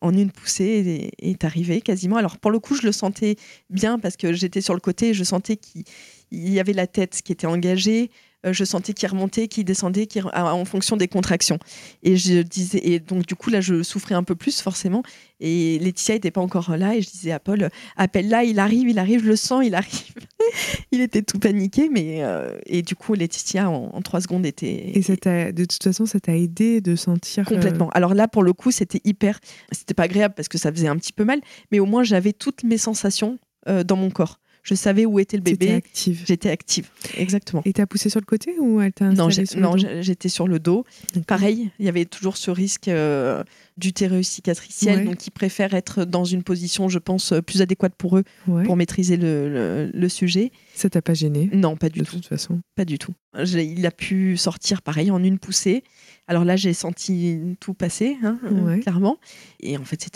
en 0.00 0.12
une 0.14 0.30
poussée, 0.30 1.10
est, 1.18 1.44
arrivé 1.44 1.80
quasiment. 1.80 2.16
Alors, 2.16 2.38
pour 2.38 2.50
le 2.50 2.60
coup, 2.60 2.74
je 2.74 2.86
le 2.86 2.92
sentais 2.92 3.36
bien 3.70 3.98
parce 3.98 4.16
que 4.16 4.32
j'étais 4.32 4.60
sur 4.60 4.74
le 4.74 4.80
côté 4.80 5.10
et 5.10 5.14
je 5.14 5.24
sentais 5.24 5.56
qu'il 5.56 5.84
y 6.30 6.60
avait 6.60 6.72
la 6.72 6.86
tête 6.86 7.20
qui 7.22 7.32
était 7.32 7.46
engagée. 7.46 8.10
Euh, 8.46 8.52
je 8.52 8.64
sentais 8.64 8.92
qu'il 8.92 9.08
remontait, 9.08 9.48
qu'il 9.48 9.64
descendait, 9.64 10.06
en 10.32 10.64
fonction 10.64 10.96
des 10.96 11.08
contractions. 11.08 11.58
Et 12.04 12.16
je 12.16 12.42
disais, 12.42 12.80
et 12.82 13.00
donc 13.00 13.26
du 13.26 13.34
coup 13.34 13.50
là, 13.50 13.60
je 13.60 13.82
souffrais 13.82 14.14
un 14.14 14.22
peu 14.22 14.36
plus 14.36 14.60
forcément. 14.60 15.02
Et 15.40 15.78
Laetitia 15.80 16.14
n'était 16.14 16.30
pas 16.30 16.40
encore 16.40 16.76
là, 16.76 16.94
et 16.94 17.02
je 17.02 17.10
disais 17.10 17.32
à 17.32 17.40
Paul, 17.40 17.68
appelle 17.96 18.28
là, 18.28 18.44
il 18.44 18.60
arrive, 18.60 18.88
il 18.88 18.98
arrive, 18.98 19.22
je 19.22 19.28
le 19.28 19.36
sens, 19.36 19.64
il 19.64 19.74
arrive. 19.74 20.14
il 20.92 21.00
était 21.00 21.22
tout 21.22 21.40
paniqué, 21.40 21.88
mais 21.88 22.22
euh, 22.22 22.56
et 22.66 22.82
du 22.82 22.94
coup 22.94 23.14
Laetitia 23.14 23.68
en, 23.68 24.00
trois 24.02 24.20
secondes 24.20 24.46
était. 24.46 24.92
Et 24.94 25.00
de 25.00 25.64
toute 25.64 25.82
façon, 25.82 26.06
ça 26.06 26.20
t'a 26.20 26.36
aidé 26.36 26.80
de 26.80 26.94
sentir 26.94 27.44
euh, 27.50 27.54
complètement. 27.54 27.90
Alors 27.90 28.14
là, 28.14 28.28
pour 28.28 28.44
le 28.44 28.52
coup, 28.52 28.70
c'était 28.70 29.00
hyper, 29.04 29.40
c'était 29.72 29.94
pas 29.94 30.04
agréable 30.04 30.34
parce 30.36 30.48
que 30.48 30.58
ça 30.58 30.70
faisait 30.70 30.88
un 30.88 30.96
petit 30.96 31.12
peu 31.12 31.24
mal, 31.24 31.40
mais 31.72 31.80
au 31.80 31.86
moins 31.86 32.04
j'avais 32.04 32.32
toutes 32.32 32.62
mes 32.62 32.78
sensations 32.78 33.38
dans 33.66 33.96
mon 33.96 34.08
corps. 34.08 34.38
Je 34.68 34.74
savais 34.74 35.06
où 35.06 35.18
était 35.18 35.38
le 35.38 35.42
bébé. 35.42 35.72
active. 35.72 36.24
J'étais 36.26 36.50
active, 36.50 36.90
exactement. 37.16 37.62
Et 37.64 37.72
t'as 37.72 37.86
poussé 37.86 38.10
sur 38.10 38.20
le 38.20 38.26
côté 38.26 38.54
ou 38.60 38.82
elle 38.82 38.92
t'a 38.92 39.08
Non, 39.08 39.30
j'étais 39.30 40.28
sur 40.28 40.46
le 40.46 40.58
dos. 40.58 40.84
Pareil, 41.26 41.70
il 41.78 41.86
y 41.86 41.88
avait 41.88 42.04
toujours 42.04 42.36
ce 42.36 42.50
risque 42.50 42.88
euh, 42.88 43.42
d'utérus 43.78 44.28
cicatriciel, 44.28 45.06
donc 45.06 45.26
ils 45.26 45.30
préfèrent 45.30 45.72
être 45.72 46.04
dans 46.04 46.26
une 46.26 46.42
position, 46.42 46.90
je 46.90 46.98
pense, 46.98 47.32
plus 47.46 47.62
adéquate 47.62 47.94
pour 47.96 48.18
eux, 48.18 48.24
pour 48.44 48.76
maîtriser 48.76 49.16
le, 49.16 49.90
le, 49.90 50.08
sujet. 50.10 50.52
Ça 50.74 50.90
t'a 50.90 51.00
pas 51.00 51.14
gêné 51.14 51.48
Non, 51.54 51.76
pas 51.76 51.88
du 51.88 52.00
tout. 52.00 52.16
De 52.16 52.20
toute 52.20 52.26
façon. 52.26 52.60
Pas 52.76 52.84
du 52.84 52.98
tout. 52.98 53.14
Il 53.46 53.86
a 53.86 53.90
pu 53.90 54.36
sortir 54.36 54.82
pareil 54.82 55.10
en 55.10 55.22
une 55.24 55.38
poussée. 55.38 55.82
Alors 56.26 56.44
là, 56.44 56.56
j'ai 56.56 56.74
senti 56.74 57.56
tout 57.58 57.72
passer, 57.72 58.18
hein, 58.22 58.38
euh, 58.44 58.76
clairement. 58.78 59.16
Et 59.60 59.78
en 59.78 59.84
fait, 59.84 60.06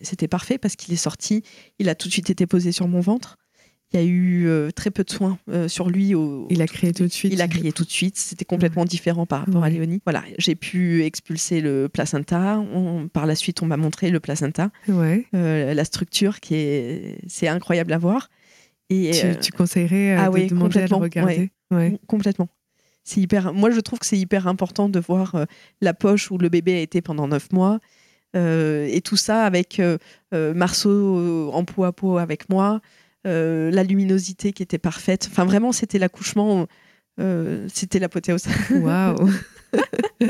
c'était 0.00 0.28
parfait 0.28 0.56
parce 0.56 0.76
qu'il 0.76 0.94
est 0.94 0.96
sorti. 0.96 1.42
Il 1.78 1.90
a 1.90 1.94
tout 1.94 2.08
de 2.08 2.12
suite 2.12 2.30
été 2.30 2.46
posé 2.46 2.72
sur 2.72 2.88
mon 2.88 3.00
ventre 3.00 3.36
Il 3.92 4.00
y 4.00 4.02
a 4.02 4.06
eu 4.06 4.46
euh, 4.48 4.70
très 4.70 4.90
peu 4.90 5.04
de 5.04 5.10
soins 5.10 5.38
euh, 5.50 5.68
sur 5.68 5.90
lui. 5.90 6.14
Au, 6.14 6.46
il 6.48 6.62
a 6.62 6.66
crié 6.66 6.94
tout 6.94 7.04
de 7.04 7.12
suite. 7.12 7.32
Il 7.32 7.42
a 7.42 7.48
crié 7.48 7.72
tout 7.72 7.84
de 7.84 7.90
suite. 7.90 8.16
C'était 8.16 8.46
complètement 8.46 8.86
différent 8.86 9.26
par 9.26 9.40
rapport 9.44 9.62
à 9.62 9.68
Léonie. 9.68 10.00
Voilà, 10.04 10.24
j'ai 10.38 10.54
pu 10.54 11.04
expulser 11.04 11.60
le 11.60 11.88
placenta. 11.88 12.62
par 13.12 13.26
la 13.26 13.34
suite, 13.34 13.62
on 13.62 13.66
m'a 13.66 13.76
montré 13.76 14.10
le 14.10 14.18
placenta. 14.18 14.70
Ouais. 14.88 15.26
Euh, 15.34 15.74
la 15.74 15.84
structure 15.84 16.40
qui 16.40 16.54
est, 16.54 17.18
c'est 17.26 17.48
incroyable 17.48 17.92
à 17.92 17.98
voir. 17.98 18.30
Et 18.88 19.10
tu, 19.40 19.52
conseillerais 19.52 20.12
ah, 20.12 20.28
de 20.28 20.34
oui, 20.34 20.46
demander 20.48 20.80
à 20.80 20.86
le 20.86 20.96
regarder? 20.96 21.50
Complètement. 22.06 22.48
C'est 23.04 23.20
hyper. 23.20 23.52
Moi, 23.52 23.70
je 23.70 23.80
trouve 23.80 23.98
que 23.98 24.06
c'est 24.06 24.18
hyper 24.18 24.46
important 24.46 24.88
de 24.88 25.00
voir 25.00 25.46
la 25.80 25.94
poche 25.94 26.30
où 26.30 26.38
le 26.38 26.48
bébé 26.48 26.76
a 26.76 26.80
été 26.80 27.02
pendant 27.02 27.28
neuf 27.28 27.52
mois. 27.52 27.78
et 28.34 29.00
tout 29.04 29.16
ça 29.16 29.44
avec 29.44 29.80
Marceau 30.32 31.50
en 31.52 31.64
peau 31.64 31.84
à 31.84 31.92
peau 31.92 32.16
avec 32.16 32.48
moi. 32.48 32.80
Euh, 33.26 33.70
la 33.70 33.84
luminosité 33.84 34.52
qui 34.52 34.62
était 34.62 34.78
parfaite. 34.78 35.28
Enfin, 35.30 35.44
vraiment, 35.44 35.70
c'était 35.70 35.98
l'accouchement, 35.98 36.66
euh, 37.20 37.68
c'était 37.72 37.98
l'apothéose. 37.98 38.44
Waouh 38.70 39.30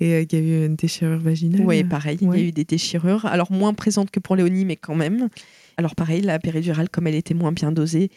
Et 0.00 0.14
euh, 0.14 0.22
il 0.22 0.32
y 0.32 0.36
a 0.36 0.38
eu 0.38 0.66
une 0.66 0.76
déchirure 0.76 1.18
vaginale? 1.18 1.62
Oui, 1.62 1.82
pareil, 1.84 2.18
il 2.20 2.28
y 2.28 2.32
a 2.32 2.38
eu 2.38 2.52
des 2.52 2.64
déchirures. 2.64 3.26
Alors, 3.26 3.50
moins 3.50 3.74
présentes 3.74 4.10
que 4.10 4.20
pour 4.20 4.36
Léonie, 4.36 4.64
mais 4.64 4.76
quand 4.76 4.94
même. 4.94 5.28
Alors, 5.76 5.94
pareil, 5.94 6.20
la 6.22 6.38
péridurale, 6.38 6.88
comme 6.88 7.06
elle 7.06 7.14
était 7.14 7.34
moins 7.34 7.52
bien 7.52 7.72
dosée, 7.72 8.10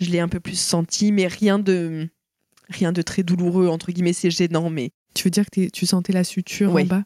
je 0.00 0.10
l'ai 0.10 0.20
un 0.20 0.28
peu 0.28 0.40
plus 0.40 0.58
sentie, 0.58 1.12
mais 1.12 1.26
rien 1.26 1.58
de, 1.58 2.08
rien 2.68 2.92
de 2.92 3.02
très 3.02 3.22
douloureux, 3.22 3.68
entre 3.68 3.92
guillemets, 3.92 4.12
c'est 4.12 4.30
gênant, 4.30 4.70
mais 4.70 4.90
tu 5.16 5.24
veux 5.24 5.30
dire 5.30 5.46
que 5.50 5.68
tu 5.68 5.86
sentais 5.86 6.12
la 6.12 6.24
suture 6.24 6.74
en 6.74 6.84
bas 6.84 7.04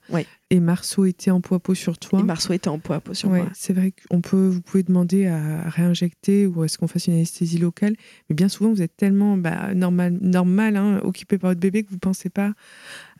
Et 0.50 0.60
Marceau 0.60 1.04
était 1.04 1.30
en 1.30 1.40
peau 1.40 1.54
à 1.54 1.60
peau 1.60 1.74
sur 1.74 1.96
toi 1.96 2.18
Et 2.20 2.22
Marceau 2.22 2.52
était 2.52 2.68
en 2.68 2.78
peau 2.78 2.92
à 2.92 3.00
peau 3.00 3.14
sur 3.14 3.30
moi. 3.30 3.46
C'est 3.54 3.72
vrai 3.72 3.92
qu'on 3.92 4.20
peut, 4.20 4.48
vous 4.48 4.60
pouvez 4.60 4.82
demander 4.82 5.26
à 5.26 5.68
réinjecter 5.68 6.46
ou 6.46 6.64
est-ce 6.64 6.76
qu'on 6.76 6.88
fasse 6.88 7.06
une 7.06 7.14
anesthésie 7.14 7.58
locale. 7.58 7.94
Mais 8.28 8.34
bien 8.34 8.48
souvent, 8.48 8.70
vous 8.70 8.82
êtes 8.82 8.96
tellement 8.96 9.36
bah, 9.36 9.74
normal, 9.74 10.18
normal 10.20 10.76
hein, 10.76 11.00
occupé 11.02 11.38
par 11.38 11.50
votre 11.50 11.60
bébé 11.60 11.84
que 11.84 11.88
vous 11.88 11.96
ne 11.96 12.00
pensez 12.00 12.30
pas 12.30 12.52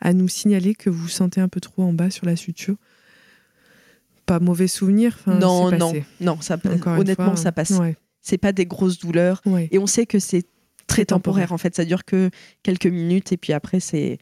à 0.01 0.13
nous 0.13 0.27
signaler 0.27 0.75
que 0.75 0.89
vous 0.89 1.07
sentez 1.07 1.41
un 1.41 1.47
peu 1.47 1.59
trop 1.59 1.83
en 1.83 1.93
bas 1.93 2.09
sur 2.09 2.25
la 2.25 2.35
suture. 2.35 2.75
Pas 4.25 4.39
mauvais 4.39 4.67
souvenir. 4.67 5.17
Non, 5.25 5.71
non, 5.71 5.93
non, 6.19 6.41
ça, 6.41 6.57
honnêtement, 6.85 7.35
ça 7.35 7.51
passe. 7.51 7.73
C'est 8.21 8.37
pas 8.37 8.51
des 8.51 8.65
grosses 8.65 8.99
douleurs. 8.99 9.41
Et 9.71 9.79
on 9.79 9.87
sait 9.87 10.05
que 10.05 10.19
c'est 10.19 10.45
très 10.87 11.05
temporaire. 11.05 11.47
temporaire. 11.47 11.51
En 11.53 11.57
fait, 11.57 11.75
ça 11.75 11.85
dure 11.85 12.03
que 12.03 12.29
quelques 12.63 12.87
minutes 12.87 13.31
et 13.31 13.37
puis 13.37 13.53
après, 13.53 13.79
c'est 13.79 14.19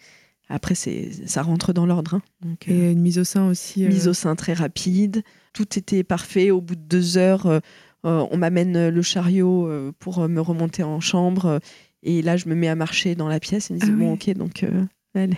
après, 0.49 0.73
c'est, 0.73 1.11
ça 1.27 1.43
rentre 1.43 1.73
dans 1.73 1.85
l'ordre. 1.85 2.15
Hein. 2.15 2.21
Donc, 2.41 2.67
et 2.67 2.73
euh, 2.73 2.91
une 2.91 3.01
mise 3.01 3.19
au 3.19 3.23
sein 3.23 3.47
aussi. 3.47 3.85
Euh, 3.85 3.87
mise 3.87 4.07
au 4.07 4.13
sein 4.13 4.35
très 4.35 4.53
rapide. 4.53 5.23
Tout 5.53 5.77
était 5.77 6.03
parfait. 6.03 6.49
Au 6.49 6.59
bout 6.59 6.75
de 6.75 6.81
deux 6.81 7.17
heures, 7.17 7.45
euh, 7.45 7.59
on 8.03 8.37
m'amène 8.37 8.89
le 8.89 9.01
chariot 9.01 9.69
pour 9.99 10.27
me 10.27 10.41
remonter 10.41 10.83
en 10.83 10.99
chambre. 10.99 11.59
Et 12.01 12.21
là, 12.21 12.35
je 12.35 12.49
me 12.49 12.55
mets 12.55 12.67
à 12.67 12.75
marcher 12.75 13.13
dans 13.13 13.27
la 13.27 13.39
pièce. 13.39 13.69
Et 13.69 13.75
me 13.75 13.79
dit, 13.79 13.87
ah 13.89 13.95
bon, 13.95 14.13
ok, 14.13 14.31
donc 14.33 14.65
elle, 15.13 15.35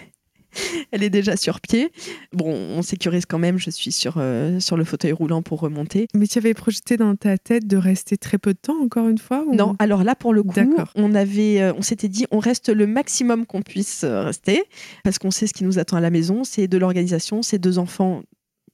elle 0.91 1.04
est 1.04 1.10
déjà 1.10 1.36
sur 1.38 1.62
pied. 1.62 1.91
Bon, 2.34 2.52
on 2.52 2.82
sécurise 2.82 3.26
quand 3.26 3.39
même, 3.39 3.58
je 3.58 3.70
suis 3.70 3.91
sur, 3.91 4.16
euh, 4.18 4.60
sur 4.60 4.78
le 4.78 4.84
fauteuil 4.84 5.12
roulant 5.12 5.41
pour 5.41 5.60
remonter. 5.60 6.08
Mais 6.14 6.28
tu 6.28 6.38
avais 6.38 6.54
projeté 6.54 6.97
dans 6.97 7.16
ta 7.16 7.38
tête 7.38 7.68
de 7.68 7.78
rester 7.78 8.18
très 8.18 8.38
peu 8.38 8.54
de 8.54 8.60
temps, 8.60 8.82
encore 8.82 9.08
une 9.08 9.18
fois 9.18 9.45
Non, 9.52 9.76
alors 9.80 10.04
là, 10.04 10.16
pour 10.16 10.34
le 10.34 10.43
coup, 10.43 10.60
on, 10.95 11.16
avait, 11.16 11.62
euh, 11.62 11.74
on 11.78 11.82
s'était 11.82 12.08
dit, 12.08 12.26
on 12.32 12.39
reste 12.39 12.70
le 12.70 12.88
maximum 12.88 13.45
qu'on 13.45 13.62
puisse 13.62 14.04
euh, 14.04 14.24
rester, 14.24 14.64
parce 15.04 15.20
qu'on 15.20 15.32
sait 15.32 15.47
ce 15.47 15.54
qui 15.54 15.64
nous 15.64 15.80
attend 15.80 15.97
à 15.97 16.02
la 16.02 16.10
maison, 16.10 16.43
c'est 16.43 16.68
de 16.68 16.78
l'organisation, 16.78 17.41
c'est 17.41 17.60
deux 17.60 17.80
enfants 17.80 18.24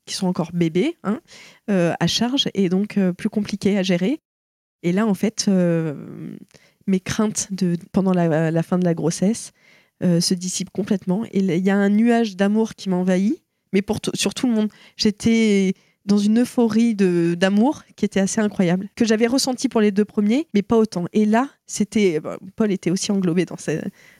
qui 0.06 0.16
sont 0.16 0.28
encore 0.28 0.52
bébés 0.54 0.96
hein, 1.04 1.20
à 1.68 2.08
charge, 2.08 2.48
et 2.54 2.70
donc 2.70 2.98
plus 3.18 3.28
compliqué 3.28 3.78
à 3.78 3.84
gérer. 3.84 4.22
Et 4.82 4.94
là, 4.94 5.06
en 5.06 5.14
fait, 5.14 5.50
mes 6.88 7.00
craintes 7.02 7.50
de, 7.52 7.76
pendant 7.92 8.14
la 8.14 8.64
fin 8.64 8.80
de 8.80 8.86
la 8.86 8.94
grossesse, 8.94 9.52
euh, 10.04 10.22
se 10.22 10.34
dissipe 10.34 10.70
complètement. 10.70 11.26
Et 11.32 11.40
il 11.40 11.66
y 11.66 11.70
a 11.70 11.76
un 11.76 11.90
nuage 11.90 12.36
d'amour 12.36 12.76
qui 12.76 12.90
m'envahit, 12.90 13.42
mais 13.74 13.82
pour 13.82 14.00
sur 14.14 14.34
tout 14.34 14.48
le 14.48 14.54
monde. 14.54 14.70
J'étais 14.96 15.74
dans 16.08 16.18
une 16.18 16.40
euphorie 16.40 16.96
d'amour 16.96 17.84
qui 17.98 18.06
était 18.06 18.22
assez 18.22 18.40
incroyable, 18.40 18.90
que 18.96 19.06
j'avais 19.06 19.28
ressenti 19.28 19.68
pour 19.68 19.82
les 19.82 19.92
deux 19.92 20.06
premiers, 20.06 20.48
mais 20.54 20.62
pas 20.62 20.78
autant. 20.78 21.06
Et 21.12 21.26
là, 21.26 21.50
c'était 21.66 22.22
bah, 22.22 22.38
Paul 22.56 22.72
était 22.72 22.90
aussi 22.92 23.12
englobé 23.12 23.44
dans 23.44 23.58
ce, 23.58 23.72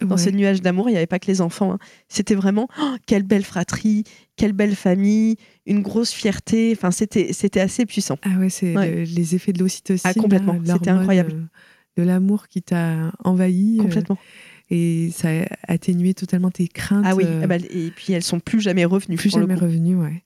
dans 0.02 0.18
ce 0.18 0.30
nuage 0.30 0.62
d'amour. 0.62 0.90
Il 0.90 0.92
n'y 0.92 0.98
avait 0.98 1.08
pas 1.08 1.18
que 1.18 1.28
les 1.28 1.40
enfants. 1.40 1.72
Hein. 1.72 1.80
C'était 2.10 2.36
vraiment 2.36 2.68
oh, 2.82 2.96
quelle 3.06 3.24
belle 3.24 3.46
fratrie, 3.46 4.04
quelle 4.36 4.52
belle 4.52 4.76
famille, 4.76 5.38
une 5.66 5.82
grosse 5.82 6.12
fierté. 6.12 6.74
Enfin, 6.76 6.92
c'était 6.92 7.62
assez 7.62 7.86
puissant. 7.86 8.18
Ah 8.24 8.38
ouais, 8.38 8.50
c'est 8.50 8.76
les 9.06 9.36
effets 9.36 9.54
de 9.54 9.60
l'ocytocine. 9.60 10.10
Ah 10.10 10.14
complètement. 10.14 10.60
C'était 10.66 10.90
incroyable. 10.90 11.48
De, 11.96 12.04
l'amour 12.04 12.48
qui 12.48 12.62
t'a 12.62 13.12
envahi. 13.24 13.78
Euh, 13.80 13.84
complètement 13.84 14.20
et 14.70 15.10
ça 15.12 15.30
a 15.30 15.46
atténué 15.68 16.14
totalement 16.14 16.52
tes 16.52 16.68
craintes. 16.68 17.06
Ah 17.08 17.16
oui, 17.16 17.24
euh, 17.26 17.42
ah 17.44 17.48
bah, 17.48 17.58
et 17.58 17.92
puis 17.92 18.14
elles 18.14 18.24
sont 18.24 18.40
plus 18.40 18.60
jamais 18.60 18.86
revenues. 18.86 19.18
Plus 19.18 19.30
jamais 19.30 19.56
revenues, 19.56 19.96
ouais. 19.96 20.24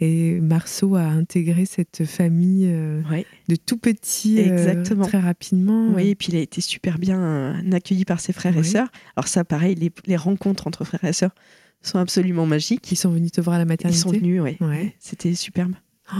Et 0.00 0.40
Marceau 0.40 0.96
a 0.96 1.02
intégré 1.02 1.66
cette 1.66 2.04
famille 2.04 2.66
euh, 2.66 3.00
de 3.48 3.54
tout 3.54 3.76
petit 3.76 4.40
euh, 4.40 4.82
très 4.82 5.20
rapidement. 5.20 5.88
Oui, 5.94 6.08
et 6.08 6.14
puis 6.16 6.28
il 6.32 6.36
a 6.36 6.40
été 6.40 6.60
super 6.60 6.98
bien 6.98 7.62
accueilli 7.72 8.04
par 8.04 8.18
ses 8.18 8.32
frères 8.32 8.56
et 8.58 8.64
sœurs. 8.64 8.88
Alors 9.16 9.28
ça, 9.28 9.44
pareil, 9.44 9.76
les, 9.76 9.92
les, 10.06 10.16
rencontres 10.16 10.66
entre 10.66 10.84
frères 10.84 11.04
et 11.04 11.12
sœurs 11.12 11.34
sont 11.80 11.98
absolument 11.98 12.44
magiques. 12.44 12.90
Ils 12.90 12.96
sont 12.96 13.10
venus 13.10 13.30
te 13.30 13.40
voir 13.40 13.54
à 13.54 13.58
la 13.60 13.66
maternité 13.66 14.00
Ils 14.00 14.02
sont 14.02 14.10
venus, 14.10 14.42
oui. 14.42 14.56
Ouais. 14.60 14.96
C'était 14.98 15.34
superbe. 15.34 15.74
Oh. 16.12 16.16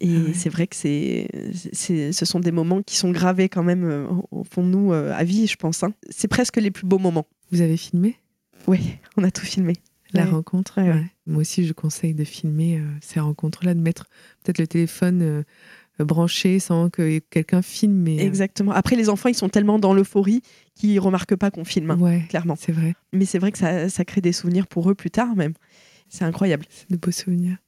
Et 0.00 0.14
ah 0.16 0.34
c'est 0.34 0.48
vrai 0.48 0.66
que 0.66 0.76
c'est, 0.76 1.28
ce 1.72 2.24
sont 2.24 2.40
des 2.40 2.52
moments 2.52 2.82
qui 2.82 2.96
sont 2.96 3.10
gravés 3.10 3.48
quand 3.48 3.62
même 3.62 3.84
euh, 3.84 4.06
au 4.30 4.44
fond 4.44 4.62
de 4.62 4.68
nous 4.68 4.92
euh, 4.92 5.12
à 5.14 5.24
vie, 5.24 5.46
je 5.46 5.56
pense. 5.56 5.82
Hein. 5.82 5.92
C'est 6.08 6.28
presque 6.28 6.56
les 6.56 6.70
plus 6.70 6.86
beaux 6.86 6.98
moments. 6.98 7.26
Vous 7.52 7.60
avez 7.60 7.76
filmé? 7.76 8.16
Oui, 8.66 8.96
on 9.16 9.24
a 9.24 9.30
tout 9.30 9.44
filmé. 9.44 9.74
La 10.12 10.24
rencontre 10.24 10.80
Moi 11.26 11.42
aussi, 11.42 11.64
je 11.64 11.72
conseille 11.72 12.14
de 12.14 12.24
filmer 12.24 12.78
euh, 12.78 12.84
ces 13.00 13.20
rencontres-là, 13.20 13.74
de 13.74 13.80
mettre 13.80 14.06
peut-être 14.42 14.58
le 14.58 14.66
téléphone 14.66 15.44
branché 16.00 16.58
sans 16.58 16.90
que 16.90 17.20
quelqu'un 17.30 17.62
filme. 17.62 17.94
Mais, 17.94 18.16
Exactement. 18.16 18.72
Après, 18.72 18.96
les 18.96 19.08
enfants, 19.08 19.28
ils 19.28 19.36
sont 19.36 19.48
tellement 19.48 19.78
dans 19.78 19.94
l'euphorie 19.94 20.42
qu'ils 20.74 20.94
ne 20.94 21.00
remarquent 21.00 21.36
pas 21.36 21.52
qu'on 21.52 21.64
filme, 21.64 21.92
hein, 21.92 22.20
clairement. 22.28 22.56
C'est 22.58 22.72
vrai. 22.72 22.94
Mais 23.12 23.24
c'est 23.24 23.38
vrai 23.38 23.52
que 23.52 23.58
ça, 23.58 23.88
ça 23.88 24.04
crée 24.04 24.20
des 24.20 24.32
souvenirs 24.32 24.66
pour 24.66 24.90
eux 24.90 24.96
plus 24.96 25.10
tard 25.10 25.36
même. 25.36 25.52
C'est 26.08 26.24
incroyable. 26.24 26.64
C'est 26.70 26.90
de 26.90 26.96
beaux 26.96 27.12
souvenirs 27.12 27.58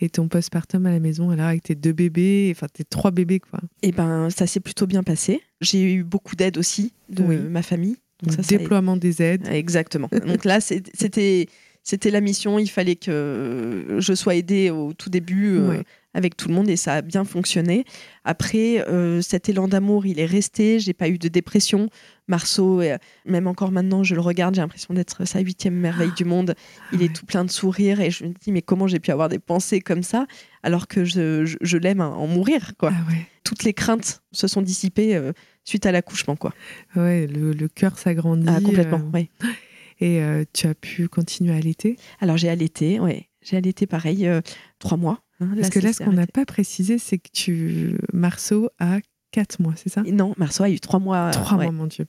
et 0.00 0.08
ton 0.08 0.28
postpartum 0.28 0.86
à 0.86 0.90
la 0.90 1.00
maison, 1.00 1.30
alors 1.30 1.46
avec 1.46 1.62
tes 1.62 1.74
deux 1.74 1.92
bébés, 1.92 2.52
enfin 2.54 2.66
tes 2.72 2.84
trois 2.84 3.10
bébés 3.10 3.40
quoi. 3.40 3.60
Eh 3.82 3.92
ben, 3.92 4.30
ça 4.30 4.46
s'est 4.46 4.60
plutôt 4.60 4.86
bien 4.86 5.02
passé. 5.02 5.42
J'ai 5.60 5.94
eu 5.94 6.04
beaucoup 6.04 6.36
d'aide 6.36 6.58
aussi 6.58 6.92
de 7.08 7.22
ma 7.22 7.62
famille. 7.62 7.96
Donc 8.22 8.34
ça, 8.34 8.42
déploiement 8.42 8.96
des 8.96 9.22
aides. 9.22 9.46
Exactement. 9.48 10.08
Donc 10.26 10.44
là, 10.44 10.60
c'était 10.60 11.48
c'était 11.82 12.10
la 12.10 12.20
mission. 12.20 12.58
Il 12.58 12.68
fallait 12.68 12.96
que 12.96 13.96
je 13.98 14.14
sois 14.14 14.34
aidée 14.34 14.70
au 14.70 14.92
tout 14.92 15.10
début. 15.10 15.56
Euh, 15.56 15.82
avec 16.14 16.36
tout 16.36 16.48
le 16.48 16.54
monde 16.54 16.68
et 16.68 16.76
ça 16.76 16.94
a 16.94 17.02
bien 17.02 17.24
fonctionné. 17.24 17.84
Après, 18.24 18.86
euh, 18.88 19.20
cet 19.20 19.48
élan 19.48 19.68
d'amour, 19.68 20.06
il 20.06 20.18
est 20.18 20.26
resté. 20.26 20.80
J'ai 20.80 20.94
pas 20.94 21.08
eu 21.08 21.18
de 21.18 21.28
dépression. 21.28 21.88
Marceau, 22.28 22.80
euh, 22.80 22.98
même 23.24 23.46
encore 23.46 23.70
maintenant, 23.70 24.02
je 24.02 24.14
le 24.14 24.20
regarde, 24.20 24.54
j'ai 24.54 24.60
l'impression 24.60 24.94
d'être 24.94 25.24
sa 25.26 25.40
huitième 25.40 25.74
merveille 25.74 26.12
du 26.16 26.24
monde. 26.24 26.54
Il 26.92 27.02
est 27.02 27.14
tout 27.14 27.24
plein 27.24 27.44
de 27.44 27.50
sourires 27.50 28.00
et 28.00 28.10
je 28.10 28.24
me 28.24 28.34
dis 28.34 28.52
mais 28.52 28.62
comment 28.62 28.86
j'ai 28.86 29.00
pu 29.00 29.10
avoir 29.10 29.28
des 29.28 29.38
pensées 29.38 29.80
comme 29.80 30.02
ça 30.02 30.26
alors 30.62 30.88
que 30.88 31.04
je, 31.04 31.76
l'aime 31.78 32.00
en 32.00 32.26
mourir 32.26 32.72
quoi. 32.78 32.92
Ah 32.92 33.12
Toutes 33.44 33.64
les 33.64 33.72
craintes 33.72 34.22
se 34.32 34.46
sont 34.46 34.60
dissipées 34.60 35.14
euh, 35.14 35.32
suite 35.64 35.86
à 35.86 35.92
l'accouchement 35.92 36.36
quoi. 36.36 36.52
Ouais, 36.96 37.26
le, 37.26 37.52
le 37.52 37.68
cœur 37.68 37.98
s'agrandit. 37.98 38.48
Ah, 38.48 38.60
complètement, 38.60 39.02
oui. 39.14 39.30
Et 40.00 40.22
tu 40.52 40.68
as 40.68 40.76
pu 40.76 41.08
continuer 41.08 41.52
à 41.52 41.56
allaiter? 41.56 41.96
Alors 42.20 42.36
j'ai 42.36 42.48
allaité, 42.48 43.00
oui. 43.00 43.26
J'ai 43.42 43.56
allaité 43.56 43.84
pareil 43.88 44.30
trois 44.78 44.96
mois. 44.96 45.24
Hein, 45.40 45.50
Parce 45.56 45.70
que 45.70 45.78
là, 45.78 45.92
ce 45.92 46.02
qu'on 46.02 46.12
n'a 46.12 46.26
pas 46.26 46.44
précisé, 46.44 46.98
c'est 46.98 47.18
que 47.18 47.30
tu 47.32 47.98
Marceau 48.12 48.70
a 48.78 48.98
4 49.30 49.60
mois, 49.60 49.74
c'est 49.76 49.90
ça? 49.90 50.02
Non, 50.02 50.34
Marceau 50.38 50.64
a 50.64 50.70
eu 50.70 50.80
3 50.80 51.00
mois. 51.00 51.30
3 51.30 51.58
mois, 51.58 51.72
mon 51.72 51.86
Dieu. 51.86 52.06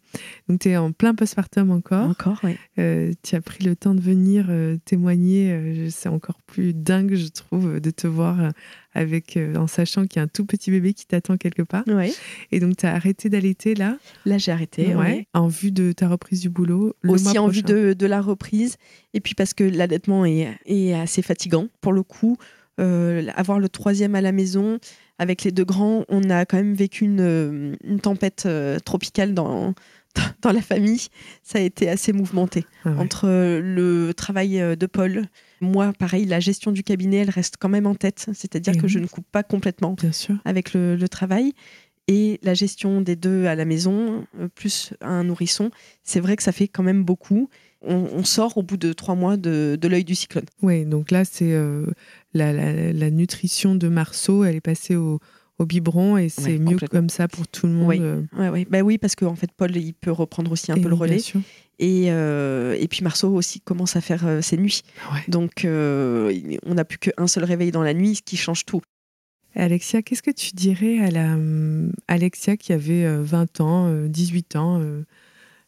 Donc, 0.47 0.59
tu 0.59 0.69
es 0.69 0.77
en 0.77 0.91
plein 0.91 1.13
postpartum 1.13 1.69
encore. 1.69 2.09
Encore, 2.09 2.39
oui. 2.43 2.55
Euh, 2.77 3.11
tu 3.23 3.35
as 3.35 3.41
pris 3.41 3.63
le 3.63 3.75
temps 3.75 3.93
de 3.93 3.99
venir 3.99 4.47
euh, 4.49 4.77
témoigner. 4.85 5.51
Euh, 5.51 5.89
c'est 5.89 6.07
encore 6.07 6.39
plus 6.45 6.73
dingue, 6.73 7.15
je 7.15 7.27
trouve, 7.27 7.81
de 7.81 7.91
te 7.91 8.07
voir 8.07 8.51
avec, 8.93 9.37
en 9.55 9.67
sachant 9.67 10.07
qu'il 10.07 10.17
y 10.17 10.19
a 10.19 10.23
un 10.23 10.27
tout 10.27 10.45
petit 10.45 10.71
bébé 10.71 10.93
qui 10.93 11.05
t'attend 11.05 11.35
quelque 11.35 11.61
part. 11.61 11.83
Oui. 11.87 12.13
Et 12.51 12.59
donc, 12.59 12.77
tu 12.77 12.85
as 12.85 12.93
arrêté 12.93 13.29
d'allaiter 13.29 13.75
là? 13.75 13.97
Là, 14.25 14.37
j'ai 14.37 14.51
arrêté, 14.51 14.95
ouais. 14.95 15.27
En 15.33 15.47
vue 15.47 15.71
de 15.71 15.91
ta 15.91 16.07
reprise 16.07 16.39
du 16.39 16.49
boulot 16.49 16.95
Aussi 17.07 17.37
en 17.37 17.47
vue 17.47 17.63
de, 17.63 17.93
de, 17.93 18.05
la 18.05 18.21
reprise. 18.21 18.77
Et 19.13 19.19
puis 19.19 19.35
parce 19.35 19.53
que 19.53 19.63
l'allaitement 19.63 20.25
est, 20.25 20.57
est 20.65 20.93
assez 20.93 21.21
fatigant, 21.21 21.67
pour 21.81 21.91
le 21.91 22.03
coup. 22.03 22.37
Euh, 22.79 23.27
avoir 23.35 23.59
le 23.59 23.67
troisième 23.67 24.15
à 24.15 24.21
la 24.21 24.31
maison, 24.31 24.79
avec 25.17 25.43
les 25.43 25.51
deux 25.51 25.65
grands, 25.65 26.05
on 26.07 26.29
a 26.29 26.45
quand 26.45 26.57
même 26.57 26.73
vécu 26.73 27.03
une, 27.03 27.19
euh, 27.19 27.75
tempête 28.01 28.43
euh, 28.45 28.79
tropicale 28.79 29.33
dans, 29.33 29.73
dans 30.41 30.51
la 30.51 30.61
famille. 30.61 31.07
Ça 31.43 31.59
a 31.59 31.61
été 31.61 31.89
assez 31.89 32.13
mouvementé. 32.13 32.65
Ah 32.85 32.91
Entre 32.97 33.27
le 33.27 34.13
travail 34.13 34.77
de 34.77 34.85
Paul, 34.85 35.25
moi, 35.59 35.91
pareil, 35.97 36.25
la 36.25 36.39
gestion 36.39 36.71
du 36.71 36.83
cabinet, 36.83 37.17
elle 37.17 37.29
reste 37.29 37.57
quand 37.59 37.69
même 37.69 37.85
en 37.85 37.95
tête. 37.95 38.29
C'est-à-dire 38.33 38.77
que 38.77 38.87
je 38.87 38.99
ne 38.99 39.07
coupe 39.07 39.27
pas 39.29 39.43
complètement 39.43 39.93
Bien 39.93 40.13
sûr. 40.13 40.35
avec 40.45 40.73
le, 40.73 40.97
travail. 41.09 41.53
et 42.07 42.39
la 42.43 42.53
gestion 42.53 43.01
des 43.01 43.17
deux 43.17 43.45
à 43.45 43.55
la 43.55 43.65
maison, 43.65 44.25
plus 44.55 44.93
un 45.01 45.25
nourrisson, 45.25 45.69
c'est 46.03 46.21
vrai 46.21 46.37
que 46.37 46.43
ça 46.43 46.53
fait 46.53 46.69
quand 46.69 46.83
même 46.83 47.03
beaucoup. 47.03 47.49
On, 47.81 48.25
sort 48.25 48.57
au 48.57 48.63
bout 48.63 48.75
de 48.75 48.91
trois 48.91 49.15
mois 49.15 49.37
de, 49.37 49.79
l'œil 49.81 50.03
du 50.03 50.15
cyclone. 50.15 50.45
Oui, 50.61 50.85
donc 50.85 51.11
là, 51.11 51.23
c'est 51.23 51.53
la, 52.33 53.09
nutrition 53.09 53.75
de 53.75 53.87
Marceau, 53.87 54.43
elle 54.43 54.55
est 54.55 54.61
passée 54.61 54.95
au, 54.95 55.19
biberon 55.59 56.15
et 56.15 56.29
c'est 56.29 56.57
mieux 56.57 56.77
comme 56.89 57.09
ça 57.09 57.27
pour 57.27 57.45
tout 57.45 57.67
le 57.67 57.73
monde. 57.73 57.89
Oui, 57.89 57.99
ouais, 58.47 58.65
Bah 58.69 58.79
oui 58.79 58.97
parce 58.97 59.15
qu'en 59.15 59.35
fait, 59.35 59.51
Paul, 59.51 59.75
il 59.75 59.93
peut 59.93 60.11
reprendre 60.11 60.51
aussi 60.53 60.71
un 60.71 60.75
peu 60.75 60.87
le 60.87 60.95
relais. 60.95 61.19
Et, 61.79 62.05
et 62.05 62.87
puis 62.89 63.03
Marceau 63.03 63.35
aussi 63.35 63.59
commence 63.59 63.95
à 63.95 64.01
faire 64.01 64.41
ses 64.41 64.55
nuits. 64.57 64.83
Donc, 65.27 65.65
on 65.65 66.73
n'a 66.73 66.85
plus 66.85 66.97
qu'un 66.97 67.27
seul 67.27 67.43
réveil 67.43 67.71
dans 67.71 67.83
la 67.83 67.93
nuit, 67.93 68.15
ce 68.15 68.21
qui 68.21 68.37
change 68.37 68.65
tout. 68.65 68.81
Alexia, 69.55 70.01
qu'est-ce 70.01 70.21
que 70.21 70.31
tu 70.31 70.51
dirais 70.53 70.99
à 70.99 71.11
la 71.11 71.35
Alexia 72.07 72.57
qui 72.57 72.73
avait 72.73 73.05
20 73.07 73.59
euh, 73.59 73.63
ans, 73.63 74.05
18 74.07 74.55
euh, 74.55 74.59
ans 74.59 75.03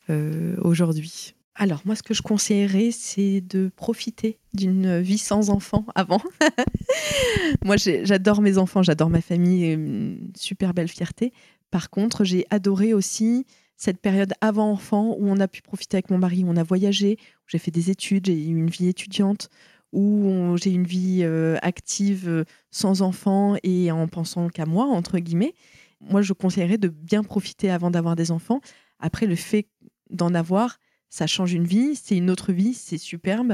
euh, 0.09 0.55
aujourd'hui? 0.62 1.36
Alors, 1.62 1.84
moi, 1.86 1.95
ce 1.95 2.01
que 2.01 2.16
je 2.16 2.24
conseillerais, 2.24 2.89
c'est 2.89 3.39
de 3.39 3.70
profiter 3.76 4.39
d'une 4.55 4.99
vie 4.99 5.20
sans 5.20 5.51
enfants 5.51 5.86
avant. 5.93 6.20
moi, 7.64 7.76
j'adore 7.78 8.41
mes 8.41 8.57
enfants, 8.57 8.82
j'adore 8.82 9.12
ma 9.12 9.22
famille, 9.22 9.74
une 9.74 10.32
super 10.36 10.74
belle 10.74 10.88
fierté. 10.88 11.32
Par 11.70 11.91
contre, 11.91 12.24
j'ai 12.24 12.47
adoré 12.49 12.95
aussi 12.95 13.45
cette 13.78 14.01
période 14.01 14.34
avant 14.41 14.72
enfant 14.72 15.16
où 15.20 15.30
on 15.30 15.39
a 15.39 15.47
pu 15.47 15.62
profiter 15.62 15.97
avec 15.97 16.09
mon 16.09 16.18
mari, 16.18 16.43
où 16.43 16.49
on 16.49 16.57
a 16.57 16.64
voyagé, 16.64 17.20
où 17.20 17.45
j'ai 17.45 17.59
fait 17.59 17.70
des 17.70 17.91
études, 17.91 18.26
j'ai 18.26 18.43
eu 18.43 18.57
une 18.57 18.72
vie 18.72 18.88
étudiante, 18.88 19.51
où 19.91 20.57
j'ai 20.57 20.72
une 20.72 20.88
vie 20.88 21.20
euh, 21.22 21.57
active 21.62 22.28
euh, 22.28 22.43
sans 22.72 23.03
enfants 23.03 23.55
et 23.62 23.91
en 23.91 24.07
pensant 24.07 24.49
qu'à 24.49 24.66
moi, 24.66 24.86
entre 24.86 25.20
guillemets, 25.20 25.53
moi, 25.99 26.24
je 26.24 26.34
conseillerais 26.34 26.80
de 26.80 26.88
bien 26.88 27.24
profiter 27.24 27.70
avant 27.70 27.91
d'avoir 27.91 28.16
des 28.16 28.32
enfants. 28.32 28.62
Après, 28.97 29.28
le 29.28 29.36
fait 29.36 29.68
d'en 30.09 30.34
avoir, 30.34 30.80
ça 31.12 31.28
change 31.28 31.53
une 31.53 31.66
vie, 31.66 31.95
c'est 31.95 32.18
une 32.18 32.32
autre 32.32 32.51
vie, 32.51 32.74
c'est 32.74 32.97
superbe, 32.97 33.53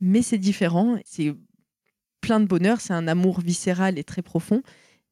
mais 0.00 0.22
c'est 0.22 0.38
différent, 0.38 0.98
c'est 1.04 1.34
plein 2.22 2.40
de 2.40 2.46
bonheur, 2.46 2.80
c'est 2.80 2.94
un 2.94 3.06
amour 3.06 3.40
viscéral 3.40 3.98
et 3.98 4.04
très 4.04 4.22
profond 4.22 4.62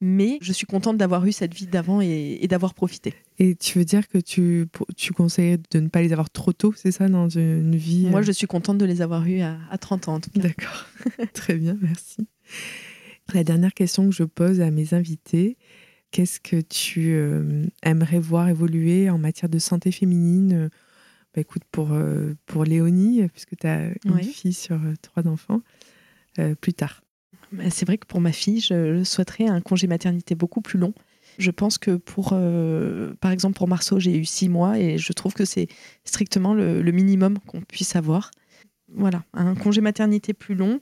mais 0.04 0.38
je 0.42 0.52
suis 0.52 0.66
contente 0.66 0.96
d'avoir 0.96 1.24
eu 1.26 1.32
cette 1.32 1.54
vie 1.54 1.68
d'avant 1.68 2.00
et, 2.00 2.44
d'avoir 2.48 2.74
profité. 2.74 3.14
Et 3.38 3.54
tu 3.54 3.78
veux 3.78 3.84
dire 3.84 4.08
que 4.08 4.18
tu, 4.18 4.66
tu 4.96 5.12
conseilles 5.12 5.58
de 5.70 5.78
ne 5.78 5.86
pas 5.86 6.02
les 6.02 6.12
avoir 6.12 6.28
trop 6.28 6.52
tôt, 6.52 6.74
c'est 6.76 6.90
ça, 6.90 7.08
dans 7.08 7.28
une 7.28 7.76
vie 7.76 8.08
Moi, 8.10 8.18
euh 8.18 8.22
je 8.24 8.32
suis 8.32 8.48
contente 8.48 8.78
de 8.78 8.84
les 8.84 9.00
avoir 9.00 9.24
eus 9.24 9.42
à, 9.42 9.78
30 9.80 10.08
ans, 10.08 10.14
en 10.14 10.20
tout 10.20 10.30
cas. 10.30 10.40
D'accord. 10.40 10.86
Très 11.34 11.54
bien, 11.54 11.78
merci. 11.80 12.26
La 13.32 13.44
dernière 13.44 13.72
question 13.72 14.08
que 14.08 14.14
je 14.14 14.24
pose 14.24 14.60
à 14.60 14.72
mes 14.72 14.92
invités, 14.92 15.56
qu'est-ce 16.10 16.40
que 16.40 16.60
tu 16.60 17.12
euh, 17.12 17.64
aimerais 17.84 18.18
voir 18.18 18.48
évoluer 18.48 19.08
en 19.08 19.18
matière 19.18 19.48
de 19.48 19.60
santé 19.60 19.92
féminine 19.92 20.68
bah, 21.34 21.40
écoute, 21.40 21.62
pour, 21.70 21.92
euh, 21.92 22.34
pour 22.46 22.64
Léonie, 22.64 23.26
puisque 23.28 23.56
tu 23.56 23.66
as 23.66 23.90
une 24.04 24.22
fille 24.22 24.52
sur 24.52 24.78
trois 25.02 25.26
enfants, 25.26 25.60
plus 26.60 26.74
tard 26.74 27.02
bah, 27.52 27.64
c'est 27.70 27.84
vrai 27.84 27.98
que 27.98 28.06
pour 28.06 28.20
ma 28.20 28.32
fille, 28.32 28.60
je 28.60 29.04
souhaiterais 29.04 29.46
un 29.46 29.60
congé 29.60 29.86
maternité 29.86 30.34
beaucoup 30.34 30.62
plus 30.62 30.78
long. 30.78 30.94
Je 31.38 31.50
pense 31.50 31.78
que 31.78 31.96
pour, 31.96 32.30
euh, 32.32 33.14
par 33.20 33.30
exemple, 33.30 33.56
pour 33.56 33.68
Marceau, 33.68 33.98
j'ai 33.98 34.16
eu 34.16 34.24
six 34.24 34.48
mois 34.48 34.78
et 34.78 34.98
je 34.98 35.12
trouve 35.12 35.34
que 35.34 35.44
c'est 35.44 35.68
strictement 36.04 36.54
le, 36.54 36.82
minimum 36.92 37.38
qu'on 37.46 37.60
puisse 37.60 37.96
avoir. 37.96 38.30
Voilà, 38.94 39.24
un 39.32 39.54
congé 39.54 39.80
maternité 39.80 40.34
plus 40.34 40.54
long, 40.54 40.80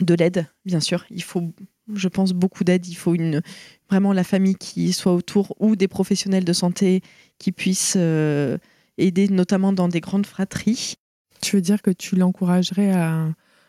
de 0.00 0.14
l'aide, 0.14 0.46
bien 0.64 0.80
sûr. 0.80 1.04
Il 1.10 1.22
faut, 1.22 1.52
je 1.92 2.08
pense, 2.08 2.32
beaucoup 2.32 2.64
d'aide. 2.64 2.86
Il 2.86 2.94
faut 2.94 3.14
une, 3.14 3.42
vraiment 3.90 4.14
la 4.14 4.24
famille 4.24 4.54
qui 4.54 4.92
soit 4.92 5.12
autour 5.12 5.54
ou 5.60 5.76
des 5.76 5.88
professionnels 5.88 6.44
de 6.44 6.52
santé 6.54 7.02
qui 7.38 7.52
puissent 7.52 7.96
euh, 7.98 8.56
aider, 8.98 9.28
notamment 9.28 9.72
dans 9.72 9.88
des 9.88 10.00
grandes 10.00 10.26
fratries. 10.26 10.94
Tu 11.40 11.56
veux 11.56 11.62
dire 11.62 11.82
que 11.82 11.90
tu 11.90 12.16
l'encouragerais 12.16 12.92
à 12.92 13.28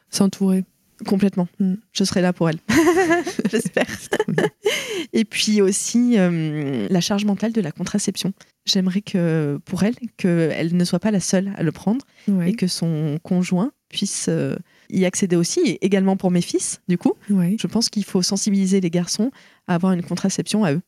s'entourer? 0.09 0.65
Complètement. 1.05 1.47
Mm. 1.59 1.75
Je 1.91 2.03
serai 2.03 2.21
là 2.21 2.33
pour 2.33 2.49
elle. 2.49 2.59
J'espère. 3.51 3.87
et 5.13 5.25
puis 5.25 5.61
aussi 5.61 6.17
euh, 6.17 6.87
la 6.89 7.01
charge 7.01 7.25
mentale 7.25 7.51
de 7.51 7.61
la 7.61 7.71
contraception. 7.71 8.33
J'aimerais 8.65 9.01
que 9.01 9.59
pour 9.65 9.83
elle, 9.83 9.95
qu'elle 10.17 10.75
ne 10.75 10.85
soit 10.85 10.99
pas 10.99 11.11
la 11.11 11.19
seule 11.19 11.51
à 11.57 11.63
le 11.63 11.71
prendre 11.71 12.05
et 12.45 12.53
que 12.53 12.67
son 12.67 13.19
conjoint 13.21 13.71
puisse 13.89 14.27
euh, 14.29 14.55
y 14.89 15.05
accéder 15.05 15.35
aussi, 15.35 15.59
et 15.61 15.85
également 15.85 16.17
pour 16.17 16.31
mes 16.31 16.41
fils, 16.41 16.81
du 16.87 16.97
coup. 16.97 17.13
Je 17.29 17.67
pense 17.67 17.89
qu'il 17.89 18.03
faut 18.03 18.21
sensibiliser 18.21 18.81
les 18.81 18.89
garçons 18.89 19.31
à 19.67 19.75
avoir 19.75 19.93
une 19.93 20.03
contraception 20.03 20.63
à 20.63 20.73
eux. 20.73 20.81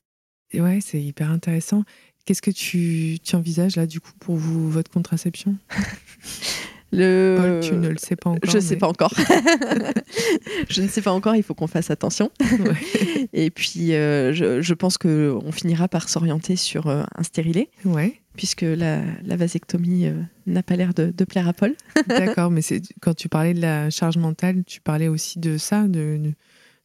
Ouais, 0.53 0.79
c'est 0.81 1.01
hyper 1.01 1.31
intéressant. 1.31 1.83
Qu'est-ce 2.25 2.41
que 2.41 2.51
tu, 2.51 3.19
tu 3.23 3.35
envisages 3.35 3.75
là, 3.75 3.85
du 3.85 3.99
coup, 3.99 4.11
pour 4.19 4.35
vous, 4.35 4.69
votre 4.69 4.91
contraception? 4.91 5.55
Le... 6.91 7.59
tu 7.61 7.73
ne 7.73 7.89
le 7.89 7.97
sais 7.97 8.15
pas 8.15 8.29
encore. 8.29 8.49
Je 8.49 8.55
ne 8.55 8.61
sais 8.61 8.77
pas 8.77 8.87
encore. 8.87 9.13
je 10.69 10.81
ne 10.81 10.87
sais 10.87 11.01
pas 11.01 11.11
encore, 11.11 11.35
il 11.35 11.43
faut 11.43 11.53
qu'on 11.53 11.67
fasse 11.67 11.91
attention. 11.91 12.31
Et 13.33 13.49
puis, 13.49 13.93
euh, 13.93 14.31
je, 14.33 14.73
pense 14.73 14.97
qu'on 14.97 15.51
finira 15.51 15.87
par 15.87 16.07
s'orienter 16.07 16.55
sur 16.55 16.87
euh, 16.87 17.03
un 17.15 17.23
stérilet. 17.23 17.69
Ouais. 17.83 18.21
Puisque 18.37 18.61
la, 18.61 19.01
vasectomie 19.25 20.07
euh, 20.07 20.21
n'a 20.45 20.63
pas 20.63 20.75
l'air 20.75 20.93
de, 20.93 21.11
plaire 21.25 21.47
à 21.47 21.53
Paul. 21.53 21.75
D'accord, 22.07 22.49
mais 22.49 22.61
quand 23.01 23.13
tu 23.13 23.29
parlais 23.29 23.53
de 23.53 23.61
la 23.61 23.89
charge 23.89 24.17
mentale, 24.17 24.63
tu 24.65 24.79
parlais 24.79 25.07
aussi 25.07 25.39
de 25.39 25.57
ça, 25.57 25.87
de, 25.87 26.33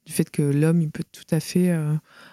du 0.07 0.13
fait 0.13 0.29
que 0.29 0.43
l'homme, 0.43 0.81
il 0.83 0.91
peut 0.91 1.05
tout 1.13 1.35
à 1.35 1.41
fait 1.41 1.73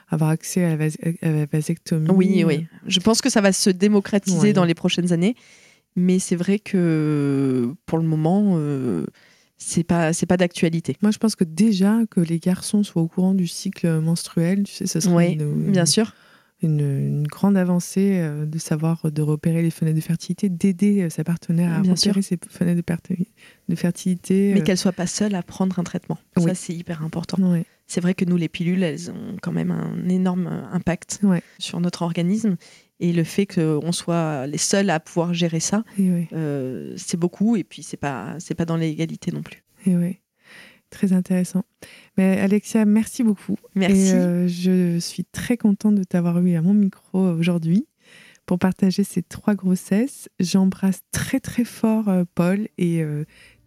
avoir 0.09 0.29
accès 0.29 0.63
à 0.63 0.75
la, 0.75 1.45
vasectomie. 1.45 2.09
Oui, 2.09 2.43
oui. 2.43 2.65
Je 2.85 2.99
pense 2.99 3.21
que 3.21 3.29
ça 3.29 3.41
va 3.41 3.51
se 3.51 3.69
démocratiser 3.69 4.53
dans 4.53 4.63
les 4.63 4.75
prochaines 4.75 5.13
années. 5.13 5.35
Mais 5.95 6.19
c'est 6.19 6.35
vrai 6.35 6.59
que 6.59 7.73
pour 7.87 7.97
le 7.97 8.03
moment, 8.03 8.53
euh, 8.57 9.05
c'est 9.57 9.83
pas 9.83 10.13
c'est 10.13 10.27
pas 10.27 10.37
d'actualité. 10.37 10.95
Moi, 11.01 11.11
je 11.11 11.17
pense 11.17 11.35
que 11.35 11.43
déjà 11.43 12.01
que 12.11 12.19
les 12.19 12.37
garçons 12.37 12.83
soient 12.83 13.01
au 13.01 13.07
courant 13.07 13.33
du 13.33 13.47
cycle 13.47 13.99
menstruel, 13.99 14.63
tu 14.63 14.73
sais, 14.73 14.85
ça 14.85 15.01
serait 15.01 15.33
une, 15.33 15.71
bien 15.71 15.87
sûr. 15.87 16.13
Une, 16.63 17.25
grande 17.27 17.55
avancée 17.55 18.19
euh, 18.19 18.45
de 18.47 18.57
savoir 18.57 19.11
de 19.11 19.21
repérer 19.21 19.61
les 19.61 19.69
fenêtres 19.69 19.95
de 19.95 20.01
fertilité, 20.01 20.49
d'aider 20.49 21.03
euh, 21.03 21.09
sa 21.09 21.23
partenaire 21.23 21.71
à 21.71 21.81
repérer 21.81 22.23
ses 22.23 22.37
fenêtres 22.49 22.81
de, 23.67 23.75
fertilité. 23.75 24.53
Mais 24.55 24.61
qu'elle 24.61 24.77
soit 24.77 24.91
pas 24.91 25.05
seule 25.05 25.35
à 25.35 25.43
prendre 25.43 25.77
un 25.77 25.83
traitement. 25.83 26.17
Ça, 26.35 26.55
c'est 26.55 26.73
hyper 26.73 27.03
important. 27.03 27.37
C'est 27.88 28.01
vrai 28.01 28.13
que 28.13 28.25
nous, 28.25 28.38
les 28.38 28.49
pilules, 28.49 28.83
elles 28.83 29.09
ont 29.11 29.38
quand 29.41 29.53
même 29.53 29.71
un 29.71 30.09
énorme 30.09 30.47
impact 30.71 31.21
sur 31.57 31.79
notre 31.79 32.01
organisme. 32.01 32.57
Et 32.99 33.13
le 33.13 33.23
fait 33.23 33.45
qu'on 33.45 33.91
soit 33.91 34.47
les 34.47 34.57
seuls 34.57 34.89
à 34.89 34.99
pouvoir 34.99 35.33
gérer 35.33 35.59
ça, 35.59 35.83
euh, 35.99 36.93
c'est 36.97 37.17
beaucoup. 37.17 37.55
Et 37.55 37.63
puis, 37.63 37.83
c'est 37.83 37.97
pas, 37.97 38.35
c'est 38.39 38.55
pas 38.55 38.65
dans 38.65 38.77
l'égalité 38.77 39.31
non 39.31 39.41
plus. 39.41 39.63
Et 39.85 39.95
oui. 39.95 40.19
Très 40.89 41.13
intéressant. 41.13 41.63
Mais 42.17 42.39
Alexia, 42.39 42.85
merci 42.85 43.23
beaucoup. 43.23 43.57
Merci. 43.75 44.13
Euh, 44.13 44.47
je 44.47 44.99
suis 44.99 45.25
très 45.25 45.57
contente 45.57 45.95
de 45.95 46.03
t'avoir 46.03 46.39
eu 46.39 46.55
à 46.55 46.61
mon 46.61 46.73
micro 46.73 47.19
aujourd'hui 47.19 47.88
pour 48.45 48.57
partager 48.57 49.03
ces 49.03 49.21
trois 49.21 49.53
grossesses. 49.53 50.29
J'embrasse 50.39 51.01
très 51.11 51.41
très 51.41 51.65
fort 51.65 52.07
euh, 52.07 52.23
Paul 52.35 52.69
et 52.77 53.03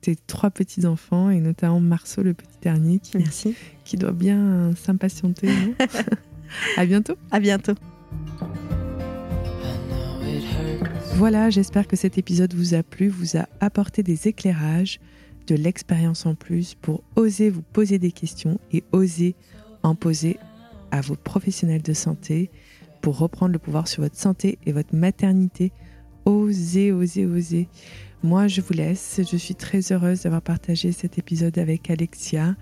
tes 0.00 0.16
trois 0.16 0.50
petits 0.50 0.86
enfants 0.86 1.30
et 1.30 1.40
notamment 1.40 1.80
Marceau 1.80 2.22
le 2.22 2.34
petit 2.34 2.58
dernier 2.62 2.98
qui, 2.98 3.18
merci. 3.18 3.54
qui 3.84 3.96
doit 3.96 4.12
bien 4.12 4.72
s'impatienter. 4.76 5.50
à 6.76 6.86
bientôt. 6.86 7.16
À 7.30 7.40
bientôt. 7.40 7.74
Voilà, 11.16 11.50
j'espère 11.50 11.86
que 11.86 11.96
cet 11.96 12.16
épisode 12.16 12.54
vous 12.54 12.74
a 12.74 12.82
plu, 12.82 13.08
vous 13.08 13.36
a 13.36 13.46
apporté 13.60 14.02
des 14.02 14.26
éclairages, 14.28 15.00
de 15.46 15.54
l'expérience 15.54 16.26
en 16.26 16.34
plus 16.34 16.74
pour 16.74 17.02
oser 17.16 17.50
vous 17.50 17.62
poser 17.62 17.98
des 17.98 18.12
questions 18.12 18.60
et 18.72 18.84
oser 18.92 19.34
en 19.82 19.94
poser 19.94 20.38
à 20.90 21.00
vos 21.00 21.16
professionnels 21.16 21.82
de 21.82 21.92
santé 21.92 22.50
pour 23.02 23.18
reprendre 23.18 23.52
le 23.52 23.58
pouvoir 23.58 23.88
sur 23.88 24.02
votre 24.02 24.16
santé 24.16 24.58
et 24.64 24.72
votre 24.72 24.94
maternité. 24.94 25.72
Osez, 26.24 26.92
osez, 26.92 27.26
osez. 27.26 27.68
Moi, 28.22 28.48
je 28.48 28.60
vous 28.60 28.74
laisse. 28.74 29.18
Je 29.30 29.36
suis 29.36 29.54
très 29.54 29.92
heureuse 29.92 30.22
d'avoir 30.22 30.42
partagé 30.42 30.92
cet 30.92 31.16
épisode 31.16 31.56
avec 31.56 31.88
Alexia 31.88 32.54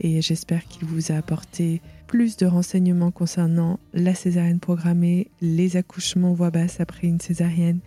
et 0.00 0.20
j'espère 0.20 0.66
qu'il 0.66 0.84
vous 0.84 1.10
a 1.10 1.16
apporté 1.16 1.80
plus 2.06 2.36
de 2.36 2.44
renseignements 2.44 3.10
concernant 3.10 3.80
la 3.94 4.14
césarienne 4.14 4.60
programmée, 4.60 5.28
les 5.40 5.78
accouchements 5.78 6.34
voix 6.34 6.50
basse 6.50 6.80
après 6.80 7.08
une 7.08 7.20
césarienne 7.20 7.80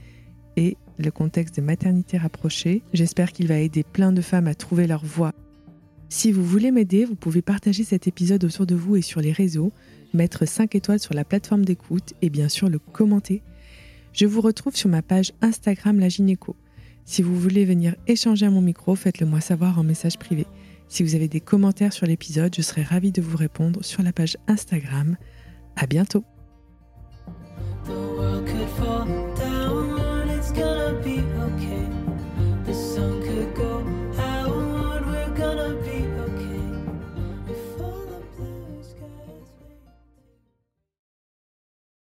et 0.58 0.78
le 0.98 1.12
contexte 1.12 1.58
de 1.58 1.62
maternité 1.62 2.18
rapprochée. 2.18 2.82
J'espère 2.92 3.32
qu'il 3.32 3.48
va 3.48 3.60
aider 3.60 3.84
plein 3.84 4.12
de 4.12 4.22
femmes 4.22 4.48
à 4.48 4.56
trouver 4.56 4.88
leur 4.88 5.06
voie. 5.06 5.34
Si 6.10 6.32
vous 6.32 6.44
voulez 6.44 6.72
m'aider, 6.72 7.06
vous 7.06 7.16
pouvez 7.16 7.44
partager 7.44 7.84
cet 7.84 8.08
épisode 8.08 8.44
autour 8.44 8.66
de 8.66 8.76
vous 8.76 8.96
et 8.96 9.02
sur 9.02 9.22
les 9.22 9.32
réseaux, 9.32 9.72
mettre 10.16 10.48
5 10.48 10.74
étoiles 10.74 11.00
sur 11.00 11.14
la 11.14 11.24
plateforme 11.24 11.66
d'écoute 11.66 12.14
et 12.24 12.32
bien 12.32 12.50
sûr 12.50 12.68
le 12.68 12.80
commenter. 12.80 13.44
Je 14.12 14.26
vous 14.26 14.42
retrouve 14.42 14.76
sur 14.76 14.90
ma 14.90 15.04
page 15.04 15.34
Instagram 15.42 16.00
La 16.00 16.10
Gynéco. 16.10 16.56
Si 17.06 17.22
vous 17.22 17.36
voulez 17.36 17.66
venir 17.66 17.96
échanger 18.08 18.46
à 18.46 18.50
mon 18.50 18.62
micro, 18.62 18.96
faites-le 18.96 19.26
moi 19.26 19.42
savoir 19.42 19.80
en 19.80 19.84
message 19.84 20.18
privé. 20.18 20.46
Si 20.88 21.04
vous 21.04 21.16
avez 21.16 21.28
des 21.28 21.40
commentaires 21.40 21.94
sur 21.94 22.06
l'épisode, 22.06 22.54
je 22.56 22.62
serai 22.62 22.84
ravie 22.84 23.12
de 23.12 23.22
vous 23.22 23.38
répondre 23.38 23.84
sur 23.84 24.04
la 24.04 24.12
page 24.12 24.38
Instagram. 24.48 25.18
À 25.76 25.88
bientôt. 25.88 26.26